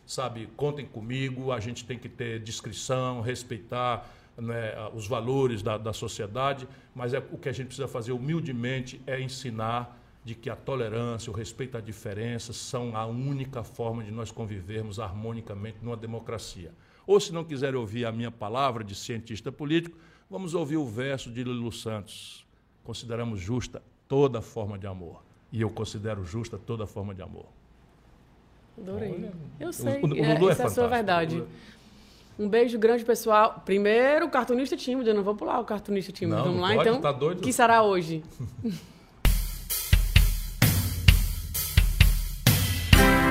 sabe, 0.06 0.48
contem 0.58 0.86
comigo, 0.86 1.52
a 1.52 1.60
gente 1.60 1.86
tem 1.86 1.98
que 1.98 2.10
ter 2.10 2.40
discrição, 2.40 3.22
respeitar 3.22 4.10
né, 4.38 4.74
os 4.94 5.08
valores 5.08 5.62
da, 5.62 5.78
da 5.78 5.94
sociedade, 5.94 6.68
mas 6.94 7.14
é, 7.14 7.20
o 7.32 7.38
que 7.38 7.50
a 7.50 7.52
gente 7.52 7.68
precisa 7.68 7.88
fazer 7.88 8.12
humildemente 8.12 9.02
é 9.08 9.20
ensinar 9.20 9.98
de 10.24 10.36
que 10.36 10.50
a 10.50 10.56
tolerância, 10.56 11.32
o 11.32 11.36
respeito 11.36 11.78
à 11.78 11.82
diferença 11.82 12.52
são 12.52 12.96
a 12.96 13.06
única 13.06 13.64
forma 13.64 14.04
de 14.04 14.12
nós 14.12 14.32
convivermos 14.32 15.00
harmonicamente 15.00 15.78
numa 15.82 15.98
democracia. 15.98 16.72
Ou 17.10 17.19
se 17.19 17.34
não 17.34 17.44
quiserem 17.44 17.73
ouvir 17.80 18.06
a 18.06 18.11
minha 18.11 18.30
palavra 18.30 18.84
de 18.84 18.94
cientista 18.94 19.52
político, 19.52 19.98
vamos 20.30 20.53
ouvir 20.53 20.77
o 20.77 20.86
verso 20.86 21.31
de 21.31 21.44
Lulu 21.44 21.72
Santos. 21.72 22.45
Consideramos 22.84 23.41
justa 23.41 23.81
toda 24.07 24.44
forma 24.44 24.77
de 24.77 24.86
amor. 24.86 25.23
E 25.52 25.60
eu 25.60 25.72
considero 25.72 26.23
justa 26.23 26.60
toda 26.60 26.86
forma 26.86 27.15
de 27.15 27.23
amor. 27.23 27.48
Adorei. 28.77 29.27
Eu 29.60 29.69
o- 29.69 29.73
sei. 29.73 30.03
o 30.03 30.06
Lulu 30.06 30.23
é, 30.23 30.49
é 30.49 30.52
essa 30.52 30.61
é 30.61 30.65
a 30.68 30.69
sua 30.69 30.86
verdade. 30.88 31.44
Um 32.38 32.48
beijo 32.48 32.77
grande, 32.77 33.03
pessoal. 33.03 33.60
Primeiro, 33.65 34.27
o 34.27 34.30
cartunista 34.30 34.77
tímido. 34.77 35.10
Eu 35.10 35.15
não 35.15 35.23
vou 35.23 35.34
pular 35.34 35.60
o 35.60 35.65
cartunista 35.65 36.11
tímido. 36.11 36.38
Não, 36.38 36.44
Vamos 36.44 36.60
não 36.61 36.68
lá, 36.68 36.76
pode, 36.76 36.90
então. 36.90 37.02
tá 37.02 37.11
doido? 37.11 37.40
O 37.40 37.41
que 37.41 37.52
será 37.52 37.81
hoje? 37.81 38.23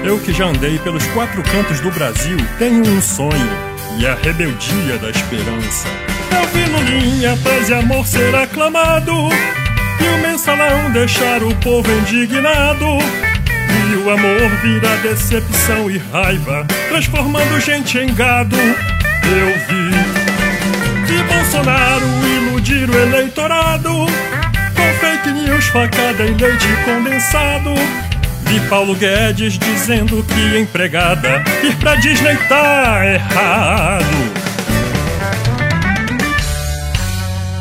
Eu 0.04 0.20
que 0.24 0.32
já 0.32 0.46
andei 0.48 0.78
pelos 0.80 1.06
quatro 1.08 1.42
cantos 1.44 1.80
do 1.80 1.90
Brasil 1.92 2.36
tenho 2.58 2.82
um 2.82 3.00
sonho 3.00 3.67
e 3.98 4.06
a 4.06 4.14
rebeldia 4.14 4.96
da 4.98 5.10
esperança. 5.10 5.88
Eu 6.30 6.46
vi 6.48 6.64
Lulinha, 6.70 7.36
paz 7.42 7.68
e 7.68 7.74
amor 7.74 8.06
ser 8.06 8.34
aclamado 8.34 9.12
e 10.00 10.04
o 10.04 10.18
mensalão 10.22 10.90
deixar 10.92 11.42
o 11.42 11.54
povo 11.56 11.90
indignado. 11.90 12.86
E 13.90 13.96
o 13.96 14.10
amor 14.10 14.48
virar 14.62 14.96
decepção 14.96 15.90
e 15.90 15.98
raiva, 16.12 16.66
transformando 16.88 17.60
gente 17.60 17.98
em 17.98 18.14
gado. 18.14 18.56
Eu 18.56 19.58
vi 19.66 20.18
e 21.10 21.22
Bolsonaro 21.22 22.06
iludir 22.36 22.88
o 22.88 22.98
eleitorado 22.98 23.90
com 24.76 24.94
fake 25.00 25.32
news, 25.32 25.64
facada 25.66 26.24
e 26.24 26.34
leite 26.34 26.68
condensado. 26.84 27.74
Vi 28.48 28.60
Paulo 28.60 28.94
Guedes 28.94 29.58
dizendo 29.58 30.24
que 30.24 30.58
empregada 30.58 31.44
ir 31.62 31.76
pra 31.76 31.94
Disney 31.96 32.34
tá 32.48 33.04
errado. 33.04 34.06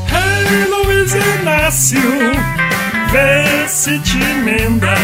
Hey 0.09 0.65
Luiz 0.69 1.13
Inácio, 1.13 1.99
vê 3.11 3.67
se 3.67 3.99
te 3.99 4.17
emenda. 4.17 4.95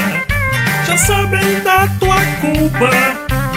Já 0.88 0.98
sabem 0.98 1.60
da 1.62 1.86
tua 2.00 2.22
culpa, 2.40 2.90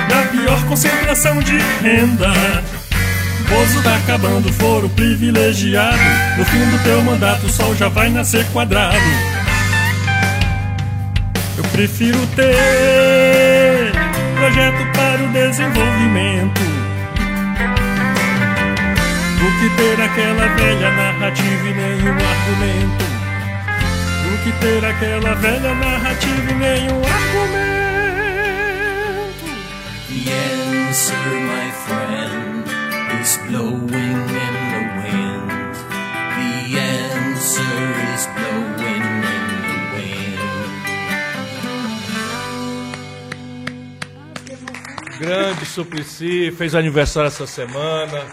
da 0.08 0.22
pior 0.32 0.60
concentração 0.66 1.38
de 1.38 1.58
renda. 1.80 2.32
Bozo 3.48 3.80
tá 3.84 3.94
acabando, 3.94 4.52
foro 4.52 4.88
privilegiado. 4.88 5.96
No 6.36 6.44
fim 6.44 6.58
do 6.70 6.82
teu 6.82 7.00
mandato, 7.02 7.46
o 7.46 7.48
sol 7.48 7.76
já 7.76 7.88
vai 7.88 8.08
nascer 8.08 8.44
quadrado. 8.46 9.35
Eu 11.56 11.64
prefiro 11.72 12.18
ter 12.34 13.92
projeto 14.36 14.92
para 14.92 15.22
o 15.24 15.28
desenvolvimento 15.32 16.60
do 19.38 19.46
que 19.58 19.68
ter 19.76 20.02
aquela 20.02 20.46
velha 20.54 20.90
narrativa 20.90 21.68
e 21.68 21.74
nenhum 21.74 22.12
argumento. 22.12 23.04
Do 24.22 24.36
que 24.44 24.52
ter 24.60 24.84
aquela 24.84 25.34
velha 25.34 25.74
narrativa 25.74 26.50
e 26.50 26.54
nenhum 26.54 27.02
argumento. 27.02 27.76
The 30.08 30.30
answer, 30.88 31.26
my 31.40 31.70
friend, 31.86 32.64
is 33.22 33.38
Grande 45.18 45.64
Suplicy, 45.64 46.50
fez 46.52 46.74
aniversário 46.74 47.28
essa 47.28 47.46
semana. 47.46 48.24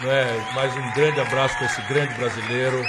Né? 0.00 0.52
Mais 0.54 0.74
um 0.76 0.94
grande 0.94 1.20
abraço 1.20 1.56
para 1.56 1.66
esse 1.66 1.82
grande 1.82 2.14
brasileiro. 2.14 2.82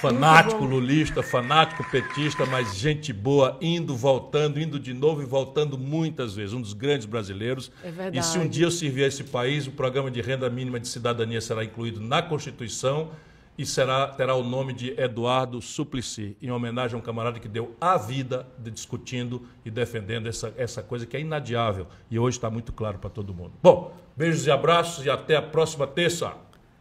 Fanático 0.00 0.64
lulista, 0.64 1.22
fanático 1.22 1.84
petista, 1.90 2.46
mas 2.46 2.76
gente 2.76 3.12
boa, 3.12 3.58
indo, 3.60 3.94
voltando, 3.94 4.60
indo 4.60 4.78
de 4.78 4.94
novo 4.94 5.22
e 5.22 5.26
voltando 5.26 5.76
muitas 5.76 6.34
vezes. 6.34 6.54
Um 6.54 6.60
dos 6.60 6.72
grandes 6.72 7.06
brasileiros. 7.06 7.70
É 7.82 7.90
verdade. 7.90 8.18
E 8.18 8.22
se 8.22 8.38
um 8.38 8.48
dia 8.48 8.66
eu 8.66 8.70
servir 8.70 9.04
a 9.04 9.08
esse 9.08 9.24
país, 9.24 9.66
o 9.66 9.72
programa 9.72 10.10
de 10.10 10.20
renda 10.20 10.48
mínima 10.48 10.80
de 10.80 10.88
cidadania 10.88 11.40
será 11.40 11.64
incluído 11.64 12.00
na 12.00 12.22
Constituição 12.22 13.10
e 13.58 13.64
será, 13.64 14.08
terá 14.08 14.34
o 14.34 14.42
nome 14.42 14.72
de 14.72 14.98
Eduardo 15.00 15.60
Suplicy, 15.62 16.36
em 16.42 16.50
homenagem 16.50 16.94
a 16.94 16.98
um 16.98 17.02
camarada 17.02 17.40
que 17.40 17.48
deu 17.48 17.74
a 17.80 17.96
vida 17.96 18.46
de 18.58 18.70
discutindo 18.70 19.46
e 19.64 19.70
defendendo 19.70 20.28
essa, 20.28 20.52
essa 20.56 20.82
coisa 20.82 21.06
que 21.06 21.16
é 21.16 21.20
inadiável. 21.20 21.86
E 22.10 22.18
hoje 22.18 22.36
está 22.36 22.50
muito 22.50 22.72
claro 22.72 22.98
para 22.98 23.10
todo 23.10 23.32
mundo. 23.32 23.52
Bom, 23.62 23.94
beijos 24.16 24.46
e 24.46 24.50
abraços 24.50 25.04
e 25.04 25.10
até 25.10 25.36
a 25.36 25.42
próxima 25.42 25.86
terça. 25.86 26.34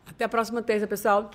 Até 0.05 0.25
a 0.25 0.29
próxima 0.29 0.61
terça, 0.61 0.85
pessoal. 0.85 1.31